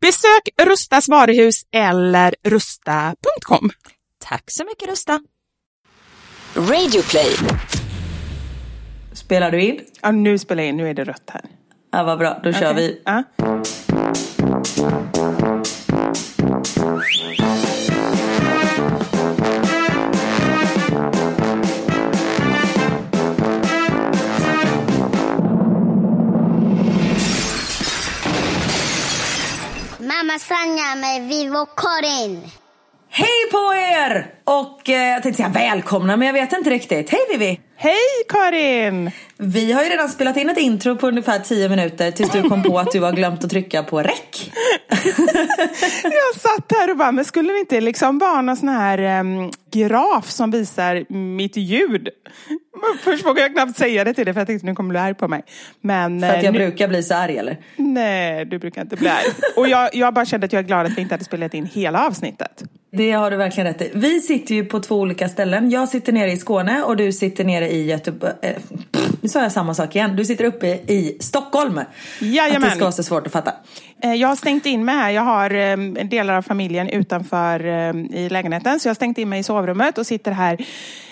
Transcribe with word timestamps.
Besök 0.00 0.68
Rustas 0.68 1.08
varuhus 1.08 1.62
eller 1.72 2.34
rusta.com. 2.44 3.70
Tack 4.24 4.44
så 4.50 4.64
mycket 4.64 4.88
Rusta. 4.88 5.20
Radio 6.54 7.02
play. 7.02 7.36
Spelar 9.12 9.50
du 9.50 9.60
in? 9.60 9.80
Ja, 10.02 10.10
nu 10.10 10.38
spelar 10.38 10.62
jag 10.62 10.68
in. 10.68 10.76
Nu 10.76 10.90
är 10.90 10.94
det 10.94 11.04
rött 11.04 11.30
här. 11.32 11.42
Ja, 11.92 12.02
vad 12.02 12.18
bra, 12.18 12.40
då 12.44 12.52
kör 12.52 12.74
vi. 12.74 13.02
Ja. 13.04 13.22
Mamma 30.26 30.38
Sanja 30.38 30.94
med 30.94 31.28
Vivo 31.28 31.66
Karin. 31.66 32.50
Hej 33.18 33.50
på 33.50 33.74
er! 33.74 34.26
Och 34.44 34.88
eh, 34.88 35.08
jag 35.08 35.22
tänkte 35.22 35.42
säga 35.42 35.48
välkomna, 35.48 36.16
men 36.16 36.26
jag 36.26 36.32
vet 36.32 36.52
inte 36.52 36.70
riktigt. 36.70 37.10
Hej 37.10 37.20
Vivi! 37.30 37.60
Hej 37.76 37.96
Karin! 38.28 39.10
Vi 39.38 39.72
har 39.72 39.82
ju 39.82 39.88
redan 39.88 40.08
spelat 40.08 40.36
in 40.36 40.48
ett 40.48 40.58
intro 40.58 40.96
på 40.96 41.08
ungefär 41.08 41.38
10 41.38 41.68
minuter 41.68 42.10
tills 42.10 42.30
du 42.30 42.42
kom 42.42 42.62
på 42.62 42.78
att 42.78 42.92
du 42.92 43.00
har 43.00 43.12
glömt 43.12 43.44
att 43.44 43.50
trycka 43.50 43.82
på 43.82 44.02
räck. 44.02 44.52
Jag 46.02 46.40
satt 46.40 46.72
här 46.78 46.90
och 46.90 46.96
bara, 46.96 47.12
men 47.12 47.24
skulle 47.24 47.52
det 47.52 47.58
inte 47.58 47.80
liksom 47.80 48.18
vara 48.18 48.42
någon 48.42 48.56
sån 48.56 48.68
här 48.68 48.98
em, 48.98 49.50
graf 49.72 50.30
som 50.30 50.50
visar 50.50 51.12
mitt 51.12 51.56
ljud? 51.56 52.08
Först 53.00 53.24
vågade 53.24 53.40
jag 53.40 53.52
knappt 53.52 53.78
säga 53.78 54.04
det 54.04 54.14
till 54.14 54.24
dig 54.24 54.34
för 54.34 54.40
jag 54.40 54.46
tänkte 54.46 54.66
nu 54.66 54.74
kommer 54.74 54.94
du 54.94 55.00
arg 55.00 55.14
på 55.14 55.28
mig. 55.28 55.44
Men 55.80 56.20
För 56.20 56.28
att 56.28 56.36
eh, 56.36 56.44
jag 56.44 56.52
nu, 56.52 56.58
brukar 56.58 56.88
bli 56.88 57.02
så 57.02 57.14
arg 57.14 57.38
eller? 57.38 57.58
Nej, 57.76 58.44
du 58.44 58.58
brukar 58.58 58.82
inte 58.82 58.96
bli 58.96 59.08
arg. 59.08 59.26
Och 59.56 59.68
jag, 59.68 59.94
jag 59.94 60.14
bara 60.14 60.24
kände 60.24 60.44
att 60.44 60.52
jag 60.52 60.60
är 60.60 60.66
glad 60.66 60.86
att 60.86 60.98
vi 60.98 61.00
inte 61.00 61.14
hade 61.14 61.24
spelat 61.24 61.54
in 61.54 61.66
hela 61.66 62.06
avsnittet. 62.06 62.62
Det 62.96 63.12
har 63.12 63.30
du 63.30 63.36
verkligen 63.36 63.66
rätt 63.66 63.82
i. 63.82 63.90
Vi 63.94 64.20
sitter 64.20 64.54
ju 64.54 64.64
på 64.64 64.80
två 64.80 64.94
olika 64.96 65.28
ställen. 65.28 65.70
Jag 65.70 65.88
sitter 65.88 66.12
nere 66.12 66.32
i 66.32 66.36
Skåne 66.36 66.82
och 66.82 66.96
du 66.96 67.12
sitter 67.12 67.44
nere 67.44 67.68
i 67.70 67.86
Göteborg. 67.86 68.32
Eh, 68.42 68.52
pff, 68.92 69.10
nu 69.20 69.28
sa 69.28 69.42
jag 69.42 69.52
samma 69.52 69.74
sak 69.74 69.96
igen. 69.96 70.16
Du 70.16 70.24
sitter 70.24 70.44
uppe 70.44 70.66
i 70.66 71.16
Stockholm. 71.20 71.80
Jajamän. 72.20 72.56
Att 72.64 72.70
det 72.70 72.76
ska 72.76 72.84
vara 72.84 72.92
så 72.92 73.02
svårt 73.02 73.26
att 73.26 73.32
fatta. 73.32 73.52
Eh, 74.02 74.14
Jag 74.14 74.28
har 74.28 74.36
stängt 74.36 74.66
in 74.66 74.84
mig 74.84 74.94
här. 74.94 75.10
Jag 75.10 75.22
har 75.22 75.50
eh, 75.54 75.76
delar 76.04 76.34
av 76.34 76.42
familjen 76.42 76.88
utanför 76.88 77.66
eh, 77.66 77.94
i 78.20 78.28
lägenheten. 78.30 78.80
Så 78.80 78.88
jag 78.88 78.90
har 78.90 78.94
stängt 78.94 79.18
in 79.18 79.28
mig 79.28 79.40
i 79.40 79.42
sovrummet 79.42 79.98
och 79.98 80.06
sitter 80.06 80.32
här. 80.32 80.66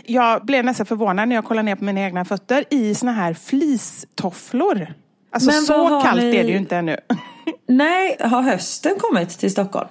Jag 0.07 0.45
blev 0.45 0.65
nästan 0.65 0.87
förvånad 0.87 1.29
när 1.29 1.37
jag 1.37 1.45
kollade 1.45 1.65
ner 1.67 1.77
på 1.77 1.85
mina 1.85 2.01
egna 2.01 2.25
fötter 2.25 2.65
i 2.71 2.95
såna 2.95 3.13
här 3.13 3.35
fleecetofflor. 3.35 4.95
Alltså 5.33 5.51
Men 5.51 5.63
så 5.63 6.01
kallt 6.05 6.23
ni- 6.23 6.37
är 6.37 6.45
det 6.45 6.51
ju 6.51 6.57
inte 6.59 6.77
ännu. 6.77 6.97
Nej, 7.69 8.17
har 8.21 8.43
hösten 8.43 8.93
kommit 8.99 9.29
till 9.39 9.51
Stockholm? 9.51 9.89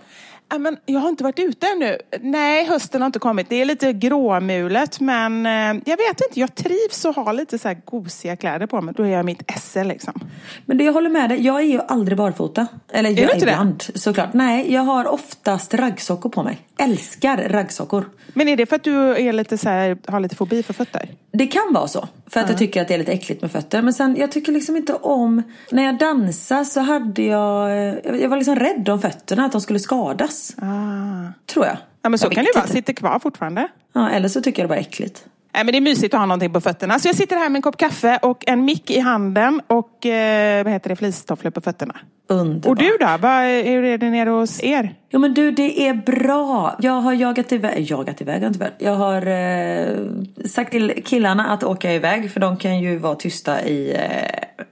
Men 0.60 0.78
jag 0.86 1.00
har 1.00 1.10
inte 1.10 1.24
varit 1.24 1.40
ute 1.40 1.68
ännu. 1.68 1.98
Nej, 2.22 2.66
hösten 2.66 3.02
har 3.02 3.06
inte 3.06 3.20
kommit. 3.20 3.50
Det 3.50 3.62
är 3.62 3.66
lite 3.66 3.94
gråmulet, 3.94 5.00
men 5.00 5.46
eh, 5.46 5.82
jag 5.86 5.98
vet 5.98 6.22
inte. 6.22 6.40
Jag 6.40 6.56
trivs 6.56 7.06
att 7.06 7.16
ha 7.16 7.32
lite 7.32 7.60
så 7.60 7.68
här 7.68 7.78
gosiga 7.86 8.36
kläder 8.36 8.66
på 8.66 8.82
mig. 8.82 8.94
Då 8.98 9.04
är 9.04 9.08
jag 9.08 9.26
mitt 9.26 9.52
esse 9.52 9.84
liksom. 9.84 10.14
Men 10.66 10.78
det 10.78 10.84
jag 10.84 10.94
håller 10.94 11.10
med 11.10 11.30
dig, 11.30 11.46
jag 11.46 11.60
är 11.60 11.66
ju 11.66 11.82
aldrig 11.88 12.18
barfota. 12.18 12.68
Eller 12.92 13.10
jag 13.10 13.18
du 13.18 13.34
inte 13.34 13.46
det? 13.46 13.52
ibland 13.52 13.84
såklart. 13.96 14.34
Nej, 14.34 14.74
jag 14.74 14.82
har 14.82 15.08
oftast 15.08 15.74
raggsockor 15.74 16.30
på 16.30 16.44
mig. 16.44 16.58
Älskar 16.78 17.38
raggsockor. 17.50 18.10
Men 18.34 18.48
är 18.48 18.58
det 18.58 18.66
för 18.66 18.76
att 18.76 18.84
du 18.84 19.16
är 19.16 19.34
lite 19.34 19.58
så 19.58 19.70
här, 19.70 19.98
har 20.08 20.20
lite 20.20 20.36
fobi 20.36 20.64
för 20.64 20.74
fötter? 20.74 21.10
Det 21.32 21.48
kan 21.48 21.74
vara 21.74 21.88
så. 21.88 22.08
För 22.34 22.40
att 22.40 22.50
jag 22.50 22.58
tycker 22.58 22.82
att 22.82 22.88
det 22.88 22.94
är 22.94 22.98
lite 22.98 23.12
äckligt 23.12 23.42
med 23.42 23.52
fötter. 23.52 23.82
Men 23.82 23.94
sen, 23.94 24.16
jag 24.16 24.32
tycker 24.32 24.52
liksom 24.52 24.76
inte 24.76 24.94
om... 24.94 25.44
När 25.72 25.84
jag 25.84 25.98
dansar 25.98 26.64
så 26.64 26.80
hade 26.80 27.22
jag... 27.22 27.70
Jag 28.06 28.22
jag 28.22 28.30
var 28.30 28.38
liksom 28.38 28.56
rädd 28.56 28.90
om 28.90 29.02
fötterna, 29.02 29.46
att 29.46 29.52
de 29.52 29.62
skulle 29.62 29.80
skadas. 29.80 30.56
Tror 31.46 31.66
jag. 31.66 31.76
Ah. 31.76 31.78
Ja, 32.02 32.10
men 32.10 32.20
så 32.20 32.26
Jag 32.26 32.34
kan 32.34 32.44
det 32.44 32.50
ju 32.50 32.60
vara. 32.60 32.68
Sitter 32.68 32.94
kvar 32.94 33.20
fortfarande. 33.20 33.68
Ja, 33.94 34.10
eller 34.10 34.30
så 34.30 34.42
tycker 34.42 34.62
jag 34.62 34.70
det 34.70 34.70
bara 34.70 34.80
är 34.80 34.82
äckligt. 34.82 35.26
Nej, 35.54 35.64
men 35.64 35.72
det 35.72 35.78
är 35.78 35.82
mysigt 35.82 36.14
att 36.14 36.20
ha 36.20 36.26
någonting 36.26 36.54
på 36.54 36.62
fötterna. 36.62 37.00
Så 37.00 37.08
jag 37.08 37.16
sitter 37.16 37.36
här 37.36 37.50
med 37.50 37.56
en 37.56 37.62
kopp 37.62 37.78
kaffe 37.78 38.20
och 38.22 38.44
en 38.48 38.66
mick 38.66 38.92
i 38.92 39.00
handen 39.00 39.62
och 39.68 40.06
eh, 40.06 40.64
vad 40.64 40.74
heter 40.74 40.90
det, 40.90 40.96
fleecestofflor 40.96 41.52
på 41.52 41.62
fötterna. 41.62 41.96
Underbart. 42.30 42.66
Och 42.66 42.76
du 42.76 42.98
då? 43.00 43.18
Vad, 43.20 43.44
hur 43.44 43.84
är 43.84 43.98
det 43.98 44.10
nere 44.10 44.30
hos 44.30 44.64
er? 44.64 44.96
Jo 45.10 45.20
men 45.20 45.34
du, 45.34 45.52
det 45.52 45.88
är 45.88 45.94
bra. 45.94 46.76
Jag 46.80 46.94
har 46.94 47.14
jagat 47.14 47.52
iväg, 47.52 47.92
jagat 47.92 48.22
iväg 48.22 48.44
inte 48.44 48.60
väl. 48.60 48.72
Jag 48.80 48.96
har 48.96 49.28
eh, 49.28 49.88
sagt 50.46 50.72
till 50.72 51.04
killarna 51.06 51.48
att 51.48 51.64
åka 51.64 51.94
iväg 51.94 52.32
för 52.32 52.40
de 52.40 52.58
kan 52.58 52.80
ju 52.80 52.98
vara 52.98 53.16
tysta 53.16 53.62
i, 53.64 53.96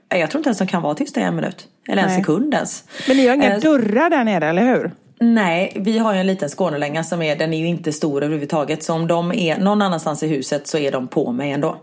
eh, 0.08 0.18
jag 0.18 0.30
tror 0.30 0.38
inte 0.38 0.48
ens 0.48 0.58
de 0.58 0.66
kan 0.66 0.82
vara 0.82 0.94
tysta 0.94 1.20
i 1.20 1.22
en 1.22 1.36
minut. 1.36 1.68
Eller 1.88 2.02
en 2.02 2.08
Nej. 2.08 2.18
sekund 2.18 2.54
ens. 2.54 2.84
Men 3.08 3.16
ni 3.16 3.26
har 3.28 3.34
inga 3.34 3.54
Eh, 3.54 3.60
dörrar 3.60 4.10
där 4.10 4.24
nere, 4.24 4.48
eller 4.48 4.64
hur? 4.64 4.90
Nej, 5.22 5.72
vi 5.76 5.98
har 5.98 6.14
ju 6.14 6.20
en 6.20 6.26
liten 6.26 6.48
Skånelänga 6.48 7.04
som 7.04 7.22
är, 7.22 7.36
den 7.36 7.54
är 7.54 7.58
ju 7.58 7.66
inte 7.66 7.92
stor 7.92 8.22
överhuvudtaget. 8.22 8.82
Så 8.82 8.94
om 8.94 9.06
de 9.06 9.32
är 9.32 9.58
någon 9.58 9.82
annanstans 9.82 10.22
i 10.22 10.26
huset 10.26 10.66
så 10.66 10.78
är 10.78 10.92
de 10.92 11.08
på 11.08 11.32
mig 11.32 11.50
ändå. 11.50 11.76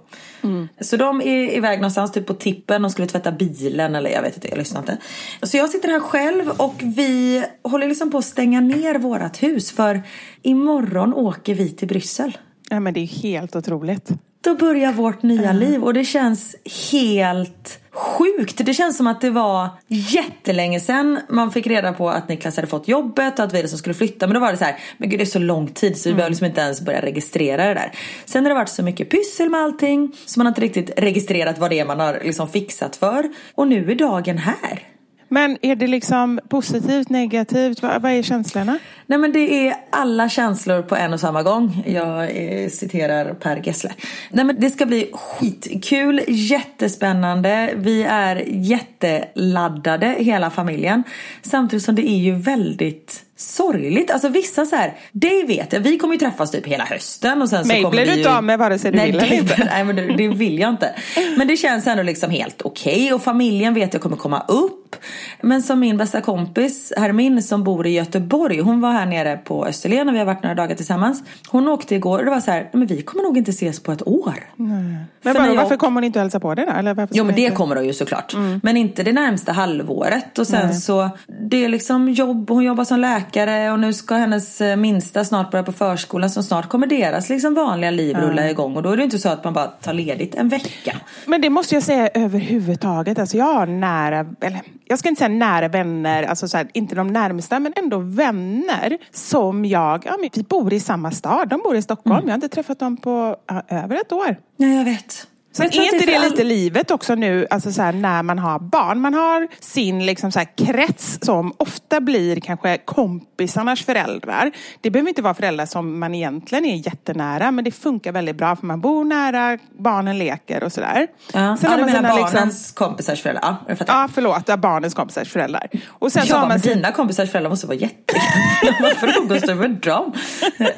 Så 0.82 0.98
de 0.98 1.22
är 1.22 1.56
iväg 1.56 1.80
någonstans, 1.80 2.12
typ 2.12 2.28
på 2.28 2.34
tippen, 2.34 2.82
de 2.82 2.92
skulle 2.92 3.08
tvätta 3.08 3.32
bilen 3.32 3.96
eller 3.96 4.10
jag 4.10 4.22
vet 4.22 4.36
inte, 4.36 4.48
jag 4.48 4.58
lyssnar 4.58 4.80
inte. 4.80 4.98
Så 5.44 5.58
jag 5.58 5.70
sitter 5.70 5.90
här 5.90 6.00
själv 6.00 6.50
och 6.50 6.76
vi 6.80 7.44
håller 7.64 7.88
liksom 7.88 8.12
på 8.12 8.18
att 8.18 8.26
stänga 8.26 8.62
ner 8.62 8.96
vårat 8.96 9.44
hus 9.44 9.72
för 9.72 10.02
imorgon 10.42 11.14
åker 11.14 11.56
vi 11.56 11.70
till 11.70 11.88
Bryssel. 11.88 12.38
Ja, 12.70 12.80
men 12.80 12.94
det 12.94 13.00
är 13.00 13.08
helt 13.08 13.56
otroligt. 13.56 14.10
Då 14.42 14.56
börjar 14.56 14.94
vårt 14.94 15.24
nya 15.24 15.52
liv 15.52 15.84
och 15.84 15.94
det 15.94 16.04
känns 16.04 16.56
helt 16.92 17.80
sjukt. 17.92 18.66
Det 18.66 18.74
känns 18.74 18.98
som 18.98 19.08
att 19.08 19.22
det 19.22 19.30
var 19.30 19.70
jättelänge 19.88 20.80
sedan 20.80 21.20
man 21.30 21.52
fick 21.52 21.68
reda 21.68 21.94
på 21.94 22.10
att 22.10 22.30
Niklas 22.30 22.56
hade 22.56 22.68
fått 22.68 22.88
jobbet 22.88 23.40
och 23.40 23.46
att 23.46 23.54
vi 23.54 23.68
som 23.68 23.78
skulle 23.78 23.96
flytta. 23.96 24.28
Men 24.28 24.34
då 24.34 24.40
var 24.40 24.52
det 24.52 24.58
så 24.58 24.64
här, 24.64 24.80
men 24.98 25.10
gud 25.10 25.20
det 25.20 25.24
är 25.24 25.26
så 25.26 25.40
lång 25.40 25.68
tid 25.68 25.98
så 25.98 26.10
vi 26.10 26.16
behöver 26.16 26.30
liksom 26.30 26.46
inte 26.48 26.62
ens 26.62 26.82
börja 26.82 27.02
registrera 27.02 27.66
det 27.66 27.74
där. 27.74 27.92
Sen 28.26 28.44
har 28.46 28.50
det 28.50 28.56
varit 28.56 28.70
så 28.70 28.84
mycket 28.84 29.10
pyssel 29.10 29.50
med 29.50 29.62
allting 29.62 30.16
så 30.26 30.40
man 30.40 30.46
har 30.46 30.52
inte 30.52 30.62
riktigt 30.62 31.00
registrerat 31.00 31.58
vad 31.58 31.70
det 31.70 31.80
är 31.80 31.86
man 31.86 32.00
har 32.00 32.20
liksom 32.24 32.48
fixat 32.48 32.96
för. 32.96 33.30
Och 33.56 33.68
nu 33.68 33.92
är 33.92 33.96
dagen 33.96 34.38
här. 34.38 34.89
Men 35.30 35.58
är 35.62 35.76
det 35.76 35.88
liksom 35.88 36.40
positivt, 36.50 37.10
negativt? 37.10 37.82
Vad, 37.82 38.02
vad 38.02 38.12
är 38.12 38.24
känslorna? 38.24 38.80
Nej 39.06 39.20
men 39.20 39.32
det 39.32 39.68
är 39.68 39.76
alla 39.90 40.30
känslor 40.30 40.82
på 40.82 40.96
en 40.96 41.14
och 41.14 41.20
samma 41.20 41.44
gång. 41.44 41.84
Jag 41.88 42.24
eh, 42.24 42.70
citerar 42.70 43.34
Per 43.34 43.62
Gessle. 43.64 43.94
Nej 44.30 44.46
men 44.46 44.60
det 44.60 44.70
ska 44.70 44.86
bli 44.86 45.12
skitkul, 45.14 46.22
jättespännande. 46.28 47.74
Vi 47.76 48.04
är 48.04 48.44
jätteladdade 48.48 50.08
hela 50.08 50.50
familjen. 50.50 51.04
Samtidigt 51.42 51.86
som 51.86 51.96
det 51.96 52.10
är 52.10 52.18
ju 52.20 52.36
väldigt 52.36 53.26
sorgligt. 53.40 54.12
Alltså 54.12 54.30
vissa 54.30 54.66
så 54.66 54.76
här, 54.76 54.94
det 55.12 55.44
vet 55.44 55.74
jag. 55.74 55.80
Vi 55.80 55.98
kommer 55.98 56.14
ju 56.14 56.20
träffas 56.20 56.52
typ 56.52 56.66
hela 56.68 56.84
hösten 56.84 57.42
och 57.42 57.50
sen 57.50 57.62
så 57.64 57.68
Mig 57.68 57.82
kommer 57.84 57.92
blir 57.92 58.02
vi 58.02 58.06
du 58.06 58.12
ju... 58.14 58.18
inte 58.20 58.38
av 58.38 58.44
med 58.44 58.60
vare 58.60 58.80
sig 58.80 58.92
du 58.92 58.98
nej, 58.98 59.12
vill 59.12 59.22
eller 59.22 59.34
inte. 59.34 59.64
Nej 59.72 59.84
men 59.84 59.96
det, 59.96 60.16
det 60.18 60.28
vill 60.28 60.60
jag 60.60 60.70
inte. 60.70 60.96
Men 61.38 61.48
det 61.48 61.58
känns 61.58 61.88
ändå 61.88 62.04
liksom 62.04 62.30
helt 62.32 62.62
okej 62.62 63.14
och 63.14 63.22
familjen 63.24 63.74
vet 63.74 63.94
jag 63.94 64.02
kommer 64.02 64.16
komma 64.18 64.44
upp. 64.48 64.96
Men 65.42 65.64
som 65.64 65.80
min 65.80 65.98
bästa 65.98 66.22
kompis 66.22 66.94
Hermin 66.98 67.44
som 67.44 67.64
bor 67.64 67.88
i 67.88 67.90
Göteborg. 67.90 68.60
Hon 68.60 68.82
var 68.82 68.92
här 68.92 69.06
nere 69.06 69.38
på 69.38 69.66
Österlen 69.66 70.08
och 70.10 70.14
vi 70.16 70.20
har 70.20 70.26
varit 70.26 70.44
några 70.44 70.56
dagar 70.56 70.76
tillsammans. 70.76 71.24
Hon 71.48 71.68
åkte 71.68 71.96
igår 71.96 72.20
och 72.20 72.26
det 72.26 72.32
var 72.32 72.40
så 72.40 72.52
här, 72.52 72.60
"Nej, 72.62 72.70
men 72.74 72.88
vi 72.88 73.02
kommer 73.02 73.24
nog 73.24 73.38
inte 73.38 73.52
ses 73.52 73.80
på 73.80 73.92
ett 73.92 74.08
år. 74.08 74.34
Men 74.56 75.06
För 75.24 75.34
bara, 75.34 75.48
jag- 75.48 75.56
varför 75.56 75.78
kommer 75.78 75.96
hon 75.96 76.04
inte 76.04 76.20
och 76.20 76.24
hälsa 76.24 76.40
på 76.40 76.56
dig 76.56 76.66
då? 76.66 76.72
Eller 76.72 76.94
varför 76.94 77.16
Jo 77.16 77.24
men 77.24 77.36
det 77.36 77.42
inte- 77.42 77.56
kommer 77.56 77.76
hon 77.76 77.86
ju 77.86 77.94
såklart. 77.94 78.36
Men 78.64 78.78
inte 78.78 79.04
det 79.04 79.12
närmsta 79.14 79.52
halvåret. 79.52 80.40
Och 80.40 80.48
sen 80.48 80.76
så, 80.76 81.10
det 81.50 81.66
är 81.66 81.70
liksom 81.70 82.10
jobb, 82.10 82.50
hon 82.50 82.64
jobbar 82.64 82.84
som 82.84 83.00
läkare 83.00 83.29
och 83.72 83.80
nu 83.80 83.94
ska 83.94 84.16
hennes 84.16 84.62
eh, 84.62 84.76
minsta 84.76 85.26
snart 85.26 85.52
börja 85.52 85.64
på 85.64 85.72
förskolan. 85.72 86.30
Så 86.30 86.44
snart 86.44 86.70
kommer 86.70 86.88
deras 86.88 87.30
liksom 87.30 87.54
vanliga 87.54 87.92
liv 87.92 88.18
rulla 88.18 88.50
igång. 88.50 88.76
Och 88.76 88.84
då 88.84 88.90
är 88.90 88.98
det 88.98 89.04
inte 89.04 89.20
så 89.20 89.30
att 89.30 89.44
man 89.44 89.54
bara 89.54 89.68
tar 89.68 89.94
ledigt 89.94 90.36
en 90.36 90.50
vecka. 90.50 90.96
Men 91.26 91.42
det 91.42 91.50
måste 91.50 91.76
jag 91.76 91.84
säga 91.84 92.10
överhuvudtaget. 92.14 93.20
Alltså 93.20 93.38
jag 93.38 93.54
har 93.54 93.66
nära, 93.66 94.26
eller 94.42 94.62
jag 94.86 95.00
ska 95.00 95.10
inte 95.10 95.20
säga 95.20 95.30
nära 95.30 95.68
vänner, 95.68 96.24
alltså 96.24 96.48
så 96.48 96.58
här, 96.58 96.68
inte 96.74 96.96
de 96.96 97.08
närmsta, 97.08 97.60
men 97.60 97.74
ändå 97.76 97.98
vänner 97.98 98.98
som 99.12 99.66
jag, 99.66 100.06
ja, 100.06 100.18
vi 100.34 100.44
bor 100.44 100.74
i 100.74 100.80
samma 100.80 101.12
stad. 101.12 101.50
De 101.50 101.62
bor 101.62 101.76
i 101.76 101.82
Stockholm. 101.82 102.22
Jag 102.24 102.32
har 102.32 102.36
inte 102.36 102.50
träffat 102.50 102.80
dem 102.80 102.98
på 102.98 103.36
ja, 103.48 103.64
över 103.68 103.96
ett 103.96 104.12
år. 104.12 104.38
Nej 104.58 104.78
jag 104.78 104.86
vet. 104.86 105.29
Så 105.52 105.64
är 105.64 105.94
inte 105.94 106.06
det 106.06 106.16
all- 106.16 106.24
lite 106.24 106.44
livet 106.44 106.92
också 106.92 107.16
nu, 107.16 107.48
alltså 107.50 107.72
så 107.72 107.82
här, 107.82 107.94
när 107.94 108.24
man 108.24 108.40
har 108.40 108.60
barn? 108.60 109.00
Man 109.02 109.14
har 109.14 109.48
sin 109.60 110.06
liksom 110.06 110.32
så 110.32 110.40
här 110.40 110.48
krets 110.66 111.20
som 111.22 111.54
ofta 111.58 112.02
blir 112.02 112.40
kanske 112.40 112.78
kompisarnas 112.86 113.82
föräldrar. 113.86 114.52
Det 114.82 114.92
behöver 114.92 115.10
inte 115.10 115.22
vara 115.22 115.34
föräldrar 115.34 115.66
som 115.66 116.00
man 116.00 116.16
egentligen 116.16 116.66
är 116.66 116.76
jättenära, 116.76 117.52
men 117.52 117.64
det 117.64 117.72
funkar 117.72 118.12
väldigt 118.12 118.36
bra 118.36 118.56
för 118.56 118.66
man 118.66 118.82
bor 118.82 119.04
nära, 119.06 119.58
barnen 119.80 120.18
leker 120.18 120.64
och 120.64 120.72
sådär. 120.74 121.08
Ja, 121.34 121.58
Sen 121.58 121.72
ja 121.72 121.78
du 121.78 121.86
menar 121.86 121.90
sina 121.96 122.10
barnens 122.10 122.68
liksom, 122.70 122.88
kompisars 122.88 123.22
föräldrar? 123.22 123.56
Ja. 123.68 123.76
Ja, 123.88 124.10
förlåt, 124.14 124.44
ja, 124.48 124.58
barnens 124.58 124.94
kompisars 124.94 125.32
föräldrar. 125.32 125.68
Och 125.88 126.12
sen 126.12 126.26
så 126.26 126.34
har 126.34 126.42
bara, 126.42 126.48
man 126.50 126.60
dina 126.60 126.92
kompisars 126.92 127.30
föräldrar 127.32 127.50
måste 127.50 127.68
vara 127.68 127.78
jättegamla. 127.78 128.78
Varför 128.82 129.20
umgås 129.22 129.42
du 129.42 129.56
med 129.56 129.70
dem? 129.72 130.14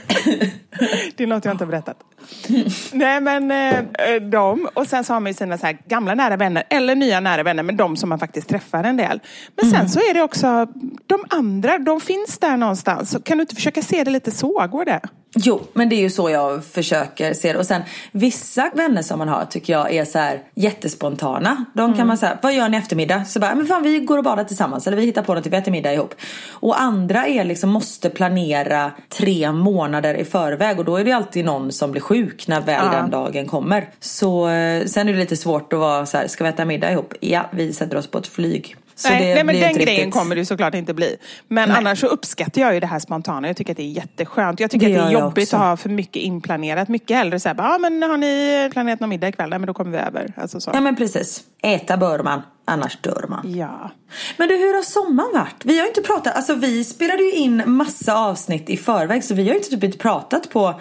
Det 1.16 1.24
är 1.24 1.28
något 1.28 1.46
jag 1.46 1.54
inte 1.54 1.64
har 1.66 1.72
berättat. 1.72 1.98
Nej 2.92 3.22
men 3.22 3.52
eh, 3.52 4.22
de, 4.32 4.61
och 4.74 4.88
sen 4.88 5.04
så 5.04 5.14
har 5.14 5.20
man 5.20 5.30
ju 5.30 5.34
sina 5.34 5.58
så 5.58 5.72
gamla 5.88 6.16
nära 6.16 6.38
vänner, 6.38 6.64
eller 6.70 6.96
nya 6.96 7.20
nära 7.20 7.44
vänner, 7.44 7.64
men 7.64 7.78
de 7.78 7.98
som 7.98 8.10
man 8.10 8.20
faktiskt 8.20 8.50
träffar 8.50 8.84
en 8.84 8.98
del. 8.98 9.20
Men 9.62 9.72
sen 9.72 9.90
så 9.90 10.00
är 10.00 10.14
det 10.14 10.22
också, 10.22 10.68
de 11.08 11.26
andra, 11.30 11.78
de 11.78 12.02
finns 12.02 12.38
där 12.38 12.58
någonstans. 12.58 13.12
Så 13.12 13.22
kan 13.22 13.38
du 13.38 13.42
inte 13.42 13.56
försöka 13.56 13.82
se 13.82 14.04
det 14.04 14.12
lite 14.12 14.32
så? 14.32 14.68
Går 14.72 14.86
det? 14.86 15.02
Jo, 15.36 15.62
men 15.74 15.90
det 15.90 15.96
är 15.96 16.02
ju 16.02 16.10
så 16.10 16.30
jag 16.30 16.66
försöker 16.66 17.34
se 17.34 17.54
det. 17.54 17.60
Och 17.60 17.66
sen 17.66 17.82
vissa 18.12 18.72
vänner 18.74 19.02
som 19.02 19.20
man 19.20 19.28
har 19.28 19.46
tycker 19.46 19.74
jag 19.74 19.94
är 19.94 20.06
så 20.06 20.20
här 20.20 20.40
jättespontana. 20.56 21.66
De 21.74 21.94
kan 21.94 22.08
man 22.08 22.18
säga, 22.18 22.38
vad 22.42 22.54
gör 22.54 22.70
ni 22.70 22.78
eftermiddag? 22.78 23.26
Så 23.26 23.40
bara, 23.40 23.56
men 23.56 23.66
fan 23.66 23.84
vi 23.84 24.00
går 24.00 24.18
och 24.18 24.24
badar 24.24 24.44
tillsammans. 24.44 24.88
Eller 24.88 24.98
vi 24.98 25.06
hittar 25.06 25.22
på 25.22 25.34
något, 25.34 25.46
vi 25.46 25.58
äter 25.58 25.72
middag 25.72 25.94
ihop. 25.94 26.16
Och 26.50 26.82
andra 26.82 27.28
är 27.28 27.44
liksom, 27.44 27.70
måste 27.70 28.10
planera 28.10 28.92
tre 29.10 29.52
månader 29.52 30.14
i 30.14 30.26
förväg. 30.26 30.80
Och 30.80 30.86
då 30.86 30.96
är 30.96 31.04
det 31.04 31.12
alltid 31.12 31.46
någon 31.46 31.72
som 31.72 31.92
blir 31.92 32.02
sjuk 32.02 32.48
när 32.48 32.62
väl 32.62 32.92
den 32.92 33.10
dagen 33.10 33.48
kommer. 33.48 33.90
Så 34.00 34.50
eh, 34.50 34.86
sen 34.86 35.10
är 35.10 35.14
det 35.14 35.20
lite 35.20 35.38
svårt 35.38 35.74
att 35.74 35.80
vara 35.80 36.06
så 36.06 36.18
här, 36.18 36.28
ska 36.28 36.44
vi 36.44 36.50
äta 36.50 36.66
middag 36.66 36.92
ihop? 36.92 37.14
Ja, 37.20 37.50
vi 37.52 37.74
sätter 37.74 37.98
oss 37.98 38.08
på 38.08 38.18
ett 38.18 38.28
flyg. 38.28 38.76
Nej, 39.10 39.34
nej, 39.36 39.44
men 39.44 39.56
den 39.56 39.74
grejen 39.74 39.76
riktigt- 39.76 40.14
kommer 40.14 40.36
det 40.36 40.40
ju 40.40 40.46
såklart 40.46 40.74
inte 40.76 40.94
bli. 40.94 41.18
Men 41.48 41.70
Nej. 41.70 41.78
annars 41.78 42.00
så 42.00 42.08
uppskattar 42.08 42.62
jag 42.62 42.74
ju 42.74 42.80
det 42.80 42.88
här 42.88 43.00
spontana. 43.00 43.48
Jag 43.48 43.58
tycker 43.58 43.74
att 43.74 43.78
det 43.78 43.84
är 43.84 43.92
jätteskönt. 43.92 44.60
Jag 44.60 44.72
tycker 44.72 44.90
Det 44.90 44.98
att 44.98 45.10
det 45.12 45.16
är 45.18 45.22
jobbigt 45.22 45.54
att 45.54 45.60
ha 45.60 45.78
för 45.78 45.90
mycket 45.90 46.22
inplanerat. 46.24 46.88
Mycket 46.88 47.18
hellre 47.18 47.40
säga, 47.40 47.56
ja 47.58 47.78
men 47.78 48.04
har 48.04 48.18
ni 48.18 48.70
planerat 48.74 49.00
någon 49.00 49.10
middag 49.10 49.28
ikväll? 49.28 49.50
Nej 49.50 49.60
men 49.60 49.68
då 49.68 49.74
kommer 49.74 49.92
vi 49.92 49.98
över. 49.98 50.34
Alltså 50.38 50.60
så. 50.62 50.72
Ja 50.74 50.82
men 50.82 50.96
precis. 50.96 51.42
Äta 51.64 51.98
bör 51.98 52.20
man, 52.24 52.42
annars 52.66 52.98
dör 53.02 53.26
man. 53.30 53.54
Ja. 53.54 53.92
Men 54.38 54.48
du, 54.48 54.56
hur 54.58 54.74
har 54.76 54.84
sommaren 54.84 55.30
varit? 55.34 55.66
Vi 55.66 55.78
har 55.78 55.84
ju 55.84 55.88
inte 55.90 56.02
pratat, 56.02 56.36
alltså 56.36 56.54
vi 56.56 56.84
spelade 56.84 57.24
ju 57.24 57.32
in 57.32 57.64
massa 57.66 58.16
avsnitt 58.16 58.70
i 58.70 58.78
förväg 58.78 59.24
så 59.24 59.34
vi 59.34 59.42
har 59.44 59.50
ju 59.50 59.58
inte 59.58 59.70
typ 59.70 59.84
inte 59.84 59.98
pratat 59.98 60.50
på 60.50 60.80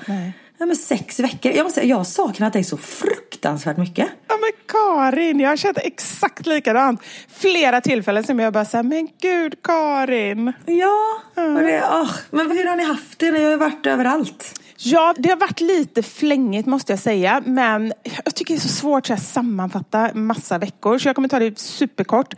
ja, 0.61 0.67
men 0.67 0.77
sex 0.77 1.21
veckor. 1.21 1.53
Jag 1.53 1.65
måste 1.65 1.87
jag 1.87 1.97
har 1.97 2.05
saknat 2.05 2.53
dig 2.53 2.65
så 2.65 2.77
fruktansvärt 2.77 3.77
mycket. 3.77 4.09
Ja 4.29 4.35
men 4.41 4.51
Karin, 4.69 5.41
jag 5.41 5.49
har 5.49 5.57
känt 5.57 5.79
exakt 5.79 6.47
likadant. 6.47 7.01
Flera 7.29 7.81
tillfällen 7.81 8.25
som 8.25 8.39
jag 8.39 8.53
bara 8.53 8.65
säger, 8.65 8.85
men 8.85 9.09
gud 9.21 9.63
Karin. 9.63 10.53
Ja, 10.67 11.23
och 11.35 11.63
det, 11.63 11.85
åh, 11.93 12.11
men 12.31 12.51
hur 12.51 12.67
har 12.69 12.77
ni 12.77 12.85
haft 12.85 13.19
det? 13.19 13.31
Ni 13.31 13.45
har 13.45 13.51
ju 13.51 13.57
varit 13.57 13.87
överallt. 13.87 14.60
Ja, 14.83 15.15
det 15.19 15.29
har 15.29 15.37
varit 15.37 15.61
lite 15.61 16.03
flängigt 16.03 16.67
måste 16.67 16.93
jag 16.93 17.01
säga. 17.01 17.43
Men 17.47 17.93
jag 18.25 18.35
tycker 18.35 18.55
det 18.55 18.59
är 18.59 18.61
så 18.61 18.69
svårt 18.69 19.09
här, 19.09 19.17
sammanfatta 19.17 20.11
massa 20.15 20.59
veckor. 20.59 20.99
Så 20.99 21.09
jag 21.09 21.15
kommer 21.17 21.29
ta 21.29 21.39
det 21.39 21.59
superkort. 21.59 22.35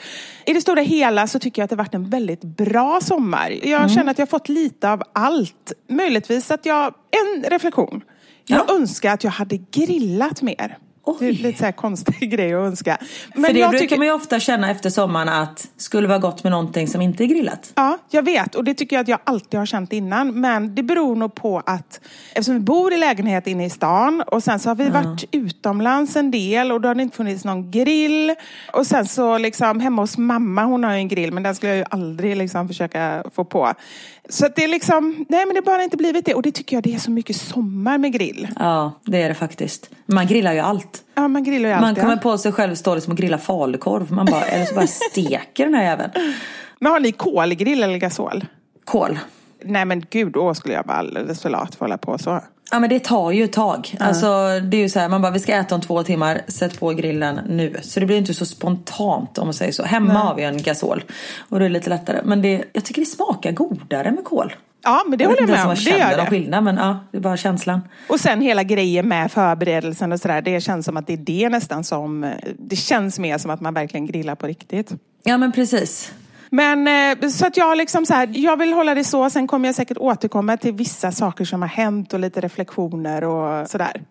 I 0.46 0.52
det 0.52 0.60
stora 0.60 0.80
hela 0.80 1.26
så 1.26 1.38
tycker 1.38 1.62
jag 1.62 1.64
att 1.64 1.70
det 1.70 1.76
har 1.76 1.84
varit 1.84 1.94
en 1.94 2.10
väldigt 2.10 2.42
bra 2.44 3.00
sommar. 3.02 3.50
Jag 3.62 3.90
känner 3.90 4.10
att 4.10 4.18
jag 4.18 4.26
har 4.26 4.30
fått 4.30 4.48
lite 4.48 4.90
av 4.90 5.02
allt. 5.12 5.72
Möjligtvis 5.88 6.50
att 6.50 6.66
jag... 6.66 6.94
En 7.10 7.50
reflektion. 7.50 8.00
Jag 8.46 8.64
Ja. 8.68 8.74
önskar 8.74 9.12
att 9.14 9.24
jag 9.24 9.30
hade 9.30 9.56
grillat 9.56 10.42
mer. 10.42 10.78
Det 11.04 11.10
är 11.26 11.30
Oj. 11.30 11.32
lite 11.32 11.58
så 11.58 11.64
här 11.64 11.72
konstig 11.72 12.30
grej 12.30 12.54
att 12.54 12.66
önska. 12.66 12.98
Men 13.34 13.44
För 13.44 13.52
det 13.52 13.58
jag 13.58 13.70
brukar 13.70 13.84
tycker... 13.84 13.96
man 13.98 14.06
ju 14.06 14.12
ofta 14.12 14.40
känna 14.40 14.70
efter 14.70 14.90
sommaren 14.90 15.28
att 15.28 15.68
skulle 15.76 16.08
vara 16.08 16.18
gott 16.18 16.44
med 16.44 16.50
någonting 16.50 16.88
som 16.88 17.00
inte 17.02 17.24
är 17.24 17.26
grillat. 17.26 17.72
Ja, 17.74 17.98
jag 18.10 18.22
vet. 18.22 18.54
Och 18.54 18.64
det 18.64 18.74
tycker 18.74 18.96
jag 18.96 19.00
att 19.02 19.08
jag 19.08 19.18
alltid 19.24 19.58
har 19.58 19.66
känt 19.66 19.92
innan. 19.92 20.40
Men 20.40 20.74
det 20.74 20.82
beror 20.82 21.16
nog 21.16 21.34
på 21.34 21.62
att 21.66 22.00
eftersom 22.28 22.54
vi 22.54 22.60
bor 22.60 22.92
i 22.92 22.96
lägenhet 22.96 23.46
inne 23.46 23.66
i 23.66 23.70
stan 23.70 24.22
och 24.26 24.42
sen 24.42 24.58
så 24.58 24.70
har 24.70 24.74
vi 24.74 24.88
varit 24.88 25.24
utomlands 25.32 26.16
en 26.16 26.30
del 26.30 26.72
och 26.72 26.80
då 26.80 26.88
har 26.88 26.94
det 26.94 27.02
inte 27.02 27.16
funnits 27.16 27.44
någon 27.44 27.70
grill. 27.70 28.34
Och 28.72 28.86
sen 28.86 29.06
så 29.06 29.38
liksom 29.38 29.80
hemma 29.80 30.02
hos 30.02 30.18
mamma, 30.18 30.64
hon 30.64 30.84
har 30.84 30.92
ju 30.92 30.98
en 30.98 31.08
grill 31.08 31.32
men 31.32 31.42
den 31.42 31.54
skulle 31.54 31.72
jag 31.72 31.78
ju 31.78 31.84
aldrig 31.90 32.36
liksom 32.36 32.68
försöka 32.68 33.24
få 33.34 33.44
på. 33.44 33.74
Så 34.28 34.46
att 34.46 34.56
det 34.56 34.64
är 34.64 34.68
liksom, 34.68 35.24
nej 35.28 35.46
men 35.46 35.54
det 35.54 35.60
har 35.60 35.64
bara 35.76 35.82
inte 35.84 35.96
blivit 35.96 36.24
det. 36.26 36.34
Och 36.34 36.42
det 36.42 36.52
tycker 36.52 36.76
jag 36.76 36.82
det 36.82 36.94
är 36.94 36.98
så 36.98 37.10
mycket 37.10 37.36
sommar 37.36 37.98
med 37.98 38.12
grill. 38.12 38.48
Ja, 38.58 38.92
det 39.04 39.22
är 39.22 39.28
det 39.28 39.34
faktiskt. 39.34 39.90
Man 40.06 40.26
grillar 40.26 40.52
ju 40.52 40.58
allt. 40.58 41.04
Ja, 41.14 41.28
man 41.28 41.44
grillar 41.44 41.68
ju 41.68 41.74
Man 41.74 41.84
alltid. 41.84 42.02
kommer 42.02 42.16
på 42.16 42.38
sig 42.38 42.52
själv 42.52 42.74
stå 42.74 42.94
liksom 42.94 43.10
och 43.12 43.16
grilla 43.18 43.38
falukorv. 43.38 44.12
Man 44.12 44.26
bara, 44.26 44.44
eller 44.44 44.64
så 44.64 44.74
bara 44.74 44.86
steker 44.86 45.64
den 45.64 45.74
här 45.74 45.82
jäveln. 45.84 46.10
Men 46.78 46.92
har 46.92 47.00
ni 47.00 47.12
kolgrill 47.12 47.82
eller 47.82 47.98
gasol? 47.98 48.44
Kol. 48.84 49.18
Nej 49.64 49.84
men 49.84 50.04
gud, 50.10 50.32
då 50.32 50.54
skulle 50.54 50.74
jag 50.74 50.86
vara 50.86 50.96
alldeles 50.96 51.42
för 51.42 51.50
lat 51.50 51.74
för 51.74 51.84
att 51.84 51.90
hålla 51.90 51.98
på 51.98 52.18
så. 52.18 52.40
Ja 52.72 52.78
men 52.78 52.90
det 52.90 53.04
tar 53.04 53.30
ju 53.30 53.44
ett 53.44 53.52
tag. 53.52 53.94
Alltså 54.00 54.26
det 54.62 54.76
är 54.76 54.80
ju 54.80 54.88
så 54.88 54.98
här, 54.98 55.08
man 55.08 55.22
bara 55.22 55.32
vi 55.32 55.38
ska 55.38 55.52
äta 55.52 55.74
om 55.74 55.80
två 55.80 56.02
timmar, 56.02 56.40
sätt 56.48 56.80
på 56.80 56.90
grillen 56.90 57.40
nu. 57.48 57.76
Så 57.82 58.00
det 58.00 58.06
blir 58.06 58.18
inte 58.18 58.34
så 58.34 58.46
spontant 58.46 59.38
om 59.38 59.46
man 59.46 59.54
säger 59.54 59.72
så. 59.72 59.82
Hemma 59.82 60.12
har 60.12 60.34
vi 60.34 60.42
en 60.42 60.62
gasol 60.62 61.04
och 61.48 61.58
det 61.58 61.64
är 61.64 61.68
lite 61.68 61.90
lättare. 61.90 62.20
Men 62.24 62.42
det, 62.42 62.64
jag 62.72 62.84
tycker 62.84 63.02
det 63.02 63.06
smakar 63.06 63.52
godare 63.52 64.10
med 64.10 64.24
kol. 64.24 64.54
Ja, 64.84 65.02
men 65.08 65.18
det 65.18 65.26
håller 65.26 65.40
jag 65.40 65.48
med 65.48 65.66
om. 65.66 65.74
Det 65.74 65.80
ens 65.80 65.86
om 65.86 65.92
man 65.92 66.00
gör 66.00 66.08
känner 66.10 66.24
det. 66.24 66.30
skillnad 66.30 66.64
men 66.64 66.76
ja, 66.76 66.98
det 67.10 67.16
är 67.16 67.20
bara 67.22 67.36
känslan. 67.36 67.80
Och 68.08 68.20
sen 68.20 68.40
hela 68.40 68.62
grejen 68.62 69.08
med 69.08 69.32
förberedelsen 69.32 70.12
och 70.12 70.20
sådär. 70.20 70.42
Det 70.42 70.60
känns 70.60 70.86
som 70.86 70.96
att 70.96 71.06
det 71.06 71.12
är 71.12 71.16
det 71.16 71.48
nästan 71.48 71.84
som... 71.84 72.32
Det 72.58 72.76
känns 72.76 73.18
mer 73.18 73.38
som 73.38 73.50
att 73.50 73.60
man 73.60 73.74
verkligen 73.74 74.06
grillar 74.06 74.34
på 74.34 74.46
riktigt. 74.46 74.92
Ja 75.22 75.38
men 75.38 75.52
precis. 75.52 76.12
Men 76.54 76.88
eh, 76.88 77.28
så 77.28 77.46
att 77.46 77.56
jag 77.56 77.78
liksom 77.78 78.06
så 78.06 78.14
här, 78.14 78.28
jag 78.32 78.56
vill 78.56 78.72
hålla 78.72 78.94
det 78.94 79.04
så. 79.04 79.30
Sen 79.30 79.46
kommer 79.46 79.68
jag 79.68 79.74
säkert 79.74 79.98
återkomma 79.98 80.56
till 80.56 80.72
vissa 80.72 81.12
saker 81.12 81.44
som 81.44 81.62
har 81.62 81.68
hänt 81.68 82.12
och 82.12 82.20
lite 82.20 82.40
reflektioner 82.40 83.24
och 83.24 83.68
sådär. 83.68 84.02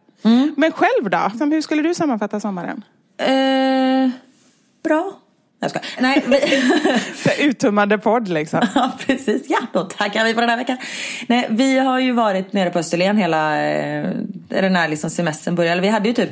Men 0.58 0.72
själv 0.72 1.10
då? 1.10 1.46
Hur 1.46 1.62
skulle 1.62 1.82
du 1.82 1.94
sammanfatta 1.94 2.40
sommaren? 2.40 2.84
Eh, 3.18 4.10
bra. 4.84 5.14
Jag 5.64 5.72
ska. 5.72 5.80
Nej, 6.00 6.24
vi... 6.28 6.40
Så 7.16 7.30
uttömmande 7.44 7.98
podd 7.98 8.28
liksom. 8.28 8.62
Ja, 8.76 8.92
precis. 9.06 9.46
Ja, 9.50 9.60
då 9.74 9.84
tackar 9.84 10.26
vi 10.26 10.34
för 10.34 10.42
den 10.42 10.50
här 10.50 10.58
veckan. 10.58 10.78
Nej, 11.28 11.48
vi 11.50 11.78
har 11.80 12.00
ju 12.00 12.12
varit 12.12 12.54
nere 12.54 12.70
på 12.70 12.80
Österlen 12.80 13.18
hela 13.18 13.66
eh, 13.66 14.10
den 14.48 14.76
här 14.76 14.88
liksom 14.88 15.10
semestern 15.10 15.56
började. 15.56 15.82
Vi 15.82 15.88
hade 15.88 16.08
ju 16.08 16.14
typ 16.14 16.30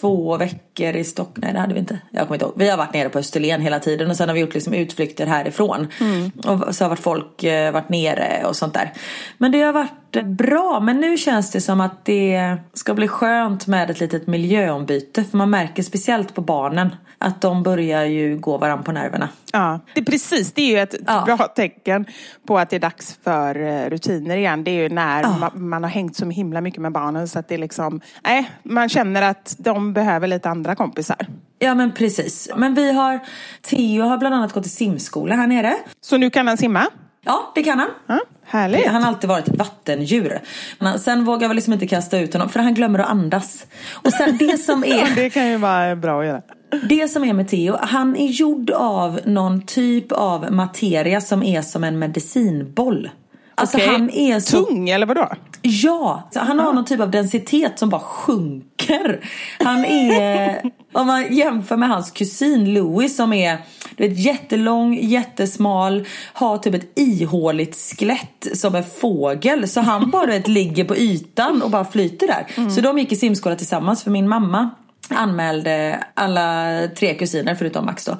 två 0.00 0.36
veckor 0.36 0.96
i 0.96 1.04
Stockholm. 1.04 1.40
Nej, 1.42 1.52
det 1.52 1.60
hade 1.60 1.74
vi 1.74 1.80
inte. 1.80 1.98
Jag 2.10 2.22
kommer 2.22 2.34
inte 2.34 2.44
ihåg. 2.44 2.54
Vi 2.56 2.70
har 2.70 2.76
varit 2.76 2.94
nere 2.94 3.08
på 3.08 3.18
Österlen 3.18 3.60
hela 3.60 3.80
tiden 3.80 4.10
och 4.10 4.16
sen 4.16 4.28
har 4.28 4.34
vi 4.34 4.40
gjort 4.40 4.54
liksom 4.54 4.74
utflykter 4.74 5.26
härifrån. 5.26 5.88
Mm. 6.00 6.30
Och 6.30 6.74
så 6.74 6.84
har 6.84 6.88
varit 6.88 7.00
folk 7.00 7.44
eh, 7.44 7.72
varit 7.72 7.88
nere 7.88 8.44
och 8.44 8.56
sånt 8.56 8.74
där. 8.74 8.92
Men 9.38 9.52
det 9.52 9.62
har 9.62 9.72
varit 9.72 10.24
bra. 10.24 10.80
Men 10.80 11.00
nu 11.00 11.16
känns 11.16 11.50
det 11.50 11.60
som 11.60 11.80
att 11.80 12.04
det 12.04 12.56
ska 12.72 12.94
bli 12.94 13.08
skönt 13.08 13.66
med 13.66 13.90
ett 13.90 14.00
litet 14.00 14.26
miljöombyte. 14.26 15.24
För 15.24 15.36
man 15.36 15.50
märker 15.50 15.82
speciellt 15.82 16.34
på 16.34 16.40
barnen 16.40 16.90
att 17.18 17.40
de 17.40 17.62
börjar 17.62 18.04
ju 18.04 18.36
gå 18.38 18.58
varandra 18.58 18.82
på 18.84 18.92
nerverna. 18.92 19.28
Ja, 19.52 19.80
det 19.94 20.00
är 20.00 20.04
precis. 20.04 20.52
Det 20.52 20.62
är 20.62 20.66
ju 20.70 20.78
ett 20.78 20.94
Ja. 21.06 21.22
bra 21.26 21.36
tecken 21.36 22.06
på 22.46 22.58
att 22.58 22.70
det 22.70 22.76
är 22.76 22.80
dags 22.80 23.18
för 23.24 23.60
eh, 23.62 23.90
rutiner 23.90 24.36
igen. 24.36 24.64
Det 24.64 24.70
är 24.70 24.74
ju 24.82 24.88
när 24.88 25.22
Ja. 25.22 25.28
ma- 25.40 25.56
man 25.58 25.82
har 25.82 25.90
hängt 25.90 26.16
så 26.16 26.30
himla 26.30 26.60
mycket 26.60 26.80
med 26.82 26.92
barnen 26.92 27.28
så 27.28 27.38
att 27.38 27.48
det 27.48 27.54
är 27.54 27.58
liksom, 27.58 28.00
nej, 28.24 28.50
man 28.62 28.88
känner 28.88 29.22
att 29.22 29.56
de 29.58 29.92
behöver 29.92 30.26
lite 30.26 30.50
andra 30.50 30.74
kompisar. 30.74 31.26
Ja 31.58 31.74
men 31.74 31.92
precis. 31.92 32.48
Men 32.56 32.74
vi 32.74 32.92
har, 32.92 33.20
Theo 33.62 34.02
har 34.04 34.18
bland 34.18 34.34
annat 34.34 34.52
gått 34.52 34.66
i 34.66 34.68
simskola 34.68 35.34
här 35.34 35.46
nere. 35.46 35.74
Så 36.00 36.16
nu 36.16 36.30
kan 36.30 36.46
han 36.48 36.56
simma? 36.56 36.86
Ja, 37.24 37.52
det 37.54 37.62
kan 37.62 37.78
han. 37.78 37.88
Ja, 38.06 38.20
härligt. 38.46 38.86
Han 38.86 39.02
har 39.02 39.08
alltid 39.08 39.28
varit 39.28 39.48
ett 39.48 39.56
vattendjur. 39.56 40.40
Men 40.78 40.98
sen 40.98 41.24
vågar 41.24 41.48
vi 41.48 41.54
liksom 41.54 41.72
inte 41.72 41.86
kasta 41.86 42.18
ut 42.18 42.32
honom 42.32 42.48
för 42.48 42.60
han 42.60 42.74
glömmer 42.74 42.98
att 42.98 43.08
andas. 43.08 43.66
Och 43.92 44.12
sen 44.12 44.36
det 44.38 44.58
som 44.58 44.84
Ja, 44.88 44.94
är, 44.96 45.14
det 45.16 45.30
kan 45.30 45.46
ju 45.48 45.56
vara 45.56 45.96
bra 45.96 46.20
att 46.20 46.26
göra. 46.26 46.42
det 46.88 47.08
som 47.08 47.24
är 47.24 47.32
med 47.32 47.48
Theo, 47.48 47.76
han 47.80 48.16
är 48.16 48.26
gjord 48.26 48.70
av 48.70 49.20
någon 49.24 49.62
typ 49.62 50.12
av 50.12 50.52
materia 50.52 51.20
som 51.20 51.42
är 51.42 51.62
som 51.62 51.84
en 51.84 51.98
medicinboll. 51.98 53.10
Alltså 53.58 53.76
Okej. 53.76 53.88
han 53.88 54.10
är 54.10 54.40
så 54.40 54.64
Tung 54.64 54.88
eller 54.88 55.06
vadå? 55.06 55.28
Ja, 55.62 56.28
så 56.32 56.40
han 56.40 56.58
har 56.58 56.72
någon 56.72 56.84
typ 56.84 57.00
av 57.00 57.10
densitet 57.10 57.78
som 57.78 57.88
bara 57.88 58.00
sjunker. 58.00 59.20
Han 59.58 59.84
är, 59.84 60.62
om 60.92 61.06
man 61.06 61.34
jämför 61.34 61.76
med 61.76 61.88
hans 61.88 62.10
kusin 62.10 62.74
Louis 62.74 63.16
som 63.16 63.32
är 63.32 63.58
du 63.96 64.08
vet, 64.08 64.18
jättelång, 64.18 64.94
jättesmal, 64.94 66.06
har 66.32 66.58
typ 66.58 66.74
ett 66.74 66.98
ihåligt 66.98 67.76
skelett 67.76 68.46
som 68.54 68.74
en 68.74 68.84
fågel. 68.84 69.68
Så 69.68 69.80
han 69.80 70.10
bara 70.10 70.26
vet, 70.26 70.48
ligger 70.48 70.84
på 70.84 70.96
ytan 70.96 71.62
och 71.62 71.70
bara 71.70 71.84
flyter 71.84 72.26
där. 72.26 72.70
Så 72.70 72.80
de 72.80 72.98
gick 72.98 73.12
i 73.12 73.16
simskola 73.16 73.56
tillsammans 73.56 74.04
för 74.04 74.10
min 74.10 74.28
mamma 74.28 74.70
anmälde 75.14 76.04
alla 76.14 76.78
tre 76.98 77.14
kusiner 77.14 77.54
förutom 77.54 77.86
Max 77.86 78.04
då 78.04 78.16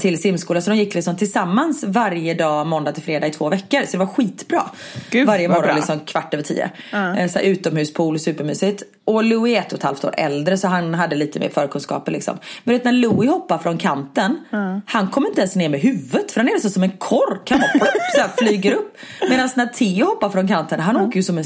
till 0.00 0.22
simskola. 0.22 0.60
Så 0.60 0.70
de 0.70 0.76
gick 0.76 0.94
liksom 0.94 1.16
tillsammans 1.16 1.84
varje 1.86 2.34
dag 2.34 2.66
måndag 2.66 2.92
till 2.92 3.02
fredag 3.02 3.26
i 3.26 3.30
två 3.30 3.48
veckor. 3.48 3.80
Så 3.86 3.92
det 3.92 3.98
var 3.98 4.06
skitbra. 4.06 4.62
Gud, 5.10 5.26
varje 5.26 5.48
morgon 5.48 5.62
bra. 5.62 5.74
liksom 5.74 6.00
kvart 6.00 6.34
över 6.34 6.44
tio. 6.44 6.70
Eh, 6.92 7.26
Så 7.28 7.38
här, 7.38 7.46
utomhuspool, 7.46 8.18
supermysigt. 8.18 8.82
Och 9.04 9.24
Louis 9.24 9.56
är 9.56 9.60
ett 9.60 9.72
och 9.72 9.78
ett 9.78 9.82
halvt 9.84 10.04
år 10.04 10.14
äldre 10.16 10.58
så 10.58 10.68
han 10.68 10.94
hade 10.94 11.16
lite 11.16 11.40
mer 11.40 11.48
förkunskaper 11.48 12.12
liksom. 12.12 12.38
Men 12.64 12.74
vet, 12.74 12.84
när 12.84 12.92
Louis 12.92 13.30
hoppar 13.30 13.58
från 13.58 13.78
kanten, 13.78 14.38
han 14.86 15.08
kommer 15.08 15.28
inte 15.28 15.40
ens 15.40 15.56
ner 15.56 15.68
med 15.68 15.80
huvudet 15.80 16.32
för 16.32 16.40
han 16.40 16.48
är 16.48 16.58
så 16.60 16.70
som 16.70 16.82
en 16.82 16.90
kork. 16.90 17.50
Han 17.50 17.60
bara 17.60 17.70
plopp, 17.70 17.88
så 18.14 18.20
här, 18.20 18.30
flyger 18.36 18.72
upp. 18.72 18.96
Medan 19.30 19.48
när 19.56 19.66
Theo 19.66 20.04
hoppar 20.06 20.28
från 20.30 20.48
kanten, 20.48 20.80
han 20.80 20.96
åker 20.96 21.16
ju 21.16 21.22
som 21.22 21.38
en 21.38 21.44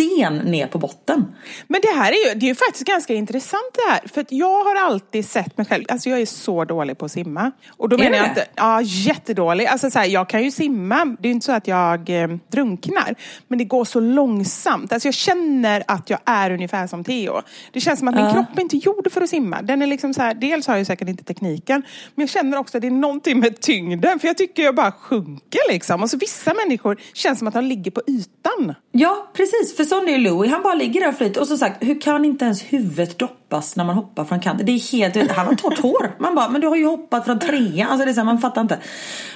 sten 0.00 0.36
ner 0.36 0.66
på 0.66 0.78
botten. 0.78 1.24
Men 1.68 1.80
det 1.82 1.88
här 2.00 2.12
är 2.12 2.28
ju, 2.28 2.34
det 2.40 2.46
är 2.46 2.48
ju 2.48 2.54
faktiskt 2.54 2.84
ganska 2.84 3.14
intressant 3.14 3.74
det 3.74 3.90
här. 3.90 4.00
För 4.14 4.20
att 4.20 4.32
jag 4.32 4.64
har 4.64 4.74
alltid 4.76 5.28
sett 5.28 5.56
mig 5.56 5.66
själv, 5.66 5.84
alltså 5.88 6.10
jag 6.10 6.20
är 6.20 6.26
så 6.26 6.64
dålig 6.64 6.98
på 6.98 7.04
att 7.04 7.12
simma. 7.12 7.52
Och 7.76 7.88
då 7.88 7.96
Är 7.96 7.98
menar 7.98 8.10
du 8.10 8.16
jag 8.16 8.24
det? 8.24 8.28
inte, 8.28 8.46
ja 8.56 8.80
jättedålig. 8.82 9.66
Alltså 9.66 9.90
så 9.90 9.98
här, 9.98 10.06
jag 10.06 10.28
kan 10.28 10.44
ju 10.44 10.50
simma, 10.50 11.16
det 11.20 11.28
är 11.28 11.32
inte 11.32 11.46
så 11.46 11.52
att 11.52 11.68
jag 11.68 12.22
eh, 12.22 12.28
drunknar. 12.52 13.14
Men 13.48 13.58
det 13.58 13.64
går 13.64 13.84
så 13.84 14.00
långsamt. 14.00 14.92
Alltså 14.92 15.08
jag 15.08 15.14
känner 15.14 15.82
att 15.86 16.10
jag 16.10 16.18
är 16.24 16.50
ungefär 16.50 16.86
som 16.86 17.04
Theo. 17.04 17.42
Det 17.72 17.80
känns 17.80 17.98
som 17.98 18.08
att 18.08 18.14
min 18.14 18.32
kropp 18.32 18.56
är 18.58 18.60
inte 18.62 18.76
gjord 18.76 19.12
för 19.12 19.20
att 19.20 19.30
simma. 19.30 19.62
Den 19.62 19.82
är 19.82 19.86
liksom 19.86 20.14
så 20.14 20.22
här, 20.22 20.34
dels 20.34 20.66
har 20.66 20.74
jag 20.74 20.78
ju 20.78 20.84
säkert 20.84 21.08
inte 21.08 21.24
tekniken. 21.24 21.82
Men 22.14 22.22
jag 22.22 22.30
känner 22.30 22.58
också 22.58 22.78
att 22.78 22.82
det 22.82 22.88
är 22.88 22.90
någonting 22.90 23.40
med 23.40 23.60
tyngden. 23.60 24.18
För 24.18 24.28
jag 24.28 24.38
tycker 24.38 24.62
jag 24.62 24.74
bara 24.74 24.92
sjunker 24.92 25.60
liksom. 25.72 26.02
Och 26.02 26.10
så 26.10 26.16
vissa 26.16 26.54
människor 26.54 26.96
känns 27.14 27.38
som 27.38 27.48
att 27.48 27.54
de 27.54 27.64
ligger 27.64 27.90
på 27.90 28.02
ytan. 28.06 28.74
Ja, 28.92 29.30
precis. 29.34 29.76
För 29.76 29.84
sån 29.90 30.08
är 30.08 30.18
Louis. 30.18 30.50
Han 30.52 30.62
bara 30.62 30.74
ligger 30.74 31.00
där 31.00 31.08
och 31.08 31.14
flyter. 31.14 31.40
Och 31.40 31.46
som 31.46 31.58
sagt, 31.58 31.76
hur 31.80 32.00
kan 32.00 32.24
inte 32.24 32.44
ens 32.44 32.62
huvudet 32.62 33.18
doppas 33.18 33.76
när 33.76 33.84
man 33.84 33.94
hoppar 33.94 34.24
från 34.24 34.40
kanten? 34.40 34.66
Det 34.66 34.72
är 34.72 34.92
helt... 34.92 35.32
Han 35.32 35.46
har 35.46 35.54
torrt 35.54 35.78
hår. 35.78 36.16
Man 36.18 36.34
bara, 36.34 36.48
men 36.48 36.60
du 36.60 36.66
har 36.66 36.76
ju 36.76 36.86
hoppat 36.86 37.24
från 37.24 37.38
trean. 37.38 37.90
Alltså 37.90 38.04
det 38.04 38.10
är 38.10 38.12
så 38.12 38.20
här, 38.20 38.24
man 38.24 38.38
fattar 38.38 38.60
inte. 38.60 38.78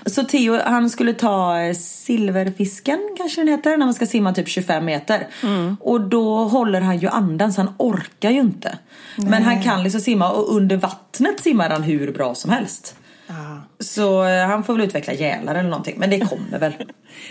Så 0.06 0.24
Theo, 0.24 0.60
han 0.64 0.90
skulle 0.90 1.12
ta 1.12 1.60
eh, 1.60 1.74
silverfisken, 1.74 3.14
kanske 3.16 3.40
den 3.40 3.48
heter, 3.48 3.76
när 3.76 3.86
man 3.86 3.94
ska 3.94 4.06
simma 4.06 4.34
typ 4.34 4.48
25 4.48 4.84
meter. 4.84 5.28
Och 5.80 6.00
då 6.00 6.44
håller 6.44 6.80
han 6.80 6.98
ju 6.98 7.08
andan 7.08 7.52
så 7.52 7.60
han 7.60 7.74
orkar 7.78 8.30
ju 8.30 8.40
inte. 8.40 8.78
Men 9.16 9.42
han 9.42 9.62
kan 9.62 9.82
liksom 9.82 10.00
simma 10.00 10.30
och 10.30 10.56
under 10.56 10.76
vattnet 10.76 11.40
simmar 11.40 11.70
han 11.70 11.82
hur 11.82 12.12
bra 12.12 12.34
som 12.34 12.50
helst. 12.50 12.96
Så 13.80 14.24
eh, 14.24 14.46
han 14.46 14.64
får 14.64 14.72
väl 14.72 14.82
utveckla 14.82 15.12
gälar 15.12 15.54
eller 15.54 15.70
någonting. 15.70 15.94
Men 15.98 16.10
det 16.10 16.20
kommer 16.20 16.58
väl. 16.58 16.72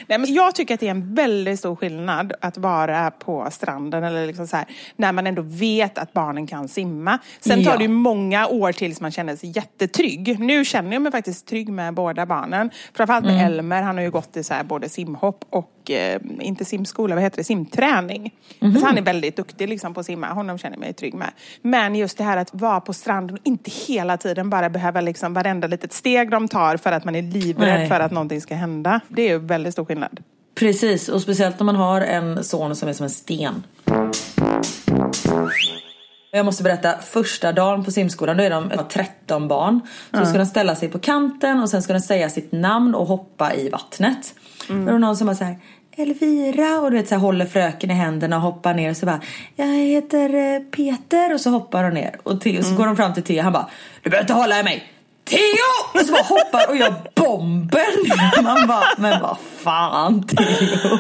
Nej, 0.08 0.18
men 0.18 0.34
jag 0.34 0.56
tycker 0.56 0.74
att 0.74 0.80
det 0.80 0.88
är 0.88 0.92
en 0.92 1.16
väldigt 1.16 1.60
stor 1.60 1.76
skillnad 1.76 2.34
att 2.42 2.58
vara 2.58 3.12
på 3.12 3.48
stranden 3.52 4.04
eller 4.04 4.28
liksom 4.28 4.48
så 4.48 4.58
här, 4.58 4.66
när 4.96 5.12
man 5.12 5.28
ändå 5.28 5.42
vet 5.42 5.98
att 5.98 6.14
barnen 6.14 6.48
kan 6.48 6.68
simma. 6.68 7.20
Sen 7.40 7.64
tar 7.64 7.72
Ja. 7.72 7.78
det 7.78 7.84
ju 7.84 7.90
många 7.90 8.48
år 8.48 8.72
tills 8.72 9.02
man 9.02 9.12
känner 9.12 9.36
sig 9.36 9.52
jättetrygg. 9.56 10.40
Nu 10.40 10.66
känner 10.66 10.94
jag 10.94 11.02
mig 11.02 11.12
faktiskt 11.12 11.48
trygg 11.48 11.70
med 11.70 11.94
båda 11.94 12.26
barnen. 12.26 12.70
Framförallt 12.94 13.26
med 13.26 13.46
Elmer, 13.46 13.82
han 13.82 13.96
har 13.96 14.04
ju 14.04 14.12
gått 14.12 14.38
i 14.38 14.44
så 14.44 14.54
här 14.54 14.64
både 14.64 14.90
simhopp 14.90 15.46
och, 15.50 15.92
eh, 15.92 16.22
inte 16.40 16.66
simskola, 16.66 17.16
vad 17.16 17.24
heter 17.24 17.38
det, 17.38 17.44
simträning. 17.44 18.34
Så 18.60 18.86
han 18.86 18.98
är 18.98 19.02
väldigt 19.02 19.36
duktig 19.36 19.70
liksom 19.70 19.94
på 19.94 20.00
att 20.00 20.06
simma, 20.06 20.28
honom 20.28 20.58
känner 20.58 20.76
jag 20.76 20.80
mig 20.82 20.94
trygg 20.94 21.14
med. 21.14 21.32
Men 21.62 21.96
just 21.96 22.18
det 22.18 22.24
här 22.24 22.38
att 22.38 22.50
vara 22.54 22.82
på 22.82 22.94
stranden 22.94 23.36
och 23.38 23.42
inte 23.48 23.72
hela 23.88 24.18
tiden 24.18 24.50
bara 24.50 24.70
behöva 24.70 25.02
liksom 25.02 25.34
varenda 25.34 25.68
litet 25.68 25.94
steg 25.94 26.32
de 26.32 26.48
tar 26.48 26.78
för 26.78 26.92
att 26.92 27.06
man 27.06 27.16
är 27.16 27.22
livrädd 27.22 27.88
för 27.88 28.00
att 28.00 28.12
någonting 28.12 28.42
ska 28.42 28.56
hända. 28.56 29.00
Det 29.08 29.22
är 29.22 29.30
ju 29.30 29.38
väldigt 29.40 29.73
stor 29.74 29.86
skillnad. 29.86 30.24
Precis, 30.56 31.10
och 31.10 31.22
speciellt 31.22 31.62
om 31.62 31.66
man 31.66 31.76
har 31.76 32.02
en 32.02 32.44
son 32.44 32.76
som 32.76 32.90
är 32.90 32.94
som 32.94 33.04
en 33.04 33.10
sten. 33.10 33.64
Jag 36.32 36.46
måste 36.46 36.64
berätta, 36.64 36.98
första 36.98 37.52
dagen 37.52 37.84
på 37.84 37.92
simskolan 37.92 38.38
då 38.38 38.44
är 38.44 38.50
de 38.50 38.72
13 38.90 39.48
barn. 39.48 39.80
Så 40.12 40.26
ska 40.26 40.38
de 40.38 40.46
ställa 40.46 40.76
sig 40.76 40.90
på 40.90 41.00
kanten 41.00 41.60
och 41.60 41.70
sen 41.70 41.82
ska 41.82 41.94
de 41.94 42.00
säga 42.00 42.30
sitt 42.30 42.52
namn 42.52 42.96
och 42.96 43.08
hoppa 43.08 43.54
i 43.54 43.70
vattnet. 43.70 44.34
Då 44.68 44.74
är 44.74 44.92
det 44.92 44.98
någon 44.98 45.18
som 45.18 45.28
bara 45.28 45.36
så 45.36 45.44
här 45.44 45.58
Elvira 45.98 46.82
och 46.82 46.92
du 46.92 46.98
vet 46.98 47.08
så 47.08 47.16
här, 47.16 47.22
håller 47.22 47.46
fröken 47.46 47.92
i 47.92 47.94
händerna 47.94 48.36
och 48.36 48.42
hoppar 48.42 48.74
ner 48.74 48.90
och 48.90 48.98
så 48.98 49.06
bara 49.06 49.22
Jag 49.56 49.66
heter 49.66 50.34
eh, 50.34 50.60
Peter 50.60 51.34
och 51.34 51.42
så 51.42 51.50
hoppar 51.50 51.84
hon 51.84 51.94
ner 51.94 52.20
och 52.24 52.42
Theo, 52.42 52.64
så 52.64 52.76
går 52.76 52.86
de 52.86 52.96
fram 52.96 53.14
till 53.14 53.24
Theo 53.24 53.42
han 53.42 53.54
bara 53.54 53.70
Du 54.02 54.10
behöver 54.10 54.24
inte 54.24 54.34
hålla 54.34 54.60
i 54.60 54.64
mig 54.64 54.84
Theo! 55.26 56.00
Och 56.00 56.06
så 56.06 56.12
bara 56.12 56.24
hoppar 56.24 56.70
och 56.70 56.78
gör 56.78 56.94
bomben. 57.16 58.44
Man 58.44 58.68
bara, 58.68 58.84
men 58.98 59.22
vad 59.22 59.38
fan 59.58 60.24
Theo. 60.28 60.98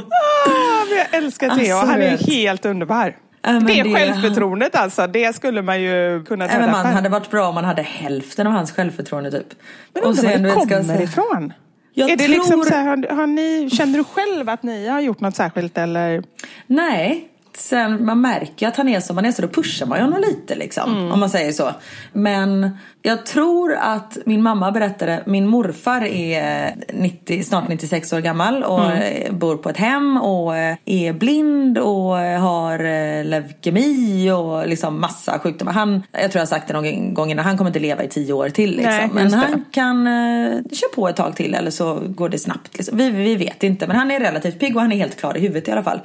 Ah, 0.48 0.86
jag 0.98 1.14
älskar 1.24 1.50
Theo, 1.50 1.76
Alltså, 1.78 1.92
han 1.92 2.02
är 2.02 2.12
vet. 2.12 2.28
helt 2.28 2.66
underbar. 2.66 3.16
Men 3.46 3.66
det, 3.66 3.84
det- 3.84 3.94
självförtroendet 3.94 4.76
alltså, 4.76 5.08
det 5.08 5.36
skulle 5.36 5.62
man 5.62 5.82
ju 5.82 6.24
kunna 6.28 6.46
men 6.48 6.60
döda 6.60 6.72
man 6.72 6.84
själv. 6.84 6.96
hade 6.96 7.10
varit 7.10 7.30
bra 7.30 7.48
om 7.48 7.56
man 7.56 7.66
hade 7.66 7.82
hälften 7.82 8.48
av 8.48 8.54
hans 8.54 8.72
självförtroende 8.72 9.32
typ. 9.32 9.48
Men 9.94 10.04
undrar 10.04 10.24
var 10.24 10.32
det 10.32 10.38
vet, 10.44 10.54
kommer 10.54 10.84
säga- 10.84 11.02
ifrån? 11.04 11.54
Jag 11.94 12.10
är 12.10 12.18
det 12.18 12.24
tror- 12.24 12.34
liksom 12.36 12.64
så 12.64 12.74
här, 12.74 12.84
har, 12.86 13.16
har 13.16 13.28
ni, 13.28 13.70
känner 13.70 13.98
du 13.98 14.04
själv 14.04 14.50
att 14.50 14.64
ni 14.64 14.88
har 14.88 15.00
gjort 15.02 15.20
något 15.20 15.36
särskilt 15.36 15.78
eller? 15.78 16.24
Nej, 16.68 17.28
sen 17.58 18.06
man 18.06 18.22
märker 18.22 18.68
att 18.68 18.76
han 18.76 18.90
är 18.90 19.00
som 19.00 19.18
han 19.18 19.26
är 19.26 19.32
så 19.32 19.42
då 19.42 19.48
pushar 19.48 19.86
man 19.86 19.98
ju 19.98 20.04
honom 20.04 20.22
lite 20.22 20.56
liksom. 20.56 20.92
Mm. 20.98 21.12
Om 21.12 21.20
man 21.20 21.30
säger 21.30 21.52
så. 21.52 21.70
Men 22.14 22.78
jag 23.02 23.26
tror 23.26 23.74
att 23.74 24.18
min 24.26 24.44
mamma 24.44 24.72
berättade, 24.72 25.24
min 25.26 25.48
morfar 25.48 26.02
är 26.06 26.76
90, 26.94 27.44
snart 27.44 27.68
96 27.68 28.14
år 28.14 28.20
gammal 28.20 28.64
och 28.64 28.84
Mm. 28.86 28.98
eh, 29.02 29.32
bor 29.34 29.58
på 29.58 29.70
ett 29.70 29.78
hem 29.78 30.18
och 30.18 30.58
eh, 30.58 30.76
är 30.86 31.14
blind 31.14 31.78
och 31.78 32.20
eh, 32.20 32.40
har 32.42 32.78
leukemi 33.24 34.32
och 34.32 34.68
liksom 34.68 35.02
massa 35.02 35.40
sjukdomar. 35.40 35.74
Han, 35.74 36.04
jag 36.12 36.22
tror 36.22 36.34
jag 36.34 36.42
har 36.42 36.46
sagt 36.46 36.68
det 36.68 36.74
någon 36.74 37.14
gång 37.14 37.32
innan, 37.32 37.46
han 37.46 37.58
kommer 37.58 37.70
inte 37.70 37.80
leva 37.80 38.04
i 38.04 38.08
tio 38.08 38.34
år 38.34 38.50
till 38.50 38.70
liksom. 38.72 38.92
Nej, 38.94 39.10
Men 39.14 39.32
det. 39.32 39.38
han 39.38 39.66
kan 39.72 40.08
eh, 40.08 40.54
köra 40.72 40.90
på 40.96 41.08
ett 41.10 41.16
tag 41.16 41.36
till 41.36 41.54
eller 41.56 41.72
så 41.72 42.00
går 42.08 42.30
det 42.30 42.38
snabbt. 42.40 42.78
Liksom. 42.78 42.98
Vi, 42.98 43.10
vi 43.10 43.36
vet 43.36 43.64
inte 43.64 43.88
men 43.88 43.96
han 43.96 44.12
är 44.12 44.20
relativt 44.20 44.60
pigg 44.60 44.76
och 44.76 44.82
han 44.82 44.92
är 44.92 44.98
helt 44.98 45.20
klar 45.20 45.38
i 45.38 45.40
huvudet 45.40 45.68
i 45.68 45.72
alla 45.72 45.84
fall. 45.84 46.00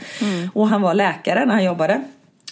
Och 0.55 0.69
han 0.69 0.83
var 0.83 0.95
läkare 0.95 1.38
när 1.47 1.55
han 1.55 1.65
jobbade. 1.65 2.01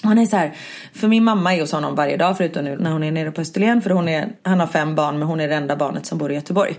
Och 0.03 0.09
han 0.09 0.19
är 0.19 0.27
så 0.27 0.37
här, 0.37 0.53
för 0.95 1.09
min 1.09 1.25
mamma 1.25 1.55
är 1.55 1.61
hos 1.61 1.73
honom 1.73 1.95
varje 1.95 2.17
dag 2.17 2.37
förutom 2.37 2.65
nu 2.65 2.77
när 2.77 2.91
hon 2.91 3.03
är 3.03 3.13
nere 3.13 3.31
på 3.31 3.41
Österlen. 3.41 3.83
För 3.83 3.91
hon 3.91 4.09
är, 4.09 4.29
han 4.43 4.61
har 4.61 4.67
fem 4.67 4.95
barn 4.95 5.19
men 5.19 5.29
hon 5.29 5.41
är 5.41 5.49
det 5.49 5.55
enda 5.55 5.77
barnet 5.77 6.07
som 6.07 6.19
bor 6.19 6.33
i 6.33 6.35
Göteborg. 6.35 6.77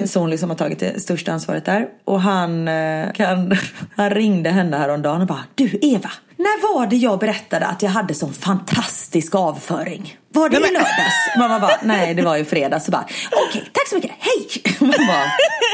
Just 0.00 0.12
så 0.12 0.20
hon 0.20 0.30
liksom 0.30 0.50
har 0.50 0.56
tagit 0.56 0.78
det 0.78 1.00
största 1.02 1.32
ansvaret 1.32 1.64
där. 1.64 1.88
Och 2.04 2.20
han, 2.20 2.68
eh, 2.68 3.12
kan, 3.12 3.56
han 3.96 4.10
ringde 4.10 4.50
henne 4.50 4.76
häromdagen 4.76 5.20
och 5.20 5.26
bara 5.26 5.44
Du 5.54 5.78
Eva, 5.82 6.10
när 6.36 6.74
var 6.74 6.86
det 6.86 6.96
jag 6.96 7.18
berättade 7.18 7.66
att 7.66 7.82
jag 7.82 7.90
hade 7.90 8.14
sån 8.14 8.32
fantastisk 8.32 9.34
avföring? 9.34 10.16
Var 10.30 10.48
det 10.48 10.56
i 10.56 10.60
lördags? 10.60 11.36
Mamma 11.38 11.60
bara, 11.60 11.76
nej 11.82 12.14
det 12.14 12.22
var 12.22 12.36
i 12.36 12.44
fredags. 12.44 12.84
Så 12.84 12.90
bara, 12.90 13.06
okej, 13.48 13.70
tack 13.72 13.88
så 13.88 13.94
mycket, 13.94 14.10
hej! 14.18 14.62
Bara, 15.08 15.24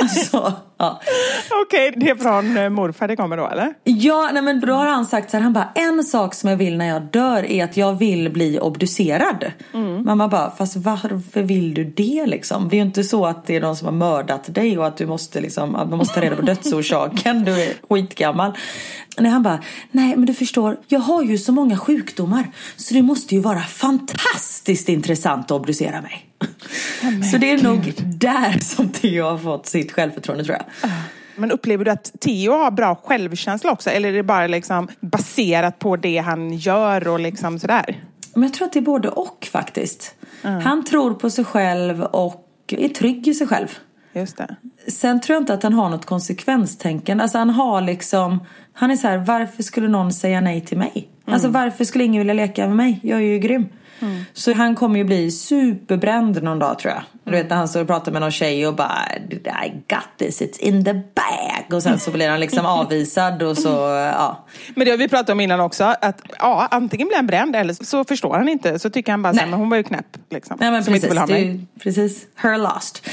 alltså, 0.02 0.52
ja. 0.78 1.00
Okej, 1.66 1.94
det 1.96 2.10
är 2.10 2.14
från 2.14 2.56
eh, 2.56 2.68
morfar 2.68 3.08
det 3.08 3.16
kommer 3.16 3.36
då 3.36 3.48
eller? 3.48 3.74
Ja, 3.84 4.30
nej 4.32 4.42
men 4.42 4.60
då 4.60 4.72
har 4.72 4.86
han 4.86 5.06
sagt 5.06 5.30
så 5.30 5.36
här, 5.36 5.44
han 5.44 5.52
bara, 5.52 5.68
en 5.74 6.04
sak 6.04 6.34
som 6.34 6.50
jag 6.50 6.56
vill 6.56 6.76
när 6.76 6.88
jag 6.88 7.02
dör 7.02 7.44
är 7.44 7.64
att 7.64 7.76
jag 7.76 7.98
vill 7.98 8.30
bli 8.30 8.58
obducerad. 8.58 9.52
Mamma 10.04 10.28
bara, 10.28 10.50
fast 10.50 10.76
varför 10.76 11.42
vill 11.42 11.74
du 11.74 11.84
det 11.84 12.26
liksom? 12.26 12.68
Det 12.68 12.76
är 12.76 12.78
ju 12.78 12.84
inte 12.84 13.04
så 13.04 13.26
att 13.26 13.46
det 13.46 13.56
är 13.56 13.60
någon 13.60 13.76
som 13.76 13.86
har 13.86 13.92
mördat 13.92 14.54
dig 14.54 14.78
och 14.78 14.86
att 14.86 14.96
du 14.96 15.06
måste 15.06 15.40
liksom, 15.40 15.74
att 15.74 15.88
man 15.88 15.98
måste 15.98 16.14
ta 16.14 16.20
reda 16.20 16.36
på 16.36 16.42
dödsorsaken, 16.42 17.44
du 17.44 17.62
är 17.62 17.72
skitgammal. 17.88 18.52
Nej, 19.18 19.30
han 19.32 19.42
bara, 19.42 19.58
nej 19.90 20.16
men 20.16 20.26
du 20.26 20.34
förstår, 20.34 20.76
jag 20.88 21.00
har 21.00 21.22
ju 21.22 21.38
så 21.38 21.52
många 21.52 21.78
sjukdomar 21.78 22.44
så 22.76 22.94
det 22.94 23.02
måste 23.02 23.34
ju 23.34 23.40
vara 23.40 23.60
fantastiskt 23.60 24.43
intressant 24.88 25.44
att 25.44 25.50
obducera 25.50 26.00
mig. 26.00 26.26
så 27.32 27.38
det 27.38 27.50
är 27.50 27.62
nog 27.62 27.92
där 28.04 28.58
som 28.58 28.88
Theo 28.88 29.24
har 29.24 29.38
fått 29.38 29.66
sitt 29.66 29.92
självförtroende 29.92 30.44
tror 30.44 30.56
jag. 30.56 30.90
Men 31.36 31.50
upplever 31.50 31.84
du 31.84 31.90
att 31.90 32.12
Theo 32.20 32.52
har 32.52 32.70
bra 32.70 32.94
självkänsla 32.94 33.72
också? 33.72 33.90
Eller 33.90 34.08
är 34.08 34.12
det 34.12 34.22
bara 34.22 34.46
liksom 34.46 34.88
baserat 35.00 35.78
på 35.78 35.96
det 35.96 36.18
han 36.18 36.52
gör 36.52 37.08
och 37.08 37.20
liksom 37.20 37.58
sådär? 37.58 38.04
Men 38.34 38.42
jag 38.42 38.54
tror 38.54 38.66
att 38.66 38.72
det 38.72 38.78
är 38.78 38.82
både 38.82 39.08
och 39.08 39.48
faktiskt. 39.52 40.14
Han 40.42 40.84
tror 40.84 41.14
på 41.14 41.30
sig 41.30 41.44
själv 41.44 42.02
och 42.02 42.44
är 42.68 42.88
trygg 42.88 43.28
i 43.28 43.34
sig 43.34 43.46
själv. 43.46 43.68
Just 44.12 44.36
det. 44.36 44.56
Sen 44.88 45.20
tror 45.20 45.34
jag 45.34 45.42
inte 45.42 45.54
att 45.54 45.62
han 45.62 45.72
har 45.72 45.90
något 45.90 46.06
konsekvenstänkande. 46.06 47.22
Alltså 47.22 47.38
han 47.38 47.50
har 47.50 47.80
liksom, 47.80 48.46
han 48.72 48.90
är 48.90 48.96
så 48.96 49.08
här, 49.08 49.18
varför 49.18 49.62
skulle 49.62 49.88
någon 49.88 50.12
säga 50.12 50.40
nej 50.40 50.60
till 50.60 50.78
mig? 50.78 51.08
Alltså 51.24 51.48
varför 51.48 51.84
skulle 51.84 52.04
ingen 52.04 52.20
vilja 52.20 52.34
leka 52.34 52.66
med 52.66 52.76
mig? 52.76 53.00
Jag 53.02 53.18
är 53.18 53.24
ju 53.24 53.38
grym. 53.38 53.66
Så 54.32 54.52
han 54.52 54.74
kommer 54.74 54.98
ju 54.98 55.04
bli 55.04 55.30
superbränd 55.30 56.42
någon 56.42 56.58
dag 56.58 56.78
tror 56.78 56.92
jag. 56.92 57.02
Du 57.24 57.30
vet 57.30 57.50
när 57.50 57.56
han 57.56 57.68
står 57.68 57.80
och 57.80 57.86
pratar 57.86 58.12
med 58.12 58.20
någon 58.20 58.30
tjej 58.30 58.66
och 58.66 58.74
bara 58.74 59.08
I 59.64 59.68
got 59.68 60.18
this, 60.18 60.42
it's 60.42 60.60
in 60.60 60.84
the 60.84 60.92
bag. 60.92 61.76
Och 61.76 61.82
sen 61.82 61.98
så 61.98 62.10
blir 62.10 62.28
han 62.28 62.40
liksom 62.40 62.66
avvisad 62.80 63.42
och 63.42 63.58
så, 63.58 63.68
ja. 64.14 64.44
Men 64.74 64.84
det 64.84 64.90
har 64.90 64.98
vi 64.98 65.08
pratat 65.08 65.30
om 65.30 65.40
innan 65.40 65.60
också. 65.60 65.84
Att 65.84 66.22
ja, 66.38 66.68
antingen 66.70 67.08
blir 67.08 67.16
han 67.16 67.26
bränd 67.26 67.56
eller 67.56 67.84
så 67.84 68.04
förstår 68.04 68.34
han 68.34 68.48
inte. 68.48 68.78
Så 68.78 68.90
tycker 68.90 69.12
han 69.12 69.22
bara 69.22 69.34
såhär, 69.34 69.46
men 69.46 69.58
hon 69.58 69.70
var 69.70 69.76
ju 69.76 69.82
knäpp. 69.82 70.16
Liksom, 70.30 70.56
Nej 70.60 70.70
men 70.70 70.84
precis, 70.84 71.10
ju, 71.28 71.60
precis. 71.82 72.26
Her 72.34 72.58
lost. 72.58 73.08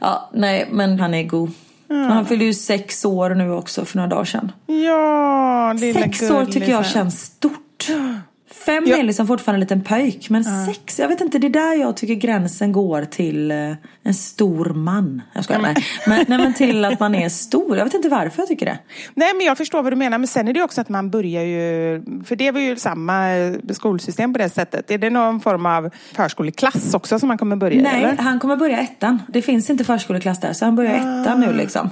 Ja. 0.00 0.30
nej 0.34 0.68
men 0.70 1.00
han 1.00 1.14
är 1.14 1.22
god. 1.22 1.50
Och 1.90 1.96
Han 1.96 2.26
fyllde 2.26 2.44
ju 2.44 2.54
sex 2.54 3.04
år 3.04 3.30
nu 3.30 3.50
också 3.52 3.84
för 3.84 3.96
några 3.96 4.08
dagar 4.08 4.24
sedan. 4.24 4.52
Ja, 4.66 5.72
lilla 5.72 6.00
Sex 6.00 6.30
år 6.30 6.44
tycker 6.44 6.70
jag 6.70 6.86
känns 6.86 7.20
stort. 7.22 7.88
Fem 8.66 8.84
Ja. 8.86 8.98
är 8.98 9.02
liksom 9.02 9.26
fortfarande 9.26 9.56
en 9.56 9.60
liten 9.60 9.80
pöjk. 9.80 10.30
Men 10.30 10.44
sex, 10.44 10.98
jag 10.98 11.08
vet 11.08 11.20
inte, 11.20 11.38
det 11.38 11.46
är 11.46 11.50
där 11.50 11.74
jag 11.74 11.96
tycker 11.96 12.14
gränsen 12.14 12.72
går 12.72 13.04
till 13.04 13.50
eh, 13.50 13.56
en 14.02 14.14
stor 14.14 14.64
man. 14.64 15.22
Jag 15.32 15.44
skojar, 15.44 15.60
nej. 15.60 15.74
Men, 16.06 16.24
nej 16.28 16.38
men 16.38 16.54
till 16.54 16.84
att 16.84 17.00
man 17.00 17.14
är 17.14 17.28
stor. 17.28 17.76
Jag 17.76 17.84
vet 17.84 17.94
inte 17.94 18.08
varför 18.08 18.42
jag 18.42 18.48
tycker 18.48 18.66
det. 18.66 18.78
Nej 19.14 19.34
men 19.34 19.46
jag 19.46 19.58
förstår 19.58 19.82
vad 19.82 19.92
du 19.92 19.96
menar. 19.96 20.18
Men 20.18 20.26
sen 20.26 20.48
är 20.48 20.52
det 20.52 20.62
också 20.62 20.80
att 20.80 20.88
man 20.88 21.10
börjar 21.10 21.42
ju, 21.42 22.02
för 22.24 22.36
det 22.36 22.50
var 22.50 22.60
ju 22.60 22.76
samma 22.76 23.30
eh, 23.30 23.54
skolsystem 23.72 24.32
på 24.32 24.38
det 24.38 24.48
sättet. 24.50 24.90
Är 24.90 24.98
det 24.98 25.10
någon 25.10 25.40
form 25.40 25.66
av 25.66 25.90
förskoleklass 26.12 26.94
också 26.94 27.18
som 27.18 27.28
man 27.28 27.38
kommer 27.38 27.56
börja 27.56 27.80
i? 27.80 27.82
Nej, 27.82 28.04
eller? 28.04 28.16
han 28.16 28.38
kommer 28.38 28.56
börja 28.56 28.78
ettan. 28.80 29.22
Det 29.28 29.42
finns 29.42 29.70
inte 29.70 29.84
förskoleklass 29.84 30.40
där, 30.40 30.52
så 30.52 30.64
han 30.64 30.76
börjar 30.76 30.94
ettan 30.94 31.40
nu 31.40 31.52
liksom. 31.52 31.90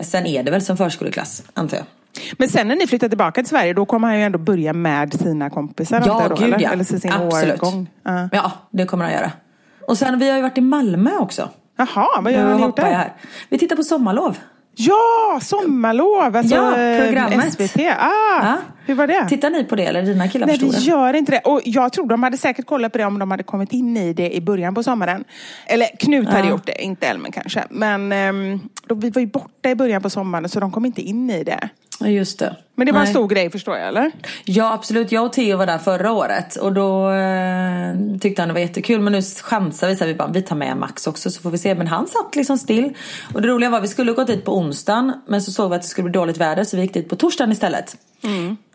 Sen 0.00 0.26
är 0.26 0.42
det 0.42 0.50
väl 0.50 0.62
som 0.62 0.76
förskoleklass, 0.76 1.42
antar 1.54 1.76
jag. 1.76 1.86
Men 2.38 2.48
sen 2.48 2.68
när 2.68 2.76
ni 2.76 2.86
flyttar 2.86 3.08
tillbaka 3.08 3.40
till 3.42 3.48
Sverige, 3.48 3.72
då 3.72 3.86
kommer 3.86 4.08
han 4.08 4.16
ju 4.18 4.22
ändå 4.24 4.38
börja 4.38 4.72
med 4.72 5.14
sina 5.20 5.50
kompisar. 5.50 6.02
Ja, 6.06 6.22
då, 6.28 6.34
gud 6.34 6.44
eller? 6.44 6.60
ja. 6.60 6.70
Eller 6.72 6.84
sin 6.84 7.12
Absolut. 7.12 7.62
årgång. 7.62 7.90
Ja. 8.02 8.28
Ja, 8.32 8.52
det 8.70 8.84
kommer 8.86 9.04
han 9.04 9.12
göra. 9.14 9.32
Och 9.88 9.98
sen, 9.98 10.18
vi 10.18 10.28
har 10.28 10.36
ju 10.36 10.42
varit 10.42 10.58
i 10.58 10.60
Malmö 10.60 11.10
också. 11.18 11.48
Jaha, 11.78 12.20
vad 12.20 12.32
gör 12.32 12.54
ni 12.54 12.62
gjort 12.62 12.76
där? 12.76 12.84
här. 12.84 13.12
Vi 13.48 13.58
tittar 13.58 13.76
på 13.76 13.82
sommarlov. 13.82 14.38
Ja, 14.78 15.40
sommarlov! 15.42 16.36
Alltså, 16.36 16.54
Ja, 16.54 16.70
programmet. 17.06 17.52
SVT. 17.52 17.76
Ah, 17.98 18.10
Ja. 18.42 18.56
Hur 18.86 18.94
var 18.94 19.06
det? 19.06 19.28
Tittar 19.28 19.50
ni 19.50 19.64
på 19.64 19.76
det 19.76 19.84
eller 19.84 20.02
dina 20.02 20.28
killar 20.28 20.46
Nej, 20.46 20.58
vi 20.60 20.70
det? 20.70 20.78
gör 20.78 21.14
inte 21.14 21.32
det. 21.32 21.38
Och 21.40 21.60
jag 21.64 21.92
tror 21.92 22.06
de 22.08 22.22
hade 22.22 22.36
säkert 22.36 22.66
kollat 22.66 22.92
på 22.92 22.98
det 22.98 23.04
om 23.04 23.18
de 23.18 23.30
hade 23.30 23.42
kommit 23.42 23.72
in 23.72 23.96
i 23.96 24.12
det 24.12 24.34
i 24.36 24.40
början 24.40 24.74
på 24.74 24.82
sommaren. 24.82 25.24
Eller 25.66 25.86
Knut 25.98 26.28
hade 26.28 26.38
Ja. 26.44 26.50
gjort 26.50 26.66
det, 26.66 26.82
inte 26.84 27.06
Elmen 27.06 27.32
kanske. 27.32 27.64
Men 27.70 28.12
ehm, 28.12 28.60
då, 28.86 28.94
vi 28.94 29.10
var 29.10 29.20
ju 29.20 29.26
borta 29.26 29.70
i 29.70 29.74
början 29.74 30.02
på 30.02 30.10
sommaren 30.10 30.48
så 30.48 30.60
de 30.60 30.72
kom 30.72 30.84
inte 30.84 31.02
in 31.02 31.30
i 31.30 31.44
det. 31.44 31.68
Ja, 32.00 32.08
just 32.08 32.38
det. 32.38 32.56
Men 32.74 32.86
det 32.86 32.92
var 32.92 33.00
Nej. 33.00 33.08
en 33.08 33.14
stor 33.14 33.28
grej 33.28 33.50
förstår 33.50 33.76
jag, 33.76 33.88
eller? 33.88 34.12
Ja 34.44 34.72
absolut, 34.72 35.12
jag 35.12 35.24
och 35.24 35.32
Theo 35.32 35.56
var 35.56 35.66
där 35.66 35.78
förra 35.78 36.12
året 36.12 36.56
och 36.56 36.72
då 36.72 37.10
eh, 37.10 38.18
tyckte 38.20 38.42
han 38.42 38.48
det 38.48 38.54
var 38.54 38.60
jättekul 38.60 39.00
men 39.00 39.12
nu 39.12 39.22
chansar 39.22 39.88
vi 39.88 39.96
så 39.96 40.04
här, 40.04 40.08
vi 40.12 40.14
bara 40.14 40.28
vi 40.28 40.42
tar 40.42 40.56
med 40.56 40.76
Max 40.76 41.06
också 41.06 41.30
så 41.30 41.42
får 41.42 41.50
vi 41.50 41.58
se. 41.58 41.74
Men 41.74 41.86
han 41.86 42.06
satt 42.06 42.36
liksom 42.36 42.58
still. 42.58 42.94
Och 43.34 43.42
det 43.42 43.48
roliga 43.48 43.70
var 43.70 43.80
vi 43.80 43.88
skulle 43.88 44.12
gått 44.12 44.26
dit 44.26 44.44
på 44.44 44.56
onsdagen 44.56 45.12
men 45.26 45.42
så 45.42 45.52
såg 45.52 45.70
vi 45.70 45.76
att 45.76 45.82
det 45.82 45.88
skulle 45.88 46.10
bli 46.10 46.12
dåligt 46.12 46.36
väder 46.36 46.64
så 46.64 46.76
vi 46.76 46.82
gick 46.82 46.94
dit 46.94 47.08
på 47.08 47.16
torsdagen 47.16 47.52
istället. 47.52 47.96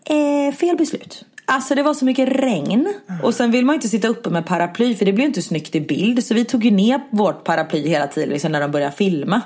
Eh, 0.04 0.54
fel 0.54 0.76
beslut. 0.76 1.24
Alltså 1.52 1.74
det 1.74 1.82
var 1.82 1.94
så 1.94 2.04
mycket 2.04 2.28
regn 2.28 2.94
och 3.22 3.34
sen 3.34 3.50
vill 3.50 3.64
man 3.64 3.72
ju 3.72 3.76
inte 3.76 3.88
sitta 3.88 4.08
uppe 4.08 4.30
med 4.30 4.46
paraply 4.46 4.94
för 4.94 5.04
det 5.04 5.12
blir 5.12 5.22
ju 5.22 5.28
inte 5.28 5.42
snyggt 5.42 5.74
i 5.74 5.80
bild. 5.80 6.24
Så 6.24 6.34
vi 6.34 6.44
tog 6.44 6.64
ju 6.64 6.70
ner 6.70 7.00
vårt 7.10 7.44
paraply 7.44 7.88
hela 7.88 8.06
tiden 8.06 8.28
liksom 8.28 8.52
när 8.52 8.60
de 8.60 8.70
började 8.70 8.92
filma. 8.92 9.40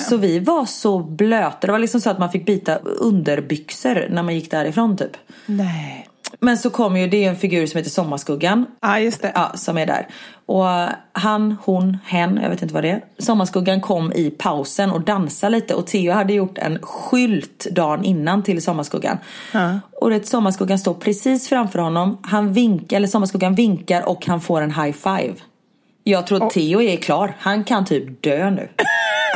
Så 0.00 0.16
vi 0.16 0.38
var 0.38 0.64
så 0.64 0.98
blöta. 0.98 1.66
Det 1.66 1.72
var 1.72 1.78
liksom 1.78 2.00
så 2.00 2.10
att 2.10 2.18
man 2.18 2.30
fick 2.32 2.46
byta 2.46 2.76
underbyxor 2.76 4.08
när 4.10 4.22
man 4.22 4.34
gick 4.34 4.50
därifrån 4.50 4.96
typ. 4.96 5.16
Nej. 5.46 6.06
Men 6.40 6.58
så 6.58 6.70
kom 6.70 6.96
ju, 6.96 7.06
det 7.08 7.24
är 7.24 7.28
en 7.30 7.36
figur 7.36 7.66
som 7.66 7.78
heter 7.78 7.90
Sommarskuggan. 7.90 8.66
Ja, 8.80 8.98
just 8.98 9.22
det. 9.22 9.32
Ja, 9.34 9.52
som 9.54 9.78
är 9.78 9.86
där. 9.86 10.06
Och 10.46 10.64
han, 11.12 11.56
hon, 11.64 11.98
hen, 12.06 12.38
jag 12.42 12.50
vet 12.50 12.62
inte 12.62 12.74
vad 12.74 12.84
det 12.84 12.90
är. 12.90 13.04
Sommarskuggan 13.18 13.80
kom 13.80 14.12
i 14.12 14.30
pausen 14.30 14.90
och 14.90 15.00
dansade 15.00 15.50
lite. 15.56 15.74
Och 15.74 15.86
Theo 15.86 16.12
hade 16.12 16.32
gjort 16.32 16.58
en 16.58 16.78
skylt 16.82 17.66
dagen 17.70 18.04
innan 18.04 18.42
till 18.42 18.62
Sommarskuggan. 18.62 19.18
Och 20.00 20.10
det 20.10 20.26
Sommarskuggan 20.26 20.78
står 20.78 20.94
precis 20.94 21.48
framför 21.48 21.78
honom. 21.78 22.18
Han 22.22 22.52
vinkar, 22.52 22.96
eller 22.96 23.08
Sommarskuggan 23.08 23.54
vinkar 23.54 24.08
och 24.08 24.26
han 24.26 24.40
får 24.40 24.60
en 24.60 24.74
high 24.74 24.92
five. 24.96 25.34
Jag 26.04 26.26
tror 26.26 26.44
att 26.46 26.50
Theo 26.52 26.82
är 26.82 26.96
klar. 26.96 27.36
Han 27.38 27.64
kan 27.64 27.84
typ 27.84 28.22
dö 28.22 28.50
nu. 28.50 28.68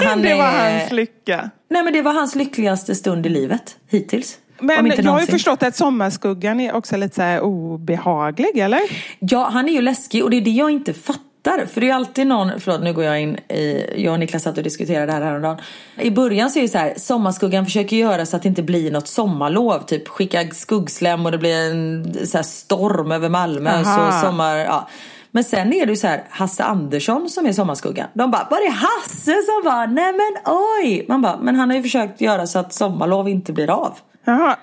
Han 0.07 0.23
det 0.23 0.35
var 0.35 0.45
är- 0.45 0.79
hans 0.79 0.93
lycka. 0.93 1.51
Nej 1.71 1.83
men 1.83 1.93
det 1.93 2.03
var 2.03 2.13
hans 2.13 2.35
lyckligaste 2.35 2.95
stund 2.95 3.27
i 3.27 3.29
livet 3.29 3.77
hittills. 3.91 4.39
Men 4.59 4.87
jag 4.87 5.13
har 5.13 5.21
ju 5.21 5.27
förstått 5.27 5.63
att 5.63 5.77
sommarskuggan 5.77 6.61
är 6.61 6.75
också 6.75 6.97
lite 6.97 7.15
så 7.15 7.47
obehaglig, 7.47 8.59
eller? 8.59 8.81
Ja, 9.19 9.49
han 9.53 9.69
är 9.69 9.73
ju 9.73 9.83
läskig 9.83 10.25
och 10.25 10.31
det 10.31 10.37
är 10.37 10.41
det 10.41 10.51
jag 10.51 10.71
inte 10.71 10.95
fattar. 10.95 11.67
För 11.67 11.81
det 11.81 11.91
är 11.91 11.95
alltid 11.95 12.27
någon, 12.27 12.61
förlåt 12.61 12.83
nu 12.83 12.93
går 12.93 13.05
jag 13.05 13.21
in 13.21 13.37
i, 13.37 13.85
jag 13.97 14.13
och 14.13 14.21
Niklas 14.21 14.43
satt 14.43 14.59
och 14.59 14.65
diskuterade 14.65 15.07
det 15.07 15.13
här 15.13 15.23
häromdagen. 15.23 15.57
I 16.01 16.11
början 16.11 16.51
så 16.51 16.59
är 16.59 16.63
det 16.63 16.69
så 16.69 16.79
här, 16.79 16.95
sommarskuggan 16.97 17.65
försöker 17.65 17.97
göra 17.97 18.27
så 18.27 18.37
att 18.37 18.43
det 18.43 18.49
inte 18.49 18.63
blir 18.63 18.91
något 18.91 19.09
sommarlov. 19.09 19.79
Typ 19.79 20.09
skicka 20.09 20.51
skuggslem 20.51 21.27
och 21.27 21.33
det 21.33 21.39
blir 21.39 21.71
en 21.71 22.15
så 22.27 22.43
storm 22.43 23.13
över 23.13 23.29
Malmö. 23.29 23.71
Aha. 23.71 24.13
Så 24.13 24.27
sommar, 24.27 24.57
ja. 24.57 24.89
Men 25.31 25.45
sen 25.45 25.73
är 25.73 25.87
det 25.87 25.93
ju 25.93 25.97
så 25.97 26.07
här 26.07 26.25
Hasse 26.31 26.65
Andersson 26.65 27.29
som 27.29 27.47
är 27.47 27.53
sommarskuggan. 27.53 28.09
De 28.15 28.31
bara, 28.31 28.49
var 28.51 28.67
det 28.67 28.71
Hasse 28.71 29.43
som 29.43 29.63
bara, 29.65 29.87
nej 29.87 30.13
men 30.13 30.55
oj. 30.55 31.05
Man 31.09 31.23
bara, 31.23 31.37
men 31.37 31.57
han 31.57 31.71
har 31.71 31.77
ju 31.77 31.83
försökt 31.83 32.21
göra 32.21 32.47
så 32.47 32.59
att 32.59 32.73
sommarlov 32.73 33.29
inte 33.29 33.53
blir 33.53 33.71
av. 33.71 33.99
Jaha. 34.25 34.57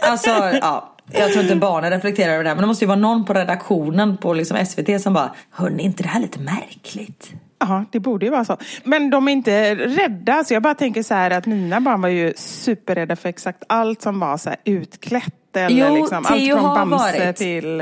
Alltså, 0.00 0.30
ja. 0.60 0.88
Jag 1.12 1.32
tror 1.32 1.42
inte 1.42 1.56
barnen 1.56 1.90
reflekterar 1.90 2.32
över 2.32 2.44
det 2.44 2.50
här. 2.50 2.56
Men 2.56 2.62
det 2.62 2.66
måste 2.66 2.84
ju 2.84 2.88
vara 2.88 2.98
någon 2.98 3.24
på 3.24 3.32
redaktionen 3.32 4.16
på 4.16 4.34
liksom 4.34 4.66
SVT 4.66 5.02
som 5.02 5.14
bara, 5.14 5.34
hörni, 5.50 5.82
inte 5.82 6.02
det 6.02 6.08
här 6.08 6.20
lite 6.20 6.40
märkligt? 6.40 7.32
Ja, 7.58 7.84
det 7.92 8.00
borde 8.00 8.26
ju 8.26 8.30
vara 8.32 8.44
så. 8.44 8.56
Men 8.84 9.10
de 9.10 9.28
är 9.28 9.32
inte 9.32 9.74
rädda. 9.74 10.44
Så 10.44 10.54
jag 10.54 10.62
bara 10.62 10.74
tänker 10.74 11.02
så 11.02 11.14
här 11.14 11.30
att 11.30 11.46
mina 11.46 11.80
barn 11.80 12.02
var 12.02 12.08
ju 12.08 12.32
superrädda 12.36 13.16
för 13.16 13.28
exakt 13.28 13.62
allt 13.66 14.02
som 14.02 14.20
var 14.20 14.36
så 14.36 14.48
här 14.48 14.58
utklätt. 14.64 15.56
Eller 15.56 15.88
Jo, 15.88 15.94
liksom, 15.96 16.26
allt 16.26 16.46
från 16.60 16.62
Bamse 16.90 17.24
varit. 17.24 17.36
till... 17.36 17.80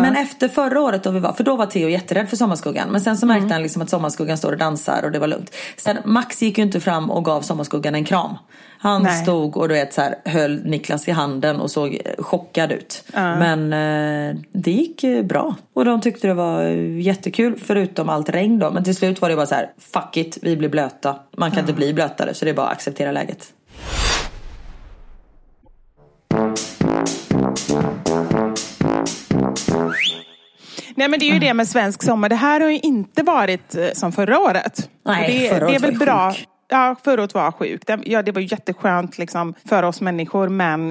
Men 0.00 0.16
efter 0.16 0.48
förra 0.48 0.80
året 0.80 1.02
då 1.02 1.10
vi 1.10 1.20
var, 1.20 1.32
för 1.32 1.44
då 1.44 1.56
var 1.56 1.66
Theo 1.66 1.88
jätterädd 1.88 2.28
för 2.28 2.36
Sommarskuggan. 2.36 2.88
Men 2.88 3.00
sen 3.00 3.16
så 3.16 3.26
märkte 3.26 3.54
han 3.54 3.62
liksom 3.62 3.82
att 3.82 3.90
Sommarskuggan 3.90 4.38
står 4.38 4.52
och 4.52 4.58
dansar 4.58 5.02
och 5.04 5.12
det 5.12 5.18
var 5.18 5.26
lugnt. 5.26 5.54
Sen 5.76 5.96
Max 6.04 6.42
gick 6.42 6.58
ju 6.58 6.64
inte 6.64 6.80
fram 6.80 7.10
och 7.10 7.24
gav 7.24 7.40
Sommarskuggan 7.40 7.94
en 7.94 8.04
kram. 8.04 8.36
Han 8.78 9.02
Nej. 9.02 9.22
stod 9.22 9.56
och 9.56 9.68
du 9.68 9.74
vet 9.74 9.94
så 9.94 10.00
här, 10.00 10.14
höll 10.24 10.64
Niklas 10.64 11.08
i 11.08 11.10
handen 11.10 11.60
och 11.60 11.70
såg 11.70 12.00
chockad 12.18 12.72
ut. 12.72 13.04
Men 13.14 13.72
eh, 13.72 14.36
det 14.52 14.70
gick 14.70 15.04
bra. 15.24 15.54
Och 15.74 15.84
de 15.84 16.00
tyckte 16.00 16.26
det 16.26 16.34
var 16.34 16.62
jättekul 17.00 17.58
förutom 17.64 18.08
allt 18.08 18.28
regn 18.28 18.58
då. 18.58 18.70
Men 18.70 18.84
till 18.84 18.96
slut 18.96 19.20
var 19.20 19.28
det 19.28 19.36
bara 19.36 19.46
så 19.46 19.54
här, 19.54 19.70
fuck 19.78 20.16
it, 20.16 20.38
vi 20.42 20.56
blir 20.56 20.68
blöta. 20.68 21.16
Man 21.36 21.50
kan 21.50 21.60
inte 21.60 21.72
bli 21.72 21.94
blötare 21.94 22.34
så 22.34 22.44
det 22.44 22.50
är 22.50 22.54
bara 22.54 22.66
att 22.66 22.72
acceptera 22.72 23.12
läget. 23.12 23.52
Nej 30.96 31.08
men 31.08 31.18
det 31.20 31.24
är 31.30 31.32
ju 31.32 31.38
det 31.38 31.54
med 31.54 31.68
svensk 31.68 32.02
sommar. 32.02 32.28
Det 32.28 32.34
här 32.36 32.60
har 32.60 32.68
ju 32.70 32.78
inte 32.78 33.22
varit 33.22 33.74
eh, 33.74 33.84
som 33.94 34.12
förra 34.12 34.38
året. 34.40 34.90
Nej, 35.06 35.32
det, 35.42 35.48
förra 35.48 35.58
det 35.58 35.64
är 35.64 35.68
året 35.70 35.80
var 35.82 35.88
väl 35.88 35.92
ju 35.92 35.98
bra. 36.06 36.32
sjuk. 36.32 36.46
ja, 36.68 36.96
förra 37.04 37.20
året 37.22 37.34
var 37.34 37.52
sjuk. 37.52 37.86
Det, 37.86 37.98
ja, 38.04 38.22
det 38.22 38.32
var 38.32 38.40
ju 38.40 38.46
jätteskönt 38.50 39.18
liksom, 39.18 39.54
för 39.68 39.82
oss 39.82 40.00
människor 40.00 40.48
men 40.48 40.88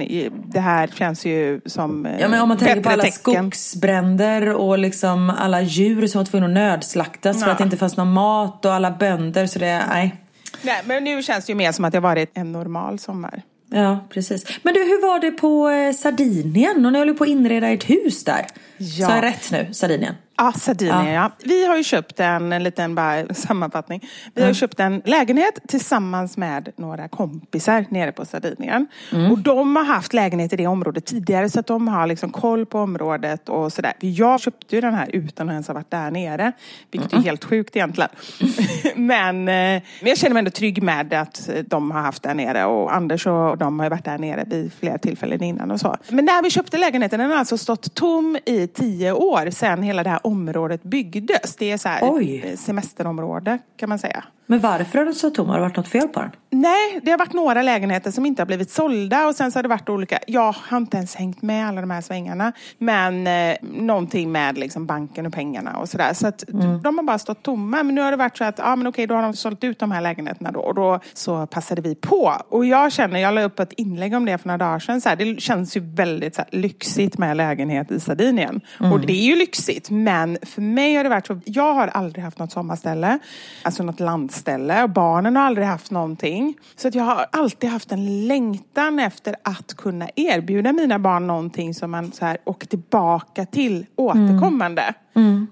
det 0.52 0.60
här 0.60 0.86
känns 0.86 1.24
ju 1.26 1.60
som 1.66 2.06
eh, 2.06 2.20
Ja 2.20 2.28
men 2.28 2.40
om 2.42 2.48
man 2.48 2.58
tänker 2.58 2.82
på 2.82 2.90
alla 2.90 3.02
tecken. 3.02 3.50
skogsbränder 3.52 4.54
och 4.54 4.78
liksom 4.78 5.30
alla 5.30 5.60
djur 5.60 6.06
som 6.06 6.18
var 6.18 6.26
tvungna 6.26 6.46
att 6.46 6.52
nödslaktas 6.52 7.38
för 7.40 7.46
Ja. 7.46 7.52
att 7.52 7.58
det 7.58 7.64
inte 7.64 7.76
fanns 7.76 7.96
någon 7.96 8.12
mat 8.12 8.64
och 8.64 8.72
alla 8.74 8.90
bönder 8.90 9.46
så 9.46 9.58
det, 9.58 9.82
nej. 9.88 10.14
Nej, 10.62 10.80
men 10.84 11.04
nu 11.04 11.22
känns 11.22 11.44
det 11.46 11.50
ju 11.52 11.56
mer 11.56 11.72
som 11.72 11.84
att 11.84 11.92
det 11.92 11.98
har 11.98 12.02
varit 12.02 12.30
en 12.34 12.52
normal 12.52 12.98
sommar. 12.98 13.42
Ja, 13.74 14.06
precis. 14.08 14.46
Men 14.62 14.74
du, 14.74 14.80
hur 14.80 15.02
var 15.02 15.20
det 15.20 15.30
på 15.30 15.68
eh, 15.68 15.92
Sardinien? 15.92 16.86
Och 16.86 16.92
ni 16.92 16.98
håller 16.98 17.14
på 17.14 17.24
att 17.24 17.30
inreda 17.30 17.68
ert 17.68 17.90
hus 17.90 18.24
där. 18.24 18.46
Ja. 18.76 19.06
Sa 19.06 19.14
jag 19.14 19.24
rätt 19.24 19.50
nu? 19.50 19.68
Sardinien? 19.72 20.14
Ja, 20.36 20.52
Sardinien 20.52 21.12
ja. 21.12 21.30
Vi 21.44 21.66
har 21.66 21.76
ju 21.76 21.84
köpt 21.84 22.20
en, 22.20 22.52
en 22.52 22.62
liten 22.62 22.94
bara, 22.94 23.34
sammanfattning. 23.34 24.08
Vi 24.34 24.42
har 24.42 24.48
ju 24.48 24.54
köpt 24.54 24.80
en 24.80 25.02
lägenhet 25.04 25.58
tillsammans 25.68 26.36
med 26.36 26.72
några 26.76 27.08
kompisar 27.08 27.84
nere 27.88 28.12
på 28.12 28.24
Sardinien. 28.24 28.86
Och 29.30 29.38
de 29.38 29.76
har 29.76 29.84
haft 29.84 30.12
lägenhet 30.12 30.52
i 30.52 30.56
det 30.56 30.66
området 30.66 31.06
tidigare 31.06 31.50
så 31.50 31.60
att 31.60 31.66
de 31.66 31.88
har 31.88 32.06
liksom 32.06 32.30
koll 32.30 32.66
på 32.66 32.78
området 32.78 33.48
och 33.48 33.72
sådär. 33.72 33.92
Jag 34.00 34.40
köpte 34.40 34.74
ju 34.74 34.80
den 34.80 34.94
här 34.94 35.08
utan 35.12 35.48
att 35.48 35.52
ens 35.52 35.66
ha 35.66 35.74
varit 35.74 35.90
där 35.90 36.10
nere. 36.10 36.52
Vilket 36.90 37.12
är 37.12 37.16
helt 37.16 37.44
sjukt 37.44 37.76
egentligen. 37.76 38.10
men, 38.94 39.48
eh, 39.48 39.82
men 40.00 40.08
jag 40.08 40.18
känner 40.18 40.34
mig 40.34 40.38
ändå 40.38 40.50
trygg 40.50 40.82
med 40.82 41.12
att 41.12 41.50
de 41.66 41.90
har 41.90 42.00
haft 42.00 42.22
där 42.22 42.34
nere 42.34 42.64
och 42.64 42.94
Anders 42.94 43.26
och 43.26 43.58
de 43.58 43.78
har 43.78 43.86
ju 43.86 43.90
varit 43.90 44.04
där 44.04 44.18
nere 44.18 44.44
vid 44.46 44.72
flera 44.72 44.98
tillfällen 44.98 45.42
innan 45.42 45.70
och 45.70 45.80
så. 45.80 45.96
Men 46.08 46.24
när 46.24 46.42
vi 46.42 46.50
köpte 46.50 46.78
lägenheten, 46.78 47.20
den 47.20 47.30
har 47.30 47.38
alltså 47.38 47.58
stått 47.58 47.94
tom 47.94 48.38
i 48.46 48.66
tio 48.66 49.12
år 49.12 49.50
sedan 49.50 49.82
hela 49.82 50.02
det 50.02 50.10
här 50.10 50.21
området 50.22 50.82
byggdes. 50.82 51.56
Det 51.56 51.70
är 51.70 51.76
så 51.78 51.88
här 51.88 52.22
ett 52.44 52.60
semesterområde 52.60 53.58
kan 53.76 53.88
man 53.88 53.98
säga. 53.98 54.24
Men 54.52 54.60
varför 54.60 54.98
har 54.98 55.04
den 55.04 55.14
så 55.14 55.30
tom? 55.30 55.48
Har 55.48 55.56
det 55.56 55.62
varit 55.62 55.76
något 55.76 55.88
fel 55.88 56.08
på 56.08 56.20
den? 56.20 56.30
Nej, 56.50 57.00
det 57.02 57.10
har 57.10 57.18
varit 57.18 57.32
några 57.32 57.62
lägenheter 57.62 58.10
som 58.10 58.26
inte 58.26 58.42
har 58.42 58.46
blivit 58.46 58.70
sålda 58.70 59.26
och 59.26 59.34
sen 59.34 59.52
så 59.52 59.58
har 59.58 59.62
det 59.62 59.68
varit 59.68 59.88
olika, 59.88 60.18
jag 60.26 60.54
har 60.58 60.76
inte 60.76 60.96
ens 60.96 61.14
hängt 61.14 61.42
med 61.42 61.68
alla 61.68 61.80
de 61.80 61.90
här 61.90 62.00
svängarna, 62.00 62.52
men 62.78 63.26
eh, 63.26 63.56
någonting 63.62 64.32
med 64.32 64.58
liksom 64.58 64.86
banken 64.86 65.26
och 65.26 65.32
pengarna 65.32 65.76
och 65.76 65.88
sådär. 65.88 66.14
Så 66.14 66.26
att 66.26 66.44
de 66.82 66.98
har 66.98 67.02
bara 67.02 67.18
stått 67.18 67.42
tomma. 67.42 67.82
Men 67.82 67.94
nu 67.94 68.00
har 68.00 68.10
det 68.10 68.16
varit 68.16 68.36
så 68.36 68.44
att, 68.44 68.58
ja 68.58 68.76
men 68.76 68.86
okej, 68.86 69.06
då 69.06 69.14
har 69.14 69.22
de 69.22 69.34
sålt 69.34 69.64
ut 69.64 69.78
de 69.78 69.90
här 69.90 70.00
lägenheterna 70.00 70.50
då 70.50 70.60
och 70.60 70.74
då 70.74 71.00
så 71.12 71.46
passade 71.46 71.82
vi 71.82 71.94
på. 71.94 72.36
Och 72.48 72.66
jag 72.66 72.92
känner, 72.92 73.20
jag 73.20 73.34
la 73.34 73.42
upp 73.42 73.60
ett 73.60 73.72
inlägg 73.72 74.14
om 74.14 74.24
det 74.24 74.38
för 74.38 74.48
några 74.48 74.58
dagar 74.58 74.78
sedan, 74.78 75.00
så 75.00 75.08
här, 75.08 75.16
det 75.16 75.40
känns 75.40 75.76
ju 75.76 75.80
väldigt 75.94 76.34
så 76.34 76.42
här, 76.42 76.58
lyxigt 76.58 77.18
med 77.18 77.36
lägenhet 77.36 77.90
i 77.90 78.00
Sardinien. 78.00 78.60
Och 78.78 79.00
det 79.00 79.12
är 79.12 79.26
ju 79.26 79.36
lyxigt, 79.36 79.90
men 79.90 80.38
för 80.42 80.62
mig 80.62 80.94
har 80.94 81.04
det 81.04 81.10
varit 81.10 81.26
så, 81.26 81.40
jag 81.44 81.74
har 81.74 81.88
aldrig 81.88 82.24
haft 82.24 82.38
något 82.38 82.52
sommarställe, 82.52 83.18
alltså 83.62 83.82
något 83.82 84.00
landställe 84.00 84.41
och 84.82 84.90
barnen 84.90 85.36
har 85.36 85.42
aldrig 85.42 85.66
haft 85.66 85.90
någonting. 85.90 86.54
Så 86.76 86.88
att 86.88 86.94
jag 86.94 87.04
har 87.04 87.26
alltid 87.32 87.70
haft 87.70 87.92
en 87.92 88.26
längtan 88.28 88.98
efter 88.98 89.36
att 89.42 89.74
kunna 89.74 90.08
erbjuda 90.16 90.72
mina 90.72 90.98
barn 90.98 91.26
någonting 91.26 91.74
som 91.74 91.90
man 91.90 92.12
så 92.12 92.24
här 92.24 92.38
åker 92.44 92.66
tillbaka 92.66 93.46
till 93.46 93.86
återkommande. 93.96 94.94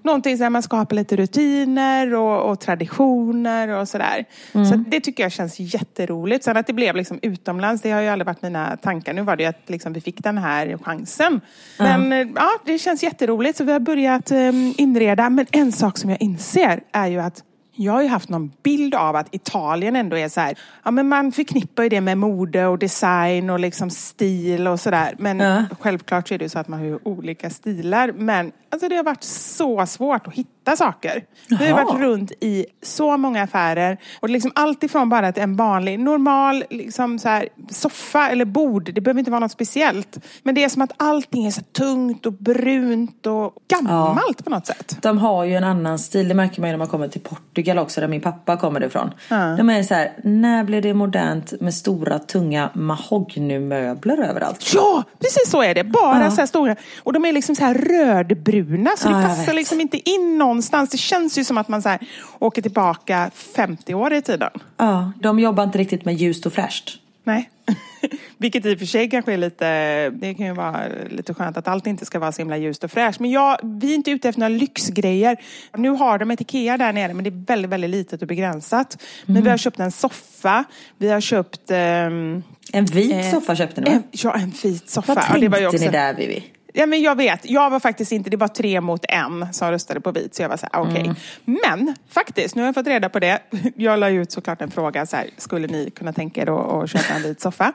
Någonting 0.03 0.37
så 0.37 0.43
här 0.43 0.49
man 0.49 0.63
skapar 0.63 0.95
lite 0.95 1.15
rutiner 1.15 2.15
och, 2.15 2.51
och 2.51 2.59
traditioner 2.59 3.67
och 3.67 3.87
sådär. 3.87 4.25
Så 4.51 4.73
att 4.73 4.91
det 4.91 4.99
tycker 4.99 5.23
jag 5.23 5.31
känns 5.31 5.59
jätteroligt. 5.59 6.43
Sen 6.43 6.57
att 6.57 6.67
det 6.67 6.73
blev 6.73 6.95
liksom 6.95 7.19
utomlands, 7.21 7.81
det 7.81 7.91
har 7.91 8.01
ju 8.01 8.07
aldrig 8.07 8.25
varit 8.25 8.41
mina 8.41 8.77
tankar. 8.77 9.13
Nu 9.13 9.21
var 9.21 9.35
det 9.35 9.43
ju 9.43 9.49
att 9.49 9.69
liksom 9.69 9.93
vi 9.93 10.01
fick 10.01 10.23
den 10.23 10.37
här 10.37 10.77
chansen. 10.77 11.41
Men 11.77 12.13
eh, 12.13 12.27
ja, 12.35 12.49
det 12.65 12.77
känns 12.77 13.03
jätteroligt. 13.03 13.57
Så 13.57 13.63
vi 13.63 13.71
har 13.71 13.79
börjat 13.79 14.31
eh, 14.31 14.81
inreda. 14.81 15.29
Men 15.29 15.45
en 15.51 15.71
sak 15.71 15.97
som 15.97 16.09
jag 16.09 16.21
inser 16.21 16.83
är 16.91 17.07
ju 17.07 17.19
att 17.19 17.43
jag 17.75 17.93
har 17.93 18.01
ju 18.01 18.07
haft 18.07 18.29
någon 18.29 18.51
bild 18.63 18.95
av 18.95 19.15
att 19.15 19.35
Italien 19.35 19.95
ändå 19.95 20.17
är 20.17 20.29
så 20.29 20.41
här, 20.41 20.57
ja 20.83 20.91
men 20.91 21.07
man 21.09 21.31
förknippar 21.31 21.83
ju 21.83 21.89
det 21.89 22.01
med 22.01 22.17
mode 22.17 22.65
och 22.65 22.77
design 22.79 23.49
och 23.49 23.59
liksom 23.59 23.89
stil 23.89 24.67
och 24.67 24.79
sådär. 24.79 25.15
Men 25.19 25.39
Ja. 25.39 25.63
självklart 25.79 26.27
så 26.27 26.33
är 26.33 26.37
det 26.37 26.45
ju 26.45 26.49
så 26.49 26.59
att 26.59 26.67
man 26.67 26.79
har 26.79 26.85
ju 26.87 26.99
olika 27.03 27.49
stilar. 27.49 28.11
Men 28.11 28.51
alltså 28.69 28.89
det 28.89 28.95
har 28.95 29.03
varit 29.03 29.23
så 29.23 29.85
svårt 29.85 30.27
att 30.27 30.33
hitta 30.33 30.60
saker. 30.75 31.23
Vi 31.49 31.55
har 31.55 31.65
Jaha. 31.65 31.83
varit 31.83 32.01
runt 32.01 32.31
i 32.39 32.65
så 32.83 33.17
många 33.17 33.43
affärer. 33.43 33.97
Och 34.19 34.29
liksom 34.29 34.51
allt 34.55 34.83
ifrån 34.83 35.09
bara 35.09 35.31
till 35.31 35.43
en 35.43 35.55
vanlig, 35.55 35.99
normal 35.99 36.63
liksom 36.69 37.19
så 37.19 37.29
här, 37.29 37.47
soffa 37.71 38.29
eller 38.29 38.45
bord. 38.45 38.91
Det 38.93 39.01
behöver 39.01 39.19
inte 39.19 39.31
vara 39.31 39.39
något 39.39 39.51
speciellt. 39.51 40.17
Men 40.43 40.55
det 40.55 40.63
är 40.63 40.69
som 40.69 40.81
att 40.81 40.91
allting 40.97 41.45
är 41.45 41.51
så 41.51 41.61
tungt 41.61 42.25
och 42.25 42.33
brunt 42.33 43.27
och 43.27 43.53
gammalt 43.69 44.43
på 44.43 44.49
något 44.49 44.67
sätt. 44.67 44.97
De 45.01 45.17
har 45.17 45.43
ju 45.43 45.55
en 45.55 45.63
annan 45.63 45.99
stil, 45.99 46.27
det 46.27 46.33
märker 46.33 46.61
man 46.61 46.69
ju 46.69 46.73
när 46.73 46.77
man 46.77 46.87
kommer 46.87 47.07
till 47.07 47.21
Portugal 47.21 47.79
också 47.79 48.01
där 48.01 48.07
min 48.07 48.21
pappa 48.21 48.57
kommer 48.57 48.83
ifrån. 48.83 49.11
De 49.29 49.69
är 49.69 49.83
så 49.83 49.93
här, 49.93 50.11
när 50.23 50.63
blev 50.63 50.81
det 50.81 50.93
modernt 50.93 51.53
med 51.61 51.73
stora 51.73 52.19
tunga 52.19 52.69
mahognymöbler 52.73 54.17
överallt? 54.29 54.71
Ja, 54.75 55.03
precis 55.19 55.49
så 55.51 55.61
är 55.63 55.73
det. 55.75 55.83
Bara 55.83 56.23
Ja. 56.23 56.31
så 56.31 56.37
här 56.41 56.45
stora. 56.45 56.75
Och 57.03 57.13
de 57.13 57.25
är 57.25 57.31
liksom 57.33 57.55
så 57.55 57.63
här 57.65 57.73
rödbruna 57.73 58.89
så 58.97 59.09
Ja, 59.09 59.17
det 59.17 59.23
passar 59.23 59.53
liksom 59.53 59.81
inte 59.81 60.09
in 60.09 60.41
någonstans. 60.53 60.89
Det 60.89 60.97
känns 60.97 61.37
ju 61.37 61.43
som 61.43 61.57
att 61.57 61.67
man 61.67 61.81
så 61.81 61.89
här 61.89 61.99
åker 62.39 62.61
tillbaka 62.61 63.31
50 63.55 63.93
år 63.93 64.13
i 64.13 64.21
tiden. 64.21 64.49
Ja, 64.77 65.11
de 65.21 65.39
jobbar 65.39 65.63
inte 65.63 65.77
riktigt 65.77 66.05
med 66.05 66.15
ljust 66.15 66.45
och 66.45 66.53
fräscht. 66.53 66.97
Nej. 67.23 67.49
Vilket 68.37 68.65
i 68.65 68.75
och 68.75 68.79
för 68.79 68.85
sig 68.85 69.09
kanske 69.09 69.33
är 69.33 69.37
lite, 69.37 70.09
det 70.09 70.33
kan 70.33 70.45
ju 70.45 70.53
vara 70.53 70.81
lite 71.09 71.33
skönt 71.33 71.57
att 71.57 71.67
allt 71.67 71.87
inte 71.87 72.05
ska 72.05 72.19
vara 72.19 72.31
så 72.31 72.41
himla 72.41 72.57
ljust 72.57 72.83
och 72.83 72.91
fräscht. 72.91 73.19
Men 73.19 73.31
jag, 73.31 73.57
vi 73.63 73.91
är 73.91 73.95
inte 73.95 74.11
ute 74.11 74.29
efter 74.29 74.39
några 74.39 74.49
lyxgrejer. 74.49 75.37
Nu 75.77 75.89
har 75.89 76.17
de 76.17 76.31
ett 76.31 76.41
Ikea 76.41 76.77
där 76.77 76.93
nere 76.93 77.13
men 77.13 77.23
det 77.23 77.29
är 77.29 77.45
väldigt, 77.45 77.71
väldigt 77.71 77.89
litet 77.89 78.21
och 78.21 78.27
begränsat. 78.27 78.97
Men 79.25 79.43
vi 79.43 79.49
har 79.49 79.57
köpt 79.57 79.79
en 79.79 79.91
soffa, 79.91 80.63
vi 80.97 81.09
har 81.09 81.21
köpt 81.21 81.71
ehm, 81.71 82.43
En 82.73 82.85
vit 82.85 83.11
Eh, 83.13 83.31
soffa 83.31 83.55
köpte 83.55 83.81
ni 83.81 83.89
va? 83.89 83.95
en, 83.95 84.03
ja, 84.11 84.35
en 84.35 84.53
vit 84.63 84.89
soffa. 84.89 85.13
Vad 85.13 85.23
Ja, 85.23 85.27
tänkte 85.31 85.49
var 85.49 85.59
ju 85.59 85.67
också- 85.67 85.77
ni 85.85 85.89
där 85.89 86.13
Vivi? 86.13 86.43
Ja, 86.73 86.85
men 86.85 87.01
jag 87.01 87.15
vet, 87.15 87.49
jag 87.49 87.69
var 87.69 87.79
faktiskt 87.79 88.11
inte, 88.11 88.29
det 88.29 88.37
var 88.37 88.47
tre 88.47 88.81
mot 88.81 89.05
en 89.09 89.53
som 89.53 89.71
röstade 89.71 90.01
på 90.01 90.11
vit. 90.11 90.35
Så 90.35 90.41
jag 90.41 90.49
var 90.49 90.57
så 90.57 90.67
här, 90.71 90.81
okej. 90.81 91.01
Mm. 91.01 91.15
Men 91.45 91.95
faktiskt, 92.09 92.55
nu 92.55 92.61
har 92.61 92.67
jag 92.67 92.75
fått 92.75 92.87
reda 92.87 93.09
på 93.09 93.19
det. 93.19 93.39
Jag 93.75 93.99
la 93.99 94.09
ut 94.09 94.31
såklart 94.31 94.61
en 94.61 94.71
fråga 94.71 95.05
så 95.05 95.15
här, 95.15 95.29
skulle 95.37 95.67
ni 95.67 95.89
kunna 95.89 96.13
tänka 96.13 96.41
er 96.41 96.81
att, 96.83 96.89
köpa 96.89 97.13
en 97.13 97.23
vit 97.23 97.41
soffa? 97.41 97.73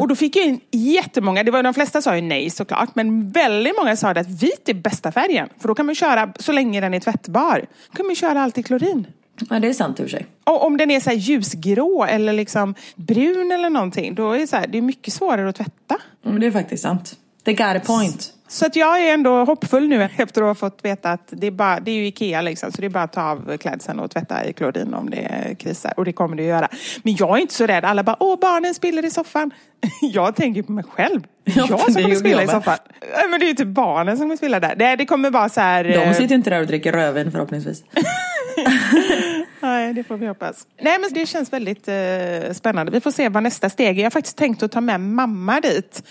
Och 0.00 0.08
då 0.08 0.16
fick 0.16 0.36
jag 0.36 0.44
in 0.44 0.60
jättemånga, 0.70 1.42
det 1.42 1.50
var, 1.50 1.62
de 1.62 1.74
flesta 1.74 2.02
sa 2.02 2.16
ju 2.16 2.22
nej 2.22 2.50
såklart, 2.50 2.94
men 2.94 3.30
väldigt 3.30 3.76
många 3.78 3.96
sa 3.96 4.10
att 4.10 4.28
vit 4.28 4.68
är 4.68 4.74
bästa 4.74 5.12
färgen. 5.12 5.48
För 5.58 5.68
då 5.68 5.74
kan 5.74 5.86
man 5.86 5.94
köra, 5.94 6.32
så 6.38 6.52
länge 6.52 6.80
den 6.80 6.94
är 6.94 7.00
tvättbar, 7.00 7.66
kan 7.96 8.06
man 8.06 8.14
köra 8.14 8.42
allt 8.42 8.58
i 8.58 8.62
klorin. 8.62 9.06
Ja, 9.50 9.58
det 9.58 9.68
är 9.68 9.72
sant 9.72 10.00
i 10.00 10.02
och 10.02 10.06
för 10.06 10.16
sig. 10.16 10.26
Och 10.44 10.66
om 10.66 10.76
den 10.76 10.90
är 10.90 11.00
så 11.00 11.10
ljusgrå 11.10 12.04
eller 12.04 12.32
liksom 12.32 12.74
brun 12.96 13.52
eller 13.52 13.70
någonting, 13.70 14.14
då 14.14 14.32
är 14.32 14.38
det, 14.38 14.46
så 14.46 14.56
här, 14.56 14.66
det 14.66 14.78
är 14.78 14.82
mycket 14.82 15.14
svårare 15.14 15.48
att 15.48 15.56
tvätta. 15.56 15.98
Mm, 16.24 16.40
det 16.40 16.46
är 16.46 16.50
faktiskt 16.50 16.82
sant. 16.82 17.16
They 17.44 17.54
got 17.54 17.76
a 17.76 17.80
point. 17.86 18.32
Så 18.48 18.66
att 18.66 18.76
jag 18.76 19.00
är 19.00 19.14
ändå 19.14 19.44
hoppfull 19.44 19.88
nu 19.88 20.08
efter 20.16 20.42
att 20.42 20.48
ha 20.48 20.54
fått 20.54 20.84
veta 20.84 21.12
att 21.12 21.28
det 21.28 21.46
är, 21.46 21.50
bara, 21.50 21.80
det 21.80 21.90
är 21.90 21.94
ju 21.94 22.06
Ikea 22.06 22.42
liksom, 22.42 22.72
så 22.72 22.80
det 22.80 22.86
är 22.86 22.90
bara 22.90 23.04
att 23.04 23.12
ta 23.12 23.22
av 23.22 23.56
klädseln 23.56 24.00
och 24.00 24.10
tvätta 24.10 24.44
i 24.44 24.52
klorin 24.52 24.94
om 24.94 25.10
det 25.10 25.56
krisar. 25.58 25.92
Och 25.96 26.04
det 26.04 26.12
kommer 26.12 26.36
det 26.36 26.42
att 26.42 26.48
göra. 26.48 26.68
Men 27.02 27.16
jag 27.16 27.36
är 27.36 27.40
inte 27.40 27.54
så 27.54 27.66
rädd. 27.66 27.84
Alla 27.84 28.02
bara, 28.02 28.16
åh 28.20 28.38
barnen 28.40 28.74
spiller 28.74 29.04
i 29.04 29.10
soffan. 29.10 29.50
Jag 30.00 30.36
tänker 30.36 30.62
på 30.62 30.72
mig 30.72 30.84
själv. 30.84 31.20
Ja, 31.44 31.66
Jag 31.68 31.80
som 31.80 32.02
kommer 32.02 32.14
spilla 32.14 32.42
i 32.42 32.48
soffan. 32.48 32.78
Nej, 33.00 33.28
Men 33.30 33.40
det 33.40 33.46
är 33.46 33.48
ju 33.48 33.54
typ 33.54 33.68
barnen 33.68 34.16
som 34.16 34.24
kommer 34.24 34.36
spilla 34.36 34.60
där. 34.60 34.76
Det, 34.76 34.96
det 34.96 35.06
kommer 35.06 35.30
vara 35.30 35.48
så 35.48 35.60
här... 35.60 35.84
De 35.84 35.94
eh, 35.94 36.12
sitter 36.12 36.28
ju 36.28 36.34
inte 36.34 36.50
där 36.50 36.60
och 36.60 36.66
dricker 36.66 36.92
rödvin 36.92 37.32
förhoppningsvis. 37.32 37.84
Nej, 39.60 39.94
det 39.94 40.04
får 40.04 40.16
vi 40.16 40.26
hoppas. 40.26 40.66
Nej, 40.80 40.98
men 41.00 41.10
det 41.12 41.26
känns 41.26 41.52
väldigt 41.52 41.88
eh, 41.88 42.52
spännande. 42.52 42.92
Vi 42.92 43.00
får 43.00 43.10
se 43.10 43.28
vad 43.28 43.42
nästa 43.42 43.70
steg 43.70 43.98
är. 43.98 44.02
Jag 44.02 44.04
har 44.04 44.10
faktiskt 44.10 44.36
tänkt 44.36 44.62
att 44.62 44.72
ta 44.72 44.80
med 44.80 45.00
mamma 45.00 45.60
dit 45.60 46.02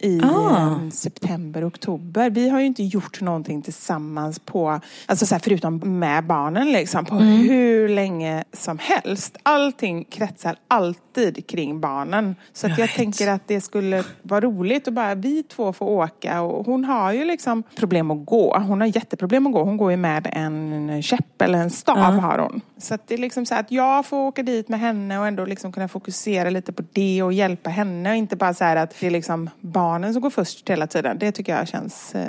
i 0.00 0.20
Ah. 0.24 0.72
eh, 0.84 0.90
september, 0.90 1.68
oktober. 1.68 2.30
Vi 2.30 2.48
har 2.48 2.60
ju 2.60 2.66
inte 2.66 2.82
gjort 2.82 3.20
någonting 3.20 3.62
tillsammans 3.62 4.38
på, 4.38 4.80
alltså 5.06 5.26
så 5.26 5.34
här, 5.34 5.40
förutom 5.44 5.98
med 5.98 6.24
barnen 6.26 6.72
liksom, 6.72 7.04
på 7.04 7.14
Mm. 7.14 7.28
hur 7.48 7.88
länge 7.88 8.44
som 8.52 8.78
helst. 8.78 9.36
Allting 9.42 10.04
kretsar 10.04 10.56
alltid 10.68 11.46
kring 11.46 11.80
barnen. 11.80 12.36
Så 12.52 12.66
att 12.66 12.78
jag 12.78 12.90
tänker 12.90 13.28
att 13.30 13.48
det 13.48 13.60
skulle 13.60 14.04
vara 14.22 14.40
roligt 14.40 14.88
att 14.88 14.94
bara 14.94 15.14
vi 15.14 15.42
två 15.42 15.72
får 15.72 15.86
åka. 15.86 16.40
Och 16.42 16.66
hon 16.66 16.84
har 16.84 17.12
ju 17.12 17.24
liksom 17.24 17.62
problem 17.76 18.10
att 18.10 18.26
gå. 18.26 18.58
Hon 18.58 18.80
har 18.80 18.88
jätteproblem 18.88 19.46
att 19.46 19.52
gå. 19.52 19.64
Hon 19.64 19.76
går 19.76 19.90
ju 19.90 19.96
med 19.96 20.28
en 20.32 21.02
käpp 21.02 21.42
eller 21.42 21.58
en 21.58 21.70
stav 21.70 21.98
har 21.98 22.38
hon. 22.38 22.60
Så 22.78 22.94
att 22.94 23.08
det 23.08 23.14
är 23.14 23.18
liksom 23.18 23.46
så 23.46 23.54
här 23.54 23.60
att 23.60 23.72
jag 23.72 24.06
får 24.06 24.16
åka 24.16 24.42
dit 24.42 24.68
med 24.68 24.80
henne 24.80 25.18
och 25.18 25.26
ändå 25.26 25.44
liksom 25.44 25.72
kunna 25.72 25.88
fokusera 25.88 26.50
lite 26.50 26.72
på 26.72 26.82
det 26.92 27.22
och 27.22 27.32
hjälpa 27.32 27.70
henne. 27.70 28.10
Och 28.10 28.16
inte 28.16 28.36
bara 28.36 28.54
så 28.54 28.64
att 28.64 28.94
det 29.00 29.06
är 29.06 29.10
liksom 29.10 29.50
barnen 29.88 30.12
som 30.12 30.22
går 30.22 30.30
först 30.30 30.68
hela 30.70 30.86
tiden. 30.86 31.18
Det 31.18 31.32
tycker 31.32 31.56
jag 31.56 31.68
känns 31.68 32.14
eh, 32.14 32.20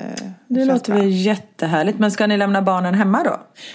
Det 0.48 0.56
känns 0.56 0.68
låter 0.68 0.94
bra. 0.94 1.02
väl 1.02 1.12
jättehärligt. 1.12 2.00
Men 2.00 2.12
ska 2.12 2.28
ni 2.28 2.38
lämna 2.38 2.62
barnen 2.62 2.94
hemma 2.94 3.24
då? 3.24 3.30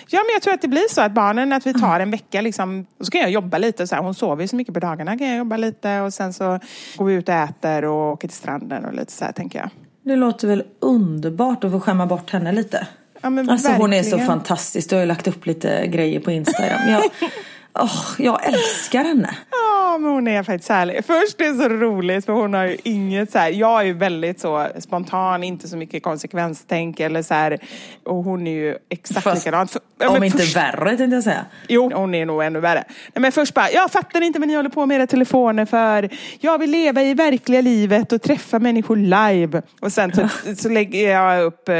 Ja, 0.09 0.18
men 0.18 0.33
jag 0.33 0.42
tror 0.42 0.55
att 0.55 0.62
det 0.62 0.68
blir 0.68 0.88
så 0.94 1.01
att 1.01 1.12
barnen, 1.12 1.53
att 1.53 1.66
vi 1.66 1.73
tar 1.75 2.01
en 2.01 2.11
vecka 2.11 2.40
liksom, 2.40 2.87
och 2.99 3.07
så 3.07 3.11
kan 3.11 3.20
jag 3.20 3.31
jobba 3.31 3.59
lite. 3.59 3.87
Så 3.87 3.94
här, 3.94 4.03
hon 4.03 4.14
sover 4.14 4.42
ju 4.42 4.49
så 4.49 4.57
mycket 4.57 4.75
på 4.75 4.81
dagarna, 4.81 5.18
kan 5.18 5.27
jag 5.29 5.37
jobba 5.38 5.57
lite 5.57 6.01
och 6.01 6.14
sen 6.14 6.33
så 6.33 6.59
går 6.97 7.05
vi 7.05 7.14
ut 7.14 7.29
och 7.29 7.35
äter 7.35 7.85
och 7.85 8.12
åker 8.12 8.29
till 8.29 8.37
stranden 8.37 8.85
och 8.85 8.94
lite 8.94 9.12
så 9.12 9.25
här, 9.25 9.33
tänker 9.33 9.59
jag. 9.59 9.68
Det 10.03 10.16
låter 10.16 10.49
väl 10.49 10.62
underbart 10.81 11.64
att 11.64 11.73
få 11.73 11.81
skämma 11.81 12.07
bort 12.07 12.31
henne 12.31 12.53
lite. 12.53 12.87
Ja, 13.23 13.29
Alltså 13.51 13.73
hon 13.73 13.92
är 13.92 14.03
så 14.03 14.11
verkligen. 14.11 14.27
fantastisk. 14.27 14.90
Du 14.90 14.97
har 14.97 15.01
ju 15.01 15.07
lagt 15.07 15.27
upp 15.29 15.47
lite 15.47 15.87
grejer 15.87 16.20
på 16.20 16.31
Instagram. 16.31 16.81
Jag, 16.90 17.03
Åh, 17.78 18.04
jag 18.18 18.44
älskar 18.46 19.04
henne. 19.04 19.37
Ja, 19.50 19.98
men 19.98 20.10
hon 20.10 20.28
är 20.28 20.42
faktiskt 20.42 20.68
härlig. 20.70 21.04
Först 21.04 21.40
är 21.40 21.52
det 21.52 21.58
så 21.58 21.68
roligt 21.68 22.24
för 22.26 22.32
hon 22.32 22.54
har 22.54 22.64
ju 22.66 22.76
inget 22.84 23.32
så 23.32 23.38
här, 23.38 23.50
jag 23.50 23.80
är 23.80 23.84
ju 23.84 23.92
väldigt 23.92 24.40
så 24.40 24.66
spontan, 24.78 25.44
inte 25.44 25.68
så 25.68 25.76
mycket 25.76 26.02
konsekvenstänk 26.02 27.00
eller 27.00 27.22
så 27.22 27.34
här, 27.34 27.58
och 28.04 28.16
hon 28.24 28.46
är 28.46 28.50
ju 28.52 28.76
exakt 28.90 29.24
Fast, 29.24 29.44
likadant. 29.46 29.70
För, 29.70 29.80
Om 30.06 30.12
men 30.12 30.24
inte 30.24 30.38
först- 30.38 30.56
värre 30.56 30.96
tänkte 30.96 31.14
jag 31.14 31.24
säga. 31.24 31.46
Jo, 31.68 31.90
hon 31.94 32.14
är 32.14 32.26
nog 32.26 32.42
ännu 32.44 32.60
värre. 32.60 32.84
Nej, 32.88 33.22
men 33.22 33.32
först 33.32 33.54
bara, 33.54 33.70
jag 33.70 33.90
fattar 33.90 34.20
inte 34.20 34.38
vad 34.38 34.48
ni 34.48 34.54
håller 34.54 34.70
på 34.70 34.87
med 34.87 34.94
era 34.96 35.06
telefoner 35.06 35.64
för. 35.66 36.08
Jag 36.40 36.58
vill 36.58 36.70
leva 36.70 37.02
i 37.02 37.14
verkliga 37.14 37.60
livet 37.60 38.12
och 38.12 38.22
träffa 38.22 38.58
människor 38.58 38.96
live. 38.96 39.62
Och 39.80 39.92
sen 39.92 40.12
så, 40.14 40.28
så 40.56 40.68
lägger 40.68 41.10
jag 41.12 41.42
upp, 41.44 41.68
eh, 41.68 41.74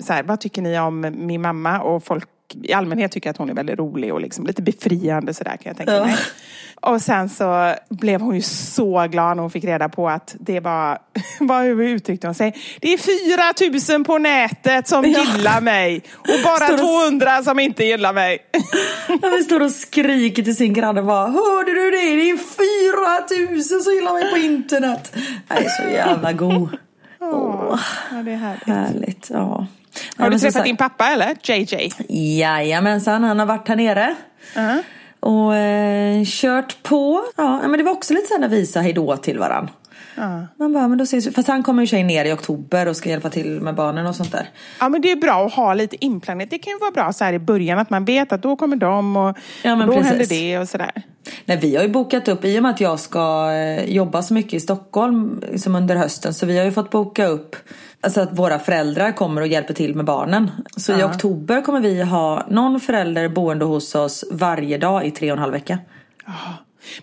så 0.00 0.12
här, 0.12 0.22
vad 0.22 0.40
tycker 0.40 0.62
ni 0.62 0.78
om 0.80 1.00
min 1.18 1.42
mamma? 1.42 1.80
Och 1.80 2.04
folk 2.04 2.28
i 2.62 2.72
allmänhet 2.72 3.12
tycker 3.12 3.30
att 3.30 3.36
hon 3.36 3.50
är 3.50 3.54
väldigt 3.54 3.78
rolig 3.78 4.12
och 4.14 4.20
liksom 4.20 4.46
lite 4.46 4.62
befriande 4.62 5.34
sådär 5.34 5.50
kan 5.56 5.70
jag 5.70 5.76
tänka 5.76 5.92
Ja. 5.94 6.04
mig. 6.06 6.16
Och 6.80 7.02
sen 7.02 7.28
så 7.28 7.74
blev 7.88 8.20
hon 8.20 8.34
ju 8.34 8.42
så 8.42 9.06
glad 9.10 9.36
när 9.36 9.42
hon 9.42 9.50
fick 9.50 9.64
reda 9.64 9.88
på 9.88 10.08
att 10.08 10.36
det 10.40 10.60
var, 10.60 10.98
vad 11.40 11.66
uttryckte 11.66 12.26
hon 12.26 12.34
sig? 12.34 12.54
Det 12.80 12.92
är 12.92 12.98
4000 13.68 14.04
på 14.04 14.18
nätet 14.18 14.88
som 14.88 15.04
Ja. 15.04 15.24
gillar 15.24 15.60
mig 15.60 16.02
och 16.16 16.26
bara 16.44 16.56
Står 16.56 16.74
och- 16.74 16.80
200 17.10 17.42
som 17.42 17.58
inte 17.58 17.84
gillar 17.84 18.12
mig. 18.12 18.38
Ja, 19.22 19.28
Vi 19.38 19.44
står 19.44 19.62
och 19.62 19.70
skriker 19.72 20.42
till 20.42 20.56
sin 20.56 20.72
granne 20.74 21.02
bara 21.02 21.26
Hörde 21.26 21.72
du 21.74 21.90
det? 21.90 21.96
Det 22.16 22.30
är 22.30 22.36
4000 23.54 23.80
som 23.80 23.92
gillar 23.92 24.12
mig 24.12 24.30
på 24.30 24.36
internet. 24.38 25.12
Jag 25.48 25.58
är 25.64 25.68
så 25.68 25.88
jävla 25.92 26.32
god. 26.32 26.68
Åh, 27.20 27.80
Ja, 28.10 28.16
det 28.22 28.30
är 28.32 28.36
härligt. 28.36 28.66
härligt. 28.66 29.30
Ja. 29.30 29.66
Har 30.16 30.30
du 30.30 30.38
träffat 30.38 30.52
sagt- 30.52 30.64
din 30.66 30.76
pappa 30.76 31.06
eller? 31.08 31.36
JJ? 31.42 31.92
Jajamensan, 32.38 33.24
han 33.24 33.38
har 33.38 33.46
varit 33.46 33.68
här 33.68 33.76
nere. 33.76 34.14
Och 35.20 35.56
eh, 35.56 36.22
kört 36.24 36.82
på. 36.82 37.20
Ja, 37.36 37.60
men 37.68 37.72
det 37.78 37.82
var 37.82 37.92
också 37.92 38.14
lite 38.14 38.26
så 38.26 38.34
här 38.34 38.40
när 38.40 38.48
vi 38.48 38.66
sa 38.66 38.80
hejdå 38.80 39.16
till 39.16 39.38
varann. 39.38 39.70
Man 40.58 40.72
bara, 40.72 40.88
men 40.88 40.98
då 40.98 41.04
ses 41.04 41.26
vi. 41.26 41.30
Fast 41.30 41.48
han 41.48 41.62
kommer 41.62 41.82
ju 41.82 41.86
sig 41.86 42.02
ner 42.02 42.24
i 42.24 42.32
oktober 42.32 42.88
och 42.88 42.96
ska 42.96 43.08
hjälpa 43.08 43.30
till 43.30 43.60
med 43.60 43.74
barnen 43.74 44.06
och 44.06 44.16
sånt 44.16 44.32
där. 44.32 44.48
Ja 44.80 44.88
men 44.88 45.00
det 45.00 45.10
är 45.10 45.16
bra 45.16 45.46
att 45.46 45.52
ha 45.52 45.74
lite 45.74 46.04
inplanerat. 46.04 46.50
Det 46.50 46.58
kan 46.58 46.72
ju 46.72 46.78
vara 46.78 46.90
bra 46.90 47.12
så 47.12 47.24
här 47.24 47.32
i 47.32 47.38
början 47.38 47.78
att 47.78 47.90
man 47.90 48.04
vet 48.04 48.32
att 48.32 48.42
då 48.42 48.56
kommer 48.56 48.76
de 48.76 49.16
och 49.16 49.36
Ja, 49.62 49.76
då 49.76 49.86
precis. 49.92 50.06
händer 50.06 50.26
det 50.26 50.58
och 50.58 50.68
sådär. 50.68 51.02
Nej, 51.44 51.58
vi 51.62 51.76
har 51.76 51.82
ju 51.82 51.88
bokat 51.88 52.28
upp, 52.28 52.44
i 52.44 52.58
och 52.58 52.62
med 52.62 52.70
att 52.70 52.80
jag 52.80 53.00
ska 53.00 53.52
eh, 53.52 53.84
jobba 53.84 54.22
så 54.22 54.34
mycket 54.34 54.54
i 54.54 54.60
Stockholm 54.60 55.42
som 55.56 55.74
under 55.74 55.96
hösten, 55.96 56.34
så 56.34 56.46
vi 56.46 56.58
har 56.58 56.64
ju 56.64 56.72
fått 56.72 56.90
boka 56.90 57.26
upp 57.26 57.56
Alltså 58.04 58.20
att 58.20 58.38
våra 58.38 58.58
föräldrar 58.58 59.12
kommer 59.12 59.40
och 59.40 59.46
hjälper 59.46 59.74
till 59.74 59.94
med 59.94 60.04
barnen. 60.04 60.50
Så 60.76 60.92
i 60.92 61.02
oktober 61.02 61.62
kommer 61.62 61.80
vi 61.80 62.02
ha 62.02 62.46
någon 62.48 62.80
förälder 62.80 63.28
boende 63.28 63.64
hos 63.64 63.94
oss 63.94 64.24
varje 64.30 64.78
dag 64.78 65.06
i 65.06 65.10
tre 65.10 65.30
och 65.30 65.36
en 65.36 65.42
halv 65.42 65.52
vecka. 65.52 65.78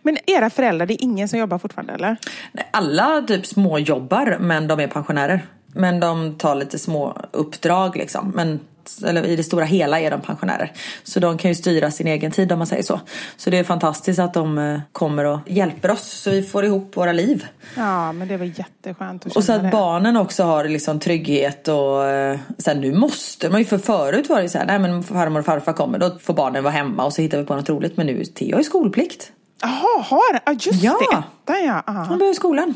Men 0.01 0.17
era 0.25 0.49
föräldrar, 0.49 0.85
det 0.85 0.93
är 0.93 1.03
ingen 1.03 1.29
som 1.29 1.39
jobbar 1.39 1.57
fortfarande 1.57 1.93
eller? 1.93 2.17
Nej, 2.51 2.69
Alla 2.71 3.21
typ 3.21 3.45
små 3.45 3.79
jobbar 3.79 4.37
men 4.39 4.67
de 4.67 4.79
är 4.79 4.87
pensionärer. 4.87 5.45
Men 5.73 5.99
de 5.99 6.37
tar 6.37 6.55
lite 6.55 6.79
små 6.79 7.17
uppdrag 7.31 7.97
liksom. 7.97 8.31
Men 8.35 8.59
eller 9.03 9.25
i 9.25 9.35
det 9.35 9.43
stora 9.43 9.65
hela 9.65 9.99
är 9.99 10.11
de 10.11 10.21
pensionärer. 10.21 10.71
Så 11.03 11.19
de 11.19 11.37
kan 11.37 11.51
ju 11.51 11.55
styra 11.55 11.91
sin 11.91 12.07
egen 12.07 12.31
tid 12.31 12.51
om 12.51 12.57
man 12.59 12.67
säger 12.67 12.83
så. 12.83 12.99
Så 13.37 13.49
det 13.49 13.57
är 13.57 13.63
fantastiskt 13.63 14.19
att 14.19 14.33
de 14.33 14.57
eh, 14.57 14.79
kommer 14.91 15.25
och 15.25 15.39
hjälper 15.47 15.91
oss 15.91 16.21
så 16.21 16.29
vi 16.29 16.43
får 16.43 16.65
ihop 16.65 16.97
våra 16.97 17.11
liv. 17.11 17.45
Ja 17.77 18.11
men 18.11 18.27
det 18.27 18.37
var 18.37 18.45
jätteskönt 18.45 19.25
att 19.25 19.35
Och 19.35 19.43
så 19.43 19.53
att 19.53 19.63
det. 19.63 19.69
barnen 19.69 20.17
också 20.17 20.43
har 20.43 20.65
liksom 20.65 20.99
trygghet 20.99 21.67
och 21.67 22.05
eh, 22.05 22.39
så 22.57 22.69
här, 22.71 22.77
nu 22.77 22.93
måste 22.93 23.49
man 23.49 23.59
ju 23.59 23.65
för 23.65 23.77
förut 23.77 24.29
var 24.29 24.41
det 24.41 24.49
så 24.49 24.57
här, 24.57 24.65
nej 24.65 24.79
men 24.79 25.03
farmor 25.03 25.39
och 25.39 25.45
farfar 25.45 25.73
kommer 25.73 25.99
då 25.99 26.17
får 26.21 26.33
barnen 26.33 26.63
vara 26.63 26.73
hemma 26.73 27.05
och 27.05 27.13
så 27.13 27.21
hittar 27.21 27.37
vi 27.37 27.45
på 27.45 27.55
något 27.55 27.69
roligt 27.69 27.97
men 27.97 28.07
nu 28.07 28.25
Theo 28.25 28.51
har 28.53 28.59
ju 28.59 28.63
skolplikt. 28.63 29.31
Jaha, 29.61 30.03
har 30.03 30.39
ja, 30.45 30.51
just 30.59 30.83
Ja. 30.83 30.97
det, 31.11 31.53
ettan 31.53 31.65
ja. 31.65 31.83
Aha. 31.87 32.17
börjar 32.17 32.31
i 32.31 32.35
skolan. 32.35 32.73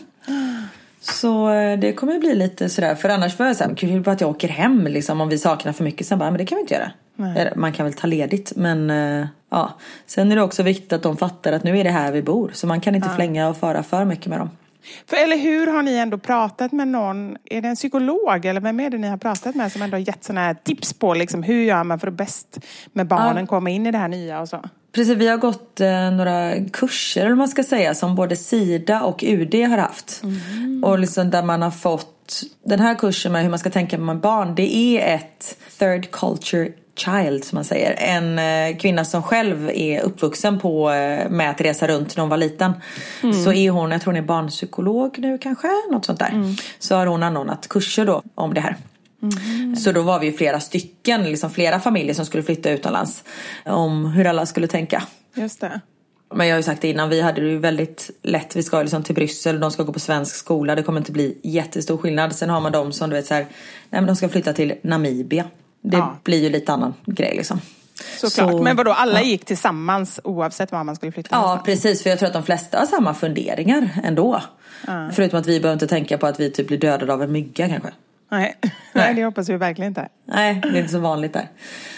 Så 1.03 1.49
eh, 1.49 1.79
det 1.79 1.93
kommer 1.93 2.19
bli 2.19 2.35
lite 2.35 2.69
sådär 2.69 2.95
för 2.95 3.09
annars 3.09 3.39
var 3.39 3.45
jag 3.45 3.55
såhär, 3.55 3.75
kul 3.75 4.01
bara 4.01 4.11
att 4.11 4.21
jag 4.21 4.29
åker 4.29 4.47
hem 4.47 4.87
liksom 4.87 5.21
om 5.21 5.29
vi 5.29 5.37
saknar 5.37 5.73
för 5.73 5.83
mycket. 5.83 6.07
Sen 6.07 6.19
bara, 6.19 6.31
men 6.31 6.37
det 6.37 6.45
kan 6.45 6.55
vi 6.55 6.61
inte 6.61 6.73
göra. 6.73 6.91
Eller, 7.17 7.55
Man 7.55 7.73
kan 7.73 7.85
väl 7.85 7.93
ta 7.93 8.07
ledigt 8.07 8.53
men 8.55 8.89
eh, 8.89 9.27
ja. 9.49 9.73
Sen 10.05 10.31
är 10.31 10.35
det 10.35 10.41
också 10.41 10.63
viktigt 10.63 10.93
att 10.93 11.03
de 11.03 11.17
fattar 11.17 11.53
att 11.53 11.63
nu 11.63 11.79
är 11.79 11.83
det 11.83 11.89
här 11.89 12.11
vi 12.11 12.21
bor. 12.21 12.51
Så 12.53 12.67
man 12.67 12.81
kan 12.81 12.95
inte 12.95 13.09
flänga 13.09 13.49
och 13.49 13.57
fara 13.57 13.83
för 13.83 14.05
mycket 14.05 14.27
med 14.27 14.39
dem. 14.39 14.49
För, 15.09 15.17
eller 15.17 15.37
hur 15.37 15.67
har 15.67 15.83
ni 15.83 15.95
ändå 15.95 16.17
pratat 16.17 16.71
med 16.71 16.87
någon, 16.87 17.37
är 17.45 17.61
det 17.61 17.67
en 17.67 17.75
psykolog 17.75 18.45
eller 18.45 18.61
vem 18.61 18.79
är 18.79 18.89
det 18.89 18.97
ni 18.97 19.07
har 19.07 19.17
pratat 19.17 19.55
med 19.55 19.71
som 19.71 19.81
ändå 19.81 19.97
har 19.97 20.01
gett 20.07 20.23
sådana 20.23 20.41
här 20.41 20.53
tips 20.53 20.93
på 20.93 21.13
liksom, 21.13 21.43
hur 21.43 21.63
gör 21.63 21.83
man 21.83 21.99
för 21.99 22.07
att 22.07 22.13
bäst 22.13 22.59
med 22.93 23.07
barnen 23.07 23.47
komma 23.47 23.69
in 23.69 23.85
i 23.85 23.91
det 23.91 23.97
här 23.97 24.07
nya 24.07 24.41
och 24.41 24.49
så? 24.49 24.61
Precis, 24.93 25.17
vi 25.17 25.27
har 25.27 25.37
gått 25.37 25.81
eh, 25.81 26.11
några 26.11 26.53
kurser 26.73 27.25
eller 27.25 27.35
man 27.35 27.47
ska 27.47 27.63
säga 27.63 27.95
som 27.95 28.15
både 28.15 28.35
Sida 28.35 29.01
och 29.01 29.23
UD 29.23 29.55
har 29.55 29.77
haft. 29.77 30.21
Och 30.83 30.99
liksom 30.99 31.29
där 31.29 31.43
man 31.43 31.61
har 31.61 31.71
fått 31.71 32.43
den 32.65 32.79
här 32.79 32.95
kursen 32.95 33.31
med 33.31 33.43
hur 33.43 33.49
man 33.49 33.59
ska 33.59 33.69
tänka 33.69 33.97
med 33.97 34.19
barn. 34.19 34.55
Det 34.55 34.75
är 34.75 35.15
ett 35.15 35.57
third 35.79 36.11
culture 36.11 36.71
child 36.95 37.43
som 37.43 37.55
man 37.55 37.63
säger. 37.63 37.95
En 37.97 38.39
eh, 38.39 38.77
kvinna 38.77 39.05
som 39.05 39.23
själv 39.23 39.69
är 39.73 40.01
uppvuxen 40.01 40.59
på, 40.59 40.91
eh, 40.91 41.29
med 41.29 41.49
att 41.49 41.61
resa 41.61 41.87
runt 41.87 42.17
när 42.17 42.21
hon 42.21 42.29
var 42.29 42.37
liten. 42.37 42.73
Så 43.45 43.53
är 43.53 43.69
hon, 43.69 43.91
jag 43.91 44.01
tror 44.01 44.13
hon 44.13 44.23
är 44.23 44.27
barnpsykolog 44.27 45.19
nu 45.19 45.37
kanske, 45.37 45.67
något 45.91 46.05
sånt 46.05 46.19
där. 46.19 46.55
Så 46.79 46.95
har 46.95 47.05
hon 47.05 47.23
anordnat 47.23 47.67
kurser 47.67 48.05
då 48.05 48.21
om 48.35 48.53
det 48.53 48.61
här. 48.61 48.77
Så 49.83 49.91
då 49.91 50.01
var 50.01 50.19
vi 50.19 50.31
flera 50.31 50.59
stycken, 50.59 51.23
liksom 51.23 51.49
flera 51.49 51.79
familjer 51.79 52.13
som 52.13 52.25
skulle 52.25 52.43
flytta 52.43 52.69
utomlands. 52.71 53.23
Om 53.65 54.05
hur 54.05 54.25
alla 54.27 54.45
skulle 54.45 54.67
tänka. 54.67 55.03
Just 55.35 55.61
det. 55.61 55.79
Men 56.35 56.47
jag 56.47 56.53
har 56.53 56.59
ju 56.59 56.63
sagt 56.63 56.81
det 56.81 56.87
innan, 56.89 57.09
vi 57.09 57.21
hade 57.21 57.41
det 57.41 57.47
ju 57.47 57.57
väldigt 57.57 58.09
lätt. 58.23 58.55
Vi 58.55 58.63
ska 58.63 58.81
liksom 58.81 59.03
till 59.03 59.15
Bryssel, 59.15 59.59
de 59.59 59.71
ska 59.71 59.83
gå 59.83 59.93
på 59.93 59.99
svensk 59.99 60.35
skola. 60.35 60.75
Det 60.75 60.83
kommer 60.83 60.99
inte 60.99 61.11
bli 61.11 61.37
jättestor 61.43 61.97
skillnad. 61.97 62.35
Sen 62.35 62.49
har 62.49 62.61
man 62.61 62.71
de 62.71 62.91
som 62.91 63.09
du 63.09 63.15
vet 63.15 63.25
så 63.25 63.33
här, 63.33 63.41
nej 63.43 64.01
men 64.01 64.05
de 64.05 64.15
ska 64.15 64.29
flytta 64.29 64.53
till 64.53 64.73
Namibia. 64.83 65.45
Det 65.81 65.97
Ja. 65.97 66.15
blir 66.23 66.43
ju 66.43 66.49
lite 66.49 66.73
annan 66.73 66.93
grej 67.05 67.33
liksom. 67.37 67.59
Såklart. 68.17 68.51
Så- 68.51 68.63
men 68.63 68.75
vadå, 68.75 68.91
alla 68.91 69.21
ja. 69.21 69.25
gick 69.27 69.45
tillsammans 69.45 70.19
oavsett 70.23 70.71
var 70.71 70.83
man 70.83 70.95
skulle 70.95 71.11
flytta 71.11 71.29
Ja 71.31 71.41
någonstans? 71.41 71.65
precis, 71.65 72.03
för 72.03 72.09
jag 72.09 72.19
tror 72.19 72.27
att 72.27 72.33
de 72.33 72.43
flesta 72.43 72.79
har 72.79 72.85
samma 72.85 73.13
funderingar 73.13 73.89
ändå. 74.03 74.41
Förutom 75.13 75.39
att 75.39 75.47
vi 75.47 75.59
behöver 75.59 75.73
inte 75.73 75.87
tänka 75.87 76.17
på 76.17 76.27
att 76.27 76.39
vi 76.39 76.51
typ 76.51 76.67
blir 76.67 76.77
dödade 76.77 77.13
av 77.13 77.23
en 77.23 77.31
mygga 77.31 77.69
kanske. 77.69 77.89
Nej. 78.33 78.55
Nej, 78.93 79.13
det 79.13 79.23
hoppas 79.25 79.49
vi 79.49 79.57
verkligen 79.57 79.91
inte. 79.91 80.09
Nej, 80.25 80.59
det 80.63 80.69
är 80.69 80.75
inte 80.79 80.91
så 80.91 80.99
vanligt 80.99 81.33
där. 81.33 81.47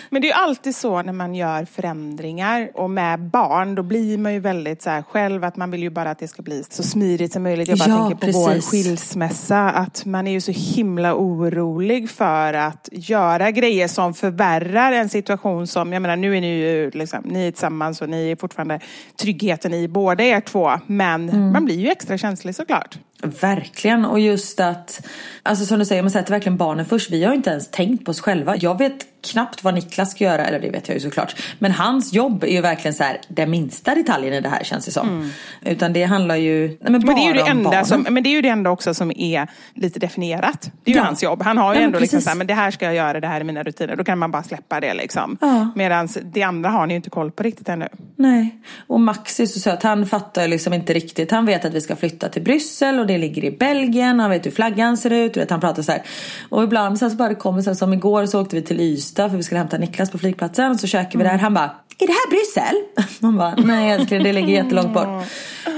Men 0.10 0.22
det 0.22 0.28
är 0.28 0.30
ju 0.30 0.34
alltid 0.44 0.76
så 0.76 1.02
när 1.02 1.14
man 1.14 1.36
gör 1.36 1.66
förändringar 1.66 2.70
och 2.74 2.90
med 2.90 3.20
barn, 3.20 3.76
då 3.76 3.84
blir 3.84 4.18
man 4.18 4.34
ju 4.34 4.40
väldigt 4.40 4.82
så 4.82 4.90
här 4.90 5.02
själv 5.02 5.44
att 5.44 5.56
man 5.56 5.72
vill 5.72 5.82
ju 5.84 5.90
bara 5.90 6.10
att 6.12 6.20
det 6.20 6.28
ska 6.28 6.42
bli 6.42 6.64
så 6.70 6.84
smidigt 6.84 7.34
som 7.34 7.44
möjligt. 7.44 7.68
Jag 7.68 7.78
bara 7.78 7.90
Ja, 7.90 8.10
tänker 8.10 8.32
på 8.32 8.40
vår 8.40 8.50
precis. 8.52 8.72
skilsmässa, 8.72 9.70
att 9.70 10.06
man 10.06 10.28
är 10.28 10.32
ju 10.32 10.42
så 10.42 10.52
himla 10.52 11.16
orolig 11.16 12.10
för 12.10 12.54
att 12.54 12.90
göra 12.92 13.52
grejer 13.52 13.88
som 13.88 14.14
förvärrar 14.14 14.92
en 14.92 15.10
situation 15.10 15.68
som, 15.68 15.94
jag 15.94 16.02
menar 16.02 16.16
nu 16.16 16.38
är 16.38 16.42
ni 16.42 16.48
ju 16.60 16.92
liksom, 16.94 17.22
ni 17.26 17.48
är 17.48 17.52
tillsammans 17.52 18.02
och 18.02 18.10
ni 18.10 18.32
är 18.32 18.36
fortfarande 18.36 18.80
tryggheten 19.22 19.74
i 19.74 19.88
båda 19.88 20.24
er 20.24 20.42
två, 20.42 20.72
men 20.86 21.30
Mm. 21.30 21.52
man 21.52 21.66
blir 21.66 21.80
ju 21.80 21.88
extra 21.90 22.18
känslig 22.18 22.56
såklart. 22.56 22.98
Verkligen, 23.42 24.06
och 24.06 24.20
just 24.20 24.60
att, 24.60 25.06
alltså 25.44 25.66
som 25.66 25.80
du 25.80 25.86
säger, 25.86 26.02
man 26.02 26.12
sätter 26.12 26.32
verkligen 26.32 26.58
barnen 26.58 26.86
först. 26.86 27.12
Vi 27.12 27.24
har 27.24 27.32
ju 27.32 27.38
inte 27.38 27.50
ens 27.50 27.72
tänkt 27.72 28.06
på 28.06 28.14
oss 28.16 28.22
själva. 28.22 28.56
Jag 28.58 28.78
vet 28.78 29.15
knappt 29.32 29.64
vad 29.64 29.74
Niklas 29.74 30.12
ska 30.12 30.24
göra, 30.24 30.46
eller 30.46 30.60
det 30.60 30.70
vet 30.70 30.88
jag 30.88 30.96
ju 30.96 31.02
såklart. 31.02 31.36
Men 31.60 31.72
hans 31.72 32.14
jobb 32.14 32.44
är 32.44 32.48
ju 32.48 32.62
verkligen 32.62 32.94
så 32.94 33.04
här, 33.04 33.18
den 33.28 33.50
minsta 33.50 33.96
detaljen 33.96 34.34
i 34.34 34.42
det 34.42 34.50
här 34.50 34.64
känns 34.64 34.86
det 34.86 34.92
som. 34.92 35.32
Utan 35.62 35.94
det 35.94 36.04
handlar 36.04 36.36
ju 36.36 36.68
nej, 36.68 36.78
men 36.82 37.02
bara 37.02 37.06
Men 37.06 37.16
det, 37.16 37.22
är 37.22 37.28
ju 37.28 37.34
det 37.34 37.50
enda 37.50 37.86
som, 37.86 38.08
men 38.10 38.24
det 38.24 38.30
är 38.30 38.32
ju 38.32 38.42
det 38.42 38.50
enda 38.50 38.70
också 38.70 38.94
som 38.94 39.12
är 39.12 39.48
lite 39.74 40.00
definierat. 40.00 40.72
Det 40.84 40.92
är 40.92 40.96
ju 40.96 41.00
Ja. 41.00 41.06
hans 41.06 41.24
jobb. 41.24 41.42
Han 41.42 41.58
har 41.58 41.74
ju 41.74 41.80
men 41.80 41.86
ändå 41.86 42.00
liksom 42.00 42.22
så 42.22 42.30
här, 42.30 42.38
men 42.38 42.48
det 42.48 42.54
här 42.54 42.72
ska 42.72 42.86
jag 42.86 42.96
göra, 42.96 43.20
det 43.20 43.28
här 43.28 43.40
är 43.40 43.44
mina 43.44 43.64
rutiner. 43.64 43.96
Då 43.96 44.04
kan 44.04 44.18
man 44.20 44.32
bara 44.32 44.44
släppa 44.44 44.80
det 44.80 44.94
liksom. 44.94 45.38
Ja. 45.42 45.72
Medan 45.76 46.08
det 46.24 46.44
andra 46.44 46.70
har 46.70 46.88
ni 46.88 46.94
ju 46.94 46.96
inte 46.96 47.10
koll 47.10 47.32
på 47.32 47.44
riktigt 47.44 47.70
ännu. 47.70 47.88
Nej, 48.16 48.56
och 48.88 49.00
Max 49.00 49.40
är 49.40 49.46
så 49.46 49.60
söt. 49.60 49.84
Han 49.84 50.06
fattar 50.06 50.48
liksom 50.48 50.74
inte 50.74 50.94
riktigt. 50.94 51.32
Han 51.32 51.46
vet 51.46 51.66
att 51.66 51.74
vi 51.74 51.82
ska 51.82 51.96
flytta 51.96 52.30
till 52.30 52.42
Bryssel 52.42 53.00
och 53.00 53.08
det 53.08 53.18
ligger 53.18 53.44
i 53.44 53.52
Belgien. 53.52 54.20
Han 54.20 54.30
vet 54.30 54.46
hur 54.46 54.52
flaggan 54.52 54.98
ser 54.98 55.10
ut. 55.10 55.38
Vet, 55.38 55.50
han 55.50 55.60
pratar 55.60 55.82
så 55.84 55.92
här. 55.92 56.02
Och 56.50 56.64
ibland 56.64 57.00
så, 57.00 57.06
här 57.06 57.10
så 57.10 57.16
bara 57.16 57.30
det 57.30 57.36
kommer 57.36 57.62
så 57.62 57.70
här, 57.70 57.76
som 57.76 57.94
igår 57.94 58.26
så 58.26 58.42
åkte 58.42 58.56
vi 58.56 58.62
till 58.62 58.80
Ystad 58.80 59.15
för 59.16 59.38
vi 59.38 59.44
skulle 59.44 59.60
hämta 59.60 59.78
Niklas 59.78 60.12
på 60.12 60.18
flygplatsen. 60.18 60.72
Och 60.72 60.80
så 60.80 60.88
käkade 60.88 61.18
vi 61.18 61.24
där. 61.24 61.38
Han 61.38 61.54
bara, 61.54 61.72
är 62.00 62.08
det 62.08 62.14
här 62.14 62.30
Bryssel? 62.30 63.06
Man 63.22 63.38
bara, 63.38 63.56
nej 63.56 63.92
älskling 63.92 64.24
det 64.24 64.34
ligger 64.34 64.54
jättelångt 64.54 64.94
bort. 64.94 65.08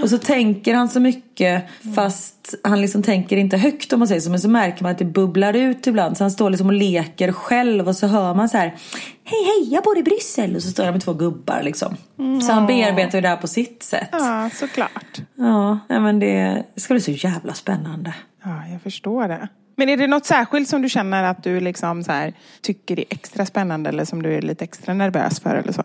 Och 0.04 0.10
så 0.10 0.18
tänker 0.18 0.74
han 0.74 0.90
så 0.90 1.00
mycket 1.00 1.64
fast 1.96 2.56
han 2.64 2.82
liksom 2.82 3.04
tänker 3.04 3.38
inte 3.38 3.58
högt 3.58 3.94
om 3.94 4.00
man 4.00 4.08
säger 4.08 4.22
så. 4.22 4.30
Men 4.30 4.40
så 4.40 4.50
märker 4.50 4.84
man 4.84 4.92
att 4.92 4.98
det 4.98 5.06
bubblar 5.06 5.54
ut 5.54 5.88
ibland. 5.88 6.18
Så 6.18 6.24
han 6.24 6.32
står 6.32 6.50
liksom 6.50 6.68
och 6.68 6.74
leker 6.74 7.32
själv 7.32 7.88
och 7.88 7.96
så 7.96 8.08
hör 8.08 8.34
man 8.34 8.50
så 8.50 8.58
här. 8.58 8.76
Hej 9.24 9.44
hej 9.44 9.74
jag 9.74 9.84
bor 9.84 9.98
i 9.98 10.04
Bryssel. 10.04 10.56
Och 10.56 10.64
så 10.64 10.70
står 10.70 10.84
han 10.84 10.94
med 10.94 11.02
två 11.02 11.14
gubbar 11.14 11.62
liksom. 11.64 11.98
Så 12.42 12.52
han 12.52 12.68
bearbetar 12.68 13.18
ju 13.18 13.22
det 13.22 13.28
här 13.28 13.38
på 13.38 13.48
sitt 13.48 13.84
sätt. 13.84 14.10
Ja, 14.12 14.50
såklart. 14.54 15.22
Ja, 15.36 15.80
men 15.88 16.20
det 16.20 16.64
ska 16.76 16.94
bli 16.94 17.02
så 17.02 17.12
jävla 17.12 17.54
spännande. 17.54 18.14
Ja, 18.44 18.68
jag 18.72 18.82
förstår 18.82 19.28
det. 19.28 19.48
Men 19.80 19.90
är 19.90 19.98
det 19.98 20.08
något 20.08 20.26
särskilt 20.26 20.70
som 20.70 20.82
du 20.82 20.90
känner 20.90 21.24
att 21.24 21.44
du 21.44 21.60
liksom 21.60 22.04
så 22.04 22.12
här, 22.12 22.34
tycker 22.62 23.00
är 23.00 23.06
extra 23.10 23.46
spännande 23.46 23.90
eller 23.90 24.06
som 24.06 24.24
du 24.24 24.36
är 24.36 24.42
lite 24.42 24.64
extra 24.64 24.94
nervös 24.94 25.40
för 25.40 25.56
eller 25.56 25.72
så? 25.72 25.84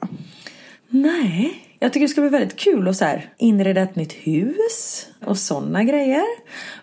Nej, 0.89 1.67
Jag 1.79 1.93
tycker 1.93 2.07
det 2.07 2.11
ska 2.11 2.21
bli 2.21 2.31
väldigt 2.31 2.57
kul 2.57 2.89
att 2.89 2.97
så 2.97 3.05
här, 3.05 3.29
inreda 3.39 3.81
ett 3.81 3.97
nytt 3.97 4.13
hus 4.13 5.07
och 5.25 5.39
sådana 5.39 5.85
grejer. 5.85 6.25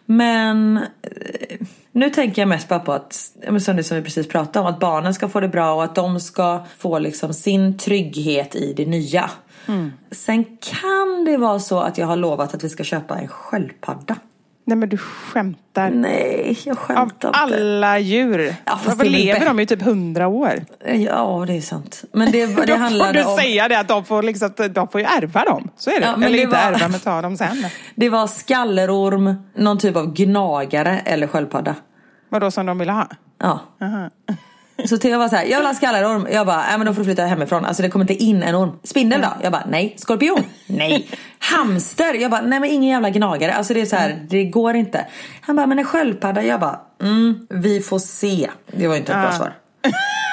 Men 0.05 0.77
eh, 0.77 1.57
nu 1.91 2.09
tänker 2.09 2.41
jag 2.41 2.49
mest 2.49 2.67
bara 2.67 2.79
på 2.79 2.93
att, 2.93 3.13
som 3.59 3.75
det 3.75 3.83
som 3.83 3.97
vi 3.97 4.03
precis 4.03 4.27
pratade 4.27 4.59
om, 4.67 4.73
att 4.73 4.79
barnen 4.79 5.13
ska 5.13 5.29
få 5.29 5.39
det 5.39 5.47
bra 5.49 5.73
och 5.73 5.83
att 5.83 5.95
de 5.95 6.19
ska 6.19 6.65
få 6.77 6.99
liksom 6.99 7.33
sin 7.33 7.77
trygghet 7.77 8.55
i 8.55 8.73
det 8.73 8.85
nya. 8.85 9.29
Sen 10.11 10.43
kan 10.43 11.25
det 11.25 11.37
vara 11.37 11.59
så 11.59 11.79
att 11.79 11.97
jag 11.97 12.07
har 12.07 12.15
lovat 12.15 12.53
att 12.53 12.63
vi 12.63 12.69
ska 12.69 12.83
köpa 12.83 13.17
en 13.19 13.27
sköldpadda. 13.27 14.15
Nej 14.69 14.77
men 14.77 14.89
du 14.89 14.97
skämtar. 14.97 15.89
Nej, 15.89 16.57
jag 16.65 16.71
Av 16.77 16.77
skämtar 16.83 17.27
inte. 17.27 17.39
alla 17.39 17.99
djur. 17.99 18.55
Ja, 18.65 18.79
Varför 18.85 19.05
lever 19.05 19.45
de 19.45 19.59
i 19.59 19.65
typ 19.65 19.81
hundra 19.81 20.27
år? 20.27 20.65
Ja, 20.85 21.43
det 21.47 21.53
är 21.57 21.61
sant. 21.61 22.03
Men 22.13 22.31
det, 22.31 22.45
det 22.55 22.65
Då 22.65 22.77
får 22.77 23.13
du 23.13 23.23
om... 23.23 23.37
säga 23.37 23.67
det 23.67 23.79
att 23.79 23.87
de 23.87 24.05
får, 24.05 24.23
liksom, 24.23 24.49
de 24.71 24.87
får 24.87 25.01
ju 25.01 25.07
ärva 25.07 25.43
dem. 25.45 25.69
Så 25.77 25.89
är 25.89 25.99
det. 25.99 26.05
Ja, 26.05 26.11
men 26.17 26.23
Eller 26.23 26.37
det 26.37 26.43
inte 26.43 26.55
var- 26.55 26.63
ärva 26.63 26.87
men 26.87 26.99
ta 26.99 27.21
dem 27.21 27.37
sen. 27.37 27.65
Det 27.95 28.09
var 28.09 28.27
skallerorm, 28.27 29.35
någon 29.55 29.77
typ 29.77 29.95
av 29.95 30.13
gnagare 30.13 30.99
eller 31.05 31.27
sköldpadda. 31.27 31.75
Vadå 32.29 32.51
som 32.51 32.65
de 32.65 32.77
ville 32.77 32.91
ha? 32.91 33.07
Ja. 33.41 33.59
Så 34.85 34.97
Theo 34.97 35.19
var 35.19 35.29
så 35.29 35.35
här, 35.35 35.45
jag 35.45 35.57
vill 35.57 35.67
ha 35.67 35.73
skallerorm. 35.73 36.27
Jag 36.31 36.47
bara, 36.47 36.57
nej 36.57 36.77
men 36.77 36.87
då 36.87 36.93
får 36.93 37.01
du 37.01 37.05
flytta 37.05 37.25
hemifrån. 37.25 37.65
Alltså 37.65 37.83
det 37.83 37.89
kommer 37.89 38.03
inte 38.11 38.23
in 38.23 38.43
en 38.43 38.55
orm. 38.55 38.71
Spindel 38.83 39.21
då? 39.21 39.27
Jag 39.43 39.51
bara, 39.51 39.63
nej. 39.69 39.93
Skorpion? 39.97 40.43
Nej. 40.67 41.07
Hamster? 41.39 42.13
Jag 42.13 42.31
bara, 42.31 42.41
nej 42.41 42.59
men 42.59 42.69
ingen 42.69 42.89
jävla 42.89 43.09
gnagare. 43.09 43.53
Alltså 43.53 43.73
det 43.73 43.81
är 43.81 43.85
så 43.85 43.95
här, 43.95 44.25
det 44.29 44.43
går 44.43 44.75
inte. 44.75 45.05
Han 45.41 45.55
bara, 45.55 45.67
men 45.67 45.79
en 45.79 45.85
sköldpadda? 45.85 46.43
Jag 46.43 46.59
bara, 46.59 46.79
mm, 47.01 47.47
vi 47.49 47.79
får 47.79 47.99
se. 47.99 48.49
Det 48.71 48.87
var 48.87 48.95
inte 48.95 49.11
ett 49.11 49.21
bra 49.21 49.31
svar. 49.31 49.53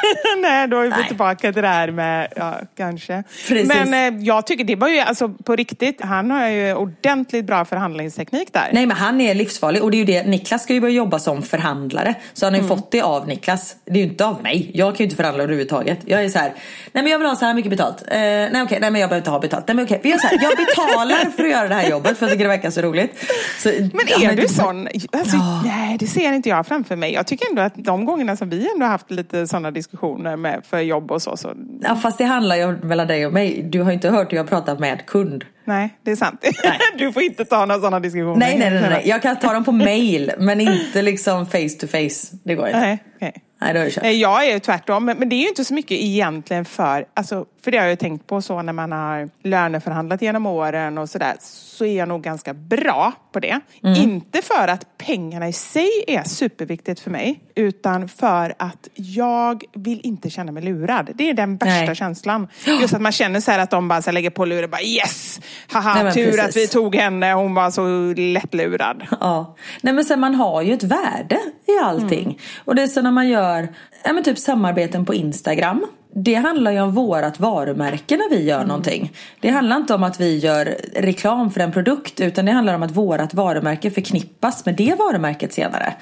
Nej, 0.42 0.68
då 0.68 0.78
är 0.78 0.82
vi 0.82 0.88
Nej. 0.88 1.07
tillbaka 1.07 1.53
till 1.53 1.62
det 1.62 1.68
här 1.68 1.90
med, 1.90 2.32
ja, 2.36 2.61
kanske. 2.76 3.22
Precis. 3.49 3.68
Men 3.68 4.14
eh, 4.14 4.24
jag 4.24 4.47
tycker 4.47 4.64
det 4.64 4.76
var 4.76 4.88
ju, 4.88 4.99
alltså 4.99 5.28
på 5.28 5.57
riktigt, 5.57 6.01
han 6.01 6.30
har 6.30 6.49
ju 6.49 6.74
ordentligt 6.74 7.44
bra 7.44 7.64
förhandlingsteknik 7.64 8.53
där. 8.53 8.68
Nej 8.72 8.86
men 8.86 8.97
han 8.97 9.20
är 9.20 9.34
livsfarlig 9.34 9.82
och 9.82 9.90
det 9.90 9.97
är 9.97 9.99
ju 9.99 10.05
det, 10.05 10.26
Niklas 10.26 10.62
ska 10.62 10.74
ju 10.74 10.80
börja 10.80 10.94
jobba 10.94 11.18
som 11.18 11.42
förhandlare. 11.42 12.14
Så 12.32 12.47
han 12.47 12.55
har 12.55 12.61
ju 12.61 12.68
fått 12.68 12.90
det 12.90 13.03
av 13.03 13.28
Niklas. 13.28 13.76
Det 13.84 13.90
är 13.90 13.97
ju 13.97 14.03
inte 14.03 14.26
av 14.26 14.42
mig. 14.42 14.70
Jag 14.74 14.88
kan 14.88 14.99
ju 14.99 15.05
inte 15.05 15.16
förhandla 15.16 15.42
överhuvudtaget. 15.42 15.99
Jag 16.05 16.24
är 16.24 16.28
så 16.28 16.38
här, 16.38 16.53
nej 16.92 17.03
men 17.03 17.12
jag 17.12 17.18
vill 17.18 17.28
ha 17.28 17.36
så 17.36 17.44
här 17.44 17.55
mycket 17.55 17.70
betalt. 17.70 18.03
Eh, 18.09 18.18
nej 18.18 18.62
okej, 18.62 18.78
nej 18.80 18.90
men 18.90 19.01
jag 19.01 19.11
behöver 19.11 19.16
inte 19.16 19.30
ha 19.30 19.38
betalt. 19.38 19.68
Nej 19.68 19.74
men 19.74 19.84
okej, 19.84 20.01
vi 20.03 20.11
gör 20.11 20.18
så 20.18 20.26
här, 20.26 20.38
jag 20.42 20.57
betalar 20.57 21.30
för 21.30 21.44
att 21.44 21.51
göra 21.51 21.68
det 21.68 21.74
här 21.74 21.90
jobbet 21.90 22.18
för 22.18 22.26
att 22.26 22.30
jag 22.30 22.30
tycker 22.30 22.44
det 22.44 22.57
verkar 22.57 22.70
så 22.70 22.82
roligt. 22.82 23.24
Så, 23.59 23.68
Men 23.68 24.01
ja, 24.07 24.30
är 24.30 24.36
du 24.36 24.49
sån? 24.49 24.88
Alltså, 25.12 25.36
Nej, 25.64 25.97
det 25.99 26.07
ser 26.07 26.32
inte 26.32 26.49
jag 26.49 26.66
framför 26.66 26.97
mig. 26.97 27.12
Jag 27.12 27.26
tycker 27.26 27.49
ändå 27.51 27.62
att 27.62 27.74
de 27.76 28.05
gångerna 28.05 28.36
som 28.36 28.51
vi 28.51 28.70
ändå 28.72 28.84
har 28.84 28.90
haft 28.90 29.11
lite 29.11 29.47
sådana 29.47 29.70
diskussioner 29.70 29.86
med, 30.37 30.64
för 30.64 30.78
jobb 30.80 31.11
och 31.12 31.22
så, 31.22 31.37
så 31.37 31.55
Ja 31.82 31.97
fast 31.97 32.18
det 32.18 32.24
handlar 32.24 32.57
ju 32.57 32.76
mellan 32.76 33.07
dig 33.07 33.26
och 33.26 33.32
mig. 33.32 33.62
Du 33.62 33.82
har 33.82 33.93
inte 33.93 34.09
hört 34.11 34.32
hur 34.32 34.37
jag 34.37 34.49
pratar 34.49 34.78
med 34.78 35.07
kund. 35.07 35.45
nej, 35.64 35.99
det 36.03 36.11
är 36.11 36.16
sant. 36.16 36.45
Du 36.99 37.12
får 37.12 37.22
inte 37.22 37.45
ta 37.45 37.66
några 37.66 37.80
sådana 37.80 38.01
diskussioner. 38.01 38.37
Nej 38.37 38.59
nej 38.59 38.70
nej, 38.70 38.91
nej. 38.91 39.03
jag 39.09 39.22
kan 39.22 39.39
ta 39.39 39.53
dem 39.53 39.64
på 39.64 39.72
mail 39.72 40.32
men 40.39 40.61
inte 40.61 41.03
liksom 41.03 41.47
face 41.47 41.68
to 41.80 41.87
face. 41.87 42.37
Det 42.45 42.55
går 42.55 42.66
inte. 42.66 42.80
Nej, 42.80 43.05
okej. 43.16 43.43
Nej 43.59 43.74
då 43.74 43.80
är 43.80 43.84
det 43.84 43.90
kört. 43.90 44.02
Nej, 44.02 44.20
Jag 44.20 44.46
är 44.46 44.52
ju 44.52 44.59
tvärtom, 44.59 45.04
men 45.04 45.28
det 45.28 45.36
är 45.36 45.40
ju 45.40 45.48
inte 45.48 45.64
så 45.64 45.74
mycket 45.74 45.92
egentligen 46.00 46.64
för, 46.64 47.04
alltså, 47.14 47.44
för 47.64 47.70
det 47.70 47.78
har 47.78 47.84
jag 47.84 47.90
ju 47.90 47.96
tänkt 47.96 48.26
på 48.26 48.42
så 48.42 48.62
när 48.62 48.72
man 48.72 48.92
har 48.92 49.30
löneförhandlat 49.42 50.22
genom 50.22 50.46
åren 50.46 50.98
och 50.98 51.11
sådär, 51.11 51.34
så 51.40 51.84
är 51.84 51.98
jag 51.98 52.09
nog 52.09 52.22
ganska 52.22 52.54
bra 52.54 53.12
på 53.32 53.40
det. 53.40 53.61
Inte 53.82 54.42
för 54.42 54.68
att 54.68 54.98
pengarna 54.98 55.48
i 55.48 55.52
sig 55.52 55.88
är 56.07 56.22
superviktigt 56.22 57.00
för 57.00 57.11
mig, 57.11 57.40
utan 57.54 58.09
för 58.09 58.54
att 58.59 58.88
jag 58.94 59.64
vill 59.74 60.00
inte 60.04 60.30
känna 60.30 60.52
mig 60.52 60.62
lurad. 60.62 61.11
Det 61.14 61.30
är 61.30 61.34
den 61.34 61.57
värsta 61.57 61.86
Nej. 61.86 61.94
känslan. 61.94 62.48
Just 62.80 62.94
att 62.94 63.00
man 63.02 63.12
känner 63.12 63.40
så 63.40 63.50
här 63.50 63.59
att 63.59 63.70
de 63.70 63.88
bara 63.88 64.02
så 64.02 64.11
lägger 64.11 64.30
på 64.30 64.44
luren, 64.44 64.70
bara 64.70 64.82
yes! 64.82 65.40
Haha, 65.72 66.02
Nej, 66.02 66.12
tur 66.12 66.24
precis. 66.26 66.44
att 66.44 66.57
vi 66.57 66.68
tog 66.68 66.94
henne, 66.94 67.32
hon 67.32 67.54
var 67.54 67.70
så 67.70 68.14
lättlurad. 68.16 69.07
Ja. 69.20 69.57
Nej 69.80 69.94
men 69.94 70.04
sen 70.04 70.20
man 70.20 70.34
har 70.34 70.62
ju 70.62 70.72
ett 70.74 70.82
värde 70.82 71.38
i 71.66 71.78
allting. 71.82 72.40
Och 72.64 72.74
det 72.74 72.82
är 72.82 72.86
så 72.86 73.02
när 73.02 73.11
man 73.11 73.28
gör 73.28 73.45
ja, 74.05 74.12
men 74.12 74.24
typ 74.24 74.38
samarbeten 74.38 75.05
på 75.05 75.14
Instagram. 75.14 75.86
Det 76.18 76.34
handlar 76.34 76.70
ju 76.72 76.80
om 76.80 76.92
vårat 76.92 77.40
varumärke 77.40 78.16
när 78.16 78.30
vi 78.30 78.44
gör 78.44 78.64
någonting. 78.64 79.12
Det 79.40 79.49
handlar 79.49 79.76
inte 79.76 79.94
om 79.94 80.03
att 80.03 80.20
vi 80.20 80.38
gör 80.38 80.76
reklam 80.94 81.51
för 81.51 81.61
en 81.61 81.72
produkt 81.72 82.20
utan 82.20 82.44
det 82.44 82.53
handlar 82.53 82.74
om 82.74 82.82
att 82.82 82.90
vårat 82.90 83.34
varumärke 83.34 83.90
förknippas 83.90 84.66
med 84.66 84.76
det 84.76 84.94
varumärket 84.99 85.53
senare. 85.53 85.94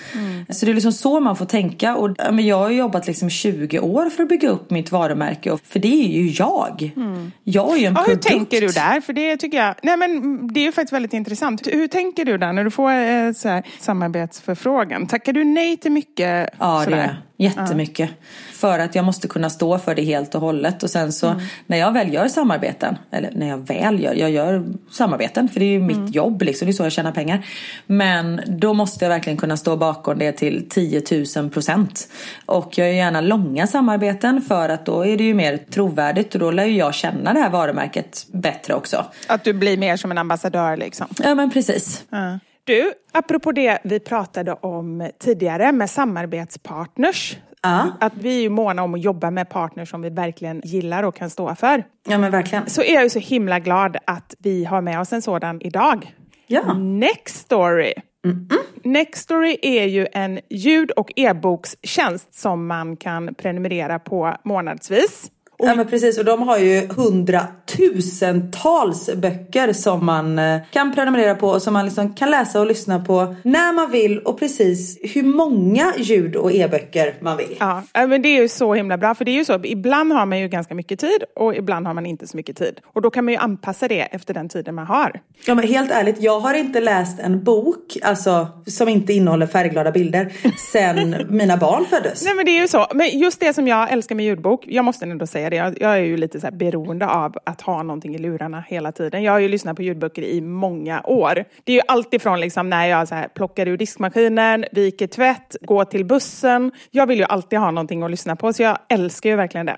Så 0.51 0.67
det 0.67 0.73
är 0.73 0.75
liksom 0.75 0.93
så 0.93 1.21
man 1.21 1.37
får 1.37 1.45
tänka. 1.45 1.97
Och, 1.97 2.11
men 2.33 2.47
jag 2.47 2.59
har 2.59 2.71
jobbat 2.71 3.07
liksom 3.07 3.31
20 3.31 3.79
år 3.79 4.11
för 4.11 4.23
att 4.23 4.29
bygga 4.29 4.49
upp 4.49 4.71
mitt 4.71 4.93
varumärke. 4.93 5.51
Och, 5.51 5.61
för 5.65 5.79
det 5.79 6.05
är 6.05 6.23
ju 6.23 6.29
jag. 6.31 6.93
Jag 7.45 7.73
är 7.73 7.77
ju 7.77 7.87
en 7.87 7.95
Ja, 7.95 8.01
hur 8.01 8.07
produkt. 8.07 8.27
tänker 8.27 8.61
du 8.61 8.67
där? 8.67 9.01
För 9.01 9.13
det 9.13 9.37
tycker 9.37 9.59
jag, 9.59 9.75
nej 9.83 9.97
men 9.97 10.49
det 10.55 10.61
är 10.61 10.65
ju 10.65 10.73
faktiskt 10.73 10.93
väldigt 10.93 11.13
intressant. 11.13 11.67
Hur 11.67 11.89
tänker 11.89 12.25
du 12.25 12.39
där 12.39 12.53
när 12.53 12.65
du 12.65 12.71
får 12.71 12.91
eh, 12.91 13.33
så 13.33 13.49
här, 13.49 13.63
samarbetsförfrågan? 13.81 15.07
Tackar 15.07 15.33
du 15.33 15.45
nej 15.45 15.77
till 15.77 15.93
mycket? 15.93 16.51
Ja, 16.59 16.79
det 16.79 16.85
sådär? 16.85 16.97
är 16.97 17.17
Jättemycket. 17.37 18.11
För 18.53 18.79
att 18.79 18.95
jag 18.95 19.05
måste 19.05 19.29
kunna 19.29 19.51
stå 19.51 19.79
för 19.79 19.95
det 19.95 20.03
helt 20.03 20.35
och 20.35 20.41
hållet. 20.41 20.83
Och 20.83 20.91
sen 20.91 21.13
så 21.13 21.27
Mm. 21.29 21.41
när 21.67 21.79
jag 21.79 21.93
väl 21.93 22.13
gör 22.15 22.29
samarbeten, 22.29 22.97
eller 23.11 23.31
när 23.35 23.49
jag 23.49 23.59
väl 23.59 24.01
gör, 24.03 24.15
jag 24.15 24.31
gör 24.31 24.65
samarbeten 24.91 25.49
för 25.49 25.61
det 25.61 25.67
är 25.67 25.71
ju 25.71 25.77
Mm. 25.81 25.87
mitt 26.05 26.15
jobb 26.15 26.43
liksom, 26.43 26.67
det 26.67 26.71
är 26.71 26.73
så 26.73 26.83
jag 26.83 26.93
tjänar 26.93 27.13
pengar. 27.13 27.47
Men 27.87 28.41
då 28.47 28.75
måste 28.75 29.05
jag 29.05 29.11
verkligen 29.11 29.37
kunna 29.37 29.57
stå 29.57 29.77
bakom 29.77 30.19
det 30.19 30.33
till 30.33 30.67
10 30.69 31.03
000 31.37 31.51
procent. 31.51 32.09
Och 32.47 32.79
jag 32.79 32.89
gör 32.89 32.95
gärna 32.95 33.21
långa 33.21 33.67
samarbeten 33.67 34.41
för 34.43 34.69
att 34.69 34.87
då 34.87 35.07
är 35.07 35.17
det 35.17 35.25
ju 35.25 35.35
mer 35.35 35.57
trovärdigt 35.57 36.35
och 36.35 36.41
då 36.41 36.51
lär 36.51 36.65
ju 36.65 36.77
jag 36.77 36.95
känna 36.95 37.33
det 37.33 37.41
här 37.41 37.51
varumärket 37.51 38.27
bättre 38.33 38.75
också. 38.75 39.05
Att 39.29 39.45
du 39.45 39.53
blir 39.53 39.77
mer 39.79 39.97
som 39.97 40.11
en 40.11 40.19
ambassadör 40.19 40.77
liksom. 40.77 41.07
Ja 41.23 41.35
men 41.35 41.51
precis. 41.51 42.05
Ja. 42.11 42.39
Du, 42.67 42.93
apropå 43.13 43.53
det 43.53 43.79
vi 43.85 44.01
pratade 44.01 44.53
om 44.53 45.11
tidigare 45.19 45.73
med 45.73 45.91
samarbetspartners. 45.91 47.37
Ja. 47.63 47.87
Att 48.01 48.13
vi 48.17 48.45
är 48.45 48.51
måna 48.51 48.83
om 48.83 48.95
att 48.95 49.01
jobba 49.01 49.31
med 49.31 49.49
partners 49.49 49.91
som 49.91 50.03
vi 50.03 50.11
verkligen 50.11 50.61
gillar 50.65 51.03
och 51.03 51.15
kan 51.15 51.31
stå 51.31 51.55
för. 51.55 51.85
Ja 52.09 52.19
men 52.19 52.31
verkligen. 52.31 52.71
Så 52.71 52.83
är 52.83 52.95
jag 52.95 53.03
ju 53.03 53.11
så 53.11 53.19
himla 53.19 53.59
glad 53.59 53.97
att 54.05 54.35
vi 54.39 54.65
har 54.65 54.81
med 54.81 55.01
oss 55.01 55.13
en 55.13 55.23
sådan 55.23 55.61
idag. 55.61 56.15
Ja. 56.47 56.75
Nextory. 56.75 57.95
Nextory 58.85 59.57
är 59.63 59.85
ju 59.85 60.07
en 60.13 60.41
ljud 60.51 60.91
och 60.91 61.13
e-bokstjänst 61.17 62.35
som 62.35 62.67
man 62.67 62.97
kan 62.97 63.35
prenumerera 63.35 63.99
på 63.99 64.37
månadsvis. 64.45 65.31
Ja 65.67 65.75
men 65.75 65.87
precis 65.87 66.19
och 66.19 66.25
de 66.25 66.43
har 66.43 66.59
ju 66.59 66.89
hundratusentals 66.89 69.11
böcker 69.17 69.73
som 69.73 70.07
man 70.07 70.39
eh, 70.39 70.61
kan 70.71 70.95
prenumerera 70.95 71.35
på 71.35 71.49
och 71.49 71.63
som 71.63 71.73
man 71.73 71.85
liksom 71.85 72.15
kan 72.15 72.31
läsa 72.31 72.61
och 72.61 72.67
lyssna 72.67 73.05
på 73.05 73.35
när 73.43 73.73
man 73.73 73.91
vill 73.91 74.19
och 74.19 74.39
precis 74.39 74.99
hur 75.03 75.23
många 75.23 75.93
ljud 75.99 76.37
och 76.37 76.53
e-böcker 76.53 77.15
man 77.21 77.37
vill. 77.37 77.57
Ja, 77.61 77.83
men 77.93 78.23
det 78.23 78.29
är 78.29 78.43
ju 78.43 78.49
så 78.49 78.75
himla 78.75 78.99
bra. 78.99 79.15
För 79.15 79.25
det 79.25 79.31
är 79.31 79.37
ju 79.37 79.45
så, 79.45 79.61
ibland 79.65 80.13
har 80.13 80.27
man 80.27 80.41
ju 80.41 80.49
ganska 80.49 80.75
mycket 80.75 81.01
tid 81.01 81.25
och 81.37 81.57
ibland 81.57 81.87
har 81.87 81.95
man 81.95 82.07
inte 82.07 82.27
så 82.27 82.37
mycket 82.37 82.57
tid. 82.57 82.81
Och 82.87 83.03
då 83.03 83.11
kan 83.11 83.25
man 83.25 83.35
ju 83.35 83.39
anpassa 83.39 83.89
det 83.89 84.01
efter 84.01 84.35
den 84.35 84.49
tiden 84.49 84.75
man 84.75 84.87
har. 84.87 85.21
Ja 85.47 85.55
men 85.55 85.69
helt 85.69 85.91
ärligt, 85.91 86.17
jag 86.21 86.41
har 86.41 86.55
inte 86.55 86.81
läst 86.81 87.21
en 87.21 87.45
bok 87.45 87.97
alltså, 88.03 88.49
som 88.67 88.89
inte 88.89 89.13
innehåller 89.13 89.47
färgglada 89.47 89.91
bilder 89.91 90.33
sen 90.73 91.17
mina 91.29 91.57
barn 91.57 91.85
föddes. 91.85 92.25
Nej 92.25 92.35
men 92.35 92.45
det 92.45 92.51
är 92.51 92.61
ju 92.61 92.69
så. 92.69 92.87
Men 92.95 93.19
just 93.19 93.41
det 93.41 93.55
som 93.55 93.69
jag 93.69 93.93
älskar 93.93 94.15
med 94.15 94.25
ljudbok, 94.25 94.65
jag 94.67 94.85
måste 94.85 95.05
ändå 95.05 95.27
säga 95.27 95.51
det, 95.55 95.59
jag, 95.59 95.77
jag 95.81 95.93
är 95.93 96.01
ju 96.05 96.17
lite 96.17 96.41
så 96.41 96.47
här 96.47 96.53
beroende 96.53 97.07
av 97.07 97.37
att 97.47 97.61
ha 97.61 97.83
någonting 97.83 98.15
i 98.15 98.19
lurarna 98.19 98.65
hela 98.69 98.93
tiden. 98.93 99.23
Jag 99.23 99.33
har 99.33 99.39
ju 99.39 99.49
lyssnat 99.49 99.77
på 99.77 99.83
ljudböcker 99.83 100.23
i 100.23 100.41
många 100.41 101.01
år. 101.05 101.45
Det 101.65 101.73
är 101.73 101.77
ju 101.77 101.83
alltifrån 101.89 102.41
liksom 102.41 102.71
när 102.71 102.87
jag 102.87 103.09
så 103.09 103.15
här 103.15 103.29
plockar 103.29 103.69
ur 103.69 103.77
diskmaskinen, 103.77 104.65
viker 104.73 105.07
tvätt, 105.07 105.57
går 105.61 105.85
till 105.85 106.05
bussen. 106.05 106.73
Jag 106.91 107.07
vill 107.07 107.19
ju 107.19 107.25
alltid 107.25 107.59
ha 107.59 107.71
någonting 107.71 108.03
att 108.03 108.11
lyssna 108.11 108.37
på 108.37 108.53
så 108.53 108.63
jag 108.63 108.79
älskar 108.89 109.31
ju 109.31 109.37
verkligen 109.37 109.67
det. 109.67 109.77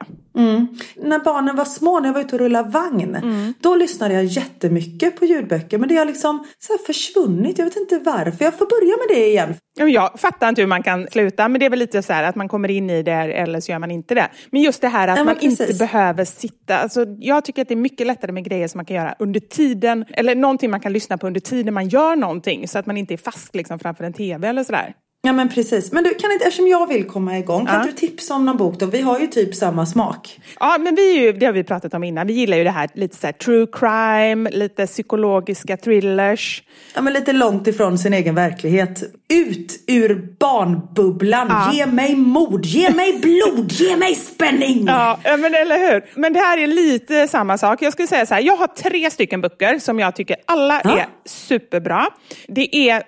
När 0.97 1.24
barnen 1.24 1.57
var 1.57 1.64
små, 1.64 2.01
när 2.01 2.09
jag 2.09 2.14
var 2.14 2.20
ute 2.20 2.35
och 2.35 2.41
rullade 2.41 2.70
vagn, 2.70 3.16
då 3.61 3.74
lyssnade 3.74 4.14
jag 4.14 4.24
jättemycket 4.24 5.18
på 5.18 5.24
ljudböcker. 5.24 5.79
Men 5.79 5.89
det 5.89 5.95
har 5.97 6.05
liksom 6.05 6.47
så 6.59 6.72
försvunnit. 6.87 7.59
Jag 7.59 7.64
vet 7.64 7.77
inte 7.77 7.99
varför. 7.99 8.45
Jag 8.45 8.55
får 8.55 8.66
börja 8.66 8.97
med 8.97 9.16
det 9.16 9.27
igen. 9.27 9.55
Jag 9.79 10.20
fattar 10.20 10.49
inte 10.49 10.61
hur 10.62 10.66
man 10.68 10.83
kan 10.83 11.07
sluta, 11.11 11.49
men 11.49 11.59
det 11.61 11.66
är 11.66 11.70
väl 11.70 11.79
lite 11.79 12.03
så 12.03 12.12
här 12.12 12.24
att 12.24 12.35
man 12.35 12.49
kommer 12.49 12.70
in 12.70 12.91
i 12.91 13.03
det 13.03 13.12
eller 13.12 13.61
så 13.61 13.72
gör 13.72 13.79
man 13.79 13.91
inte 13.91 14.14
det. 14.14 14.29
Men 14.51 14.62
just 14.62 14.81
det 14.81 14.89
här 14.89 15.09
att 15.09 15.18
Ja, 15.18 15.24
man 15.24 15.39
inte 15.41 15.56
precis. 15.59 15.79
behöver 15.79 16.25
sitta. 16.25 16.79
Alltså, 16.79 17.07
jag 17.19 17.45
tycker 17.45 17.63
att 17.63 17.69
det 17.69 17.75
är 17.75 17.77
mycket 17.77 18.07
lättare 18.07 18.33
med 18.33 18.45
grejer 18.45 18.69
som 18.69 18.79
man 18.79 18.85
kan 18.85 18.97
göra 18.97 19.15
under 19.19 19.41
tiden, 19.41 20.05
eller 20.11 20.35
någonting 20.35 20.71
man 20.71 20.81
kan 20.81 20.93
lyssna 20.93 21.19
på 21.19 21.27
under 21.27 21.41
tiden 21.41 21.75
man 21.75 21.89
gör 21.89 22.17
någonting, 22.17 22.69
så 22.69 22.79
att 22.79 22.87
man 22.87 22.97
inte 22.97 23.15
är 23.15 23.19
fast 23.19 23.55
liksom, 23.55 23.79
framför 23.79 24.05
en 24.05 24.13
tv 24.13 24.49
eller 24.49 24.65
sådär. 24.65 24.95
Ja 25.27 25.33
men 25.33 25.49
precis. 25.49 25.93
Men 25.93 26.05
du, 26.05 26.15
kan 26.15 26.33
inte, 26.33 26.45
eftersom 26.45 26.69
jag 26.69 26.87
vill 26.87 27.05
komma 27.05 27.39
igång, 27.39 27.67
kan 27.67 27.77
inte 27.77 27.89
du 27.89 28.09
tipsa 28.09 28.35
om 28.35 28.47
någon 28.47 28.57
bok 28.57 28.79
då? 28.79 28.87
Vi 28.87 29.01
har 29.01 29.21
ju 29.21 29.27
typ 29.27 29.55
samma 29.55 29.87
smak. 29.87 30.41
Ja, 30.61 30.77
men 30.81 30.95
vi 30.95 31.19
är 31.19 31.23
ju, 31.23 31.33
det 31.33 31.47
har 31.47 31.53
vi 31.53 31.65
pratat 31.65 31.95
om 31.95 32.05
innan. 32.05 32.27
Vi 32.27 32.33
gillar 32.33 32.57
ju 32.57 32.65
det 32.65 32.71
här 32.71 32.89
lite 32.95 33.17
så 33.17 33.27
här 33.27 33.33
true 33.33 33.67
crime, 33.73 34.51
lite 34.51 34.87
psykologiska 34.87 35.77
thrillers. 35.77 36.63
Ja 36.95 37.03
men 37.03 37.13
lite 37.13 37.33
långt 37.33 37.67
ifrån 37.67 37.99
sin 37.99 38.15
egen 38.15 38.35
verklighet. 38.35 39.03
Ut 39.29 39.85
ur 39.87 40.37
barnbubblan. 40.41 41.47
Ja. 41.51 41.72
Ge 41.72 41.87
mig 41.87 42.16
mod, 42.16 42.64
ge 42.66 42.91
mig 42.91 43.18
blod, 43.18 43.72
ge 43.72 43.97
mig 43.97 44.14
spänning. 44.14 44.85
Ja, 44.87 45.18
men 45.24 45.55
eller 45.55 45.93
hur. 45.93 46.05
Men 46.20 46.33
det 46.33 46.39
här 46.39 46.59
är 46.59 46.66
lite 46.66 47.29
samma 47.29 47.59
sak. 47.59 47.83
Jag 47.83 47.93
skulle 47.93 48.09
säga 48.09 48.27
så 48.27 48.35
här, 48.35 48.43
jag 48.43 48.57
har 48.57 48.66
tre 48.66 49.11
stycken 49.11 49.41
böcker 49.41 49.79
som 49.79 49.99
jag 49.99 50.16
tycker 50.16 50.37
alla 50.47 50.81
Ja. 50.85 50.99
är 50.99 51.07
superbra. 51.24 52.07
Det 52.49 52.77
är 52.91 53.03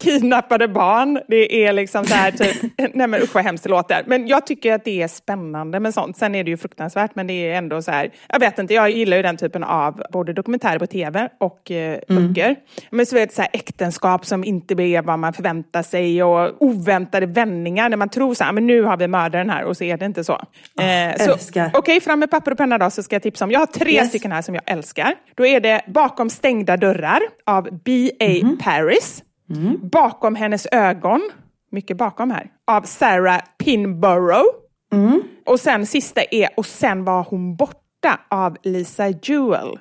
kidnappade 0.00 0.68
barn, 0.68 1.20
det 1.28 1.66
är 1.66 1.72
liksom 1.72 2.04
så 2.04 2.14
här 2.14 2.30
typ, 2.30 2.56
nej 2.94 3.06
men 3.06 3.22
usch 3.22 3.34
vad 3.34 3.44
hemskt 3.44 3.64
det 3.64 3.70
låter. 3.70 4.02
Men 4.06 4.26
jag 4.26 4.46
tycker 4.46 4.72
att 4.72 4.84
det 4.84 5.02
är 5.02 5.08
spännande 5.08 5.80
med 5.80 5.94
sånt. 5.94 6.16
Sen 6.16 6.34
är 6.34 6.44
det 6.44 6.50
ju 6.50 6.56
fruktansvärt, 6.56 7.10
men 7.14 7.26
det 7.26 7.32
är 7.32 7.54
ändå 7.58 7.82
så 7.82 7.90
här, 7.90 8.10
jag 8.28 8.40
vet 8.40 8.58
inte, 8.58 8.74
jag 8.74 8.90
gillar 8.90 9.16
ju 9.16 9.22
den 9.22 9.36
typen 9.36 9.64
av 9.64 10.02
både 10.12 10.32
dokumentärer 10.32 10.78
på 10.78 10.86
tv 10.86 11.28
och 11.40 11.70
eh, 11.70 11.98
böcker. 12.08 12.56
Men 12.90 13.06
så 13.06 13.16
är 13.16 13.26
det 13.26 13.32
så 13.34 13.42
här 13.42 13.50
äktenskap 13.52 14.26
som 14.26 14.44
inte 14.44 14.74
blir 14.74 15.02
vad 15.02 15.18
man 15.18 15.32
förväntar 15.54 15.82
sig 15.82 16.22
och 16.22 16.62
oväntade 16.62 17.26
vändningar 17.26 17.88
när 17.88 17.96
man 17.96 18.08
tror 18.08 18.34
så 18.34 18.44
här, 18.44 18.52
men 18.52 18.66
nu 18.66 18.82
har 18.82 18.96
vi 18.96 19.08
mördaren 19.08 19.50
här 19.50 19.64
och 19.64 19.76
så 19.76 19.84
är 19.84 19.96
det 19.96 20.06
inte 20.06 20.24
så. 20.24 20.32
Eh, 20.80 21.36
så. 21.38 21.70
Okej, 21.74 22.00
fram 22.00 22.18
med 22.18 22.30
papper 22.30 22.50
och 22.50 22.58
penna 22.58 22.78
då 22.78 22.90
så 22.90 23.02
ska 23.02 23.14
jag 23.14 23.22
tipsa 23.22 23.44
om. 23.44 23.50
Jag 23.50 23.58
har 23.60 23.66
tre 23.66 23.92
Yes. 23.92 24.08
stycken 24.08 24.32
här 24.32 24.42
som 24.42 24.54
jag 24.54 24.62
älskar. 24.66 25.14
Då 25.34 25.46
är 25.46 25.60
det 25.60 25.82
Bakom 25.86 26.30
stängda 26.30 26.76
dörrar 26.76 27.20
av 27.46 27.68
B.A. 27.84 28.40
Mhm. 28.42 28.58
Paris. 28.58 29.22
Bakom 29.82 30.34
hennes 30.34 30.66
ögon, 30.72 31.20
mycket 31.70 31.96
bakom 31.96 32.30
här, 32.30 32.46
av 32.66 32.82
Sarah 32.82 33.40
Pinborough. 33.64 34.48
Mm. 34.92 35.22
Och 35.46 35.60
sen 35.60 35.86
sista 35.86 36.20
är 36.30 36.48
Och 36.56 36.66
sen 36.66 37.04
var 37.04 37.22
hon 37.30 37.56
borta 37.56 38.20
av 38.30 38.56
Lisa 38.62 39.08
Jewell. 39.08 39.78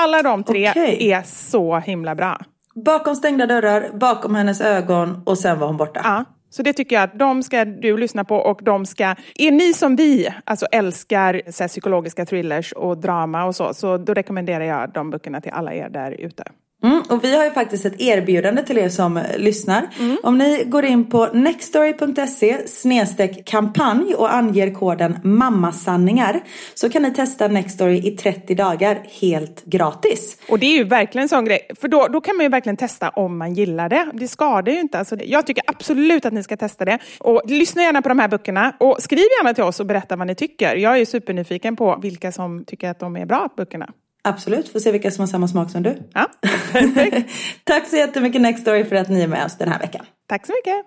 Alla 0.00 0.22
de 0.22 0.44
tre 0.44 0.70
Okej. 0.70 1.10
är 1.12 1.22
så 1.22 1.78
himla 1.78 2.14
bra. 2.14 2.40
Bakom 2.74 3.16
stängda 3.16 3.46
dörrar, 3.46 3.90
bakom 3.94 4.34
hennes 4.34 4.60
ögon 4.60 5.22
och 5.26 5.38
sen 5.38 5.58
var 5.58 5.66
hon 5.66 5.76
borta. 5.76 6.00
Ja, 6.04 6.24
så 6.50 6.62
det 6.62 6.72
tycker 6.72 6.96
jag 6.96 7.02
att 7.02 7.18
de 7.18 7.42
ska 7.42 7.64
du 7.64 7.96
lyssna 7.96 8.24
på 8.24 8.36
och 8.36 8.60
de 8.62 8.86
ska... 8.86 9.04
Är 9.34 9.50
ni 9.50 9.72
som 9.74 9.96
vi 9.96 10.28
alltså 10.44 10.66
älskar 10.66 11.42
så 11.50 11.62
här, 11.62 11.68
psykologiska 11.68 12.26
thrillers 12.26 12.72
och 12.72 12.98
drama 12.98 13.44
och 13.44 13.56
så, 13.56 13.74
så 13.74 13.96
då 13.96 14.14
rekommenderar 14.14 14.64
jag 14.64 14.92
de 14.92 15.10
böckerna 15.10 15.40
till 15.40 15.52
alla 15.52 15.74
er 15.74 15.88
där 15.88 16.12
ute. 16.12 16.44
Mm, 16.84 17.02
och 17.08 17.24
vi 17.24 17.36
har 17.36 17.44
ju 17.44 17.50
faktiskt 17.50 17.86
ett 17.86 18.00
erbjudande 18.00 18.62
till 18.62 18.78
er 18.78 18.88
som 18.88 19.20
lyssnar. 19.36 19.88
Om 20.22 20.38
ni 20.38 20.64
går 20.66 20.84
in 20.84 21.04
på 21.10 21.26
nextory.se 21.26 22.68
snedstreck 22.68 23.44
kampanj 23.44 24.14
och 24.14 24.34
anger 24.34 24.74
koden 24.74 25.18
mammasanningar 25.24 26.40
så 26.74 26.90
kan 26.90 27.02
ni 27.02 27.14
testa 27.14 27.48
Nextory 27.48 27.96
i 27.96 28.10
30 28.10 28.54
dagar 28.54 29.02
helt 29.20 29.64
gratis. 29.64 30.38
Och 30.48 30.58
det 30.58 30.66
är 30.66 30.76
ju 30.76 30.84
verkligen 30.84 31.22
en 31.22 31.28
sån 31.28 31.44
grej, 31.44 31.70
för 31.80 31.88
då, 31.88 32.08
då 32.08 32.20
kan 32.20 32.36
man 32.36 32.44
ju 32.44 32.50
verkligen 32.50 32.76
testa 32.76 33.08
om 33.08 33.38
man 33.38 33.54
gillar 33.54 33.88
det. 33.88 34.10
Det 34.14 34.28
skadar 34.28 34.72
ju 34.72 34.80
inte. 34.80 34.98
Alltså, 34.98 35.16
jag 35.24 35.46
tycker 35.46 35.64
absolut 35.66 36.26
att 36.26 36.32
ni 36.32 36.42
ska 36.42 36.56
testa 36.56 36.84
det. 36.84 36.98
Och 37.20 37.42
lyssna 37.46 37.82
gärna 37.82 38.02
på 38.02 38.08
de 38.08 38.18
här 38.18 38.28
böckerna 38.28 38.76
och 38.80 39.02
skriv 39.02 39.18
gärna 39.38 39.54
till 39.54 39.64
oss 39.64 39.80
och 39.80 39.86
berätta 39.86 40.16
vad 40.16 40.26
ni 40.26 40.34
tycker. 40.34 40.76
Jag 40.76 40.98
är 40.98 41.04
supernyfiken 41.04 41.76
på 41.76 41.98
vilka 42.02 42.32
som 42.32 42.64
tycker 42.64 42.90
att 42.90 43.00
de 43.00 43.16
är 43.16 43.26
bra, 43.26 43.48
böckerna. 43.56 43.88
Absolut, 44.26 44.68
får 44.68 44.80
se 44.80 44.92
vilka 44.92 45.10
som 45.10 45.22
har 45.22 45.26
samma 45.26 45.48
smak 45.48 45.70
som 45.70 45.82
du. 45.82 45.98
Ja, 46.14 46.26
perfekt. 46.72 47.30
Tack 47.64 47.86
så 47.86 47.96
jättemycket 47.96 48.40
Nextory 48.40 48.84
för 48.84 48.96
att 48.96 49.08
ni 49.08 49.22
är 49.22 49.28
med 49.28 49.44
oss 49.44 49.58
den 49.58 49.68
här 49.68 49.78
veckan. 49.78 50.06
Tack 50.26 50.46
så 50.46 50.52
mycket. 50.52 50.86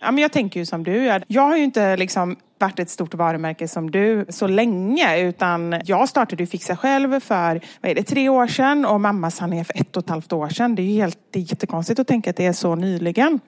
Ja, 0.00 0.10
men 0.10 0.18
jag 0.18 0.32
tänker 0.32 0.60
ju 0.60 0.66
som 0.66 0.84
du. 0.84 1.22
Jag, 1.26 1.42
har 1.42 1.56
ju 1.56 1.64
inte 1.64 1.96
liksom 1.96 2.36
varit 2.58 2.78
ett 2.78 2.90
stort 2.90 3.14
varumärke 3.14 3.68
som 3.68 3.90
du 3.90 4.26
så 4.28 4.46
länge 4.46 5.18
utan 5.20 5.80
jag 5.84 6.08
startade 6.08 6.42
ju 6.42 6.46
Fixa 6.46 6.76
själv 6.76 7.20
för 7.20 7.60
vad 7.80 7.90
är 7.90 7.94
det, 7.94 8.02
tre 8.02 8.28
år 8.28 8.46
sedan 8.46 8.86
och 8.86 9.00
Mamma 9.00 9.30
Sanningar 9.30 9.64
för 9.64 9.80
ett 9.80 9.96
och 9.96 10.04
ett 10.04 10.10
halvt 10.10 10.32
år 10.32 10.48
sedan. 10.48 10.74
Det 10.74 10.82
är 10.82 10.86
ju 10.86 11.00
helt, 11.00 11.18
det 11.30 11.38
är 11.38 11.42
jättekonstigt 11.42 12.00
att 12.00 12.06
tänka 12.06 12.30
att 12.30 12.36
det 12.36 12.46
är 12.46 12.52
så 12.52 12.74
nyligen. 12.74 13.40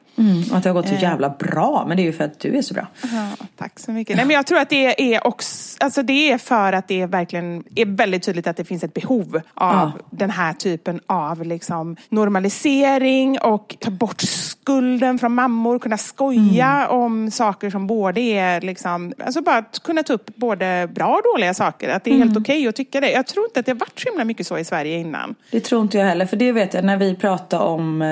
Och 0.51 0.57
att 0.57 0.63
det 0.63 0.69
har 0.69 0.75
gått 0.75 0.89
så 0.89 0.95
jävla 0.95 1.31
bra, 1.39 1.85
men 1.89 1.97
det 1.97 2.03
är 2.03 2.05
ju 2.05 2.13
för 2.13 2.25
att 2.25 2.41
du 2.41 2.57
är 2.59 2.63
så 2.63 2.75
bra. 2.75 2.87
Ja, 3.03 3.47
tack 3.57 3.79
så 3.79 3.93
mycket. 3.93 4.17
Nej, 4.17 4.27
men 4.27 4.35
jag 4.37 4.47
tror 4.47 4.59
att 4.59 4.69
det 4.69 5.15
är 5.15 5.27
också, 5.27 5.77
alltså 5.81 6.03
det 6.03 6.33
är 6.33 6.39
för 6.39 6.73
att 6.73 6.89
det 6.89 7.01
är 7.01 7.07
verkligen 7.07 7.65
är 7.75 7.87
väldigt 7.87 8.23
tydligt 8.23 8.47
att 8.47 8.57
det 8.57 8.65
finns 8.65 8.85
ett 8.85 8.95
behov 8.95 9.41
av 9.55 9.73
Ja. 9.75 9.93
den 10.11 10.31
här 10.31 10.53
typen 10.53 11.01
av 11.07 11.45
liksom 11.45 11.97
normalisering 12.09 13.39
och 13.41 13.77
ta 13.81 13.91
bort 13.91 14.21
skulden 14.21 15.19
från 15.19 15.35
mammor, 15.35 15.79
kunna 15.79 15.99
skoja 15.99 16.89
om 16.89 17.31
saker 17.31 17.71
som 17.71 17.87
både 17.87 18.21
är 18.21 18.61
liksom, 18.61 19.00
alltså 19.25 19.43
bara 19.43 19.57
att 19.57 19.81
kunna 19.83 20.03
ta 20.03 20.13
upp 20.13 20.37
både 20.37 20.89
bra 20.95 21.07
och 21.17 21.23
dåliga 21.35 21.55
saker. 21.55 21.89
Att 21.89 22.05
det 22.05 22.11
är 22.11 22.19
helt 22.19 22.37
okej 22.37 22.69
att 22.69 22.77
tycka 22.77 23.01
det. 23.01 23.11
Jag 23.11 23.27
tror 23.27 23.45
inte 23.47 23.61
att 23.61 23.67
det 23.67 23.73
har 23.73 23.79
varit 23.79 24.01
så 24.01 24.09
himla 24.09 24.25
mycket 24.25 24.47
så 24.47 24.59
i 24.59 24.65
Sverige 24.65 24.99
innan. 24.99 25.35
Det 25.51 25.61
tror 25.61 25.83
inte 25.83 25.99
jag 25.99 26.07
heller, 26.07 26.27
för 26.27 26.37
det 26.37 26.53
vet 26.53 26.75
jag 26.75 26.85
när 26.85 26.97
vi 26.97 27.15
pratade 27.15 27.65
om 27.65 28.03
eh, 28.03 28.09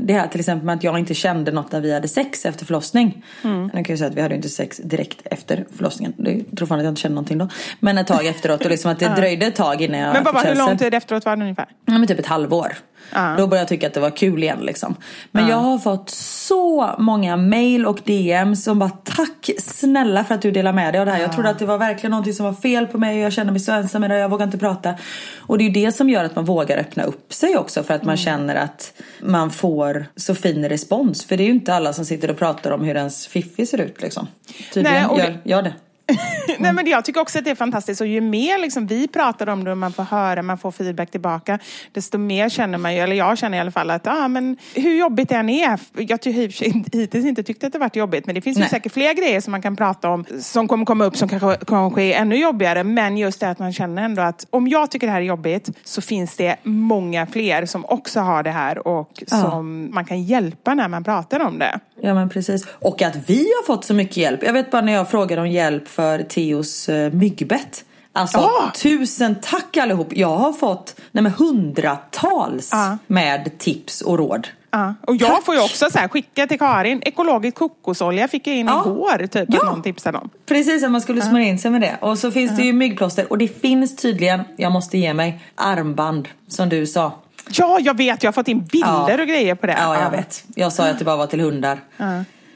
det 0.00 0.12
här 0.12 0.26
till 0.28 0.40
exempel 0.40 0.66
med 0.66 0.74
att 0.74 0.84
jag 0.84 0.98
inte 0.98 1.14
kände 1.14 1.52
något 1.52 1.72
när 1.72 1.80
vi 1.80 1.94
hade 1.94 2.08
sex 2.08 2.44
efter 2.44 2.66
förlossning. 2.66 3.24
Mm. 3.44 3.62
Nu 3.64 3.70
kan 3.70 3.84
jag 3.88 3.98
säga 3.98 4.10
att 4.10 4.16
vi 4.16 4.20
hade 4.22 4.34
inte 4.34 4.48
sex 4.48 4.76
direkt 4.84 5.18
efter 5.24 5.64
förlossningen. 5.76 6.12
Det- 6.16 6.32
Jag 6.48 6.58
tror 6.58 6.66
fan 6.66 6.78
att 6.78 6.84
jag 6.84 6.90
inte 6.92 7.00
kände 7.00 7.14
någonting 7.14 7.38
då. 7.38 7.48
Men 7.80 7.98
ett 7.98 8.06
tag 8.06 8.26
efteråt 8.26 8.64
och 8.64 8.70
liksom 8.70 8.90
att 8.90 8.98
det 8.98 9.08
dröjde 9.16 9.46
ett 9.46 9.56
tag 9.56 9.82
innan 9.82 10.00
jag 10.00 10.12
Men 10.12 10.24
fick 10.24 10.44
hur 10.50 10.54
lång 10.54 10.78
tid 10.78 10.94
efteråt 10.94 11.24
var 11.24 11.36
det 11.36 11.42
ungefär? 11.42 11.66
Ja 11.86 11.92
men 11.98 12.06
typ 12.06 12.18
ett 12.18 12.26
halvår. 12.26 12.76
Ja. 13.14 13.34
Då 13.38 13.46
började 13.46 13.56
jag 13.62 13.68
tycka 13.68 13.86
att 13.86 13.94
det 13.94 14.00
var 14.00 14.10
kul 14.10 14.42
igen 14.42 14.58
liksom. 14.62 14.96
Men 15.30 15.48
jag 15.48 15.56
har 15.56 15.78
fått 15.78 16.10
så 16.10 16.94
många 16.98 17.36
mail 17.36 17.86
och 17.86 17.98
DM 18.04 18.56
som 18.56 18.78
bara 18.78 18.90
tack 18.90 19.50
snälla 19.58 20.24
för 20.24 20.34
att 20.34 20.42
du 20.42 20.50
delar 20.50 20.72
med 20.72 20.94
dig 20.94 21.00
av 21.00 21.06
det 21.06 21.12
här. 21.12 21.20
Jag 21.20 21.32
trodde 21.32 21.48
att 21.50 21.58
det 21.58 21.66
var 21.66 21.78
verkligen 21.78 22.10
någonting 22.10 22.34
som 22.34 22.46
var 22.46 22.52
fel 22.52 22.86
på 22.86 22.98
mig 22.98 23.18
och 23.18 23.24
jag 23.24 23.32
kände 23.32 23.52
mig 23.52 23.60
så 23.60 23.72
ensam 23.72 24.02
det 24.02 24.18
jag 24.18 24.28
vågar 24.28 24.44
inte 24.46 24.58
prata. 24.58 24.94
Och 25.38 25.58
det 25.58 25.64
är 25.64 25.66
ju 25.66 25.84
det 25.84 25.92
som 25.92 26.10
gör 26.10 26.24
att 26.24 26.36
man 26.36 26.44
vågar 26.44 26.78
öppna 26.78 27.02
upp 27.02 27.32
sig 27.32 27.56
också 27.56 27.82
för 27.82 27.94
att 27.94 28.02
man 28.04 28.16
känner 28.16 28.54
att 28.54 28.92
man 29.22 29.50
får 29.50 30.06
så 30.16 30.34
fin 30.34 30.68
respons. 30.68 31.24
För 31.24 31.36
det 31.36 31.42
är 31.42 31.46
ju 31.46 31.52
inte 31.52 31.74
alla 31.74 31.92
som 31.92 32.04
sitter 32.04 32.30
och 32.30 32.38
pratar 32.38 32.70
om 32.70 32.84
hur 32.84 32.96
ens 32.96 33.26
fiffi 33.26 33.66
ser 33.66 33.80
ut 33.80 34.02
liksom. 34.02 34.26
Tydligen 34.74 34.96
Nej, 35.02 35.06
och 35.06 35.16
det- 35.18 35.24
gör 35.24 35.56
jag 35.56 35.64
det. 35.64 35.72
Nej, 36.58 36.72
men 36.72 36.86
jag 36.86 37.04
tycker 37.04 37.20
också 37.20 37.38
att 37.38 37.44
det 37.44 37.50
är 37.50 37.54
fantastiskt 37.54 38.00
och 38.00 38.06
ju 38.06 38.20
mer 38.20 38.58
liksom 38.58 38.86
vi 38.86 39.08
pratar 39.08 39.48
om 39.48 39.64
det 39.64 39.70
och 39.70 39.78
man 39.78 39.92
får 39.92 40.02
höra, 40.02 40.42
man 40.42 40.58
får 40.58 40.70
feedback 40.70 41.10
tillbaka, 41.10 41.58
desto 41.92 42.18
mer 42.18 42.48
känner 42.48 42.78
man 42.78 42.94
ju, 42.94 43.00
eller 43.00 43.16
jag 43.16 43.38
känner 43.38 43.58
i 43.58 43.60
alla 43.60 43.70
fall 43.70 43.90
att 43.90 44.06
ah, 44.06 44.28
men 44.28 44.56
hur 44.74 44.98
jobbigt 44.98 45.28
det 45.28 45.34
än 45.34 45.48
är, 45.48 45.80
jag 45.96 46.18
har 46.24 46.96
hittills 46.96 47.26
inte 47.26 47.42
tyckt 47.42 47.64
att 47.64 47.72
det 47.72 47.78
varit 47.78 47.96
jobbigt, 47.96 48.26
men 48.26 48.34
det 48.34 48.40
finns 48.40 48.58
ju 48.58 48.64
säkert 48.64 48.92
fler 48.92 49.14
grejer 49.14 49.40
som 49.40 49.50
man 49.50 49.62
kan 49.62 49.76
prata 49.76 50.08
om 50.08 50.24
som 50.40 50.68
kommer 50.68 50.84
komma 50.84 51.04
upp 51.04 51.16
som 51.16 51.28
kanske, 51.28 51.56
kanske 51.66 52.02
är 52.02 52.20
ännu 52.20 52.36
jobbigare, 52.36 52.84
men 52.84 53.16
just 53.16 53.40
det 53.40 53.50
att 53.50 53.58
man 53.58 53.72
känner 53.72 54.02
ändå 54.02 54.22
att 54.22 54.46
om 54.50 54.68
jag 54.68 54.90
tycker 54.90 55.06
det 55.06 55.12
här 55.12 55.20
är 55.20 55.24
jobbigt 55.24 55.70
så 55.84 56.00
finns 56.00 56.36
det 56.36 56.56
många 56.62 57.26
fler 57.26 57.66
som 57.66 57.84
också 57.84 58.20
har 58.20 58.42
det 58.42 58.50
här 58.50 58.88
och 58.88 59.22
Ja. 59.30 59.40
som 59.42 59.88
man 59.94 60.04
kan 60.04 60.22
hjälpa 60.22 60.74
när 60.74 60.88
man 60.88 61.04
pratar 61.04 61.40
om 61.40 61.58
det. 61.58 61.80
Ja 62.00 62.14
men 62.14 62.28
precis. 62.28 62.66
Och 62.70 63.02
att 63.02 63.16
vi 63.26 63.38
har 63.38 63.66
fått 63.66 63.84
så 63.84 63.94
mycket 63.94 64.16
hjälp. 64.16 64.42
Jag 64.42 64.52
vet 64.52 64.70
bara 64.70 64.82
när 64.82 64.92
jag 64.92 65.10
frågade 65.10 65.42
om 65.42 65.48
hjälp 65.48 65.88
för 65.98 66.22
Theos 66.22 66.88
uh, 66.88 67.12
myggbett. 67.12 67.84
Alltså 68.12 68.38
Ja. 68.38 68.70
tusen 68.82 69.36
tack 69.42 69.76
allihop. 69.76 70.08
Jag 70.10 70.36
har 70.36 70.52
fått 70.52 70.94
nej, 71.12 71.22
men 71.22 71.32
hundratals 71.32 72.68
Ja. 72.72 72.98
med 73.06 73.58
tips 73.58 74.00
och 74.00 74.18
råd. 74.18 74.48
Ja, 74.70 74.94
och 75.06 75.16
jag 75.16 75.30
Tack. 75.30 75.44
får 75.44 75.54
ju 75.54 75.60
också 75.60 75.90
så 75.90 75.98
här, 75.98 76.08
skicka 76.08 76.46
till 76.46 76.58
Karin, 76.58 77.02
ekologisk 77.02 77.56
kokosolja 77.56 78.28
fick 78.28 78.46
jag 78.46 78.56
in 78.56 78.68
igår, 78.68 79.26
typ 79.26 79.48
Ja. 79.48 79.58
att 79.58 79.64
någon 79.66 79.82
tipsade 79.82 80.18
om. 80.18 80.30
Precis, 80.46 80.84
att 80.84 80.90
man 80.90 81.00
skulle 81.00 81.22
smörja 81.22 81.46
in 81.46 81.58
sig 81.58 81.70
med 81.70 81.80
det. 81.80 81.96
Och 82.00 82.18
så 82.18 82.30
finns 82.30 82.56
det 82.56 82.62
ju 82.62 82.72
myggplåster. 82.72 83.26
Och 83.30 83.38
det 83.38 83.60
finns 83.60 83.96
tydligen, 83.96 84.40
jag 84.56 84.72
måste 84.72 84.98
ge 84.98 85.14
mig, 85.14 85.40
armband. 85.54 86.28
Som 86.48 86.68
du 86.68 86.86
sa. 86.86 87.12
Ja, 87.50 87.78
jag 87.80 87.96
vet, 87.96 88.22
jag 88.22 88.28
har 88.28 88.32
fått 88.32 88.48
in 88.48 88.64
bilder 88.64 89.20
och 89.20 89.26
grejer 89.26 89.54
på 89.54 89.66
det. 89.66 89.76
Ja, 89.80 90.00
jag 90.02 90.10
vet. 90.10 90.44
Jag 90.54 90.72
sa 90.72 90.88
att 90.88 90.98
det 90.98 91.04
bara 91.04 91.16
var 91.16 91.26
till 91.26 91.40
hundar. 91.40 91.80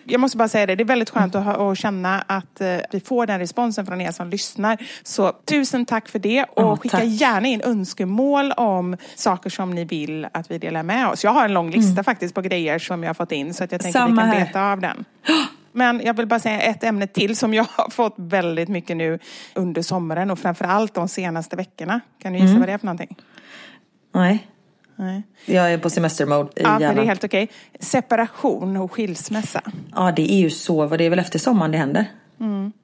Ja. 0.05 0.13
Jag 0.13 0.21
måste 0.21 0.37
bara 0.37 0.49
säga 0.49 0.67
det, 0.67 0.75
det 0.75 0.83
är 0.83 0.85
väldigt 0.85 1.11
skönt 1.11 1.35
att, 1.35 1.47
att 1.57 1.79
känna 1.79 2.23
att 2.27 2.61
eh, 2.61 2.77
vi 2.91 3.01
får 3.01 3.27
den 3.27 3.39
responsen 3.39 3.87
från 3.87 4.01
er 4.01 4.11
som 4.13 4.31
lyssnar. 4.31 4.79
Så 5.03 5.33
tusen 5.33 5.87
tack 5.87 6.09
för 6.09 6.19
det 6.19 6.43
och 6.45 6.63
Ja, 6.63 6.77
skicka 6.77 6.97
tack. 6.97 7.07
gärna 7.07 7.49
in 7.49 7.61
önskemål 7.65 8.53
om 8.53 8.97
saker 9.15 9.51
som 9.51 9.71
ni 9.71 9.85
vill 9.85 10.27
att 10.33 10.51
vi 10.51 10.59
delar 10.59 10.83
med 10.83 11.09
oss. 11.09 11.25
Jag 11.25 11.31
har 11.31 11.45
en 11.45 11.53
lång 11.55 11.71
lista 11.71 12.05
faktiskt 12.05 12.35
på 12.35 12.41
grejer 12.41 12.79
som 12.79 13.03
jag 13.03 13.09
har 13.09 13.15
fått 13.15 13.33
in 13.33 13.55
så 13.55 13.65
att 13.65 13.73
jag 13.73 13.81
tänker 13.81 14.01
att 14.01 14.07
vi 14.07 14.11
Samma 14.11 14.23
kan 14.23 14.31
här. 14.31 14.47
beta 14.47 14.73
av 14.73 14.81
den. 14.81 15.05
Men 15.73 16.01
jag 16.05 16.15
vill 16.17 16.27
bara 16.27 16.41
säga 16.41 16.61
ett 16.61 16.85
ämne 16.85 17.07
till 17.07 17.37
som 17.37 17.55
jag 17.55 17.67
har 17.71 17.91
fått 17.91 18.15
väldigt 18.17 18.69
mycket 18.69 18.97
nu 18.97 19.19
under 19.55 19.83
sommaren 19.83 20.31
och 20.31 20.39
framförallt 20.39 20.95
de 20.95 21.09
senaste 21.09 21.57
veckorna. 21.57 22.01
Kan 22.23 22.33
du 22.33 22.39
gissa 22.39 22.59
vad 22.59 22.69
det 22.69 22.73
är 22.73 22.79
för 22.79 22.87
någonting? 22.87 23.17
Nej. 24.15 24.47
Nej. 24.97 25.23
Jag 25.45 25.73
är 25.73 25.79
på 25.79 25.91
semestermode 25.91 26.49
i 26.57 26.63
Ja, 26.63 26.79
men 26.79 26.97
det 26.97 27.03
är 27.03 27.07
helt 27.07 27.25
okej. 27.25 27.49
Separation 27.81 28.77
och 28.77 28.93
skilsmässa. 28.93 29.61
Ja, 29.95 30.13
det 30.17 30.33
är 30.33 30.39
ju 30.39 30.51
så. 30.51 30.87
Det 30.87 31.05
är 31.05 31.11
väl 31.11 31.19
efter 31.19 31.39
sommaren 31.39 31.73
det 31.73 31.79
händer? 31.79 32.07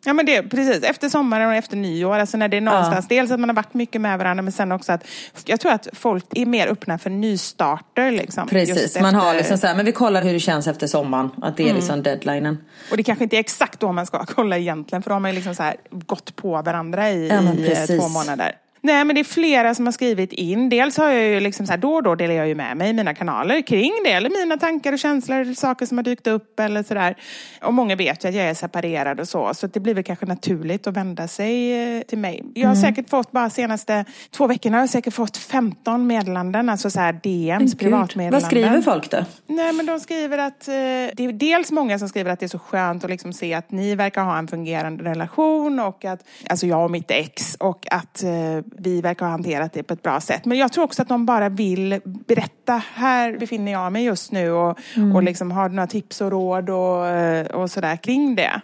Ja 0.05 0.13
men 0.13 0.27
det 0.27 0.43
precis, 0.43 0.83
efter 0.83 1.09
sommaren 1.09 1.49
och 1.49 1.55
efter 1.55 1.77
nyår, 1.77 2.19
alltså 2.19 2.37
när 2.37 2.49
det 2.49 2.57
är 2.57 2.61
någonstans, 2.61 3.09
dels 3.09 3.31
att 3.31 3.41
man 3.41 3.49
har 3.49 3.57
varit 3.57 3.75
mycket 3.75 4.01
med 4.01 4.19
varandra 4.19 4.43
men 4.43 4.53
sen 4.53 4.73
också 4.73 4.93
att 4.93 5.05
jag 5.45 5.61
tror 5.61 5.73
att 5.73 5.89
folk 5.93 6.25
är 6.31 6.47
mer 6.47 6.67
öppna 6.67 6.99
för 6.99 7.11
nystarter 7.11 8.11
liksom. 8.11 8.49
Precis, 8.49 9.01
man 9.01 9.15
har 9.15 9.27
efter- 9.27 9.39
liksom 9.39 9.59
så 9.59 9.67
här, 9.67 9.75
men 9.75 9.85
vi 9.87 9.93
kollar 9.93 10.23
hur 10.23 10.33
det 10.33 10.41
känns 10.41 10.67
efter 10.67 10.87
sommaren. 10.87 11.31
Att 11.43 11.57
det 11.57 11.69
är 11.71 11.75
liksom 11.75 12.03
deadlinen. 12.03 12.59
Och 12.91 12.97
det 12.97 13.03
kanske 13.03 13.25
inte 13.25 13.37
är 13.37 13.41
exakt 13.41 13.81
då 13.81 13.93
man 13.93 14.07
ska 14.07 14.25
kolla 14.27 14.59
egentligen 14.59 15.03
för 15.03 15.11
då 15.11 15.15
har 15.15 15.21
man 15.21 15.31
ju 15.31 15.35
liksom 15.35 15.55
så 15.55 15.63
här 15.63 15.77
gått 15.91 16.37
på 16.37 16.63
varandra 16.63 17.11
i, 17.11 17.29
Ja, 17.29 17.43
i 17.55 17.73
eh, 17.73 17.99
två 17.99 18.09
månader. 18.09 18.53
Nej, 18.81 19.05
men 19.05 19.15
det 19.15 19.21
är 19.21 19.25
flera 19.25 19.75
som 19.75 19.87
har 19.87 19.93
skrivit 19.93 20.33
in. 20.33 20.69
Dels 20.69 20.97
har 20.97 21.09
jag 21.11 21.25
ju 21.25 21.41
liksom 21.41 21.67
så 21.67 21.73
här, 21.73 21.79
då 21.79 21.95
och 21.95 22.03
då 22.03 22.15
delar 22.15 22.35
jag 22.35 22.49
ju 22.49 22.55
med 22.55 22.77
mig 22.77 22.91
i 22.91 22.93
mina 22.93 23.15
kanaler 23.15 23.61
kring 23.63 23.93
det. 24.05 24.13
Eller 24.13 24.31
mina 24.31 24.57
tankar 24.57 24.93
och 24.93 24.99
känslor, 24.99 25.55
saker 25.55 25.87
som 25.87 25.99
har 25.99 26.03
dykt 26.05 26.27
upp 26.27 26.61
eller 26.61 26.83
sådär. 26.83 27.17
Och 27.63 27.75
många 27.75 27.97
vet 27.97 28.25
ju 28.25 28.29
att 28.29 28.35
jag 28.35 28.45
är 28.45 28.55
separerad 28.55 29.21
och 29.21 29.29
så. 29.29 29.55
Så 29.55 29.67
det 29.67 29.81
blir 29.81 29.95
väl 29.95 30.05
kanske 30.05 30.27
naturligt 30.27 30.87
att 30.87 30.97
vända 30.97 31.29
sig 31.29 31.73
eh, 31.97 32.03
till 32.03 32.19
mig. 32.19 32.43
Jag 32.55 32.69
har 32.69 32.75
Mm. 32.79 32.83
säkert 32.95 33.11
fått, 33.11 33.33
bara 33.33 33.51
senaste 33.51 34.05
två 34.31 34.47
veckorna 34.47 34.77
har 34.77 34.83
jag 34.83 34.91
säkert 34.91 35.15
fått 35.15 35.37
15 35.37 36.07
meddelanden. 36.07 36.69
Alltså 36.69 36.91
så 36.91 37.01
här 37.01 37.13
DMs, 37.13 37.73
Gud, 37.73 37.79
privatmeddelanden. 37.81 38.41
Vad 38.41 38.51
skriver 38.51 38.81
folk 38.83 39.11
då? 39.11 39.25
Nej, 39.47 39.73
men 39.73 39.87
de 39.87 40.01
skriver 40.01 40.39
att... 40.39 40.69
Eh, 40.69 40.75
det 40.75 41.19
är 41.19 41.33
dels 41.33 41.71
många 41.73 41.99
som 41.99 42.09
skriver 42.09 42.31
att 42.31 42.41
det 42.41 42.47
är 42.47 42.49
så 42.49 42.59
skönt 42.59 43.05
att 43.05 43.11
liksom 43.11 43.33
se 43.33 43.55
att 43.55 43.71
ni 43.71 43.95
verkar 43.95 44.23
ha 44.25 44.39
en 44.39 44.49
fungerande 44.49 45.05
relation 45.05 45.81
och 45.81 46.05
att, 46.05 46.25
alltså 46.49 46.67
jag 46.67 46.85
och 46.85 46.91
mitt 46.91 47.11
ex, 47.11 47.55
och 47.55 47.87
att 47.91 48.23
eh, 48.23 48.31
vi 48.77 49.01
verkar 49.01 49.27
ha 49.27 49.31
hanterat 49.31 49.73
det 49.73 49.83
på 49.83 49.95
ett 49.95 50.03
bra 50.03 50.21
sätt. 50.21 50.45
Men 50.45 50.59
jag 50.59 50.73
tror 50.73 50.85
också 50.85 51.03
att 51.03 51.09
de 51.09 51.27
bara 51.27 51.49
vill 51.49 52.01
berätta, 52.05 52.83
här 52.95 53.39
befinner 53.39 53.73
jag 53.73 53.93
mig 53.93 54.05
just 54.05 54.33
nu 54.33 54.51
och, 54.51 54.79
och 55.15 55.23
liksom 55.23 55.51
har 55.51 55.69
några 55.69 55.87
tips 55.87 56.21
och 56.21 56.31
råd 56.31 56.71
och, 56.71 57.07
eh, 57.07 57.47
och 57.47 57.71
sådär 57.71 57.97
kring 57.97 58.35
det. 58.35 58.61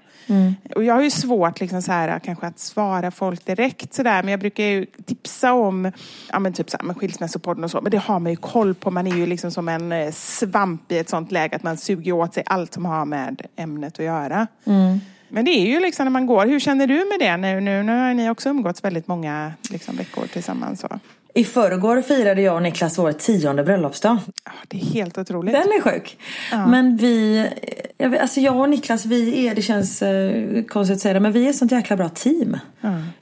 Och 0.74 0.84
jag 0.84 0.94
har 0.94 1.02
ju 1.02 1.11
svårt 1.11 1.61
liksom 1.61 1.82
så 1.82 1.92
här, 1.92 2.18
kanske 2.18 2.46
att 2.46 2.59
svara 2.59 3.11
folk 3.11 3.46
direkt 3.46 3.94
sådär, 3.94 4.22
men 4.22 4.30
jag 4.30 4.40
brukar 4.40 4.64
ju 4.64 4.86
tipsa 5.07 5.52
om 5.52 5.92
ja, 6.32 6.38
men 6.38 6.52
typ 6.52 6.70
så 6.70 6.76
här, 6.76 6.86
med 6.86 6.96
skilsmässopodden 6.96 7.64
och 7.64 7.70
så, 7.70 7.80
men 7.80 7.90
det 7.90 7.98
har 7.98 8.18
man 8.18 8.32
ju 8.32 8.36
koll 8.36 8.74
på. 8.74 8.90
Man 8.90 9.07
är 9.07 9.16
ju 9.16 9.26
liksom 9.26 9.50
som 9.50 9.68
en 9.68 9.92
eh, 9.92 10.12
svamp 10.12 10.92
i 10.92 10.98
ett 10.98 11.09
sånt 11.09 11.32
läge 11.32 11.57
att 11.57 11.62
man 11.62 11.76
suger 11.76 12.12
åt 12.12 12.34
sig 12.34 12.42
allt 12.46 12.74
som 12.74 12.84
har 12.84 13.05
med 13.05 13.42
ämnet 13.57 13.98
att 13.98 14.05
göra. 14.05 14.46
Men 15.28 15.44
det 15.44 15.50
är 15.50 15.66
ju 15.66 15.80
liksom 15.80 16.04
när 16.04 16.10
man 16.10 16.26
går, 16.26 16.46
hur 16.46 16.60
känner 16.60 16.86
du 16.86 16.94
med 16.94 17.18
det 17.18 17.36
nu? 17.36 17.60
Nu, 17.60 17.82
nu 17.82 17.92
har 17.92 18.14
ni 18.14 18.30
också 18.30 18.48
umgåtts 18.48 18.84
väldigt 18.84 19.08
många 19.08 19.52
liksom, 19.70 19.96
veckor 19.96 20.26
tillsammans. 20.26 20.80
Så. 20.80 21.00
I 21.37 21.45
förrgår 21.45 22.03
firade 22.03 22.43
jag 22.43 22.55
och 22.55 22.62
Niklas 22.62 22.99
vår 22.99 23.12
tionde 23.12 23.64
bröllopsdag. 23.64 24.18
Ja, 24.45 24.53
det 24.68 24.76
är 24.76 24.85
helt 24.85 25.18
otroligt. 25.18 25.55
Den 25.55 25.62
är 25.62 25.80
sjuk. 25.80 26.18
Men 26.68 26.97
vi, 26.97 27.47
jag, 27.99 28.16
alltså 28.16 28.41
jag 28.41 28.57
och 28.57 28.68
Niklas, 28.68 29.07
vi 29.07 29.47
är, 29.47 29.55
det 29.55 29.62
känns 29.62 30.03
eh, 30.03 30.62
konstigt 30.64 30.95
att 30.95 31.01
säga 31.01 31.14
det, 31.14 31.20
men 31.20 31.32
vi 31.32 31.47
är 31.47 31.51
ett 31.51 31.57
sånt 31.57 31.72
jäkla 31.72 31.97
bra 31.97 32.09
team. 32.09 32.59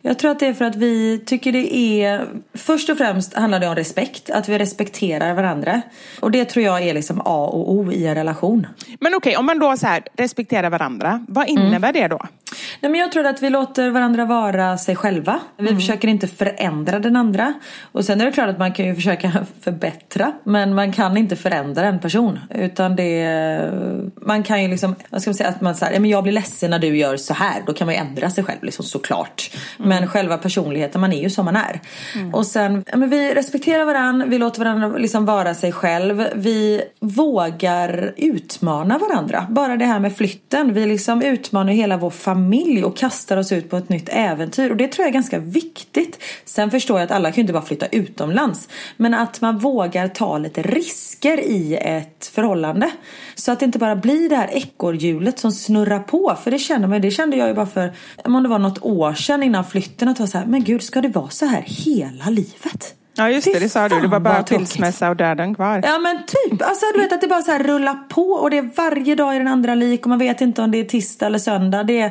Jag 0.02 0.18
tror 0.18 0.30
att 0.30 0.40
det 0.40 0.46
är 0.46 0.54
för 0.54 0.64
att 0.64 0.76
vi 0.76 1.18
tycker 1.26 1.52
det 1.52 1.76
är, 1.76 2.26
först 2.54 2.88
och 2.90 2.98
främst 2.98 3.34
handlar 3.34 3.60
det 3.60 3.68
om 3.68 3.74
respekt, 3.74 4.30
att 4.30 4.48
vi 4.48 4.58
respekterar 4.58 5.34
varandra. 5.34 5.82
Och 6.20 6.30
det 6.30 6.44
tror 6.44 6.64
jag 6.64 6.82
är 6.82 6.94
liksom 6.94 7.20
A 7.24 7.46
och 7.52 7.72
O 7.72 7.92
i 7.92 8.06
en 8.06 8.14
relation. 8.14 8.66
Men 9.00 9.14
okej, 9.14 9.36
om 9.36 9.46
man 9.46 9.58
då 9.58 9.76
så 9.76 9.86
här, 9.86 10.02
respekterar 10.16 10.70
varandra, 10.70 11.26
vad 11.28 11.48
innebär 11.48 11.92
det 11.92 12.08
då? 12.08 12.26
Nej, 12.80 12.92
men 12.92 13.00
jag 13.00 13.12
tror 13.12 13.26
att 13.26 13.42
vi 13.42 13.50
låter 13.50 13.90
varandra 13.90 14.24
vara 14.24 14.78
sig 14.78 14.96
själva. 14.96 15.40
Vi 15.56 15.74
försöker 15.74 16.08
inte 16.08 16.28
förändra 16.28 16.98
den 16.98 17.16
andra. 17.16 17.54
Och 17.92 18.04
sen 18.04 18.20
är 18.20 18.24
det 18.24 18.32
klart 18.32 18.48
att 18.48 18.58
man 18.58 18.72
kan 18.72 18.86
ju 18.86 18.94
försöka 18.94 19.32
förbättra. 19.60 20.32
Men 20.44 20.74
man 20.74 20.92
kan 20.92 21.16
inte 21.16 21.36
förändra 21.36 21.86
en 21.86 21.98
person. 21.98 22.38
Utan 22.50 22.96
det... 22.96 23.72
Man 24.16 24.42
kan 24.42 24.62
ju 24.62 24.68
liksom... 24.68 24.94
Vad 25.10 25.22
ska 25.22 25.30
man 25.30 25.34
säga? 25.34 25.48
Att 25.48 25.60
man 25.60 25.74
säger, 25.74 26.00
men 26.00 26.10
jag 26.10 26.22
blir 26.22 26.32
ledsen 26.32 26.70
när 26.70 26.78
du 26.78 26.96
gör 26.96 27.16
så 27.16 27.34
här. 27.34 27.62
Då 27.66 27.72
kan 27.72 27.86
man 27.86 27.94
ju 27.94 28.00
ändra 28.00 28.30
sig 28.30 28.44
själv 28.44 28.64
liksom, 28.64 28.84
såklart. 28.84 29.50
Men 29.76 30.06
själva 30.06 30.38
personligheten, 30.38 31.00
man 31.00 31.12
är 31.12 31.22
ju 31.22 31.30
som 31.30 31.44
man 31.44 31.56
är. 31.56 31.80
Och 32.32 32.46
sen, 32.46 32.84
men 32.94 33.10
vi 33.10 33.34
respekterar 33.34 33.84
varandra. 33.84 34.26
Vi 34.26 34.38
låter 34.38 34.58
varandra 34.58 34.88
liksom 34.88 35.24
vara 35.24 35.54
sig 35.54 35.72
själv. 35.72 36.24
Vi 36.34 36.82
vågar 37.00 38.14
utmana 38.16 38.98
varandra. 38.98 39.46
Bara 39.50 39.76
det 39.76 39.84
här 39.84 40.00
med 40.00 40.16
flytten. 40.16 40.74
Vi 40.74 40.86
liksom 40.86 41.22
utmanar 41.22 41.72
hela 41.72 41.96
vår 41.96 42.10
familj 42.10 42.41
och 42.84 42.96
kastar 42.96 43.36
oss 43.36 43.52
ut 43.52 43.70
på 43.70 43.76
ett 43.76 43.88
nytt 43.88 44.08
äventyr. 44.12 44.70
Och 44.70 44.76
det 44.76 44.88
tror 44.88 45.04
jag 45.04 45.08
är 45.08 45.14
ganska 45.14 45.38
viktigt. 45.38 46.18
Sen 46.44 46.70
förstår 46.70 46.98
jag 46.98 47.04
att 47.04 47.10
alla 47.10 47.30
kan 47.30 47.36
ju 47.36 47.40
inte 47.40 47.52
bara 47.52 47.62
flytta 47.62 47.86
utomlands. 47.86 48.68
Men 48.96 49.14
att 49.14 49.40
man 49.40 49.58
vågar 49.58 50.08
ta 50.08 50.38
lite 50.38 50.62
risker 50.62 51.40
i 51.40 51.76
ett 51.76 52.26
förhållande. 52.26 52.90
Så 53.34 53.52
att 53.52 53.60
det 53.60 53.64
inte 53.64 53.78
bara 53.78 53.96
blir 53.96 54.28
det 54.28 54.36
här 54.36 54.50
ekorrhjulet 54.52 55.38
som 55.38 55.52
snurrar 55.52 55.98
på. 55.98 56.36
För 56.42 56.50
det 56.50 56.58
känner 56.58 56.88
man, 56.88 57.00
det 57.00 57.10
kände 57.10 57.36
jag 57.36 57.48
ju 57.48 57.54
bara 57.54 57.66
för, 57.66 57.92
om 58.24 58.42
det 58.42 58.48
var 58.48 58.58
något 58.58 58.82
år 58.82 59.14
sedan 59.14 59.42
innan 59.42 59.64
flytten. 59.64 60.08
Att 60.08 60.18
vara 60.18 60.28
så 60.28 60.38
här, 60.38 60.46
men 60.46 60.64
gud 60.64 60.82
ska 60.82 61.00
det 61.00 61.08
vara 61.08 61.30
så 61.30 61.46
här 61.46 61.64
hela 61.66 62.30
livet? 62.30 62.94
Ja, 63.14 63.30
just 63.30 63.52
det, 63.52 63.58
det 63.58 63.68
sa 63.68 63.88
du. 63.88 64.00
Det 64.00 64.08
var 64.08 64.20
bara 64.20 64.44
skilsmässa 64.44 65.10
och 65.10 65.16
döden 65.16 65.54
kvar. 65.54 65.80
Ja 65.84 65.98
men 65.98 66.18
typ, 66.26 66.62
alltså 66.62 66.86
du 66.94 67.00
vet 67.00 67.12
att 67.12 67.20
det 67.20 67.28
bara 67.28 67.42
så 67.42 67.58
rullar 67.58 68.08
på 68.08 68.22
och 68.22 68.50
det 68.50 68.58
är 68.58 68.70
varje 68.76 69.14
dag 69.14 69.36
i 69.36 69.38
den 69.38 69.48
andra 69.48 69.74
lik 69.74 70.02
och 70.02 70.08
man 70.08 70.18
vet 70.18 70.40
inte 70.40 70.62
om 70.62 70.70
det 70.70 70.78
är 70.80 70.84
tisdag 70.84 71.26
eller 71.26 71.38
söndag. 71.38 71.82
Det 71.82 72.00
är, 72.00 72.08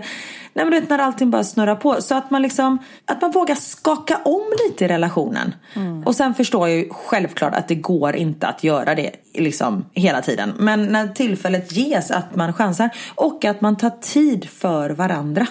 nej 0.54 0.66
men 0.66 0.72
du 0.72 0.80
vet 0.80 0.90
när 0.90 1.00
allting 1.00 1.32
bara 1.32 1.44
snurrar 1.44 1.76
på. 1.76 2.02
Så 2.02 2.16
att 2.16 2.32
man 2.32 2.42
liksom, 2.42 2.78
att 3.06 3.22
man 3.22 3.32
vågar 3.32 3.56
skaka 3.56 4.20
om 4.26 4.44
lite 4.68 4.86
i 4.86 4.88
relationen. 4.88 5.56
Och 6.06 6.16
sen 6.16 6.34
förstår 6.34 6.70
jag 6.70 6.78
ju 6.78 6.90
självklart 6.90 7.56
att 7.56 7.68
det 7.68 7.76
går 7.76 8.16
inte 8.16 8.48
att 8.48 8.64
göra 8.64 8.96
det 8.96 9.12
liksom 9.34 9.86
hela 9.94 10.22
tiden. 10.22 10.54
Men 10.58 10.86
när 10.86 11.08
tillfället 11.08 11.72
ges 11.72 12.12
att 12.12 12.36
man 12.36 12.54
chansar 12.54 12.90
och 13.16 13.46
att 13.46 13.62
man 13.62 13.78
tar 13.78 13.90
tid 13.90 14.50
för 14.50 14.90
varandra. 14.90 15.48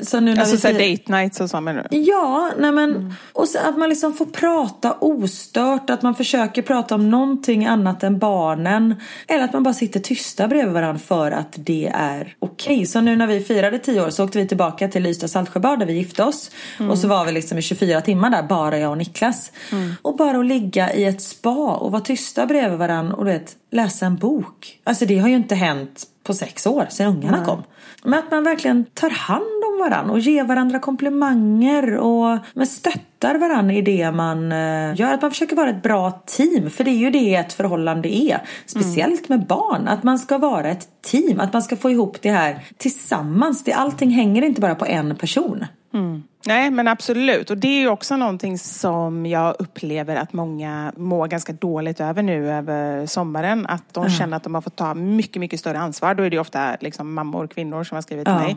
Så 0.00 0.20
nu 0.20 0.34
när 0.34 0.40
Alltså 0.40 0.54
vi 0.54 0.60
så 0.60 0.68
här 0.68 0.74
fir- 0.74 0.96
date 0.96 1.12
nights 1.12 1.40
och 1.40 1.50
så 1.50 1.60
menar 1.60 1.86
du? 1.90 1.98
Ja, 1.98 2.50
nej 2.58 2.72
men 2.72 3.14
och 3.32 3.48
så 3.48 3.58
att 3.58 3.78
man 3.78 3.88
liksom 3.88 4.12
får 4.14 4.26
prata 4.26 4.96
ostört, 5.00 5.90
att 5.90 6.02
man 6.02 6.14
försöker 6.14 6.62
prata 6.62 6.94
om 6.94 7.10
någonting 7.10 7.66
annat 7.66 8.02
än 8.02 8.18
barnen. 8.18 8.94
Eller 9.26 9.44
att 9.44 9.52
man 9.52 9.62
bara 9.62 9.74
sitter 9.74 10.00
tysta 10.00 10.48
bredvid 10.48 10.74
varandra 10.74 10.98
för 10.98 11.30
att 11.30 11.54
det 11.56 11.90
är 11.94 12.34
okej. 12.38 12.86
Så 12.86 13.00
nu 13.00 13.16
när 13.16 13.26
vi 13.26 13.40
firade 13.40 13.78
tio 13.78 14.04
år 14.06 14.10
så 14.10 14.24
åkte 14.24 14.38
vi 14.38 14.48
tillbaka 14.48 14.88
till 14.88 15.06
Ystad 15.06 15.28
Saltsjöbad 15.28 15.78
där 15.78 15.86
vi 15.86 15.92
gifte 15.92 16.24
oss. 16.24 16.50
Och 16.90 16.98
så 16.98 17.08
var 17.08 17.24
vi 17.24 17.32
liksom 17.32 17.58
i 17.58 17.62
24 17.62 18.00
timmar 18.00 18.30
där, 18.30 18.42
bara 18.42 18.78
jag 18.78 18.90
och 18.90 18.98
Niklas. 18.98 19.52
Och 20.02 20.16
bara 20.16 20.38
att 20.38 20.46
ligga 20.46 20.94
i 20.94 21.04
ett 21.04 21.22
spa 21.22 21.74
och 21.76 21.92
vara 21.92 22.02
tysta 22.02 22.46
bredvid 22.46 22.78
varandra 22.78 23.14
och 23.16 23.24
du 23.24 23.30
vet, 23.30 23.56
läsa 23.72 24.06
en 24.06 24.16
bok. 24.16 24.80
Alltså 24.84 25.06
det 25.06 25.18
har 25.18 25.28
ju 25.28 25.36
inte 25.36 25.54
hänt 25.54 26.04
på 26.28 26.34
sex 26.34 26.66
år 26.66 26.86
sedan 26.90 27.16
ungarna 27.16 27.44
kom. 27.44 27.62
Men 28.02 28.18
att 28.18 28.30
man 28.30 28.44
verkligen 28.44 28.84
tar 28.84 29.10
hand 29.10 29.64
om 29.68 29.78
varandra 29.78 30.12
och 30.12 30.18
ger 30.18 30.44
varandra 30.44 30.78
komplimanger 30.78 31.96
och 31.96 32.38
men 32.54 32.66
stöttar 32.66 33.34
varandra 33.34 33.74
i 33.74 33.82
det 33.82 34.10
man 34.10 34.52
eh, 34.52 35.00
gör. 35.00 35.14
Att 35.14 35.22
man 35.22 35.30
försöker 35.30 35.56
vara 35.56 35.70
ett 35.70 35.82
bra 35.82 36.10
team. 36.26 36.70
För 36.70 36.84
det 36.84 36.90
är 36.90 36.98
ju 36.98 37.10
det 37.10 37.34
ett 37.34 37.52
förhållande 37.52 38.16
är. 38.16 38.42
Speciellt 38.66 39.28
med 39.28 39.46
barn. 39.46 39.88
Att 39.88 40.02
man 40.02 40.18
ska 40.18 40.38
vara 40.38 40.68
ett 40.68 40.88
team. 41.02 41.40
Att 41.40 41.52
man 41.52 41.62
ska 41.62 41.76
få 41.76 41.90
ihop 41.90 42.22
det 42.22 42.30
här 42.30 42.64
tillsammans. 42.76 43.64
Det, 43.64 43.72
allting 43.72 44.10
hänger 44.10 44.42
inte 44.42 44.60
bara 44.60 44.74
på 44.74 44.86
en 44.86 45.16
person. 45.16 45.64
Nej, 46.46 46.70
men 46.70 46.88
absolut. 46.88 47.50
Och 47.50 47.58
det 47.58 47.68
är 47.82 47.88
också 47.88 48.16
någonting 48.16 48.58
som 48.58 49.26
jag 49.26 49.56
upplever 49.58 50.16
att 50.16 50.32
många 50.32 50.92
mår 50.96 51.26
ganska 51.28 51.52
dåligt 51.52 52.00
över 52.00 52.22
nu 52.22 52.50
över 52.52 53.06
sommaren. 53.06 53.66
Att 53.66 53.94
de 53.94 54.08
känner 54.10 54.36
att 54.36 54.42
de 54.42 54.54
har 54.54 54.60
fått 54.62 54.76
ta 54.76 54.94
mycket, 54.94 55.40
mycket 55.40 55.60
större 55.60 55.78
ansvar. 55.78 56.14
Då 56.14 56.22
är 56.22 56.30
det 56.30 56.38
ofta 56.38 56.76
liksom 56.80 57.14
mammor, 57.14 57.46
kvinnor 57.46 57.84
som 57.84 57.94
har 57.94 58.02
skrivit 58.02 58.24
till 58.26 58.34
Ja. 58.34 58.40
mig. 58.40 58.56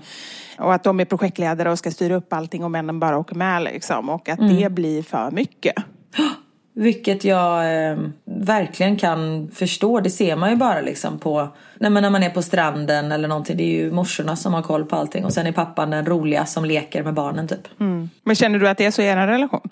Och 0.60 0.74
att 0.74 0.84
de 0.84 1.00
är 1.00 1.06
projektledare 1.06 1.72
och 1.72 1.78
ska 1.80 1.92
styra 1.92 2.16
upp 2.16 2.34
allting 2.34 2.64
och 2.64 2.72
männen 2.72 3.00
bara 3.00 3.18
åker 3.18 3.36
med 3.36 3.64
liksom. 3.64 4.10
Och 4.10 4.30
att 4.30 4.40
Mm. 4.40 4.56
det 4.56 4.70
blir 4.72 5.04
för 5.04 5.32
mycket. 5.32 5.76
Vilket 6.74 7.24
jag 7.24 7.89
eh, 7.89 7.97
verkligen 8.26 8.97
kan 8.97 9.51
förstå. 9.53 9.99
Det 9.99 10.09
ser 10.09 10.36
man 10.36 10.49
ju 10.49 10.55
bara 10.55 10.82
liksom 10.82 11.19
på 11.19 11.49
nej, 11.80 11.91
men 11.91 12.03
när 12.03 12.09
man 12.09 12.24
är 12.24 12.30
på 12.30 12.41
stranden 12.41 13.11
eller 13.11 13.28
någonting. 13.28 13.57
Det 13.57 13.63
är 13.63 13.84
ju 13.84 13.91
morsorna 13.91 14.36
som 14.36 14.53
har 14.53 14.61
koll 14.61 14.86
på 14.86 14.95
allting. 14.95 15.26
Och 15.26 15.34
sen 15.34 15.47
är 15.47 15.51
pappan 15.51 15.89
den 15.89 16.05
roliga 16.05 16.45
som 16.45 16.65
leker 16.65 17.03
med 17.03 17.13
barnen 17.13 17.47
typ. 17.47 17.80
Mm. 17.80 18.09
Men 18.24 18.36
känner 18.36 18.59
du 18.59 18.69
att 18.69 18.78
det 18.78 18.86
är 18.86 18.91
så 18.91 19.01
i 19.01 19.05
er 19.05 19.28
relation? 19.28 19.69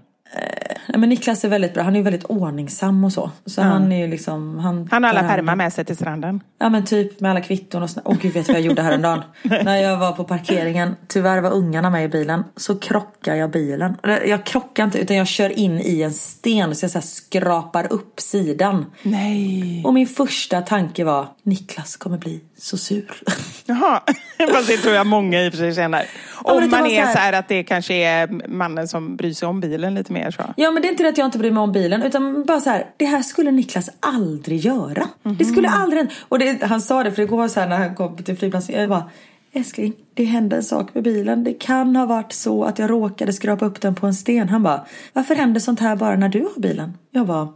Nej, 0.89 0.99
men 0.99 1.09
Niklas 1.09 1.45
är 1.45 1.49
väldigt 1.49 1.73
bra. 1.73 1.83
Han 1.83 1.93
är 1.93 1.97
ju 1.97 2.03
väldigt 2.03 2.23
ordningsam 2.23 3.03
och 3.03 3.13
så. 3.13 3.31
Så 3.45 3.61
han 3.61 3.91
är 3.91 3.97
ju 3.97 4.07
liksom... 4.07 4.59
Han, 4.59 4.87
Han 4.91 5.03
har 5.03 5.09
alla 5.09 5.21
pärmar 5.21 5.55
med 5.55 5.73
sig 5.73 5.85
till 5.85 5.95
stranden. 5.95 6.43
Ja 6.59 6.69
men 6.69 6.85
typ 6.85 7.19
med 7.19 7.31
alla 7.31 7.41
kvitton 7.41 7.83
och 7.83 7.89
sånt. 7.89 8.05
Åh 8.05 8.17
gud 8.21 8.33
vet 8.33 8.47
vad 8.47 8.57
jag 8.57 8.63
gjorde 8.63 8.81
häromdagen. 8.81 9.23
När 9.43 9.75
jag 9.75 9.97
var 9.97 10.11
på 10.11 10.23
parkeringen. 10.23 10.95
Tyvärr 11.07 11.41
var 11.41 11.51
ungarna 11.51 11.89
med 11.89 12.05
i 12.05 12.07
bilen. 12.07 12.43
Så 12.55 12.79
krockar 12.79 13.35
jag 13.35 13.51
bilen. 13.51 13.97
Jag 14.03 14.45
krockar 14.45 14.83
inte 14.83 14.99
utan 14.99 15.17
jag 15.17 15.27
kör 15.27 15.49
in 15.59 15.79
i 15.79 16.01
en 16.01 16.13
sten. 16.13 16.75
Så 16.75 16.83
jag 16.83 16.91
så 16.91 17.01
skrapar 17.01 17.93
upp 17.93 18.19
sidan. 18.19 18.85
Nej. 19.03 19.83
Och 19.85 19.93
min 19.93 20.07
första 20.07 20.61
tanke 20.61 21.03
var 21.03 21.27
Niklas 21.43 21.97
kommer 21.97 22.17
bli 22.17 22.41
så 22.61 22.77
sur. 22.77 23.21
Jaha, 23.65 24.01
fast 24.53 24.67
det 24.67 24.77
tror 24.77 24.93
jag 24.95 25.07
många 25.07 25.45
i 25.45 25.49
och 25.49 25.53
för 25.53 25.57
sig 25.57 25.75
känner. 25.75 26.05
Om 26.35 26.61
det 26.61 26.67
man 26.67 26.85
är 26.85 27.01
så 27.01 27.05
här- 27.07 27.13
så 27.13 27.19
här 27.19 27.33
att 27.33 27.47
det 27.47 27.63
kanske 27.63 27.93
är 27.93 28.47
mannen 28.49 28.87
som 28.87 29.15
bryr 29.15 29.33
sig 29.33 29.47
om 29.47 29.59
bilen 29.59 29.95
lite 29.95 30.13
mer 30.13 30.31
så. 30.31 30.41
Ja 30.57 30.71
men 30.71 30.81
det 30.81 30.87
är 30.87 30.91
inte 30.91 31.03
det 31.03 31.09
att 31.09 31.17
jag 31.17 31.27
inte 31.27 31.37
bryr 31.37 31.51
mig 31.51 31.61
om 31.63 31.71
bilen 31.71 32.03
utan 32.03 32.43
bara 32.45 32.59
så 32.59 32.69
här, 32.69 32.85
det 32.97 33.05
här 33.05 33.21
skulle 33.21 33.51
Niklas 33.51 33.89
aldrig 33.99 34.59
göra. 34.59 35.07
Det 35.23 35.45
skulle 35.45 35.69
aldrig 35.69 35.97
hända. 35.99 36.13
Och 36.29 36.39
det, 36.39 36.63
han 36.63 36.81
sa 36.81 37.03
det 37.03 37.11
för 37.11 37.21
igår 37.21 37.47
så 37.47 37.59
här 37.59 37.67
när 37.67 37.77
han 37.77 37.95
kom 37.95 38.17
till 38.17 38.37
flygplatsen. 38.37 38.79
Jag 38.79 38.89
bara, 38.89 39.09
älskling 39.53 39.93
det 40.13 40.23
hände 40.23 40.55
en 40.55 40.63
sak 40.63 40.93
med 40.93 41.03
bilen. 41.03 41.43
Det 41.43 41.53
kan 41.53 41.95
ha 41.95 42.05
varit 42.05 42.33
så 42.33 42.63
att 42.63 42.79
jag 42.79 42.89
råkade 42.89 43.33
skrapa 43.33 43.65
upp 43.65 43.81
den 43.81 43.95
på 43.95 44.07
en 44.07 44.13
sten. 44.13 44.49
Han 44.49 44.63
bara, 44.63 44.85
varför 45.13 45.35
händer 45.35 45.59
sånt 45.59 45.79
här 45.79 45.95
bara 45.95 46.15
när 46.15 46.29
du 46.29 46.41
har 46.41 46.61
bilen? 46.61 46.93
Jag 47.11 47.25
bara, 47.27 47.47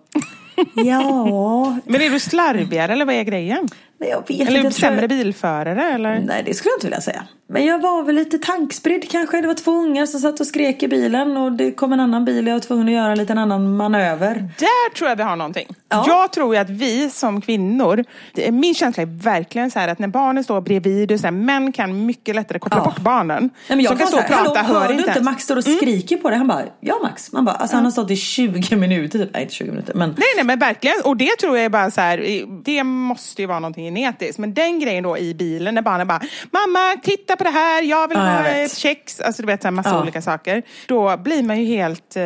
ja. 0.76 1.78
Men 1.86 2.02
är 2.02 2.10
du 2.10 2.20
slarvigare 2.20 2.94
eller 2.94 3.06
vad 3.06 3.16
är 3.16 3.24
grejen? 3.24 3.68
Jag 4.10 4.20
vet 4.20 4.30
inte. 4.30 4.52
Eller 4.52 4.62
tror 4.62 4.72
sämre 4.72 5.08
bilförare 5.08 5.84
eller? 5.94 6.20
Nej, 6.20 6.44
det 6.46 6.54
skulle 6.54 6.70
jag 6.72 6.78
inte 6.78 6.88
vilja 6.88 7.02
säga. 7.02 7.24
Men 7.48 7.66
jag 7.66 7.80
var 7.80 8.04
väl 8.04 8.16
lite 8.16 8.38
tankspridd 8.38 9.10
kanske. 9.12 9.42
Det 9.42 9.48
var 9.48 9.54
två 9.54 9.72
ungar 9.72 10.06
som 10.06 10.20
satt 10.20 10.40
och 10.40 10.48
skrek 10.48 10.84
i 10.84 10.88
bilen 10.88 11.38
och 11.38 11.52
det 11.52 11.72
kom 11.72 11.94
en 11.94 12.00
annan 12.00 12.26
bil 12.26 12.46
och 12.46 12.50
jag 12.50 12.56
var 12.56 12.60
tvungen 12.60 12.88
att 12.88 12.94
göra 12.94 13.12
en 13.12 13.18
liten 13.18 13.38
annan 13.38 13.76
manöver. 13.76 14.50
Där 14.60 14.94
tror 14.96 15.10
jag 15.10 15.16
vi 15.16 15.24
har 15.24 15.36
någonting. 15.36 15.68
Ja. 15.90 16.04
Jag 16.08 16.32
tror 16.32 16.56
ju 16.56 16.62
att 16.62 16.70
vi 16.70 17.10
som 17.10 17.42
kvinnor, 17.42 18.04
det 18.34 18.52
min 18.52 18.74
känsla 18.74 19.04
är 19.04 19.08
verkligen 19.24 19.72
så 19.72 19.80
här 19.80 19.88
att 19.88 20.00
när 20.00 20.08
barnen 20.08 20.44
står 20.44 20.62
bredvid, 20.62 21.12
och 21.12 21.20
så 21.20 21.28
här, 21.28 21.32
män 21.32 21.72
kan 21.72 22.06
mycket 22.06 22.36
lättare 22.36 22.60
koppla 22.60 22.78
Ja. 22.78 22.84
bort 22.84 23.00
barnen. 23.00 23.44
Nej, 23.44 23.76
men 23.78 23.80
jag 23.80 23.88
som 23.90 23.98
kan 23.98 24.08
stå 24.08 24.18
och 24.18 24.28
prata, 24.28 24.62
hallå, 24.62 24.80
hör 24.80 24.82
hör 24.82 24.88
du 24.88 24.94
inte 25.00 25.10
inte. 25.10 25.24
Max 25.24 25.44
står 25.44 25.58
och 25.58 25.64
skriker 25.64 26.18
på 26.18 26.30
dig? 26.30 26.38
Han 26.38 26.48
bara, 26.48 26.64
ja 26.80 27.00
Max. 27.04 27.32
Man 27.32 27.46
bara, 27.46 27.56
alltså 27.56 27.76
han 27.76 27.86
har 27.86 27.92
stått 27.92 28.12
i 28.12 28.16
20 28.16 28.76
minuter 28.76 29.20
typ. 29.20 29.30
Nej, 29.34 29.42
inte 29.42 29.54
20 29.54 29.72
minuter, 29.72 29.94
men. 29.94 30.10
Nej, 30.10 30.28
nej, 30.36 30.46
men 30.46 30.60
verkligen. 30.60 30.96
Och 31.04 31.18
det 31.18 31.36
tror 31.40 31.58
jag 31.58 31.66
är 31.66 31.70
bara 31.70 31.92
så 31.92 32.02
här, 32.02 32.46
det 32.64 32.84
måste 32.84 33.42
ju 33.42 33.48
vara 33.48 33.60
någonting 33.60 33.88
genetiskt. 33.96 34.40
Men 34.40 34.54
den 34.54 34.80
grejen 34.80 35.04
då 35.04 35.18
i 35.18 35.34
bilen 35.34 35.76
när 35.76 35.82
barnen 35.82 36.08
bara, 36.08 36.22
mamma 36.52 37.02
titta 37.04 37.36
på 37.36 37.44
det 37.44 37.50
här, 37.50 37.84
jag 37.84 38.08
vill 38.08 38.18
Ja, 38.18 38.26
jag 38.28 38.36
ha 38.36 38.44
vet. 38.44 38.72
ett 38.72 38.78
kex. 38.78 39.20
Alltså 39.22 39.42
du 39.42 39.46
vet, 39.46 39.62
så 39.62 39.68
här, 39.68 39.72
massa 39.72 39.90
Ja. 39.90 40.02
olika 40.02 40.22
saker. 40.22 40.64
Då 40.88 41.18
blir 41.18 41.44
man 41.44 41.60
ju 41.62 41.66
helt, 41.66 42.16
eh, 42.16 42.24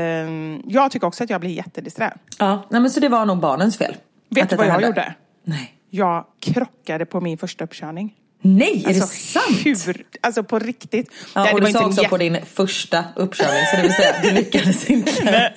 jag 0.65 0.91
tycker 0.91 1.07
också 1.07 1.24
att 1.24 1.30
jag 1.30 1.41
blir 1.41 1.51
jättedisträ. 1.51 2.13
Ja, 2.39 2.68
nej, 2.70 2.82
men 2.82 2.89
så 2.91 2.99
det 2.99 3.09
var 3.09 3.26
nog 3.26 3.38
barnens 3.39 3.78
fel. 3.78 3.95
Vet 4.30 4.49
du 4.49 4.55
vad 4.55 4.65
jag 4.65 4.72
hände. 4.72 4.88
gjorde? 4.88 5.13
Nej. 5.43 5.74
Jag 5.89 6.26
krockade 6.41 7.05
på 7.05 7.22
min 7.22 7.38
första 7.38 7.63
uppkörning. 7.63 8.13
Nej, 8.42 8.84
är 8.88 8.94
det 8.94 9.02
Alltså, 9.02 9.40
sant? 9.40 9.66
Hur, 9.88 10.06
alltså 10.22 10.44
på 10.44 10.60
riktigt. 10.60 11.12
Ja, 11.36 11.44
Nej, 11.44 11.54
och 11.54 11.62
det 11.62 11.68
du 11.68 11.72
sa 11.74 11.86
också 11.86 12.04
på 12.04 12.18
din 12.18 12.38
första 12.54 13.04
uppkörning, 13.16 13.66
så 13.72 13.76
det 13.76 13.82
vill 13.82 13.94
säga, 13.94 14.16
du 14.24 14.32
lyckades 14.32 14.90
inte. 14.90 15.12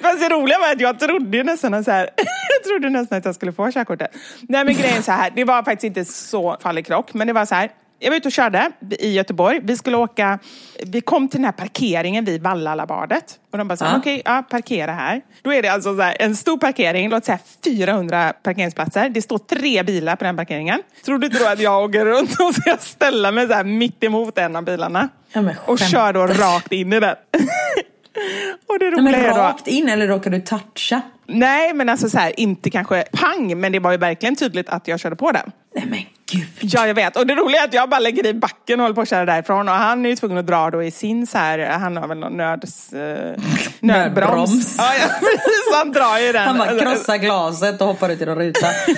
Fast 0.00 0.20
det 0.20 0.28
roliga 0.28 0.58
var 0.58 0.72
att 0.72 0.80
jag 0.80 1.00
trodde 1.00 1.36
ju 1.36 1.44
nästan 1.44 1.84
så 1.84 1.90
här, 1.90 2.10
jag 2.16 2.64
trodde 2.64 2.90
nästan 2.90 3.18
att 3.18 3.24
jag 3.24 3.34
skulle 3.34 3.52
få 3.52 3.72
körkortet. 3.72 4.10
Nej 4.40 4.64
men 4.64 4.74
grejen 4.74 5.02
så 5.02 5.12
här, 5.12 5.30
det 5.36 5.44
var 5.44 5.62
faktiskt 5.62 5.84
inte 5.84 6.04
så 6.04 6.56
farlig 6.62 6.86
krock, 6.86 7.14
men 7.14 7.26
det 7.26 7.32
var 7.32 7.46
så 7.46 7.54
här. 7.54 7.70
Jag 8.02 8.10
var 8.10 8.16
ute 8.16 8.28
och 8.28 8.32
körde 8.32 8.70
i 8.98 9.12
Göteborg. 9.12 9.60
Vi 9.62 9.76
skulle 9.76 9.96
åka, 9.96 10.38
vi 10.86 11.00
kom 11.00 11.28
till 11.28 11.38
den 11.38 11.44
här 11.44 11.52
parkeringen 11.52 12.24
vid 12.24 12.42
Vallalabadet. 12.42 13.38
Och 13.52 13.58
de 13.58 13.68
bara 13.68 13.76
så 13.76 13.84
här, 13.84 13.92
Ja. 13.92 13.98
okej, 13.98 14.22
ja, 14.24 14.44
parkera 14.50 14.92
här. 14.92 15.20
Då 15.42 15.52
är 15.52 15.62
det 15.62 15.68
alltså 15.68 15.96
så 15.96 16.02
här, 16.02 16.16
en 16.20 16.36
stor 16.36 16.58
parkering, 16.58 17.10
låt 17.10 17.24
säga 17.24 17.38
400 17.64 18.32
parkeringsplatser. 18.42 19.08
Det 19.08 19.22
står 19.22 19.38
tre 19.38 19.82
bilar 19.82 20.16
på 20.16 20.24
den 20.24 20.36
parkeringen. 20.36 20.82
Tror 21.04 21.18
du 21.18 21.26
inte 21.26 21.38
då 21.38 21.46
att 21.48 21.60
jag 21.60 21.84
åker 21.84 22.04
runt 22.04 22.40
och 22.40 22.54
ska 22.54 22.76
ställa 22.80 23.32
mig 23.32 23.46
så 23.48 23.54
här 23.54 23.64
mitt 23.64 24.04
emot 24.04 24.38
en 24.38 24.56
av 24.56 24.64
bilarna? 24.64 25.08
Ja, 25.32 25.42
och 25.66 25.78
kör 25.78 26.12
då 26.12 26.26
rakt 26.26 26.72
in 26.72 26.92
i 26.92 27.00
den. 27.00 27.14
och 28.68 28.78
det 28.78 28.90
roliga 28.90 29.02
men 29.18 29.36
rakt 29.36 29.66
in 29.68 29.88
eller 29.88 30.06
råkade 30.06 30.36
du 30.36 30.42
toucha? 30.42 31.00
Nej, 31.26 31.72
men 31.74 31.88
alltså 31.88 32.08
så 32.08 32.18
här, 32.18 32.40
inte 32.40 32.70
kanske 32.70 33.04
pang, 33.12 33.60
men 33.60 33.72
det 33.72 33.78
var 33.78 33.90
ju 33.92 33.96
verkligen 33.98 34.36
tydligt 34.36 34.68
att 34.68 34.88
jag 34.88 35.00
körde 35.00 35.16
på 35.16 35.32
den. 35.32 35.52
Nej 35.74 35.86
men 35.86 35.98
gud. 36.32 36.48
Ja, 36.60 36.86
jag 36.86 36.94
vet. 36.94 37.16
Och 37.16 37.26
det 37.26 37.34
roliga 37.34 37.60
är 37.60 37.64
att 37.68 37.74
jag 37.74 37.88
bara 37.90 38.00
lägger 38.00 38.26
i 38.26 38.34
backen 38.34 38.80
och 38.80 38.84
håller 38.84 38.94
på 38.94 39.00
att 39.00 39.08
köra 39.08 39.24
därifrån. 39.24 39.68
Och 39.68 39.74
han 39.74 40.04
är 40.06 40.10
ju 40.10 40.16
tvungen 40.16 40.38
att 40.38 40.46
dra 40.46 40.70
då 40.70 40.82
i 40.82 40.90
sin 40.90 41.26
så 41.26 41.38
här, 41.38 41.58
han 41.58 41.96
har 41.96 42.08
väl 42.08 42.18
någon 42.18 42.36
nöds, 42.36 42.92
eh, 42.92 43.34
Nödbroms. 43.80 44.74
Ja, 44.78 44.92
ja, 45.00 45.06
precis. 45.20 45.74
Han 45.74 45.92
drar 45.92 46.18
ju 46.18 46.32
den. 46.32 46.42
Han 46.48 46.58
bara 46.58 46.78
krossar 46.78 47.16
glaset 47.16 47.80
och 47.80 47.86
hoppar 47.86 48.08
ut 48.08 48.20
genom 48.20 48.38
rutan. 48.38 48.70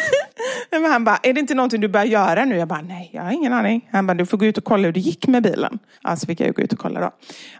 Nej, 0.73 0.81
Men 0.81 0.91
han 0.91 1.05
bara, 1.05 1.19
är 1.23 1.33
det 1.33 1.41
inte 1.41 1.55
någonting 1.55 1.81
du 1.81 1.89
börjar 1.89 2.07
göra 2.07 2.45
nu? 2.45 2.57
Jag 2.57 2.69
bara, 2.69 2.81
nej, 2.81 3.11
jag 3.13 3.23
har 3.23 3.31
ingen 3.33 3.53
aning. 3.53 3.89
Han 3.93 4.07
bara, 4.07 4.15
du 4.15 4.27
får 4.27 4.39
gå 4.39 4.47
ut 4.47 4.59
och 4.59 4.65
kolla 4.65 4.85
hur 4.85 4.93
det 4.93 5.01
gick 5.01 5.27
med 5.27 5.43
bilen. 5.43 5.79
Ja, 6.03 6.17
så 6.17 6.27
fick 6.27 6.41
jag 6.41 6.47
ju 6.47 6.53
gå 6.53 6.63
ut 6.63 6.73
och 6.73 6.79
kolla 6.79 7.01
då. 7.01 7.11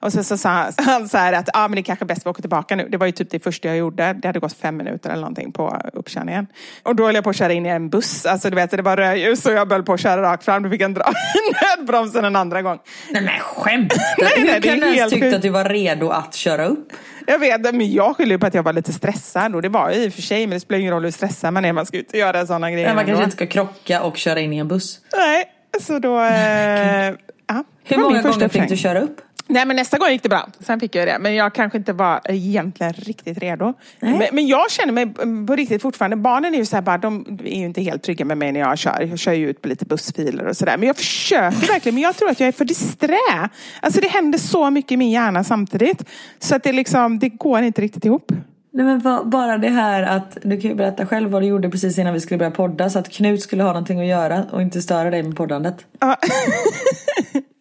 Och 0.01 0.13
så, 0.13 0.25
så 0.25 0.37
sa 0.37 0.49
han- 0.77 1.09
så 1.09 1.19
här 1.19 1.33
att, 1.33 1.49
ja 1.53 1.69
men 1.69 1.73
det 1.75 1.81
är 1.81 1.83
kanske 1.83 2.05
bäst 2.05 2.21
att 2.21 2.27
åker 2.27 2.43
tillbaka 2.43 2.77
nu. 2.77 2.89
Det 2.89 2.97
var 2.97 3.07
ju 3.07 3.13
typ 3.13 3.31
det 3.31 3.45
första 3.45 3.69
jag 3.69 3.77
gjorde. 3.77 4.13
Det 4.13 4.29
hade 4.29 4.39
gått 4.41 4.53
fem 4.53 4.77
minuter 4.77 5.11
eller 5.11 5.21
någonting 5.21 5.53
på 5.53 5.81
uppkörningen. 5.93 6.47
Och 6.83 6.97
då 6.97 7.05
höll 7.07 7.15
jag 7.15 7.25
på 7.25 7.31
att 7.31 7.37
köra 7.37 7.53
in 7.53 7.67
i 7.67 7.69
en 7.69 7.89
buss. 7.91 8.27
Alltså 8.27 8.51
du 8.51 8.57
vet, 8.57 8.71
det 8.71 8.83
var 8.83 8.97
rödljus 9.09 9.47
och 9.47 9.53
jag 9.53 9.71
höll 9.73 9.83
på 9.83 9.93
att 9.93 10.01
köra 10.01 10.23
rakt 10.23 10.45
fram. 10.45 10.63
Då 10.63 10.71
fick 10.71 10.81
jag 10.81 10.95
dra 10.95 11.03
i 11.11 11.77
nödbromsen 11.79 12.25
en 12.25 12.37
andra 12.37 12.63
gång. 12.63 12.79
Nej 13.11 13.23
men 13.23 13.33
skämtar 13.41 13.99
Nej, 14.19 14.33
du? 14.37 14.45
nej, 14.45 14.55
Hur 14.55 14.61
kan 14.61 14.79
du 14.81 14.97
ens 14.97 15.13
tycka 15.13 15.37
att 15.37 15.43
du 15.43 15.49
var 15.51 15.65
redo 15.65 16.09
att 16.09 16.35
köra 16.35 16.67
upp? 16.67 16.93
Jag 17.27 17.39
vet, 17.39 17.61
men 17.75 17.93
jag 17.93 18.17
skyller 18.17 18.39
på 18.39 18.47
att 18.47 18.55
jag 18.55 18.63
var 18.63 18.73
lite 18.73 18.93
stressad. 18.93 19.55
Och 19.55 19.63
det 19.63 19.69
var 19.69 19.91
jag 19.91 19.99
i 19.99 20.09
och 20.09 20.13
för 20.13 20.23
sig, 20.23 20.47
men 20.47 20.51
det 20.57 20.61
spelar 20.61 20.81
ingen 20.81 20.93
roll 20.93 21.05
hur 21.05 21.11
stressad 21.11 21.53
man 21.53 21.65
är. 21.65 21.73
Man 21.73 21.87
ska 21.87 21.97
ju 21.97 22.03
inte 22.03 22.19
göra 22.19 22.47
sådana 22.47 22.71
grejer. 22.71 22.87
Nej, 22.87 22.95
man 22.95 23.05
ändå. 23.05 23.11
kanske 23.13 23.25
inte 23.25 23.37
ska 23.37 23.47
krocka 23.47 24.03
och 24.03 24.17
köra 24.17 24.41
in 24.41 24.53
i 24.53 24.59
en 24.59 24.69
buss. 24.69 24.99
Nej, 25.17 25.45
så 25.81 25.99
då... 25.99 26.21
Eh, 26.21 27.15
ja, 27.47 27.65
Hur 27.85 27.97
många 27.99 28.23
gånger 28.23 28.49
fick 28.49 28.69
du 28.69 28.77
köra 28.77 29.01
upp? 29.01 29.21
Nej 29.47 29.67
men 29.67 29.77
nästa 29.77 29.99
gång 29.99 30.09
gick 30.09 30.23
det 30.23 30.29
bra. 30.29 30.49
Sen 30.61 30.81
fick 30.81 30.95
jag 30.95 31.09
det. 31.09 31.19
Men 31.21 31.35
jag 31.35 31.55
kanske 31.55 31.79
inte 31.79 31.93
var 31.93 32.21
egentligen 32.25 32.93
riktigt 32.93 33.39
redo. 33.39 33.75
Men, 34.01 34.23
men 34.33 34.47
jag 34.47 34.71
känner 34.71 34.93
mig 34.93 35.15
på 35.47 35.57
riktigt 35.57 35.83
fortfarande. 35.83 36.17
Barnen 36.17 36.55
är 36.55 36.59
ju 36.59 36.67
så 36.67 36.77
här 36.77 36.83
bara, 36.83 36.99
de 36.99 37.39
är 37.45 37.59
ju 37.59 37.65
inte 37.65 37.83
helt 37.83 38.03
trygga 38.03 38.25
med 38.25 38.39
mig 38.39 38.53
när 38.53 38.61
jag 38.61 38.79
kör. 38.79 39.07
Jag 39.11 39.19
kör 39.19 39.33
ju 39.33 39.51
ut 39.51 39.63
på 39.63 39.69
lite 39.69 39.85
bussfiler 39.85 40.47
och 40.47 40.57
sådär. 40.57 40.77
Men 40.77 40.87
jag 40.87 40.97
försöker 40.97 41.67
verkligen. 41.73 41.95
Men 41.95 42.03
jag 42.03 42.17
tror 42.17 42.31
att 42.31 42.41
jag 42.41 42.49
är 42.49 42.53
för 42.53 42.65
disträ. 42.65 43.49
Alltså 43.81 44.01
det 44.01 44.09
händer 44.09 44.39
så 44.39 44.71
mycket 44.71 44.93
i 44.93 44.97
min 44.97 45.11
hjärna 45.11 45.45
samtidigt. 45.45 46.05
Så 46.39 46.57
att 46.57 46.63
det 46.63 46.73
liksom, 46.73 47.19
det 47.19 47.29
går 47.29 47.63
inte 47.63 47.83
riktigt 47.83 48.05
ihop. 48.05 48.33
Nej 48.73 48.87
men 48.87 49.31
bara 49.31 49.59
det 49.59 49.69
här 49.69 50.03
att, 50.03 50.39
du 50.43 50.61
kan 50.61 50.71
ju 50.71 50.77
berätta 50.77 51.07
själv 51.07 51.31
vad 51.31 51.43
du 51.43 51.47
gjorde 51.47 51.71
precis 51.71 51.99
innan 51.99 52.15
vi 52.15 52.21
skulle 52.21 52.39
börja 52.39 52.51
podda 52.51 52.91
så 52.91 52.99
att 52.99 53.09
Knut 53.09 53.43
skulle 53.43 53.63
ha 53.63 53.71
någonting 53.71 54.01
att 54.01 54.07
göra 54.07 54.45
och 54.51 54.63
inte 54.63 54.83
störa 54.83 55.11
dig 55.11 55.23
med 55.23 55.37
poddandet. 55.37 55.87
Ja. 56.01 56.17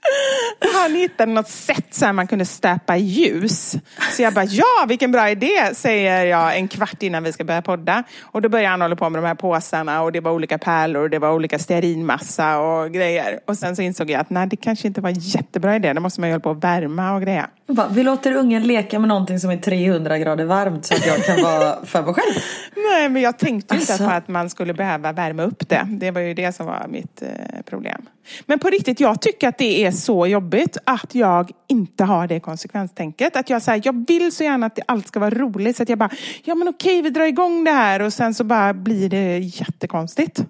Han 0.81 0.95
hittade 0.95 1.31
något 1.31 1.47
sätt 1.49 1.85
så 1.91 2.05
här 2.05 2.13
man 2.13 2.27
kunde 2.27 2.45
stöpa 2.45 2.97
ljus. 2.97 3.75
Så 4.11 4.21
jag 4.21 4.33
bara, 4.33 4.45
ja 4.45 4.85
vilken 4.87 5.11
bra 5.11 5.29
idé, 5.29 5.69
säger 5.73 6.25
jag 6.25 6.57
en 6.57 6.67
kvart 6.67 7.03
innan 7.03 7.23
vi 7.23 7.33
ska 7.33 7.43
börja 7.43 7.61
podda. 7.61 8.03
Och 8.21 8.41
då 8.41 8.49
började 8.49 8.69
han 8.69 8.81
hålla 8.81 8.95
på 8.95 9.09
med 9.09 9.23
de 9.23 9.27
här 9.27 9.35
påsarna 9.35 10.01
och 10.01 10.11
det 10.11 10.19
var 10.19 10.31
olika 10.31 10.57
pärlor, 10.57 11.09
det 11.09 11.19
var 11.19 11.31
olika 11.33 11.59
stearinmassa 11.59 12.59
och 12.59 12.91
grejer. 12.91 13.39
Och 13.47 13.57
sen 13.57 13.75
så 13.75 13.81
insåg 13.81 14.09
jag 14.09 14.21
att 14.21 14.29
nej, 14.29 14.47
det 14.47 14.55
kanske 14.55 14.87
inte 14.87 15.01
var 15.01 15.09
en 15.09 15.19
jättebra 15.19 15.75
idé, 15.75 15.93
då 15.93 16.01
måste 16.01 16.19
man 16.21 16.29
ju 16.29 16.33
hålla 16.33 16.43
på 16.43 16.49
och 16.49 16.63
värma 16.63 17.15
och 17.15 17.21
grejer. 17.21 17.45
Bara, 17.67 17.87
vi 17.87 18.03
låter 18.03 18.35
ungen 18.35 18.63
leka 18.63 18.99
med 18.99 19.07
någonting 19.07 19.39
som 19.39 19.49
är 19.49 19.57
300 19.57 20.17
grader 20.17 20.45
varmt 20.45 20.85
så 20.85 20.93
att 20.93 21.05
jag 21.05 21.25
kan 21.25 21.41
vara 21.41 21.75
för 21.85 22.01
mig 22.03 22.13
själv. 22.13 22.35
Nej, 22.75 23.09
men 23.09 23.21
jag 23.21 23.39
tänkte 23.39 23.75
ju 23.75 23.81
inte 23.81 23.93
Alltså. 23.93 24.07
på 24.07 24.11
att 24.11 24.27
man 24.27 24.49
skulle 24.49 24.73
behöva 24.73 25.11
värma 25.11 25.43
upp 25.43 25.69
det. 25.69 25.87
Det 25.89 26.11
var 26.11 26.21
ju 26.21 26.33
det 26.33 26.55
som 26.55 26.65
var 26.65 26.85
mitt 26.89 27.21
eh, 27.21 27.27
problem. 27.65 28.01
Men 28.45 28.59
på 28.59 28.69
riktigt, 28.69 28.99
jag 28.99 29.21
tycker 29.21 29.47
att 29.47 29.57
det 29.57 29.85
är 29.85 29.91
så 29.91 30.27
jobbigt 30.27 30.77
att 30.83 31.15
jag 31.15 31.51
inte 31.67 32.03
har 32.03 32.27
det 32.27 32.39
konsekvenstänket. 32.39 33.35
Att 33.35 33.49
jag, 33.49 33.61
så 33.61 33.71
här, 33.71 33.81
jag 33.83 34.07
vill 34.07 34.31
så 34.31 34.43
gärna 34.43 34.65
att 34.65 34.79
allt 34.87 35.07
ska 35.07 35.19
vara 35.19 35.29
roligt 35.29 35.77
så 35.77 35.83
att 35.83 35.89
jag 35.89 35.97
bara, 35.97 36.09
ja 36.43 36.55
men 36.55 36.67
okej 36.67 37.01
vi 37.01 37.09
drar 37.09 37.25
igång 37.25 37.63
det 37.63 37.71
här 37.71 38.01
och 38.01 38.13
sen 38.13 38.33
så 38.33 38.43
bara 38.43 38.73
blir 38.73 39.09
det 39.09 39.37
jättekonstigt. 39.37 40.45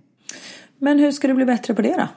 Men 0.79 0.99
hur 0.99 1.11
ska 1.11 1.27
du 1.27 1.33
bli 1.33 1.45
bättre 1.45 1.73
på 1.73 1.81
det 1.81 1.93
då? 1.97 2.07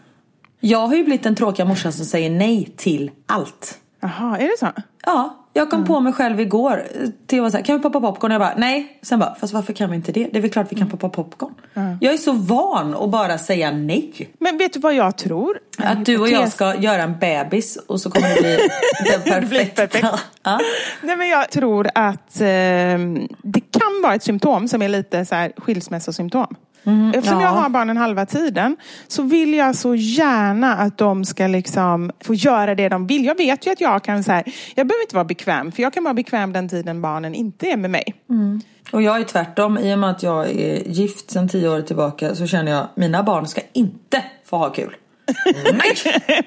Jag 0.60 0.86
har 0.86 0.96
ju 0.96 1.04
blivit 1.04 1.22
den 1.22 1.34
tråkiga 1.34 1.66
morsan 1.66 1.92
som 1.92 2.04
säger 2.04 2.30
nej 2.30 2.72
till 2.76 3.10
allt. 3.26 3.78
Jaha, 4.00 4.38
är 4.38 4.46
det 4.46 4.58
så? 4.58 4.82
Ja, 5.06 5.36
jag 5.52 5.70
kom 5.70 5.84
på 5.84 6.00
mig 6.00 6.12
själv 6.12 6.40
igår. 6.40 6.82
Theo 7.26 7.42
var 7.42 7.50
så 7.50 7.56
här, 7.56 7.64
kan 7.64 7.76
vi 7.76 7.82
poppa 7.82 8.00
popcorn? 8.00 8.32
Jag 8.32 8.40
bara, 8.40 8.54
nej. 8.56 8.98
Sen 9.02 9.18
bara, 9.18 9.34
fast 9.34 9.52
varför 9.52 9.72
kan 9.72 9.90
vi 9.90 9.96
inte 9.96 10.12
det? 10.12 10.28
Det 10.32 10.38
är 10.38 10.42
väl 10.42 10.50
klart 10.50 10.72
vi 10.72 10.76
kan 10.76 10.90
poppa 10.90 11.08
popcorn. 11.08 11.54
Jag 12.00 12.14
är 12.14 12.18
så 12.18 12.32
van 12.32 12.94
att 12.94 13.10
bara 13.10 13.38
säga 13.38 13.70
nej. 13.70 14.30
Men 14.38 14.58
vet 14.58 14.72
du 14.72 14.80
vad 14.80 14.94
jag 14.94 15.18
tror? 15.18 15.58
Att 15.78 16.04
du 16.06 16.18
och 16.18 16.28
jag 16.28 16.52
ska 16.52 16.74
göra 16.74 17.02
en 17.02 17.18
bebis 17.18 17.76
och 17.86 18.00
så 18.00 18.10
kommer 18.10 18.28
det 18.28 18.40
bli 18.40 18.58
den 19.10 19.22
perfekta. 19.22 19.86
perfekt. 19.86 20.24
Ja. 20.42 20.58
Nej, 21.02 21.16
men 21.16 21.28
jag 21.28 21.50
tror 21.50 21.88
att 21.94 22.40
eh, 22.40 22.46
det 23.42 23.60
kan 23.70 24.02
vara 24.02 24.14
ett 24.14 24.22
symptom 24.22 24.68
som 24.68 24.82
är 24.82 24.88
lite 24.88 25.24
så 25.24 25.34
här 25.34 25.52
skilsmässosymptom. 25.56 26.56
Eftersom 26.86 27.34
Mhm, 27.34 27.42
ja. 27.42 27.42
jag 27.42 27.48
har 27.62 27.68
barnen 27.68 27.96
halva 27.96 28.26
tiden 28.26 28.76
så 29.08 29.22
vill 29.22 29.54
jag 29.54 29.76
så 29.76 29.94
gärna 29.94 30.74
att 30.76 30.98
de 30.98 31.24
ska 31.24 31.46
liksom 31.46 32.10
få 32.24 32.34
göra 32.34 32.74
det 32.74 32.88
de 32.88 33.06
vill. 33.06 33.24
Jag 33.24 33.36
vet 33.36 33.66
ju 33.66 33.70
att 33.72 33.80
jag 33.80 34.04
kan 34.04 34.24
så 34.24 34.32
här, 34.32 34.44
jag 34.74 34.86
behöver 34.86 35.02
inte 35.02 35.14
vara 35.14 35.24
bekväm 35.24 35.72
för 35.72 35.82
jag 35.82 35.92
kan 35.92 36.04
vara 36.04 36.14
bekväm 36.14 36.52
den 36.52 36.68
tiden 36.68 37.02
barnen 37.02 37.34
inte 37.34 37.66
är 37.66 37.76
med 37.76 37.90
mig. 37.90 38.14
Och 38.92 39.02
jag 39.02 39.20
är 39.20 39.24
tvärtom. 39.24 39.78
I 39.78 39.94
och 39.94 39.98
med 39.98 40.10
att 40.10 40.22
jag 40.22 40.50
är 40.50 40.88
gift 40.88 41.30
sedan 41.30 41.48
tio 41.48 41.68
år 41.68 41.80
tillbaka 41.82 42.34
så 42.34 42.46
känner 42.46 42.72
jag 42.72 42.86
mina 42.94 43.22
barn 43.22 43.46
ska 43.46 43.60
inte 43.72 44.24
få 44.44 44.56
ha 44.56 44.70
kul. 44.70 44.96
Nej! 45.72 45.96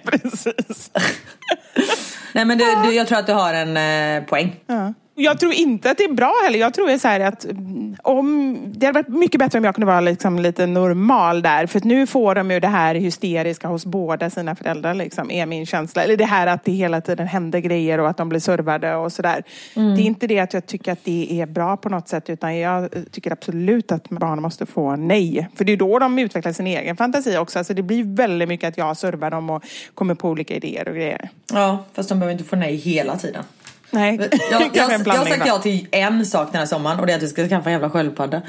Precis. 0.06 0.92
Nej 2.34 2.46
men 2.46 2.58
du, 2.58 2.66
du, 2.84 2.94
jag 2.94 3.08
tror 3.08 3.18
att 3.20 3.28
du 3.28 3.34
har 3.34 3.54
en 3.54 3.78
eh, 4.18 4.24
poäng. 4.30 4.56
Ja. 4.68 4.94
Jag 5.22 5.40
tror 5.40 5.54
inte 5.54 5.92
att 5.92 5.98
det 5.98 6.04
är 6.04 6.14
bra 6.14 6.34
heller. 6.44 6.60
Jag 6.60 6.74
tror 6.74 6.98
så 6.98 7.08
här 7.08 7.20
att 7.20 7.46
mm, 7.46 7.96
om, 8.04 8.58
det 8.76 8.86
hade 8.86 9.00
varit 9.00 9.20
mycket 9.20 9.40
bättre 9.40 9.60
om 9.60 9.66
jag 9.66 9.76
kunde 9.76 9.86
vara 9.86 10.02
liksom 10.02 10.40
lite 10.40 10.66
normal 10.66 11.42
där. 11.42 11.68
För 11.68 11.78
att 11.78 11.84
nu 11.84 12.08
får 12.08 12.36
de 12.36 12.52
ju 12.52 12.60
det 12.60 12.68
här 12.68 12.96
hysteriska 12.96 13.68
hos 13.68 13.86
båda 13.86 14.30
sina 14.30 14.56
föräldrar. 14.56 14.94
Liksom, 14.94 15.32
är 15.32 15.46
min 15.46 15.66
känsla. 15.66 16.04
Eller 16.04 16.18
det 16.18 16.26
här 16.26 16.48
att 16.48 16.64
det 16.64 16.72
hela 16.72 17.02
tiden 17.02 17.28
händer 17.28 17.60
grejer 17.60 18.00
och 18.00 18.10
att 18.10 18.18
de 18.18 18.30
blir 18.30 18.40
servade 18.40 18.96
och 18.96 19.12
sådär. 19.14 19.44
Det 19.74 19.82
är 19.82 20.06
inte 20.06 20.28
det 20.28 20.40
att 20.40 20.54
jag 20.54 20.66
tycker 20.66 20.92
att 20.92 21.04
det 21.04 21.42
är 21.42 21.46
bra 21.46 21.78
på 21.78 21.90
något 21.90 22.08
sätt. 22.08 22.30
Utan 22.30 22.58
jag 22.58 22.90
tycker 23.12 23.32
absolut 23.32 23.92
att 23.92 24.10
barnen 24.10 24.42
måste 24.42 24.66
få 24.66 24.96
nej. 24.96 25.50
För 25.56 25.66
det 25.66 25.72
är 25.72 25.78
då 25.78 26.00
de 26.00 26.20
utvecklar 26.20 26.54
sin 26.54 26.68
egen 26.68 26.98
fantasi 26.98 27.38
också. 27.38 27.60
Alltså 27.60 27.74
det 27.74 27.82
blir 27.82 28.04
väldigt 28.04 28.50
mycket 28.50 28.68
att 28.68 28.78
jag 28.78 28.98
servar 28.98 29.32
dem 29.32 29.50
och 29.50 29.64
kommer 29.94 30.16
på 30.16 30.30
olika 30.30 30.56
idéer 30.56 30.88
och 30.88 30.96
grejer. 30.96 31.30
Ja, 31.54 31.86
fast 31.94 32.10
de 32.10 32.20
behöver 32.20 32.32
inte 32.32 32.44
få 32.44 32.56
nej 32.56 32.76
hela 32.76 33.18
tiden. 33.18 33.44
Nej, 33.92 34.30
Jag, 34.52 34.62
jag, 34.74 34.94
en 34.94 35.04
jag 35.06 35.14
har 35.14 35.26
sagt 35.26 35.48
ja 35.48 35.58
till 35.58 35.88
en 35.92 36.26
sak 36.26 36.52
den 36.52 36.60
här 36.60 36.66
sommaren 36.66 37.00
och 37.00 37.06
det 37.08 37.14
är 37.14 37.18
att 37.18 37.24
vi 37.24 37.28
ska 37.28 37.48
skaffa 37.48 37.70
en 37.70 37.74
jävla 37.74 37.90
sköldpadda. 37.90 38.42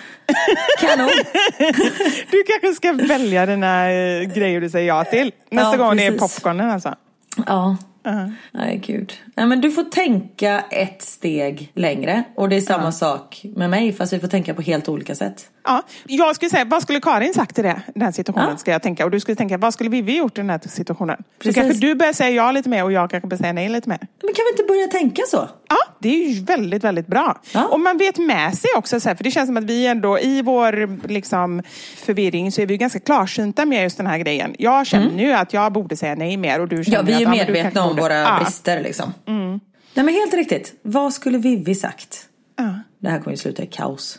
Kanon! 0.81 1.11
Du 2.31 2.43
kanske 2.47 2.75
ska 2.77 2.93
välja 2.93 3.47
dina 3.47 3.91
eh, 3.91 4.23
grejer 4.23 4.61
du 4.61 4.71
säger 4.71 4.89
ja 4.89 5.05
till. 5.05 5.33
Nästa 5.51 5.77
Ja, 5.77 5.85
gång 5.85 5.97
det 5.97 6.07
är 6.07 6.11
precis. 6.13 6.35
popcornen 6.37 6.71
alltså. 6.71 6.95
Ja. 7.47 7.77
Nej 8.53 8.83
gud. 8.87 9.13
Nej, 9.37 9.47
men 9.47 9.61
du 9.61 9.71
får 9.71 9.85
tänka 9.85 10.61
ett 10.71 11.03
steg 11.03 11.73
längre. 11.75 12.23
Och 12.37 12.49
det 12.49 12.57
är 12.57 12.61
samma 12.61 12.93
sak 12.93 13.43
med 13.57 13.71
mig 13.71 13.93
fast 13.93 14.13
vi 14.13 14.19
får 14.21 14.29
tänka 14.29 14.55
på 14.55 14.63
helt 14.63 14.89
olika 14.89 15.15
sätt. 15.15 15.47
Ja, 15.65 15.83
jag 16.07 16.37
skulle 16.37 16.51
säga, 16.51 16.65
vad 16.65 16.83
skulle 16.83 17.01
Karin 17.01 17.35
sagt 17.35 17.59
i 17.59 17.63
det, 17.63 17.83
den 17.95 18.13
situationen? 18.13 18.51
Ja. 18.51 18.57
Ska 18.57 18.71
jag 18.71 18.83
tänka. 18.83 19.05
Och 19.05 19.11
du 19.11 19.21
skulle 19.21 19.37
tänka, 19.37 19.59
vad 19.59 19.75
skulle 19.75 19.91
Vivi 19.91 20.17
gjort 20.17 20.39
i 20.39 20.41
den 20.41 20.51
här 20.51 20.61
situationen? 20.69 21.17
Så 21.17 21.25
Precis. 21.39 21.55
kanske 21.55 21.87
du 21.87 21.95
börjar 21.95 22.13
säga 22.13 22.31
ja 22.31 22.53
lite 22.53 22.69
mer 22.69 22.85
och 22.85 22.93
jag 22.93 23.11
kanske 23.11 23.29
börjar 23.29 23.39
säga 23.39 23.53
nej 23.53 23.69
lite 23.69 23.89
mer. 23.89 23.99
Men 23.99 24.35
kan 24.35 24.45
vi 24.45 24.63
inte 24.63 24.73
börja 24.73 24.87
tänka 24.87 25.23
så? 25.27 25.49
Ja, 25.69 25.77
det 25.99 26.09
är 26.09 26.29
ju 26.29 26.45
väldigt, 26.45 26.85
väldigt 26.85 27.07
bra. 27.07 27.41
Ja. 27.55 27.67
Och 27.67 27.81
man 27.81 27.99
vet 27.99 28.19
med 28.19 28.59
sig 28.59 28.71
också, 28.77 29.01
så 29.01 29.09
här, 29.09 29.17
för 29.17 29.25
det 29.25 29.31
känns 29.31 29.49
som 29.49 29.57
att 29.57 29.65
vi 29.65 29.87
ändå 29.87 30.19
i 30.19 30.43
vår 30.43 31.09
liksom, 31.09 31.63
förvirring 31.97 32.53
så 32.53 32.63
är 32.63 32.67
vi 32.67 32.77
ganska 32.77 33.01
klarsynta 33.01 33.67
med 33.67 33.83
just 33.83 33.97
den 33.97 34.07
här 34.07 34.19
grejen. 34.19 34.55
Jag 34.59 34.87
känner 34.87 35.25
ju 35.25 35.33
att 35.33 35.53
jag 35.53 35.73
borde 35.73 35.97
säga 35.97 36.15
nej 36.15 36.37
mer 36.37 36.61
och 36.61 36.69
du 36.69 36.85
känner 36.85 36.99
Ja, 36.99 37.03
vi 37.03 37.13
är 37.13 37.17
att, 37.17 37.23
ju 37.23 37.29
medvetna 37.29 37.71
kanske 37.71 37.91
om 37.91 37.97
våra 37.97 38.15
ja. 38.15 38.39
brister 38.43 38.81
liksom. 38.81 39.15
Nej 39.95 40.05
men 40.05 40.15
helt 40.15 40.35
riktigt. 40.35 40.73
Vad 40.83 41.13
skulle 41.13 41.39
Vivi 41.39 41.75
sagt? 41.75 42.27
Ja. 42.61 42.75
Det 42.99 43.09
här 43.09 43.19
kommer 43.19 43.31
ju 43.31 43.37
sluta 43.37 43.63
i 43.63 43.67
kaos. 43.67 44.19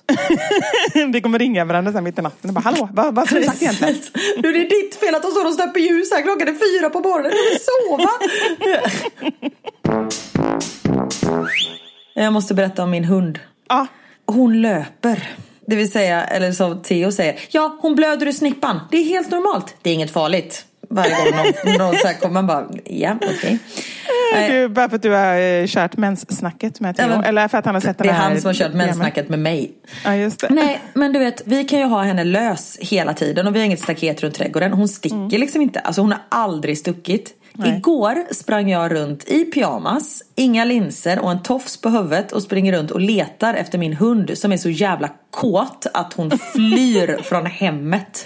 Vi 1.14 1.22
kommer 1.22 1.40
ringa 1.40 1.66
varandra 1.66 1.92
sen 1.92 2.04
mitt 2.04 2.20
i 2.20 2.22
natten 2.22 2.50
och 2.50 2.54
bara 2.54 2.62
hallå, 2.62 2.90
vad, 2.94 3.16
vad 3.16 3.26
skulle 3.26 3.42
du 3.42 3.46
sagt 3.48 3.62
egentligen? 3.62 3.96
Det 4.42 4.48
är 4.48 4.54
ditt 4.70 4.96
fel 4.96 5.16
att 5.16 5.22
de 5.22 5.32
står 5.32 5.46
och 5.48 5.54
släpper 5.54 5.80
ljus 5.80 6.12
här 6.12 6.22
klockan 6.22 6.48
är 6.48 6.80
fyra 6.80 6.90
på 6.90 7.00
morgonen. 7.00 7.32
Jag 7.36 7.44
vill 7.52 7.60
sova. 7.62 8.10
Jag 12.14 12.34
måste 12.34 12.54
berätta 12.54 12.84
om 12.84 12.90
min 12.92 13.04
hund. 13.04 13.40
Ja, 13.70 13.88
Hon 14.26 14.62
löper. 14.62 15.30
Det 15.68 15.76
vill 15.76 15.92
säga, 15.92 16.24
eller 16.24 16.52
som 16.52 16.82
Theo 16.82 17.12
säger, 17.12 17.40
ja 17.50 17.78
hon 17.82 17.96
blöder 17.96 18.28
ur 18.28 18.32
snippan. 18.32 18.80
Det 18.92 18.98
är 18.98 19.04
helt 19.04 19.32
normalt. 19.32 19.76
Det 19.82 19.90
är 19.90 19.94
inget 19.94 20.12
farligt. 20.12 20.66
Varje 20.92 21.16
gång 21.16 21.38
någon, 21.38 21.78
någon 21.78 21.96
så 21.96 22.08
här 22.08 22.14
kommer 22.14 22.34
man 22.34 22.48
bara, 22.48 22.68
ja 22.86 23.18
okej. 23.22 23.60
du, 24.50 24.68
bara 24.68 24.90
för 24.90 24.96
att 24.96 25.02
du 25.02 25.12
har 25.12 25.38
eh, 25.38 25.68
kört 25.68 25.98
menssnacket 25.98 26.80
med 26.80 26.98
Theo, 26.98 27.08
Ja, 27.08 27.24
eller 27.24 27.48
för 27.48 27.58
att 27.58 27.66
han 27.66 27.76
har 27.76 27.82
sett 27.82 27.98
Det 27.98 28.10
är 28.10 28.14
han 28.14 28.42
som 28.42 28.48
har 28.48 28.54
kört 28.54 28.74
menssnacket 28.74 29.30
med 29.30 29.40
mig. 29.40 29.72
Ja, 30.06 30.16
just 30.16 30.40
det. 30.40 30.48
Nej, 30.50 30.82
men 30.94 31.14
du 31.14 31.20
vet, 31.20 31.42
vi 31.46 31.64
kan 31.64 31.80
ju 31.80 31.86
ha 31.86 32.04
henne 32.04 32.24
lös 32.24 32.78
hela 32.82 33.14
tiden 33.14 33.48
och 33.48 33.56
vi 33.56 33.60
har 33.60 33.66
inget 33.66 33.80
staket 33.82 34.24
runt 34.24 34.36
trädgården. 34.36 34.74
Hon 34.74 34.88
sticker 34.88 35.38
liksom 35.40 35.62
inte. 35.62 35.80
Alltså 35.80 36.02
hon 36.02 36.12
har 36.12 36.22
aldrig 36.30 36.78
stuckit. 36.78 37.38
Nej. 37.54 37.78
Igår 37.78 38.34
sprang 38.34 38.70
jag 38.70 38.92
runt 38.92 39.24
i 39.28 39.46
pyjamas, 39.46 40.24
inga 40.36 40.66
linser 40.66 41.20
och 41.20 41.32
en 41.32 41.44
tofs 41.44 41.82
på 41.82 41.90
huvudet 41.90 42.32
och 42.32 42.44
springer 42.44 42.74
runt 42.74 42.92
och 42.92 43.02
letar 43.02 43.54
efter 43.54 43.78
min 43.78 43.94
hund 43.94 44.38
som 44.38 44.52
är 44.52 44.58
så 44.58 44.70
jävla 44.70 45.10
kåt 45.32 45.88
att 45.94 46.14
hon 46.14 46.32
flyr 46.32 47.22
från 47.24 47.46
hemmet. 47.46 48.26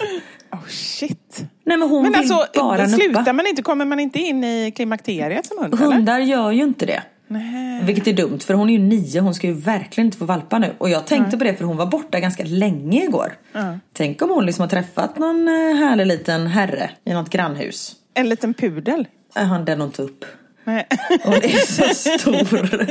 Oh, 0.56 0.68
shit. 0.68 1.44
Nej 1.64 1.76
men 1.78 1.88
hon 1.88 2.02
Men 2.02 2.12
vill 2.12 2.20
alltså, 2.20 2.46
bara 2.54 2.88
slutar 2.88 3.20
nuppa. 3.20 3.32
man 3.32 3.46
inte, 3.46 3.62
kommer 3.62 3.84
man 3.84 4.00
inte 4.00 4.18
in 4.18 4.44
i 4.44 4.72
klimakteriet 4.76 5.46
som 5.46 5.58
hund? 5.58 5.74
Eller? 5.74 5.92
Hundar 5.92 6.18
gör 6.18 6.50
ju 6.50 6.62
inte 6.62 6.86
det. 6.86 7.02
Nej. 7.28 7.84
Vilket 7.84 8.06
är 8.06 8.12
dumt 8.12 8.38
för 8.38 8.54
hon 8.54 8.68
är 8.68 8.72
ju 8.72 8.78
nio, 8.78 9.20
hon 9.20 9.34
ska 9.34 9.46
ju 9.46 9.52
verkligen 9.52 10.06
inte 10.06 10.18
få 10.18 10.24
valpa 10.24 10.58
nu. 10.58 10.74
Och 10.78 10.90
jag 10.90 11.06
tänkte 11.06 11.38
på 11.38 11.44
det 11.44 11.54
för 11.54 11.64
hon 11.64 11.76
var 11.76 11.86
borta 11.86 12.20
ganska 12.20 12.44
länge 12.44 13.04
igår. 13.04 13.32
Tänk 13.92 14.22
om 14.22 14.30
hon 14.30 14.46
liksom 14.46 14.62
har 14.62 14.68
träffat 14.68 15.18
någon 15.18 15.48
eh, 15.48 15.54
härlig 15.54 16.06
liten 16.06 16.46
herre 16.46 16.90
i 17.04 17.12
något 17.12 17.30
grannhus. 17.30 17.96
En 18.14 18.28
liten 18.28 18.54
pudel. 18.54 19.08
Han 19.34 19.64
den 19.64 19.80
hon 19.80 19.90
tog 19.90 20.06
upp. 20.06 20.24
Nej. 20.66 20.86
Hon 21.22 21.34
är 21.34 21.66
så 21.66 21.94
stor. 21.94 22.86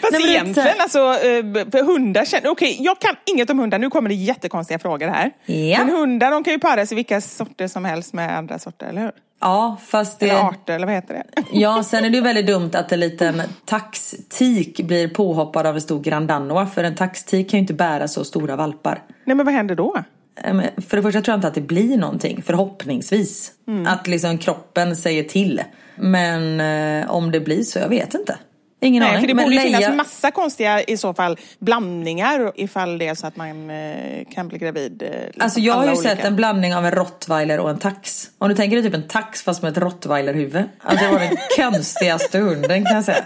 Fast 0.00 0.12
Nej, 0.12 0.30
egentligen, 0.30 0.68
så 0.76 0.82
alltså, 0.82 1.26
eh, 1.26 1.70
för 1.70 1.84
hundar 1.84 2.24
känner... 2.24 2.50
Okej, 2.50 2.76
jag 2.80 3.00
kan 3.00 3.16
inget 3.24 3.50
om 3.50 3.58
hundar. 3.58 3.78
Nu 3.78 3.90
kommer 3.90 4.08
det 4.08 4.14
jättekonstiga 4.14 4.78
frågor 4.78 5.08
här. 5.08 5.30
Ja. 5.44 5.84
Men 5.84 5.96
hundar, 5.96 6.30
de 6.30 6.44
kan 6.44 6.52
ju 6.52 6.58
paras 6.58 6.92
i 6.92 6.94
vilka 6.94 7.20
sorter 7.20 7.68
som 7.68 7.84
helst 7.84 8.12
med 8.12 8.38
andra 8.38 8.58
sorter, 8.58 8.86
eller 8.86 9.00
hur? 9.00 9.12
Ja, 9.40 9.76
fast 9.86 10.20
det... 10.20 10.28
Eller 10.28 10.40
arter, 10.40 10.74
eller 10.74 10.86
vad 10.86 10.94
heter 10.94 11.14
det? 11.14 11.42
Ja, 11.52 11.82
sen 11.82 12.04
är 12.04 12.10
det 12.10 12.16
ju 12.16 12.22
väldigt 12.22 12.46
dumt 12.46 12.70
att 12.74 12.92
en 12.92 13.00
liten 13.00 13.42
taxtik 13.64 14.80
blir 14.80 15.08
påhoppad 15.08 15.66
av 15.66 15.74
en 15.74 15.80
stor 15.80 16.00
grandanoa. 16.00 16.66
För 16.66 16.84
en 16.84 16.94
taxtik 16.94 17.50
kan 17.50 17.58
ju 17.58 17.62
inte 17.62 17.74
bära 17.74 18.08
så 18.08 18.24
stora 18.24 18.56
valpar. 18.56 19.02
Nej, 19.24 19.36
men 19.36 19.46
vad 19.46 19.54
händer 19.54 19.74
då? 19.74 20.02
Eh, 20.44 20.60
För 20.88 20.96
det 20.96 21.02
första 21.02 21.20
tror 21.20 21.32
jag 21.32 21.38
inte 21.38 21.48
att 21.48 21.54
det 21.54 21.60
blir 21.60 21.96
någonting, 21.96 22.42
förhoppningsvis. 22.42 23.52
Mm. 23.68 23.86
Att 23.86 24.06
liksom 24.06 24.38
kroppen 24.38 24.96
säger 24.96 25.24
till. 25.24 25.62
Men 25.96 26.60
eh, 27.02 27.10
om 27.10 27.30
det 27.32 27.40
blir 27.40 27.62
så, 27.62 27.78
jag 27.78 27.88
vet 27.88 28.14
inte. 28.14 28.38
Ingen 28.80 29.00
Nej, 29.02 29.08
aning. 29.10 29.20
för 29.20 29.28
det 29.28 29.34
borde 29.34 29.54
ju 29.54 29.60
finnas 29.60 29.80
Leia- 29.80 29.94
massa 29.96 30.30
konstiga 30.30 30.82
i 30.82 30.96
så 30.96 31.14
fall 31.14 31.38
blandningar 31.58 32.52
ifall 32.54 32.98
det 32.98 33.06
är 33.08 33.14
så 33.14 33.26
att 33.26 33.36
man 33.36 33.70
eh, 33.70 34.24
kan 34.34 34.48
bli 34.48 34.58
gravid. 34.58 35.02
eh, 35.02 35.08
liksom 35.10 35.42
Alltså 35.42 35.60
jag 35.60 35.74
har 35.74 35.84
ju 35.84 35.90
olika. 35.90 36.02
sett 36.16 36.24
en 36.24 36.36
blandning 36.36 36.74
av 36.74 36.86
en 36.86 36.90
rottweiler 36.92 37.60
och 37.60 37.70
en 37.70 37.78
tax. 37.78 38.30
Om 38.38 38.48
du 38.48 38.54
tänker 38.54 38.76
dig 38.76 38.84
typ 38.84 38.94
en 38.94 39.08
tax 39.08 39.42
fast 39.42 39.62
med 39.62 39.72
ett 39.72 39.78
rottweilerhuvud. 39.78 40.64
Alltså 40.80 41.04
det 41.06 41.12
var 41.12 41.18
den 41.18 41.36
konstigaste 41.72 42.38
hunden 42.38 42.84
kan 42.84 42.94
jag 42.94 43.04
säga. 43.04 43.24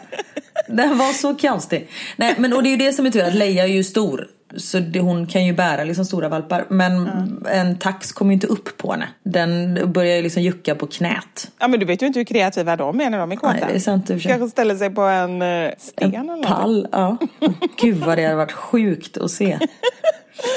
Den 0.69 0.99
var 0.99 1.13
så 1.13 1.35
konstig. 1.35 1.89
Nej 2.17 2.35
men 2.39 2.53
och 2.53 2.63
det 2.63 2.69
är 2.69 2.71
ju 2.71 2.77
det 2.77 2.93
som 2.93 3.07
är 3.07 3.11
tur 3.11 3.23
att 3.25 3.35
Leia 3.35 3.63
är 3.65 3.69
ju 3.69 3.85
stor. 3.85 4.27
Så 4.57 4.79
det, 4.79 5.01
hon 5.01 5.27
kan 5.27 5.47
ju 5.47 5.53
bära 5.53 5.85
liksom 5.85 6.05
stora 6.05 6.29
valpar. 6.29 6.65
Men 6.69 7.11
en 7.51 7.79
tax 7.79 8.13
kommer 8.13 8.31
ju 8.31 8.35
inte 8.35 8.47
upp 8.47 8.77
på 8.77 8.93
henne. 8.93 9.09
Den 9.23 9.79
börjar 9.93 10.17
ju 10.17 10.23
liksom 10.23 10.43
jucka 10.43 10.75
på 10.75 10.87
knät. 10.87 11.51
Ja, 11.61 11.69
men 11.69 11.81
du 11.81 11.87
vet 11.87 12.03
ju 12.03 12.07
inte 12.07 12.19
hur 12.19 12.25
kreativa 12.25 12.77
de 12.77 13.01
är 13.01 13.11
när 13.11 13.19
de 13.19 13.33
är 13.33 13.37
kåta. 13.37 13.53
Nej, 13.53 13.65
det 13.69 13.75
är 13.75 13.79
sant 13.79 14.11
i 14.11 14.17
och. 14.17 14.21
Kanske 14.21 14.49
ställer 14.49 14.75
sig 14.75 14.91
på 14.91 15.03
en 15.03 15.43
eh, 15.43 15.71
sten 15.79 16.15
eller 16.15 16.19
En 16.19 16.27
något. 16.27 16.47
pall, 16.47 16.89
ja. 16.93 17.17
Gud 17.81 17.97
vad 17.97 18.19
det 18.19 18.25
hade 18.25 18.37
varit 18.37 18.53
sjukt 18.53 19.17
att 19.17 19.31
se. 19.31 19.59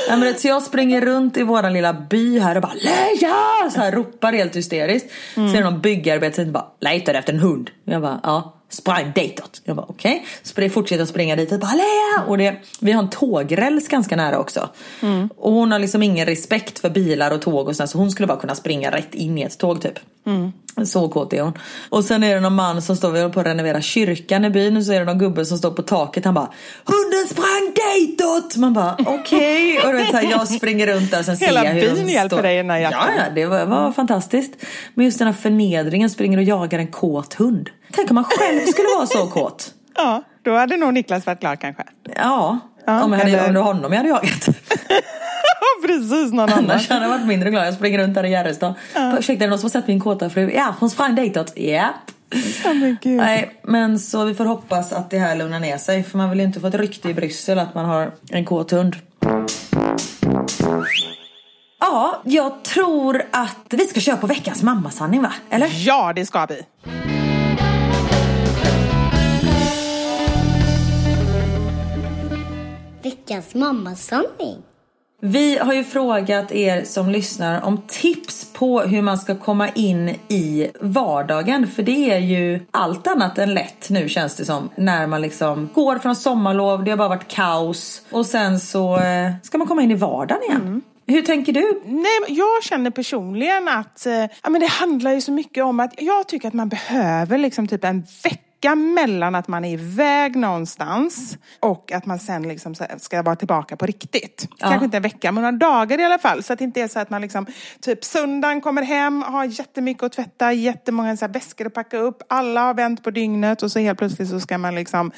Ja, 0.10 0.18
men 0.18 0.34
så 0.36 0.48
jag 0.48 0.64
springer 0.64 1.02
runt 1.02 1.38
i 1.38 1.44
våran 1.44 1.74
lilla 1.74 1.94
by 1.94 2.40
här 2.40 2.56
och 2.56 2.62
bara 2.62 2.74
Leia! 2.74 3.70
Så 3.72 3.80
här 3.80 3.92
ropar 3.92 4.34
helt 4.34 4.56
hysteriskt. 4.56 5.12
Så 5.34 5.42
är 5.42 5.54
det 5.54 5.64
någon 5.64 5.82
byggarbetare 5.82 6.46
som 6.46 6.54
bara 6.54 6.66
letar 6.80 7.14
efter 7.14 7.34
en 7.34 7.40
hund. 7.40 7.70
Jag 7.86 8.02
bara 8.02 8.20
ja. 8.24 8.54
Sprang 8.74 9.12
ditåt. 9.16 9.62
Jag 9.64 9.76
bara 9.76 9.86
okej. 9.90 10.26
Okay. 10.54 10.70
Fortsätter 10.70 11.04
att 11.04 11.10
springa 11.10 11.36
ditåt. 11.36 11.62
Bara 11.62 11.74
Leia! 11.74 12.28
Och 12.28 12.38
det, 12.38 12.56
vi 12.80 12.92
har 12.92 13.04
en 13.04 13.10
tågräls 13.10 13.88
ganska 13.88 14.16
nära 14.16 14.40
också. 14.40 14.70
Och 15.38 15.52
hon 15.52 15.72
har 15.72 15.80
liksom 15.80 16.04
ingen 16.04 16.26
respekt 16.26 16.80
för 16.80 16.90
bilar 16.90 17.32
och 17.32 17.42
tåg 17.42 17.68
och 17.68 17.76
sådär. 17.76 17.88
Så 17.88 17.98
hon 17.98 18.12
skulle 18.12 18.28
bara 18.28 18.40
kunna 18.40 18.56
springa 18.56 18.92
rätt 18.92 19.16
in 19.16 19.38
i 19.38 19.42
ett 19.42 19.58
tåg 19.58 19.82
typ. 19.82 20.00
Så 20.86 21.10
kåt 21.10 21.34
är 21.34 21.42
hon. 21.42 21.54
Och 21.90 22.04
sen 22.06 22.24
är 22.24 22.36
det 22.36 22.42
någon 22.42 22.56
man 22.56 22.82
som 22.82 22.96
står 22.96 23.12
vi 23.12 23.20
håller 23.22 23.34
på 23.34 23.40
att 23.40 23.46
renovera 23.46 23.82
kyrkan 23.82 24.46
i 24.46 24.50
byn. 24.50 24.78
Och 24.78 24.84
så 24.84 24.94
är 24.94 25.00
det 25.00 25.06
någon 25.06 25.18
gubbe 25.20 25.46
som 25.46 25.58
står 25.58 25.72
på 25.72 25.82
taket. 25.82 26.26
Han 26.26 26.34
bara 26.34 26.50
Hunden 26.86 27.28
sprang 27.30 27.74
ditåt! 27.76 28.56
Man 28.58 28.74
bara 28.74 28.96
okej. 29.06 29.80
Och 29.80 29.92
du 29.92 29.98
vet, 29.98 30.10
så 30.10 30.18
här, 30.18 30.32
jag 30.32 30.48
springer 30.48 30.88
runt 30.88 31.12
där 31.12 31.20
och 31.20 31.26
sen 31.26 31.38
Hela 31.38 31.60
ser 31.62 31.68
jag 31.68 31.74
hur 31.74 31.82
byn 31.96 32.06
de 32.08 32.12
hjälper 32.14 32.36
står. 32.36 32.44
dig 32.44 32.54
i 32.54 32.58
den 32.58 32.70
här 32.70 32.78
jakten. 32.80 33.00
Ja, 33.18 33.24
det 33.36 33.46
var, 33.46 33.66
var 33.66 33.92
fantastiskt. 33.92 34.54
Men 34.94 35.06
just 35.06 35.20
den 35.20 35.28
här 35.28 35.34
förnedringen 35.36 36.10
springer 36.10 36.38
och 36.38 36.44
jagar 36.44 36.80
en 36.80 36.88
kåt 36.92 37.34
hund. 37.34 37.70
Tänk 37.92 38.12
om 38.12 38.16
man 38.16 38.24
själv 38.24 38.60
skulle 38.66 38.88
vara 38.98 39.08
så 39.08 39.28
kåt. 39.28 39.74
Ja, 39.96 40.24
då 40.46 40.56
hade 40.56 40.78
nog 40.78 40.94
Niklas 40.94 41.26
varit 41.26 41.40
glad 41.40 41.60
kanske. 41.60 41.84
Ja, 42.16 42.60
Ja, 42.86 43.04
om, 43.04 43.12
jag 43.14 43.20
hade, 43.20 43.32
eller- 43.32 43.48
om 43.48 43.54
det 43.54 43.60
var 43.60 43.66
honom 43.74 43.92
jag 43.94 43.98
hade 43.98 44.10
jagat. 44.10 44.48
Precis, 45.88 46.32
någon 46.34 46.40
annan. 46.40 46.60
Annars 46.60 46.90
hade 46.90 47.02
jag 47.02 47.10
varit 47.10 47.26
mindre 47.26 47.50
glad. 47.50 47.68
Jag 47.68 47.74
springer 47.74 48.00
runt 48.00 48.16
där 48.16 48.24
i 48.24 48.32
Järrestad. 48.32 48.74
Ja. 48.94 49.18
Ursäkta, 49.20 49.44
är 49.44 49.48
det 49.48 49.50
någon 49.50 49.60
som 49.60 49.66
har 49.66 49.70
sett 49.72 49.88
min 49.88 50.00
kåta 50.00 50.30
fru? 50.30 50.52
Ja, 50.52 50.76
hon 50.80 50.90
sprang 50.90 51.16
ditåt. 51.16 51.54
Ja. 51.56 51.90
Ja, 52.64 52.74
men 52.74 52.98
gud. 53.02 53.18
Nej, 53.18 53.60
men 53.64 54.00
så 54.00 54.26
vi 54.26 54.34
får 54.34 54.46
hoppas 54.46 54.94
att 54.94 55.10
det 55.10 55.20
här 55.20 55.36
lugnar 55.36 55.60
ner 55.60 55.78
sig. 55.78 56.04
För 56.04 56.18
man 56.18 56.30
vill 56.30 56.40
ju 56.40 56.46
inte 56.46 56.60
få 56.60 56.68
ett 56.68 56.76
rykte 56.76 57.10
i 57.10 57.14
Bryssel 57.14 57.60
att 57.60 57.76
man 57.76 57.86
har 57.86 58.12
en 58.30 58.46
kåt 58.46 58.72
hund. 58.72 58.96
Ja, 61.80 62.22
jag 62.26 62.64
tror 62.64 63.22
att 63.32 63.66
vi 63.70 63.88
ska 63.88 64.00
köra 64.00 64.18
på 64.18 64.28
veckans 64.28 64.64
mammasanning 64.64 65.22
va? 65.22 65.34
Eller? 65.50 65.68
Ja, 65.72 66.14
det 66.16 66.26
ska 66.26 66.46
vi. 66.46 66.62
Veckans 73.04 73.56
mammasanning. 73.56 74.58
Vi 75.26 75.58
har 75.58 75.74
ju 75.74 75.84
frågat 75.84 76.52
er 76.52 76.84
som 76.84 77.10
lyssnar 77.10 77.62
om 77.62 77.82
tips 77.88 78.54
på 78.54 78.82
hur 78.82 79.02
man 79.02 79.18
ska 79.18 79.36
komma 79.36 79.70
in 79.70 80.10
i 80.28 80.72
vardagen. 80.80 81.68
För 81.68 81.84
det 81.84 82.12
är 82.12 82.20
ju 82.20 82.66
allt 82.72 83.08
annat 83.08 83.38
än 83.38 83.54
lätt 83.54 83.90
nu 83.90 84.10
känns 84.10 84.36
det 84.36 84.46
som. 84.46 84.70
När 84.76 85.08
man 85.08 85.22
liksom 85.22 85.70
går 85.74 86.00
från 86.00 86.16
sommarlov, 86.16 86.84
det 86.84 86.92
har 86.92 86.98
bara 86.98 87.10
varit 87.10 87.28
kaos. 87.28 88.02
Och 88.12 88.26
sen 88.26 88.60
så 88.60 88.98
eh, 88.98 89.32
ska 89.44 89.58
man 89.58 89.68
komma 89.68 89.82
in 89.82 89.92
i 89.92 89.96
vardagen 89.96 90.44
igen. 90.44 90.82
Hur 91.08 91.22
tänker 91.22 91.54
du? 91.54 91.82
Nej, 91.86 92.20
jag 92.28 92.64
känner 92.64 92.92
personligen 92.92 93.68
att 93.68 94.06
eh, 94.06 94.14
ja, 94.14 94.50
men 94.50 94.62
det 94.62 94.68
handlar 94.68 95.12
ju 95.12 95.22
så 95.22 95.32
mycket 95.32 95.64
om 95.64 95.80
att 95.80 95.94
jag 95.98 96.28
tycker 96.28 96.48
att 96.48 96.54
man 96.54 96.70
behöver 96.70 97.38
liksom 97.38 97.68
typ 97.68 97.84
en 97.84 98.04
vecka 98.24 98.40
vecka 98.64 98.76
mellan 98.76 99.36
att 99.36 99.48
man 99.48 99.66
är 99.66 99.74
iväg 99.74 100.36
någonstans 100.36 101.38
och 101.60 101.92
att 101.92 102.06
man 102.06 102.20
sen 102.20 102.48
liksom 102.48 102.76
ska 102.98 103.22
vara 103.22 103.36
tillbaka 103.36 103.78
på 103.78 103.86
riktigt. 103.86 104.48
Ja. 104.58 104.68
Kanske 104.70 104.86
inte 104.86 104.98
en 104.98 105.04
vecka, 105.04 105.32
men 105.32 105.44
några 105.44 105.58
dagar 105.58 106.00
i 106.00 106.04
alla 106.04 106.20
fall. 106.20 106.44
Så 106.44 106.54
att 106.54 106.60
det 106.60 106.66
inte 106.66 106.82
är 106.82 106.88
så 106.88 107.00
att 107.00 107.10
man 107.10 107.22
liksom, 107.22 107.46
typ 107.82 108.04
söndagen 108.04 108.62
kommer 108.62 108.82
hem, 108.82 109.22
har 109.22 109.46
jättemycket 109.46 110.04
att 110.04 110.12
tvätta, 110.12 110.54
jättemånga 110.54 111.18
så 111.18 111.26
här 111.26 111.34
väskor 111.34 111.68
att 111.68 111.74
packa 111.74 111.98
upp. 111.98 112.24
Alla 112.30 112.62
har 112.62 112.74
vänt 112.74 113.04
på 113.04 113.12
dygnet 113.12 113.64
och 113.64 113.72
så 113.72 113.80
helt 113.80 114.00
plötsligt 114.00 114.30
så 114.30 114.40
ska 114.40 114.58
man 114.58 114.76
liksom 114.76 115.12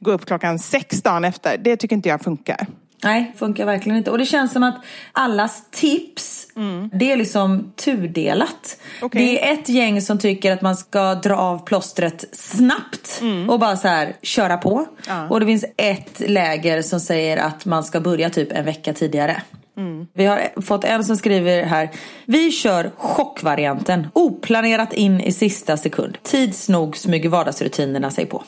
gå 0.00 0.10
upp 0.10 0.26
klockan 0.26 0.58
sex 0.58 1.02
dagen 1.02 1.24
efter. 1.24 1.58
Det 1.58 1.76
tycker 1.76 1.96
inte 1.96 2.08
jag 2.08 2.20
funkar. 2.20 2.66
Nej, 3.04 3.32
funkar 3.36 3.66
verkligen 3.66 3.98
inte. 3.98 4.10
Och 4.10 4.18
det 4.18 4.26
känns 4.26 4.52
som 4.52 4.62
att 4.62 4.84
allas 5.12 5.64
tips, 5.70 6.46
det 6.92 7.12
är 7.12 7.16
liksom 7.16 7.72
tudelat. 7.76 8.76
Okej. 9.02 9.26
Det 9.26 9.48
är 9.48 9.52
ett 9.52 9.68
gäng 9.68 10.02
som 10.02 10.18
tycker 10.18 10.52
att 10.52 10.62
man 10.62 10.76
ska 10.76 11.14
dra 11.14 11.36
av 11.36 11.64
plåstret 11.64 12.24
snabbt 12.32 13.22
och 13.48 13.60
bara 13.60 13.76
så 13.76 13.88
här 13.88 14.16
köra 14.22 14.56
på. 14.56 14.86
Och 15.30 15.40
det 15.40 15.46
finns 15.46 15.64
ett 15.76 16.22
läger 16.26 16.82
som 16.82 17.00
säger 17.00 17.36
att 17.36 17.64
man 17.64 17.84
ska 17.84 18.00
börja 18.00 18.30
typ 18.30 18.52
en 18.52 18.64
vecka 18.64 18.92
tidigare. 18.92 19.42
Vi 20.14 20.24
har 20.24 20.60
fått 20.62 20.84
en 20.84 21.04
som 21.04 21.16
skriver 21.16 21.62
här. 21.62 21.90
Vi 22.26 22.50
kör 22.50 22.90
chockvarianten. 22.96 24.06
Oplanerat 24.12 24.92
in 24.92 25.20
i 25.20 25.32
sista 25.32 25.76
sekund. 25.76 26.18
Tids 26.22 26.68
nog 26.68 26.96
smyger 26.96 27.28
vardagsrutinerna 27.28 28.10
sig 28.10 28.26
på. 28.26 28.44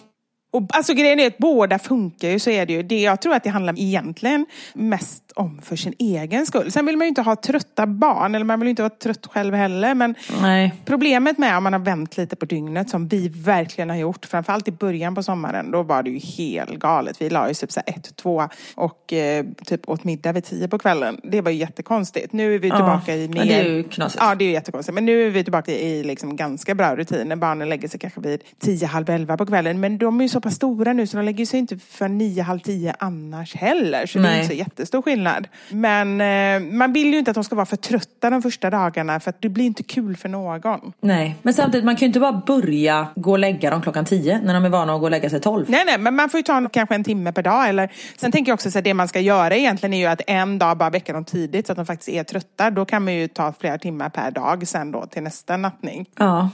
Och, 0.55 0.62
alltså 0.68 0.94
grejen 0.94 1.20
är 1.20 1.26
att 1.26 1.38
båda 1.38 1.78
funkar 1.78 2.28
ju, 2.28 2.38
så 2.38 2.50
är 2.50 2.66
det 2.66 2.72
ju. 2.72 2.82
Det, 2.82 3.00
jag 3.00 3.20
tror 3.20 3.34
att 3.34 3.44
det 3.44 3.50
handlar 3.50 3.78
egentligen 3.78 4.46
mest 4.74 5.32
om 5.36 5.61
för 5.62 5.76
sin 5.76 5.94
egen 5.98 6.46
skull. 6.46 6.72
Sen 6.72 6.86
vill 6.86 6.96
man 6.96 7.05
ju 7.05 7.09
inte 7.09 7.22
ha 7.22 7.36
trötta 7.36 7.86
barn, 7.86 8.34
eller 8.34 8.44
man 8.44 8.61
vill 8.61 8.66
ju 8.66 8.70
inte 8.70 8.82
vara 8.82 8.90
trött 8.90 9.26
själv 9.26 9.55
heller. 9.55 9.94
Men 9.94 10.14
Nej. 10.42 10.72
problemet 10.84 11.38
med 11.38 11.57
om 11.57 11.64
man 11.64 11.72
har 11.72 11.80
vänt 11.80 12.16
lite 12.16 12.36
på 12.36 12.46
dygnet, 12.46 12.90
som 12.90 13.09
vi 13.09 13.28
verkligen 13.28 13.90
har 13.90 13.96
gjort, 13.96 14.26
framförallt 14.26 14.68
i 14.68 14.72
början 14.72 15.14
på 15.14 15.22
sommaren, 15.22 15.70
då 15.70 15.82
var 15.82 16.02
det 16.02 16.11
ju 16.11 16.18
helt 16.18 16.78
galet. 16.78 17.20
Vi 17.20 17.30
la 17.30 17.48
ju 17.48 17.55
typ 17.55 17.72
så 17.72 17.80
ett, 17.86 18.16
två 18.16 18.48
och 18.74 19.12
eh, 19.12 19.44
typ 19.64 19.88
åt 19.88 20.05
middag 20.05 20.32
vid 20.32 20.44
tio 20.44 20.68
på 20.68 20.78
kvällen. 20.78 21.20
Det 21.22 21.40
var 21.40 21.50
ju 21.50 21.57
jättekonstigt. 21.57 22.32
Nu 22.32 22.55
är 22.55 22.59
vi 22.59 22.70
tillbaka 22.70 23.16
i 23.16 23.28
mer... 23.28 23.44
det 23.44 23.55
är 23.55 23.64
ju 23.64 23.82
knasigt. 23.82 24.22
Ja, 24.24 24.34
det 24.34 24.44
är 24.44 24.46
ju 24.46 24.52
jättekonstigt. 24.52 24.94
Men 24.94 25.05
nu 25.05 25.26
är 25.26 25.30
vi 25.30 25.44
tillbaka 25.44 25.72
i 25.72 26.05
liksom 26.05 26.36
ganska 26.36 26.74
bra 26.74 26.96
rutiner. 26.96 27.36
Barnen 27.36 27.68
lägger 27.68 27.88
sig 27.88 28.00
kanske 28.00 28.20
vid 28.20 28.42
tio, 28.61 28.86
halv 28.86 29.11
elva 29.11 29.36
på 29.36 29.46
kvällen. 29.46 29.80
Men 29.80 29.98
de 29.98 30.20
är 30.20 30.24
ju 30.24 30.28
så 30.28 30.40
pass 30.45 30.55
stora 30.55 30.92
nu 30.92 31.07
så 31.07 31.16
de 31.16 31.24
lägger 31.24 31.47
sig 31.47 31.59
inte 31.59 31.78
för 31.78 32.09
nio, 32.09 32.42
halv 32.42 32.61
tio 32.61 32.95
annars 32.99 33.55
heller. 33.55 34.07
Så 34.07 34.18
det 34.18 34.24
är 34.24 34.30
Nej. 34.30 34.38
inte 34.38 34.49
så 34.49 34.59
jättestor 34.59 35.03
skillnad. 35.03 35.49
Men 35.70 36.20
eh, 36.20 36.72
man 36.72 36.92
vill 36.92 37.12
ju 37.12 37.18
inte 37.18 37.30
att 37.30 37.34
de 37.34 37.45
ska 37.45 37.55
vara 37.55 37.66
för 37.66 37.76
trötta 37.76 38.30
de 38.30 38.42
första 38.42 38.70
dagarna 38.70 39.20
för 39.20 39.30
att 39.30 39.42
det 39.42 39.49
blir 39.49 39.64
inte 39.64 39.82
kul 39.82 40.16
för 40.16 40.28
någon. 40.28 40.92
Nej, 41.01 41.36
men 41.42 41.55
samtidigt 41.55 41.84
man 41.84 41.97
kan 41.97 42.01
ju 42.01 42.07
inte 42.07 42.20
bara 42.20 42.42
börja 42.47 43.07
gå 43.16 43.30
och 43.30 43.38
lägga 43.38 43.70
dem 43.70 43.82
klockan 43.82 44.05
10 44.05 44.40
när 44.40 44.55
de 44.55 44.64
är 44.64 44.68
vana 44.68 44.95
att 44.95 45.01
gå 45.01 45.05
och 45.05 45.11
lägga 45.11 45.30
sig 45.30 45.40
12. 45.40 45.64
Nej, 45.68 45.82
nej, 45.86 45.99
men 45.99 46.14
man 46.14 46.30
får 46.30 46.38
ju 46.38 46.45
ta 46.45 46.57
en, 46.57 46.68
kanske 46.68 46.95
en 46.95 47.05
timme 47.05 47.32
per 47.32 47.42
dag. 47.42 47.68
Eller, 47.68 47.92
sen 48.16 48.32
tänker 48.32 48.51
jag 48.51 48.55
också 48.55 48.78
att 48.78 48.84
det 48.84 48.95
man 48.95 49.09
ska 49.09 49.20
göra 49.20 49.57
egentligen 49.57 49.95
är 49.95 49.99
ju 49.99 50.07
att 50.07 50.20
en 50.26 50.59
dag 50.59 50.76
bara 50.76 50.90
väcka 50.90 51.12
dem 51.12 51.24
tidigt 51.24 51.66
så 51.66 51.72
att 51.72 51.76
de 51.76 51.86
faktiskt 51.86 52.09
är 52.09 52.24
trötta. 52.24 52.70
Då 52.70 52.84
kan 52.84 53.05
man 53.05 53.14
ju 53.14 53.28
ta 53.28 53.53
flera 53.61 53.78
timmar 53.78 54.09
per 54.09 54.30
dag 54.30 54.68
sen 54.68 54.92
då 54.92 55.07
till 55.07 55.22
nästa 55.22 55.57
nattning. 55.57 56.07
Ja. 56.18 56.51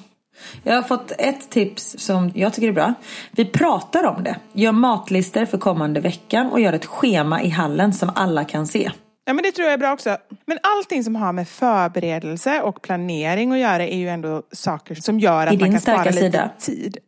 Jag 0.62 0.74
har 0.74 0.82
fått 0.82 1.12
ett 1.18 1.50
tips 1.50 1.96
som 1.98 2.32
jag 2.34 2.52
tycker 2.52 2.68
är 2.68 2.72
bra. 2.72 2.94
Vi 3.30 3.44
pratar 3.44 4.04
om 4.04 4.24
det. 4.24 4.36
Gör 4.52 4.72
matlister 4.72 5.46
för 5.46 5.58
kommande 5.58 6.00
veckan 6.00 6.50
och 6.50 6.60
gör 6.60 6.72
ett 6.72 6.86
schema 6.86 7.42
i 7.42 7.48
hallen 7.48 7.92
som 7.92 8.10
alla 8.14 8.44
kan 8.44 8.66
se. 8.66 8.90
Ja 9.24 9.34
men 9.34 9.42
det 9.42 9.52
tror 9.52 9.64
jag 9.64 9.74
är 9.74 9.78
bra 9.78 9.92
också. 9.92 10.16
Men 10.46 10.58
allting 10.62 11.04
som 11.04 11.16
har 11.16 11.32
med 11.32 11.48
förberedelse 11.48 12.60
och 12.60 12.82
planering 12.82 13.52
att 13.52 13.58
göra 13.58 13.86
är 13.86 13.96
ju 13.96 14.08
ändå 14.08 14.42
saker 14.52 14.94
som 14.94 15.20
gör 15.20 15.46
att 15.46 15.52
I 15.52 15.58
man 15.58 15.70
kan 15.70 15.80
spara 15.80 15.96
starka 15.96 16.10
lite 16.10 16.20
sida. 16.20 16.50
tid. 16.58 16.98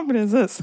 Precis. 0.10 0.60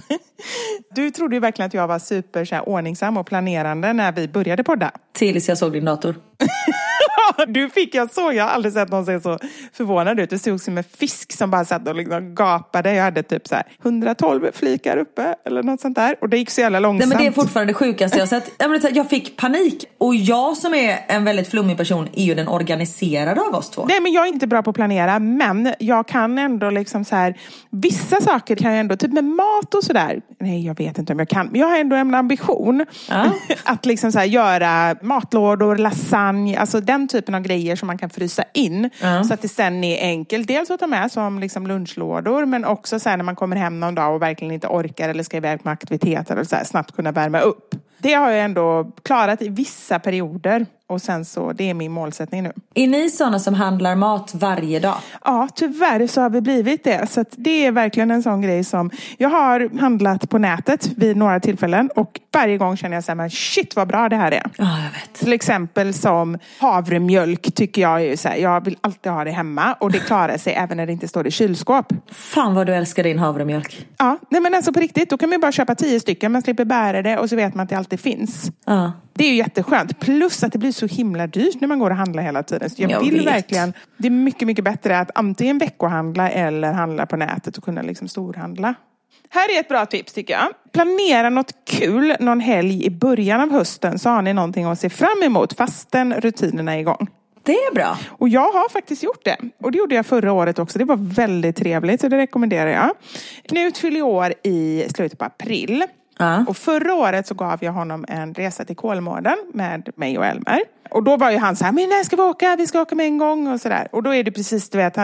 Du 0.95 1.11
trodde 1.11 1.35
ju 1.35 1.39
verkligen 1.39 1.67
att 1.67 1.73
jag 1.73 1.87
var 1.87 1.99
super 1.99 2.45
så 2.45 2.55
här, 2.55 2.69
ordningsam 2.69 3.17
och 3.17 3.27
planerande 3.27 3.93
när 3.93 4.11
vi 4.11 4.27
började 4.27 4.63
podda. 4.63 4.91
Tills 5.13 5.49
jag 5.49 5.57
såg 5.57 5.73
din 5.73 5.85
dator. 5.85 6.15
Du 7.47 7.69
fick, 7.69 7.95
jag 7.95 8.11
såg, 8.11 8.33
jag 8.33 8.43
har 8.43 8.51
aldrig 8.51 8.73
sett 8.73 8.89
någon 8.89 9.05
se 9.05 9.19
så 9.19 9.39
förvånad 9.73 10.19
ut. 10.19 10.29
Du 10.29 10.37
såg 10.37 10.59
som 10.59 10.77
en 10.77 10.83
fisk 10.83 11.33
som 11.33 11.51
bara 11.51 11.65
satt 11.65 11.87
och 11.87 11.95
liksom 11.95 12.35
gapade. 12.35 12.93
Jag 12.93 13.03
hade 13.03 13.23
typ 13.23 13.47
så 13.47 13.55
här 13.55 13.63
112 13.83 14.49
flikar 14.53 14.97
uppe 14.97 15.35
eller 15.45 15.63
något 15.63 15.81
sånt 15.81 15.95
där. 15.95 16.15
Och 16.21 16.29
det 16.29 16.37
gick 16.37 16.49
så 16.49 16.61
jävla 16.61 16.79
Nej, 16.79 16.83
långsamt. 16.83 17.09
men 17.09 17.17
det 17.17 17.27
är 17.27 17.31
fortfarande 17.31 17.73
det 17.73 17.77
sjukaste 17.77 18.19
jag 18.19 18.27
sett. 18.27 18.51
Jag 18.91 19.09
fick 19.09 19.37
panik. 19.37 19.85
Och 19.97 20.15
jag 20.15 20.57
som 20.57 20.73
är 20.73 21.05
en 21.07 21.25
väldigt 21.25 21.47
flummig 21.47 21.77
person 21.77 22.09
är 22.13 22.23
ju 22.23 22.35
den 22.35 22.47
organiserade 22.47 23.41
av 23.41 23.55
oss 23.55 23.69
två. 23.69 23.85
Nej 23.85 24.01
men 24.01 24.11
jag 24.13 24.27
är 24.27 24.33
inte 24.33 24.47
bra 24.47 24.63
på 24.63 24.69
att 24.69 24.75
planera 24.75 25.19
men 25.19 25.73
jag 25.79 26.07
kan 26.07 26.37
ändå 26.37 26.69
liksom 26.69 27.05
så 27.05 27.15
här 27.15 27.35
Vissa 27.69 28.21
saker 28.21 28.55
kan 28.55 28.71
jag 28.71 28.79
ändå, 28.79 28.95
typ 28.95 29.11
med 29.11 29.23
mat 29.23 29.73
och 29.73 29.83
sådär. 29.83 30.21
Nej 30.39 30.65
jag 30.65 30.77
vet 30.77 30.97
inte 30.97 31.13
om 31.13 31.19
jag 31.19 31.29
kan 31.29 31.47
men 31.47 31.61
jag 31.61 31.67
har 31.67 31.77
ändå 31.77 31.95
en 31.95 32.15
ambition. 32.15 32.85
Ja. 33.09 33.25
att 33.63 33.85
liksom 33.85 34.11
så 34.11 34.19
här 34.19 34.25
göra 34.25 34.95
matlådor, 35.01 35.75
lasagne, 35.75 36.24
alltså 36.57 36.81
den 36.81 37.07
typen 37.07 37.35
av 37.35 37.41
grejer 37.41 37.75
som 37.75 37.87
man 37.87 37.97
kan 37.97 38.09
frysa 38.09 38.43
in. 38.53 38.89
Ja. 39.01 39.23
Så 39.23 39.33
att 39.33 39.41
det 39.41 39.47
sen 39.47 39.83
är 39.83 40.01
enkelt. 40.01 40.47
Dels 40.47 40.71
att 40.71 40.79
ta 40.79 40.87
med 40.87 41.11
som 41.11 41.39
liksom 41.39 41.67
lunchlådor 41.67 42.45
men 42.45 42.65
också 42.65 42.99
så 42.99 43.09
här 43.09 43.17
när 43.17 43.23
man 43.23 43.35
kommer 43.35 43.55
hem 43.55 43.79
någon 43.79 43.95
dag 43.95 44.15
och 44.15 44.21
verkligen 44.21 44.53
inte 44.53 44.67
orkar 44.67 45.09
eller 45.09 45.23
ska 45.23 45.37
iväg 45.37 45.63
på 45.63 45.69
aktiviteter 45.69 46.37
och 46.37 46.47
så 46.47 46.55
här, 46.55 46.63
snabbt 46.63 46.95
kunna 46.95 47.11
värma 47.11 47.39
upp. 47.39 47.75
Det 47.97 48.13
har 48.13 48.31
jag 48.31 48.41
ändå 48.41 48.91
klarat 49.03 49.41
i 49.41 49.49
vissa 49.49 49.99
perioder. 49.99 50.65
Och 50.87 51.01
sen 51.01 51.25
så, 51.25 51.53
det 51.53 51.69
är 51.69 51.73
min 51.73 51.91
målsättning 51.91 52.43
nu. 52.43 52.53
Är 52.73 52.87
ni 52.87 53.09
sådana 53.09 53.39
som 53.39 53.53
handlar 53.53 53.95
mat 53.95 54.31
varje 54.35 54.79
dag? 54.79 54.97
Ja, 55.23 55.47
tyvärr 55.55 56.07
så 56.07 56.21
har 56.21 56.29
vi 56.29 56.41
blivit 56.41 56.83
det. 56.83 57.09
Så 57.09 57.21
att 57.21 57.27
det 57.31 57.65
är 57.65 57.71
verkligen 57.71 58.11
en 58.11 58.23
sån 58.23 58.41
grej 58.41 58.63
som... 58.63 58.91
Jag 59.17 59.29
har 59.29 59.79
handlat 59.79 60.29
på 60.29 60.37
nätet 60.37 60.87
vid 60.97 61.17
några 61.17 61.39
tillfällen 61.39 61.89
och 61.95 62.19
varje 62.33 62.57
gång 62.57 62.77
känner 62.77 62.95
jag 62.95 63.03
så 63.03 63.11
här, 63.11 63.15
men 63.15 63.29
shit 63.29 63.75
vad 63.75 63.87
bra 63.87 64.09
det 64.09 64.15
här 64.15 64.31
är. 64.31 64.43
Ja, 64.57 64.77
jag 64.77 64.91
vet. 64.91 65.13
Till 65.13 65.33
exempel 65.33 65.93
som 65.93 66.37
havremjölk 66.59 67.55
tycker 67.55 67.81
jag 67.81 68.01
är 68.01 68.05
ju 68.05 68.17
så 68.17 68.27
här, 68.27 68.35
jag 68.35 68.65
vill 68.65 68.77
alltid 68.81 69.11
ha 69.11 69.23
det 69.23 69.31
hemma 69.31 69.73
och 69.73 69.91
det 69.91 69.99
klarar 69.99 70.37
sig 70.37 70.53
även 70.53 70.77
när 70.77 70.85
det 70.85 70.91
inte 70.91 71.07
står 71.07 71.27
i 71.27 71.31
kylskåp. 71.31 71.93
Fan 72.11 72.55
vad 72.55 72.67
du 72.67 72.75
älskar 72.75 73.03
din 73.03 73.19
havremjölk. 73.19 73.87
Ja, 73.97 74.17
nej 74.29 74.41
men 74.41 74.53
alltså 74.53 74.73
på 74.73 74.79
riktigt, 74.79 75.09
då 75.09 75.17
kan 75.17 75.29
man 75.29 75.35
ju 75.35 75.41
bara 75.41 75.51
köpa 75.51 75.75
tio 75.75 75.99
stycken, 75.99 76.31
man 76.31 76.41
slipper 76.41 76.65
bära 76.65 77.01
det 77.01 77.17
och 77.17 77.29
så 77.29 77.35
vet 77.35 77.55
man 77.55 77.63
att 77.63 77.69
det 77.69 77.77
alltid 77.77 77.99
finns. 77.99 78.51
Ja. 78.65 78.91
Det 79.17 79.23
är 79.23 79.29
ju 79.29 79.35
jätteskönt. 79.35 79.99
Plus 79.99 80.43
att 80.43 80.51
det 80.51 80.59
blir 80.59 80.71
så 80.75 80.87
himla 80.87 81.27
dyrt 81.27 81.61
när 81.61 81.67
man 81.67 81.79
går 81.79 81.89
och 81.89 81.95
handlar 81.95 82.23
hela 82.23 82.43
tiden. 82.43 82.69
Så 82.69 82.81
jag, 82.81 82.91
Jag 82.91 82.99
vill 82.99 83.17
vet. 83.17 83.25
verkligen... 83.25 83.73
Det 83.97 84.07
är 84.07 84.11
mycket, 84.11 84.47
mycket 84.47 84.65
bättre 84.65 84.99
att 84.99 85.11
antingen 85.15 85.57
veckohandla 85.57 86.29
eller 86.29 86.73
handla 86.73 87.05
på 87.05 87.17
nätet 87.17 87.57
och 87.57 87.63
kunna 87.63 87.81
liksom 87.81 88.07
storhandla. 88.07 88.73
Här 89.29 89.55
är 89.55 89.59
ett 89.59 89.67
bra 89.67 89.85
tips 89.85 90.13
tycker 90.13 90.33
jag. 90.33 90.47
Planera 90.73 91.29
något 91.29 91.51
kul 91.65 92.15
någon 92.19 92.39
helg 92.39 92.85
i 92.85 92.89
början 92.89 93.41
av 93.41 93.51
hösten 93.51 93.99
så 93.99 94.09
har 94.09 94.21
ni 94.21 94.33
någonting 94.33 94.65
att 94.65 94.79
se 94.79 94.89
fram 94.89 95.23
emot 95.23 95.53
fastän 95.57 96.13
rutinerna 96.13 96.75
är 96.75 96.79
igång. 96.79 97.07
Det 97.43 97.51
är 97.55 97.73
bra. 97.73 97.97
Och 98.09 98.29
jag 98.29 98.51
har 98.51 98.69
faktiskt 98.69 99.03
gjort 99.03 99.25
det. 99.25 99.37
Och 99.63 99.71
det 99.71 99.77
gjorde 99.77 99.95
jag 99.95 100.05
förra 100.05 100.31
året 100.33 100.59
också. 100.59 100.79
Det 100.79 100.85
var 100.85 100.97
väldigt 100.97 101.55
trevligt 101.55 102.01
så 102.01 102.07
det 102.07 102.17
rekommenderar 102.17 102.69
jag. 102.69 102.89
Knut 103.47 103.77
fyller 103.77 104.01
år 104.01 104.33
i 104.43 104.85
slutet 104.95 105.19
på 105.19 105.25
april. 105.25 105.83
Ja. 106.17 106.45
Och 106.47 106.57
förra 106.57 106.93
året 106.93 107.27
så 107.27 107.33
gav 107.33 107.63
jag 107.63 107.71
honom 107.71 108.05
en 108.07 108.33
resa 108.33 108.65
till 108.65 108.75
Kolmården 108.75 109.37
med 109.53 109.89
mig 109.95 110.17
och 110.17 110.25
Elmer. 110.25 110.59
Och 110.89 111.03
då 111.03 111.17
var 111.17 111.31
ju 111.31 111.37
han 111.37 111.55
så 111.55 111.65
här, 111.65 111.71
men 111.71 111.89
när 111.89 112.03
ska 112.03 112.15
vi 112.15 112.21
åka? 112.21 112.55
Vi 112.55 112.67
ska 112.67 112.81
åka 112.81 112.95
med 112.95 113.05
en 113.05 113.17
gång 113.17 113.47
och 113.47 113.61
sådär. 113.61 113.87
Och 113.91 114.03
då 114.03 114.13
är 114.15 114.23
det 114.23 114.31
precis, 114.31 114.69
du 114.69 114.77
vet, 114.77 114.97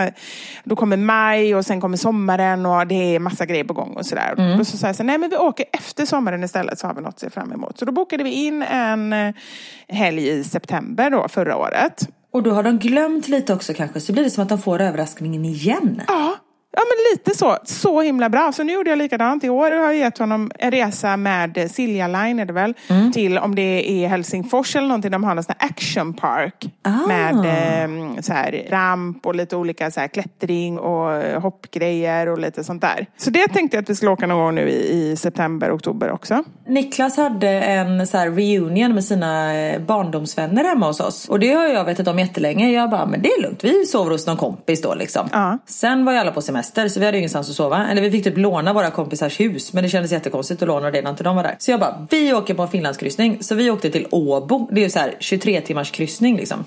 då 0.63 0.75
kommer 0.75 0.97
maj 0.97 1.55
och 1.55 1.65
sen 1.65 1.81
kommer 1.81 1.97
sommaren 1.97 2.65
och 2.65 2.87
det 2.87 3.15
är 3.15 3.19
massa 3.19 3.45
grejer 3.45 3.63
på 3.63 3.73
gång 3.73 3.93
och 3.93 4.05
sådär. 4.05 4.31
Och 4.31 4.57
Då 4.57 4.65
så 4.65 4.77
sa 4.77 4.87
jag 4.87 4.95
så 4.95 5.03
här, 5.03 5.07
nej 5.07 5.17
men 5.17 5.29
vi 5.29 5.37
åker 5.37 5.65
efter 5.71 6.05
sommaren 6.05 6.43
istället 6.43 6.79
så 6.79 6.87
har 6.87 6.93
vi 6.93 7.01
något 7.01 7.13
att 7.13 7.19
se 7.19 7.29
fram 7.29 7.51
emot. 7.51 7.77
Så 7.79 7.85
då 7.85 7.91
bokade 7.91 8.23
vi 8.23 8.45
in 8.45 8.61
en 8.61 9.13
eh, 9.13 9.33
helg 9.87 10.27
i 10.29 10.43
september 10.43 11.09
då, 11.09 11.27
förra 11.27 11.57
året. 11.57 12.07
Och 12.33 12.43
då 12.43 12.51
har 12.51 12.63
de 12.63 12.79
glömt 12.79 13.27
lite 13.27 13.53
också 13.53 13.73
kanske, 13.73 13.99
så 13.99 14.13
blir 14.13 14.23
det 14.23 14.29
som 14.29 14.43
att 14.43 14.49
de 14.49 14.59
får 14.59 14.81
överraskningen 14.81 15.45
igen. 15.45 16.01
Ja, 16.07 16.35
ja 16.71 16.81
men 16.81 17.17
lite 17.17 17.37
så. 17.37 17.57
Så 17.63 18.01
himla 18.01 18.29
bra. 18.29 18.51
Så 18.51 18.63
nu 18.63 18.73
gjorde 18.73 18.89
jag 18.89 18.97
likadant. 18.97 19.43
I 19.43 19.49
år 19.49 19.71
har 19.71 19.77
jag 19.77 19.95
gett 19.95 20.17
honom 20.17 20.51
en 20.59 20.71
resa 20.71 21.17
med 21.17 21.71
Silja 21.71 22.07
Line 22.07 22.39
är 22.39 22.45
det 22.45 22.53
väl. 22.53 22.73
Till 23.13 23.37
om 23.37 23.55
det 23.55 23.91
är 24.03 24.07
Helsingfors 24.07 24.75
eller 24.75 24.87
någonting. 24.87 25.11
De 25.11 25.23
har 25.23 25.35
någon 25.35 25.43
sån 25.43 25.55
här 25.57 25.69
action 25.69 26.13
park. 26.13 26.69
Ah. 26.83 27.07
Med 27.07 27.35
eh, 27.35 28.21
så 28.21 28.33
här, 28.33 28.67
ramp 28.69 29.25
och 29.25 29.35
lite 29.35 29.55
olika 29.55 29.91
så 29.91 29.99
här, 29.99 30.07
klättring 30.07 30.79
och 30.79 31.13
eh, 31.13 31.41
hoppgrejer 31.41 32.27
och 32.27 32.39
lite 32.39 32.63
sånt 32.63 32.81
där. 32.81 33.05
Så 33.17 33.29
det 33.29 33.47
tänkte 33.47 33.77
jag 33.77 33.83
att 33.83 33.89
vi 33.89 33.95
skulle 33.95 34.11
åka 34.11 34.27
någon 34.27 34.37
gång 34.37 34.55
nu 34.55 34.69
i, 34.69 35.11
i 35.11 35.15
september, 35.15 35.75
oktober 35.75 36.11
också. 36.11 36.43
Niklas 36.67 37.17
hade 37.17 37.49
en 37.49 38.07
så 38.07 38.17
här 38.17 38.29
reunion 38.29 38.93
med 38.93 39.03
sina 39.03 39.55
eh, 39.55 39.81
barndomsvänner 39.81 40.63
hemma 40.63 40.87
hos 40.87 40.99
oss. 40.99 41.29
Och 41.29 41.39
det 41.39 41.53
har 41.53 41.67
jag 41.67 41.85
vetat 41.85 42.07
om 42.07 42.19
jättelänge. 42.19 42.71
Jag 42.71 42.89
bara, 42.89 43.05
men 43.05 43.21
det 43.21 43.29
är 43.29 43.41
lugnt. 43.41 43.63
Vi 43.63 43.85
sover 43.85 44.11
hos 44.11 44.27
någon 44.27 44.37
kompis 44.37 44.81
då 44.81 44.95
liksom. 44.95 45.29
Ja. 45.31 45.57
Sen 45.65 46.05
var 46.05 46.13
ju 46.13 46.19
alla 46.19 46.31
på 46.31 46.41
semester 46.41 46.60
så 46.63 46.99
vi 46.99 47.05
hade 47.05 47.17
ju 47.17 47.19
ingenstans 47.19 47.49
att 47.49 47.55
sova. 47.55 47.87
Eller 47.87 48.01
vi 48.01 48.11
fick 48.11 48.23
typ 48.23 48.37
låna 48.37 48.73
våra 48.73 48.91
kompisars 48.91 49.39
hus. 49.39 49.73
Men 49.73 49.83
det 49.83 49.89
kändes 49.89 50.11
jättekonstigt 50.11 50.61
att 50.61 50.67
låna 50.67 50.91
det 50.91 51.01
när 51.01 51.09
inte 51.09 51.23
de 51.23 51.35
var 51.35 51.43
där. 51.43 51.55
Så 51.59 51.71
jag 51.71 51.79
bara, 51.79 52.07
vi 52.09 52.33
åker 52.33 52.53
på 52.53 52.61
en 52.61 52.69
finlandskryssning. 52.69 53.43
Så 53.43 53.55
vi 53.55 53.71
åkte 53.71 53.89
till 53.89 54.07
Åbo. 54.11 54.67
Det 54.71 54.81
är 54.81 54.83
ju 54.83 54.89
så 54.89 54.99
här 54.99 55.15
23 55.19 55.61
timmars 55.61 55.91
kryssning 55.91 56.37
liksom. 56.37 56.65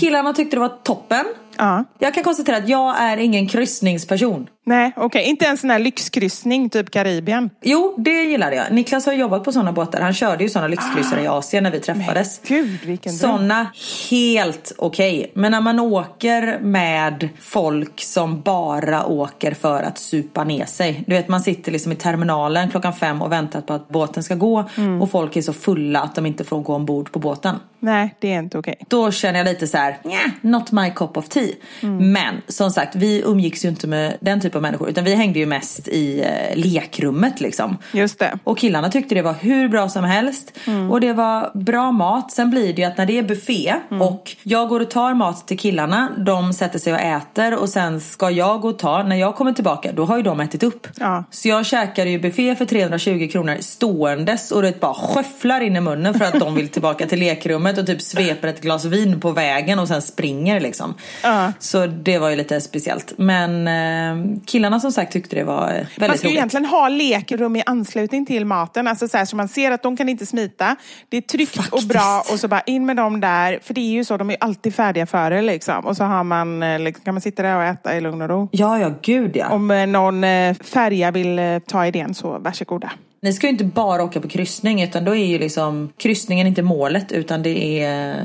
Killarna 0.00 0.32
tyckte 0.32 0.56
det 0.56 0.60
var 0.60 0.72
toppen. 0.82 1.24
Ja. 1.56 1.84
Jag 1.98 2.14
kan 2.14 2.24
konstatera 2.24 2.56
att 2.56 2.68
jag 2.68 3.00
är 3.00 3.16
ingen 3.16 3.48
kryssningsperson. 3.48 4.46
Nej, 4.68 4.92
okej. 4.96 5.22
Inte 5.24 5.46
en 5.46 5.56
sån 5.56 5.70
här 5.70 5.78
lyxkryssning, 5.78 6.70
typ 6.70 6.90
Karibien? 6.90 7.50
Jo, 7.62 7.94
det 7.98 8.22
gillade 8.22 8.56
jag. 8.56 8.72
Niklas 8.72 9.06
har 9.06 9.12
jobbat 9.12 9.44
på 9.44 9.52
sådana 9.52 9.72
båtar. 9.72 10.00
Han 10.00 10.14
körde 10.14 10.44
ju 10.44 10.50
sådana 10.50 10.68
lyxkryssare 10.68 11.22
i 11.22 11.26
Asien 11.26 11.62
när 11.62 11.70
vi 11.70 11.80
träffades. 11.80 12.40
Men 12.48 12.58
gud, 12.58 12.80
vilken. 12.84 13.12
Sådana, 13.12 13.66
helt 14.10 14.72
okej. 14.78 15.30
Men 15.34 15.52
när 15.52 15.60
man 15.60 15.80
åker 15.80 16.58
med 16.60 17.28
folk 17.40 18.00
som 18.00 18.40
bara 18.40 19.06
åker 19.06 19.54
för 19.54 19.82
att 19.82 19.98
supa 19.98 20.44
ner 20.44 20.64
sig. 20.64 21.04
Du 21.06 21.14
vet, 21.14 21.28
man 21.28 21.40
sitter 21.40 21.72
liksom 21.72 21.92
i 21.92 21.96
terminalen 21.96 22.70
klockan 22.70 22.92
fem 22.92 23.22
och 23.22 23.32
väntar 23.32 23.60
på 23.60 23.72
att 23.72 23.88
båten 23.88 24.22
ska 24.22 24.34
gå. 24.34 24.64
Mm. 24.76 25.02
Och 25.02 25.10
folk 25.10 25.36
är 25.36 25.42
så 25.42 25.52
fulla 25.52 26.00
att 26.00 26.14
de 26.14 26.26
inte 26.26 26.44
får 26.44 26.60
gå 26.60 26.74
ombord 26.74 27.12
på 27.12 27.18
båten. 27.18 27.56
Nej, 27.80 28.14
det 28.18 28.32
är 28.32 28.38
inte 28.38 28.58
okej. 28.58 28.76
Då 28.88 29.10
känner 29.10 29.38
jag 29.38 29.44
lite 29.44 29.66
så 29.66 29.76
här, 29.76 29.98
"Nja, 30.04 30.30
not 30.40 30.72
my 30.72 30.90
cup 30.90 31.16
of 31.16 31.28
tea. 31.28 31.48
Mm. 31.82 32.12
Men 32.12 32.34
som 32.48 32.70
sagt, 32.70 32.96
vi 32.96 33.22
umgicks 33.26 33.64
ju 33.64 33.68
inte 33.68 33.86
med 33.86 34.16
den 34.20 34.40
typen 34.40 34.55
av 34.56 34.62
människor. 34.62 34.88
Utan 34.88 35.04
vi 35.04 35.14
hängde 35.14 35.38
ju 35.38 35.46
mest 35.46 35.88
i 35.88 36.20
eh, 36.20 36.56
lekrummet 36.56 37.40
liksom. 37.40 37.76
Just 37.92 38.18
det. 38.18 38.38
Och 38.44 38.58
killarna 38.58 38.88
tyckte 38.88 39.14
det 39.14 39.22
var 39.22 39.34
hur 39.40 39.68
bra 39.68 39.88
som 39.88 40.04
helst. 40.04 40.52
Mm. 40.66 40.90
Och 40.90 41.00
det 41.00 41.12
var 41.12 41.50
bra 41.54 41.92
mat. 41.92 42.32
Sen 42.32 42.50
blir 42.50 42.72
det 42.72 42.82
ju 42.82 42.88
att 42.88 42.98
när 42.98 43.06
det 43.06 43.18
är 43.18 43.22
buffé 43.22 43.74
Mm. 43.90 44.02
och 44.02 44.36
jag 44.42 44.68
går 44.68 44.80
och 44.80 44.90
tar 44.90 45.14
mat 45.14 45.48
till 45.48 45.58
killarna. 45.58 46.08
De 46.18 46.52
sätter 46.52 46.78
sig 46.78 46.92
och 46.92 47.00
äter 47.00 47.54
och 47.58 47.68
sen 47.68 48.00
ska 48.00 48.30
jag 48.30 48.60
gå 48.60 48.68
och 48.68 48.78
ta. 48.78 49.02
När 49.02 49.16
jag 49.16 49.34
kommer 49.36 49.52
tillbaka 49.52 49.92
då 49.92 50.04
har 50.04 50.16
ju 50.16 50.22
de 50.22 50.40
ätit 50.40 50.62
upp. 50.62 50.86
Ja. 51.00 51.24
Så 51.30 51.48
jag 51.48 51.66
käkar 51.66 52.06
ju 52.06 52.18
buffé 52.18 52.54
för 52.56 52.64
320 52.64 53.28
kronor 53.32 53.56
ståendes 53.60 54.50
och 54.50 54.62
det 54.62 54.80
bara 54.80 54.94
sköfflar 54.94 55.60
in 55.60 55.76
i 55.76 55.80
munnen 55.80 56.14
för 56.14 56.24
att 56.24 56.40
de 56.40 56.54
vill 56.54 56.68
tillbaka 56.68 57.06
till 57.06 57.18
lekrummet 57.18 57.78
och 57.78 57.86
typ 57.86 58.02
sveper 58.02 58.48
ett 58.48 58.60
glas 58.62 58.84
vin 58.84 59.20
på 59.20 59.30
vägen 59.30 59.78
och 59.78 59.88
sen 59.88 60.02
springer 60.02 60.60
liksom. 60.60 60.94
Ja. 61.22 61.52
Så 61.58 61.86
det 61.86 62.18
var 62.18 62.30
ju 62.30 62.36
lite 62.36 62.60
speciellt. 62.60 63.12
Men 63.16 63.68
eh, 63.68 64.38
killarna 64.46 64.80
som 64.80 64.92
sagt 64.92 65.12
tyckte 65.12 65.36
det 65.36 65.44
var 65.44 65.62
eh, 65.68 65.74
väldigt 65.74 65.98
Man 65.98 66.18
ska 66.18 66.26
roligt. 66.28 66.36
egentligen 66.36 66.66
ha 66.66 66.88
lekrum 66.88 67.56
i 67.56 67.62
anslutning 67.66 68.26
till 68.26 68.44
maten. 68.44 68.88
Alltså 68.88 69.08
så, 69.08 69.16
här, 69.16 69.24
så 69.24 69.36
man 69.36 69.48
ser 69.48 69.70
att 69.70 69.82
de 69.82 69.96
kan 69.96 70.08
inte 70.08 70.26
smita. 70.26 70.76
Det 71.08 71.16
är 71.16 71.20
tryggt 71.20 71.56
och 71.58 71.64
Faktiskt. 71.64 71.88
bra 71.88 72.22
och 72.32 72.40
så 72.40 72.48
bara 72.48 72.60
in 72.60 72.86
med 72.86 72.96
dem 72.96 73.20
där. 73.20 73.58
För 73.62 73.74
det 73.74 73.80
är 73.80 73.92
ju 73.92 74.04
så, 74.04 74.16
de 74.16 74.30
är 74.30 74.36
alltid 74.40 74.74
färdiga 74.74 75.06
före 75.06 75.42
liksom. 75.42 75.86
Och 75.86 75.96
så 75.96 76.04
har 76.04 76.24
man, 76.24 76.62
eh, 76.62 76.78
liksom, 76.78 77.04
kan 77.04 77.14
man 77.14 77.20
sitta 77.20 77.42
där 77.42 77.56
och 77.56 77.62
äta 77.64 77.96
i 77.96 78.00
lugn 78.00 78.22
och 78.22 78.28
ro. 78.28 78.48
Ja, 78.52 78.78
ja, 78.78 78.92
gud 79.02 79.36
ja. 79.36 79.48
Om 79.48 79.70
eh, 79.70 79.86
någon 79.86 80.22
färja 80.64 81.10
vill 81.10 81.40
ta 81.66 81.86
idén 81.86 82.14
så 82.14 82.38
varsågoda. 82.38 82.92
Ni 83.22 83.32
ska 83.32 83.46
ju 83.46 83.52
inte 83.52 83.64
bara 83.64 84.04
åka 84.04 84.20
på 84.20 84.28
kryssning 84.28 84.82
utan 84.82 85.04
då 85.04 85.14
är 85.16 85.26
ju 85.26 85.38
liksom 85.38 85.92
kryssningen 85.98 86.46
inte 86.46 86.62
målet 86.62 87.12
utan 87.12 87.42
det 87.42 87.82
är 87.82 88.16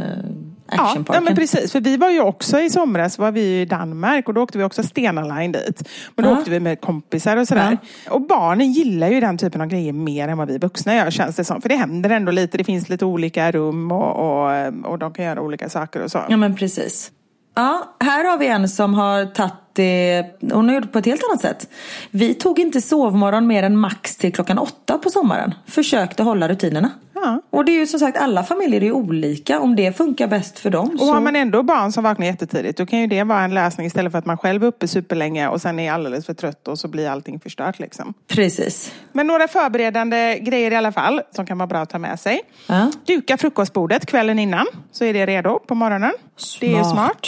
actionparken. 0.72 1.24
ja, 1.24 1.30
men 1.30 1.36
precis. 1.36 1.72
För 1.72 1.82
vi 1.82 1.97
var 1.97 2.09
ju 2.09 2.22
också 2.22 2.59
i 2.59 2.69
somras 2.69 3.17
var 3.17 3.32
vi 3.32 3.61
i 3.61 3.65
Danmark 3.65 4.28
och 4.28 4.34
då 4.34 4.41
åkte 4.41 4.57
vi 4.57 4.63
också 4.63 4.84
Stena 4.84 5.22
Line 5.36 5.51
dit. 5.51 5.89
Men 6.15 6.26
då 6.26 6.32
Ja. 6.32 6.38
åkte 6.38 6.51
vi 6.51 6.59
med 6.59 6.82
kompisar 6.82 7.38
och 7.38 7.47
sådär. 7.47 7.78
Och 8.09 8.22
barnen 8.22 8.72
gillar 8.72 9.07
ju 9.07 9.19
den 9.19 9.38
typen 9.38 9.61
av 9.61 9.67
grejer 9.67 9.93
mer 9.93 10.28
än 10.28 10.38
vad 10.38 10.47
vi 10.47 10.57
vuxna 10.57 10.95
gör 10.95 11.11
känns 11.11 11.36
det 11.36 11.43
som. 11.43 11.61
För 11.61 11.69
det 11.69 11.76
händer 11.76 12.09
ändå 12.09 12.32
lite. 12.32 12.57
Det 12.57 12.63
finns 12.63 12.89
lite 12.89 13.05
olika 13.05 13.51
rum 13.51 13.91
och, 13.91 14.11
och, 14.45 14.74
och 14.91 14.99
de 14.99 15.13
kan 15.13 15.26
göra 15.26 15.41
olika 15.41 15.69
saker 15.69 16.03
och 16.03 16.11
så. 16.11 16.19
Ja 16.30 16.38
men 16.38 16.55
precis. 16.55 17.11
Ja, 17.55 17.95
här 17.99 18.24
har 18.30 18.38
vi 18.38 18.47
en 18.47 18.69
som 18.69 18.93
har 18.93 19.26
tagit 19.26 19.53
det, 19.74 20.24
hon 20.53 20.67
har 20.67 20.76
gjort 20.76 20.84
det 20.84 20.89
på 20.89 20.99
ett 20.99 21.05
helt 21.05 21.22
annat 21.30 21.41
sätt. 21.41 21.69
Vi 22.11 22.34
tog 22.34 22.59
inte 22.59 22.82
sovmorgon 22.82 23.47
mer 23.47 23.63
än 23.63 23.78
max 23.78 24.17
till 24.17 24.34
klockan 24.34 24.57
åtta 24.57 24.97
på 24.97 25.09
sommaren. 25.09 25.53
Försökte 25.67 26.24
hålla 26.24 26.47
rutinerna. 26.49 26.89
Ja. 27.22 27.41
Och 27.49 27.65
det 27.65 27.72
är 27.72 27.80
ju 27.80 27.88
som 27.88 27.99
sagt, 27.99 28.17
alla 28.17 28.43
familjer 28.43 28.84
är 28.84 28.91
olika. 28.91 29.59
Om 29.59 29.76
det 29.76 29.97
funkar 29.97 30.28
bäst 30.28 30.59
för 30.59 30.69
dem 30.69 30.89
Och 30.93 30.99
så... 30.99 31.13
har 31.13 31.22
man 31.22 31.36
ändå 31.36 31.63
barn 31.63 31.91
som 31.91 32.03
vaknar 32.03 32.26
jättetidigt 32.26 32.78
då 32.78 32.86
kan 32.86 32.99
ju 32.99 33.07
det 33.07 33.24
vara 33.24 33.41
en 33.41 33.53
lösning 33.53 33.88
istället 33.88 34.11
för 34.11 34.19
att 34.19 34.26
man 34.26 34.38
själv 34.38 34.63
är 34.63 34.67
uppe 34.67 34.88
superlänge 34.88 35.47
och 35.47 35.61
sen 35.61 35.80
är 35.80 35.91
alldeles 35.91 36.26
för 36.26 36.34
trött 36.34 36.67
och 36.67 36.80
så 36.80 36.88
blir 36.88 37.09
allting 37.09 37.39
förstört 37.39 37.80
liksom. 37.80 38.13
Precis. 38.28 38.93
Men 39.11 39.28
några 39.28 39.47
förberedande 39.47 40.39
grejer 40.39 40.72
i 40.72 40.76
alla 40.76 40.91
fall 40.91 41.22
som 41.36 41.45
kan 41.45 41.57
vara 41.57 41.67
bra 41.67 41.80
att 41.80 41.89
ta 41.89 41.99
med 41.99 42.19
sig. 42.19 42.41
Ja. 42.67 42.91
Duka 43.05 43.38
frukostbordet 43.38 44.05
kvällen 44.05 44.39
innan 44.39 44.65
så 44.91 45.05
är 45.05 45.13
det 45.13 45.26
redo 45.26 45.59
på 45.59 45.76
morgonen. 45.76 46.13
Det 46.59 46.74
är 46.74 46.78
ju 46.78 46.84
smart. 46.84 47.28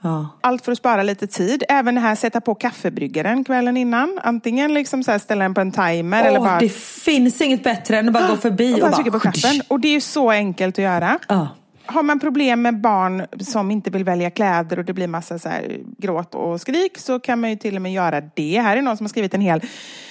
Ja. 0.00 0.28
Allt 0.40 0.64
för 0.64 0.72
att 0.72 0.78
spara 0.78 1.02
lite 1.02 1.26
tid. 1.26 1.64
Även 1.68 1.94
det 1.94 2.00
här 2.00 2.14
sätta 2.14 2.40
på 2.40 2.54
kaffebryggaren 2.54 3.44
kvällen 3.44 3.76
innan. 3.76 4.18
Antingen 4.22 4.74
liksom 4.74 5.04
så 5.04 5.18
ställa 5.18 5.44
den 5.44 5.54
på 5.54 5.60
en 5.60 5.72
timer 5.72 6.24
eller 6.24 6.38
Åh, 6.38 6.44
bara, 6.44 6.60
Det 6.60 6.72
finns 6.72 7.40
inget 7.40 7.62
bättre 7.62 7.98
än 7.98 8.08
att 8.08 8.14
bara 8.14 8.26
gå 8.26 8.36
förbi 8.36 8.72
och 8.72 8.76
och 8.76 8.80
bara 8.80 8.92
trycka 8.92 9.10
på 9.10 9.20
knappen. 9.20 9.62
Och 9.68 9.80
det 9.80 9.88
är 9.88 9.92
ju 9.92 10.00
så 10.00 10.30
enkelt 10.30 10.78
att 10.78 10.82
göra. 10.82 11.18
Ja. 11.28 11.48
Har 11.90 12.02
man 12.02 12.20
problem 12.20 12.62
med 12.62 12.80
barn 12.80 13.26
som 13.40 13.70
inte 13.70 13.90
vill 13.90 14.04
välja 14.04 14.30
kläder 14.30 14.78
och 14.78 14.84
det 14.84 14.92
blir 14.92 15.06
massa 15.06 15.38
så 15.38 15.48
här 15.48 15.80
gråt 15.98 16.34
och 16.34 16.60
skrik 16.60 16.98
så 16.98 17.20
kan 17.20 17.40
man 17.40 17.50
ju 17.50 17.56
till 17.56 17.76
och 17.76 17.82
med 17.82 17.92
göra 17.92 18.20
det. 18.20 18.60
Här 18.60 18.76
är 18.76 18.82
någon 18.82 18.96
som 18.96 19.04
har 19.04 19.08
skrivit 19.08 19.34
en 19.34 19.40
hel... 19.40 19.60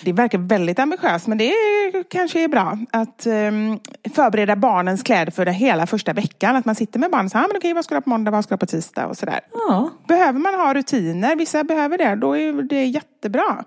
Det 0.03 0.13
verkar 0.13 0.38
väldigt 0.38 0.80
ambitiöst 0.80 1.28
men 1.28 1.38
det 1.38 1.49
är, 1.49 2.03
kanske 2.03 2.43
är 2.43 2.47
bra. 2.47 2.78
Att 2.91 3.28
um, 3.28 3.80
förbereda 4.15 4.55
barnens 4.55 5.03
kläder 5.03 5.32
för 5.32 5.45
den 5.45 5.53
hela 5.53 5.88
första 5.88 6.13
veckan. 6.13 6.55
Att 6.55 6.65
man 6.65 6.75
sitter 6.75 6.99
med 6.99 7.11
barnen 7.11 7.25
och 7.25 7.32
säger 7.32 7.45
ah, 7.45 7.47
men 7.47 7.57
okej, 7.57 7.73
vad 7.73 7.86
ska 7.86 7.95
du 7.95 7.97
ha 7.97 8.01
på 8.01 8.09
måndag, 8.09 8.32
vad 8.32 8.43
ska 8.43 8.51
du 8.51 8.53
ha 8.53 8.59
på 8.59 8.65
tisdag 8.65 9.07
och 9.07 9.17
sådär. 9.17 9.39
Ja, 9.67 9.89
Behöver 10.07 10.39
man 10.39 10.53
ha 10.53 10.73
rutiner, 10.73 11.36
vissa 11.36 11.63
behöver 11.63 11.97
det, 11.97 12.15
då 12.15 12.38
är 12.38 12.53
det 12.53 12.86
jättebra. 12.86 13.63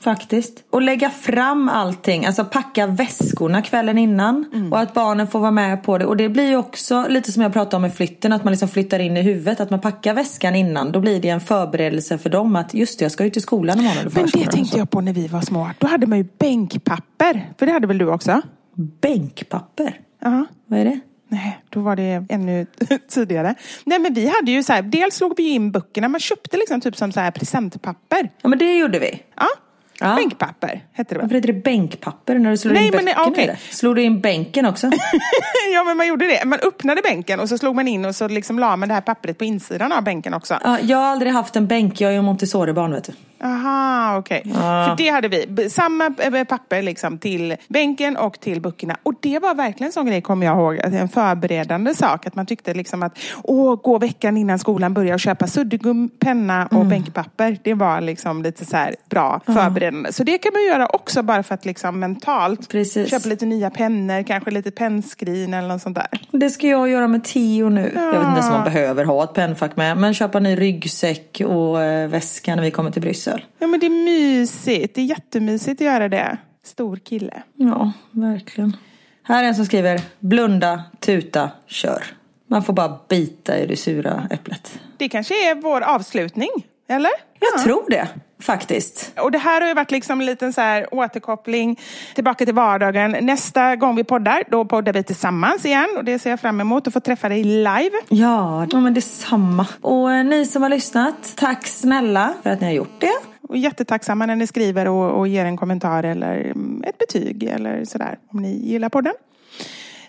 Faktiskt. 0.00 0.64
Och 0.70 0.82
lägga 0.82 1.10
fram 1.10 1.68
allting, 1.68 2.26
alltså 2.26 2.44
packa 2.44 2.86
väskorna 2.86 3.62
kvällen 3.62 3.98
innan. 3.98 4.44
Mm. 4.52 4.72
Och 4.72 4.80
att 4.80 4.94
barnen 4.94 5.26
får 5.26 5.38
vara 5.38 5.50
med 5.50 5.82
på 5.82 5.98
det. 5.98 6.06
Och 6.06 6.16
det 6.16 6.28
blir 6.28 6.48
ju 6.48 6.56
också 6.56 7.06
lite 7.08 7.32
som 7.32 7.42
jag 7.42 7.52
pratade 7.52 7.76
om 7.76 7.82
med 7.82 7.94
flytten, 7.94 8.32
att 8.32 8.44
man 8.44 8.50
liksom 8.50 8.68
flyttar 8.68 8.98
in 8.98 9.16
i 9.16 9.22
huvudet. 9.22 9.60
Att 9.60 9.70
man 9.70 9.80
packar 9.80 10.14
väskan 10.14 10.54
innan. 10.54 10.92
Då 10.92 11.00
blir 11.00 11.20
det 11.20 11.28
en 11.28 11.40
förberedelse 11.40 12.18
för 12.18 12.30
dem 12.30 12.56
att 12.56 12.74
just 12.74 12.98
det, 12.98 13.04
jag 13.04 13.12
ska 13.12 13.24
ju 13.24 13.30
till 13.30 13.42
skolan 13.42 13.78
imorgon. 13.78 13.98
eller 13.98 14.10
Men 14.14 14.26
det 14.32 14.50
tänkte 14.50 14.78
jag 14.78 14.90
på 14.90 15.00
när 15.00 15.12
vi 15.12 15.28
var 15.28 15.40
små. 15.40 15.70
Då 15.78 15.86
hade 15.86 16.06
man 16.06 16.18
ju 16.18 16.26
bänkpapper. 16.38 17.52
För 17.58 17.66
det 17.66 17.72
hade 17.72 17.86
väl 17.86 17.98
du 17.98 18.10
också? 18.10 18.42
Bänkpapper? 19.00 20.00
Ja. 20.20 20.46
Vad 20.66 20.78
är 20.78 20.84
det? 20.84 21.00
Nej, 21.32 21.60
då 21.68 21.80
var 21.80 21.96
det 21.96 22.24
ännu 22.28 22.66
tidigare. 23.08 23.54
Nej, 23.84 23.98
men 23.98 24.14
vi 24.14 24.26
hade 24.36 24.50
ju 24.50 24.62
så 24.62 24.72
här, 24.72 24.82
dels 24.82 25.14
slog 25.16 25.36
vi 25.36 25.48
in 25.48 25.72
böckerna, 25.72 26.08
man 26.08 26.20
köpte 26.20 26.56
liksom 26.56 26.80
typ 26.80 26.96
som 26.96 27.12
så 27.12 27.20
här 27.20 27.30
presentpapper. 27.30 28.30
Ja 28.42 28.48
men 28.48 28.58
det 28.58 28.78
gjorde 28.78 28.98
vi. 28.98 29.22
Ja, 29.36 29.46
Ja. 30.02 30.14
bänkpapper 30.16 30.84
hette 30.92 31.14
det 31.14 31.18
väl? 31.18 31.24
Varför 31.24 31.34
heter 31.34 31.52
det 31.52 31.60
bänkpapper 31.62 32.34
när 32.38 32.50
du 32.50 32.56
slår 32.56 32.72
Nej, 32.72 32.86
in 32.86 32.92
men 32.94 33.04
böckerna 33.04 33.42
i 33.42 33.46
det? 33.46 33.56
Slog 33.70 33.96
du 33.96 34.02
in 34.02 34.20
bänken 34.20 34.66
också? 34.66 34.86
ja, 35.74 35.84
men 35.84 35.96
man 35.96 36.06
gjorde 36.06 36.26
det. 36.26 36.44
Man 36.44 36.58
öppnade 36.62 37.00
bänken 37.02 37.40
och 37.40 37.48
så 37.48 37.58
slog 37.58 37.74
man 37.76 37.88
in 37.88 38.04
och 38.04 38.14
så 38.16 38.28
liksom 38.28 38.58
la 38.58 38.76
man 38.76 38.88
det 38.88 38.94
här 38.94 39.00
pappret 39.00 39.38
på 39.38 39.44
insidan 39.44 39.92
av 39.92 40.04
bänken 40.04 40.34
också. 40.34 40.58
ja, 40.64 40.78
jag 40.80 40.96
har 40.98 41.04
aldrig 41.06 41.32
haft 41.32 41.56
en 41.56 41.66
bänk, 41.66 42.00
jag 42.00 42.10
är 42.10 42.14
ju 42.14 42.22
Montessori-barn 42.22 42.92
vet 42.92 43.04
du. 43.04 43.12
Aha, 43.42 44.16
okej. 44.18 44.42
För 44.44 44.96
det 44.96 45.08
hade 45.08 45.28
vi. 45.28 45.70
Samma 45.70 46.06
eh, 46.18 46.44
papper 46.44 46.82
liksom 46.82 47.18
till 47.18 47.56
bänken 47.68 48.16
och 48.16 48.40
till 48.40 48.60
böckerna. 48.60 48.96
Och 49.02 49.14
det 49.20 49.38
var 49.38 49.54
verkligen 49.54 49.86
en 49.86 49.92
sån 49.92 50.06
grej, 50.06 50.22
kommer 50.22 50.46
jag 50.46 50.56
ihåg, 50.56 50.80
att 50.80 50.92
en 50.92 51.08
förberedande 51.08 51.94
sak. 51.94 52.26
Att 52.26 52.34
man 52.34 52.46
tyckte 52.46 52.74
liksom 52.74 53.02
att, 53.02 53.18
åh, 53.42 53.76
gå 53.82 53.98
veckan 53.98 54.36
innan 54.36 54.58
skolan 54.58 54.94
börjar 54.94 55.14
och 55.14 55.20
köpa 55.20 55.46
suddgum, 55.46 56.10
penna 56.18 56.66
och 56.66 56.86
bänkpapper. 56.86 57.58
Det 57.64 57.74
var 57.74 58.00
liksom 58.00 58.42
lite 58.42 58.64
så 58.64 58.76
här 58.76 58.94
bra 59.10 59.40
förberedande. 59.46 60.12
Så 60.12 60.24
det 60.24 60.38
kan 60.38 60.52
man 60.52 60.64
göra 60.64 60.86
också 60.86 61.22
bara 61.22 61.42
för 61.42 61.54
att 61.54 61.64
liksom 61.64 62.00
mentalt 62.00 62.68
Precis. 62.68 63.10
köpa 63.10 63.28
lite 63.28 63.46
nya 63.46 63.70
pennor, 63.70 64.22
kanske 64.22 64.50
lite 64.50 64.70
pennskrin 64.70 65.54
eller 65.54 65.68
något 65.68 65.82
sånt 65.82 65.96
där. 65.96 66.08
Det 66.32 66.50
ska 66.50 66.66
jag 66.66 66.88
göra 66.88 67.08
med 67.08 67.24
Tio 67.24 67.68
nu. 67.68 67.92
Jag 67.94 68.06
vet 68.06 68.14
inte 68.14 68.30
ens 68.30 68.46
om 68.46 68.52
man 68.52 68.64
behöver 68.64 69.04
ha 69.04 69.24
ett 69.24 69.34
pennfack 69.34 69.76
med. 69.76 69.96
Men 69.96 70.14
köpa 70.14 70.40
ny 70.40 70.56
ryggsäck 70.56 71.42
och 71.46 71.82
eh, 71.82 72.08
väska 72.08 72.56
när 72.56 72.62
vi 72.62 72.70
kommer 72.70 72.90
till 72.90 73.02
Bryssel. 73.02 73.29
Ja, 73.58 73.66
men 73.66 73.80
det 73.80 73.86
är 73.86 74.04
mysigt. 74.04 74.94
Det 74.94 75.00
är 75.00 75.04
jättemysigt 75.04 75.80
att 75.80 75.86
göra 75.86 76.08
det. 76.08 76.38
Stor 76.64 76.96
kille. 76.96 77.42
Ja, 77.54 77.92
verkligen. 78.10 78.76
Här 79.22 79.44
är 79.44 79.48
en 79.48 79.54
som 79.54 79.66
skriver 79.66 80.00
blunda, 80.18 80.82
tuta, 81.00 81.50
kör. 81.66 82.04
Man 82.46 82.62
får 82.62 82.72
bara 82.72 82.98
bita 83.08 83.58
i 83.58 83.66
det 83.66 83.76
sura 83.76 84.28
äpplet. 84.30 84.78
Det 84.96 85.08
kanske 85.08 85.50
är 85.50 85.54
vår 85.54 85.80
avslutning, 85.80 86.50
eller? 86.88 87.10
Jag 87.38 87.64
tror 87.64 87.90
det, 87.90 88.08
faktiskt. 88.40 89.12
Och 89.18 89.30
det 89.30 89.38
här 89.38 89.60
har 89.60 89.68
ju 89.68 89.74
varit 89.74 89.90
liksom 89.90 90.20
en 90.20 90.26
liten 90.26 90.52
så 90.52 90.60
här 90.60 90.94
återkoppling 90.94 91.78
tillbaka 92.14 92.44
till 92.44 92.54
vardagen. 92.54 93.16
Nästa 93.20 93.76
gång 93.76 93.96
vi 93.96 94.04
poddar, 94.04 94.44
då 94.50 94.64
poddar 94.64 94.92
vi 94.92 95.02
tillsammans 95.02 95.64
igen. 95.64 95.88
Och 95.96 96.04
det 96.04 96.18
ser 96.18 96.30
jag 96.30 96.40
fram 96.40 96.60
emot 96.60 96.86
att 96.86 96.92
få 96.92 97.00
träffa 97.00 97.28
dig 97.28 97.44
live. 97.44 97.90
Ja, 98.08 98.66
ja 98.70 98.80
men 98.80 98.94
detsamma. 98.94 99.66
Och 99.80 100.12
eh, 100.12 100.24
ni 100.24 100.46
som 100.46 100.62
har 100.62 100.68
lyssnat, 100.68 101.32
tack 101.36 101.66
snälla 101.66 102.34
för 102.42 102.50
att 102.50 102.60
ni 102.60 102.66
har 102.66 102.74
gjort 102.74 103.00
det. 103.00 103.14
Och 103.48 103.56
jättetacksamma 103.56 104.26
när 104.26 104.36
ni 104.36 104.46
skriver 104.46 104.88
och, 104.88 105.18
och 105.18 105.28
ger 105.28 105.44
en 105.44 105.56
kommentar 105.56 106.02
eller 106.02 106.40
mm, 106.40 106.84
ett 106.86 106.98
betyg 106.98 107.42
eller 107.42 107.84
sådär. 107.84 108.18
Om 108.32 108.42
ni 108.42 108.52
gillar 108.52 108.88
podden. 108.88 109.14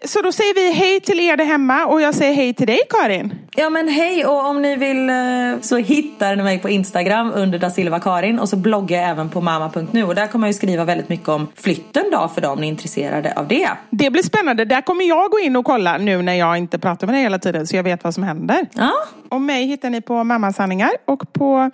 Så 0.05 0.21
då 0.21 0.31
säger 0.31 0.53
vi 0.55 0.71
hej 0.71 0.99
till 0.99 1.19
er 1.19 1.37
där 1.37 1.45
hemma 1.45 1.85
och 1.85 2.01
jag 2.01 2.15
säger 2.15 2.33
hej 2.33 2.53
till 2.53 2.67
dig 2.67 2.79
Karin. 2.89 3.35
Ja 3.55 3.69
men 3.69 3.87
hej 3.87 4.25
och 4.25 4.45
om 4.45 4.61
ni 4.61 4.75
vill 4.75 5.09
eh, 5.09 5.15
så 5.61 5.77
hittar 5.77 6.35
ni 6.35 6.43
mig 6.43 6.59
på 6.59 6.69
Instagram 6.69 7.31
under 7.35 7.59
da 7.59 7.69
Silva 7.69 7.99
Karin 7.99 8.39
och 8.39 8.49
så 8.49 8.55
bloggar 8.55 9.01
jag 9.01 9.09
även 9.09 9.29
på 9.29 9.41
mamma.nu 9.41 10.03
och 10.03 10.15
där 10.15 10.27
kommer 10.27 10.47
jag 10.47 10.49
ju 10.53 10.57
skriva 10.57 10.85
väldigt 10.85 11.09
mycket 11.09 11.27
om 11.29 11.47
flytten 11.55 12.03
då 12.11 12.31
för 12.35 12.41
dem 12.41 12.59
ni 12.61 12.67
är 12.67 12.71
intresserade 12.71 13.33
av 13.35 13.47
det. 13.47 13.69
Det 13.89 14.09
blir 14.09 14.23
spännande. 14.23 14.65
Där 14.65 14.81
kommer 14.81 15.05
jag 15.05 15.31
gå 15.31 15.39
in 15.39 15.55
och 15.55 15.65
kolla 15.65 15.97
nu 15.97 16.21
när 16.21 16.33
jag 16.33 16.57
inte 16.57 16.79
pratar 16.79 17.07
med 17.07 17.13
dig 17.15 17.23
hela 17.23 17.39
tiden 17.39 17.67
så 17.67 17.75
jag 17.75 17.83
vet 17.83 18.03
vad 18.03 18.13
som 18.13 18.23
händer. 18.23 18.67
Ja, 18.73 18.91
Och 19.29 19.41
mig 19.41 19.65
hittar 19.65 19.89
ni 19.89 20.01
på 20.01 20.23
Mammasanningar 20.23 20.91
och 21.05 21.33
på 21.33 21.71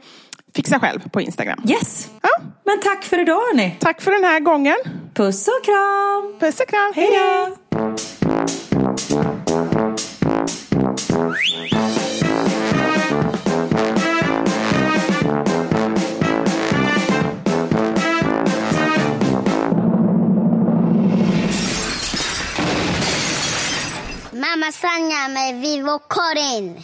Fixa 0.55 0.79
själv 0.79 1.09
på 1.09 1.21
Instagram. 1.21 1.59
Yes! 1.69 2.09
Ja, 2.21 2.29
Men 2.65 2.79
tack 2.79 3.03
för 3.03 3.19
idag 3.19 3.35
hörni. 3.35 3.75
tack 3.79 4.01
för 4.01 4.11
den 4.11 4.23
här 4.23 4.39
gången. 4.39 4.75
Puss 5.13 5.47
och 5.47 5.65
kram! 5.65 6.39
Puss 6.39 6.59
och 6.59 6.67
kram. 6.67 6.91
Hej 6.95 7.09
då! 7.11 8.16
Mamma 24.31 24.71
Sanja 24.71 25.27
med 25.27 25.61
Vivo 25.61 25.99
Karin. 25.99 26.83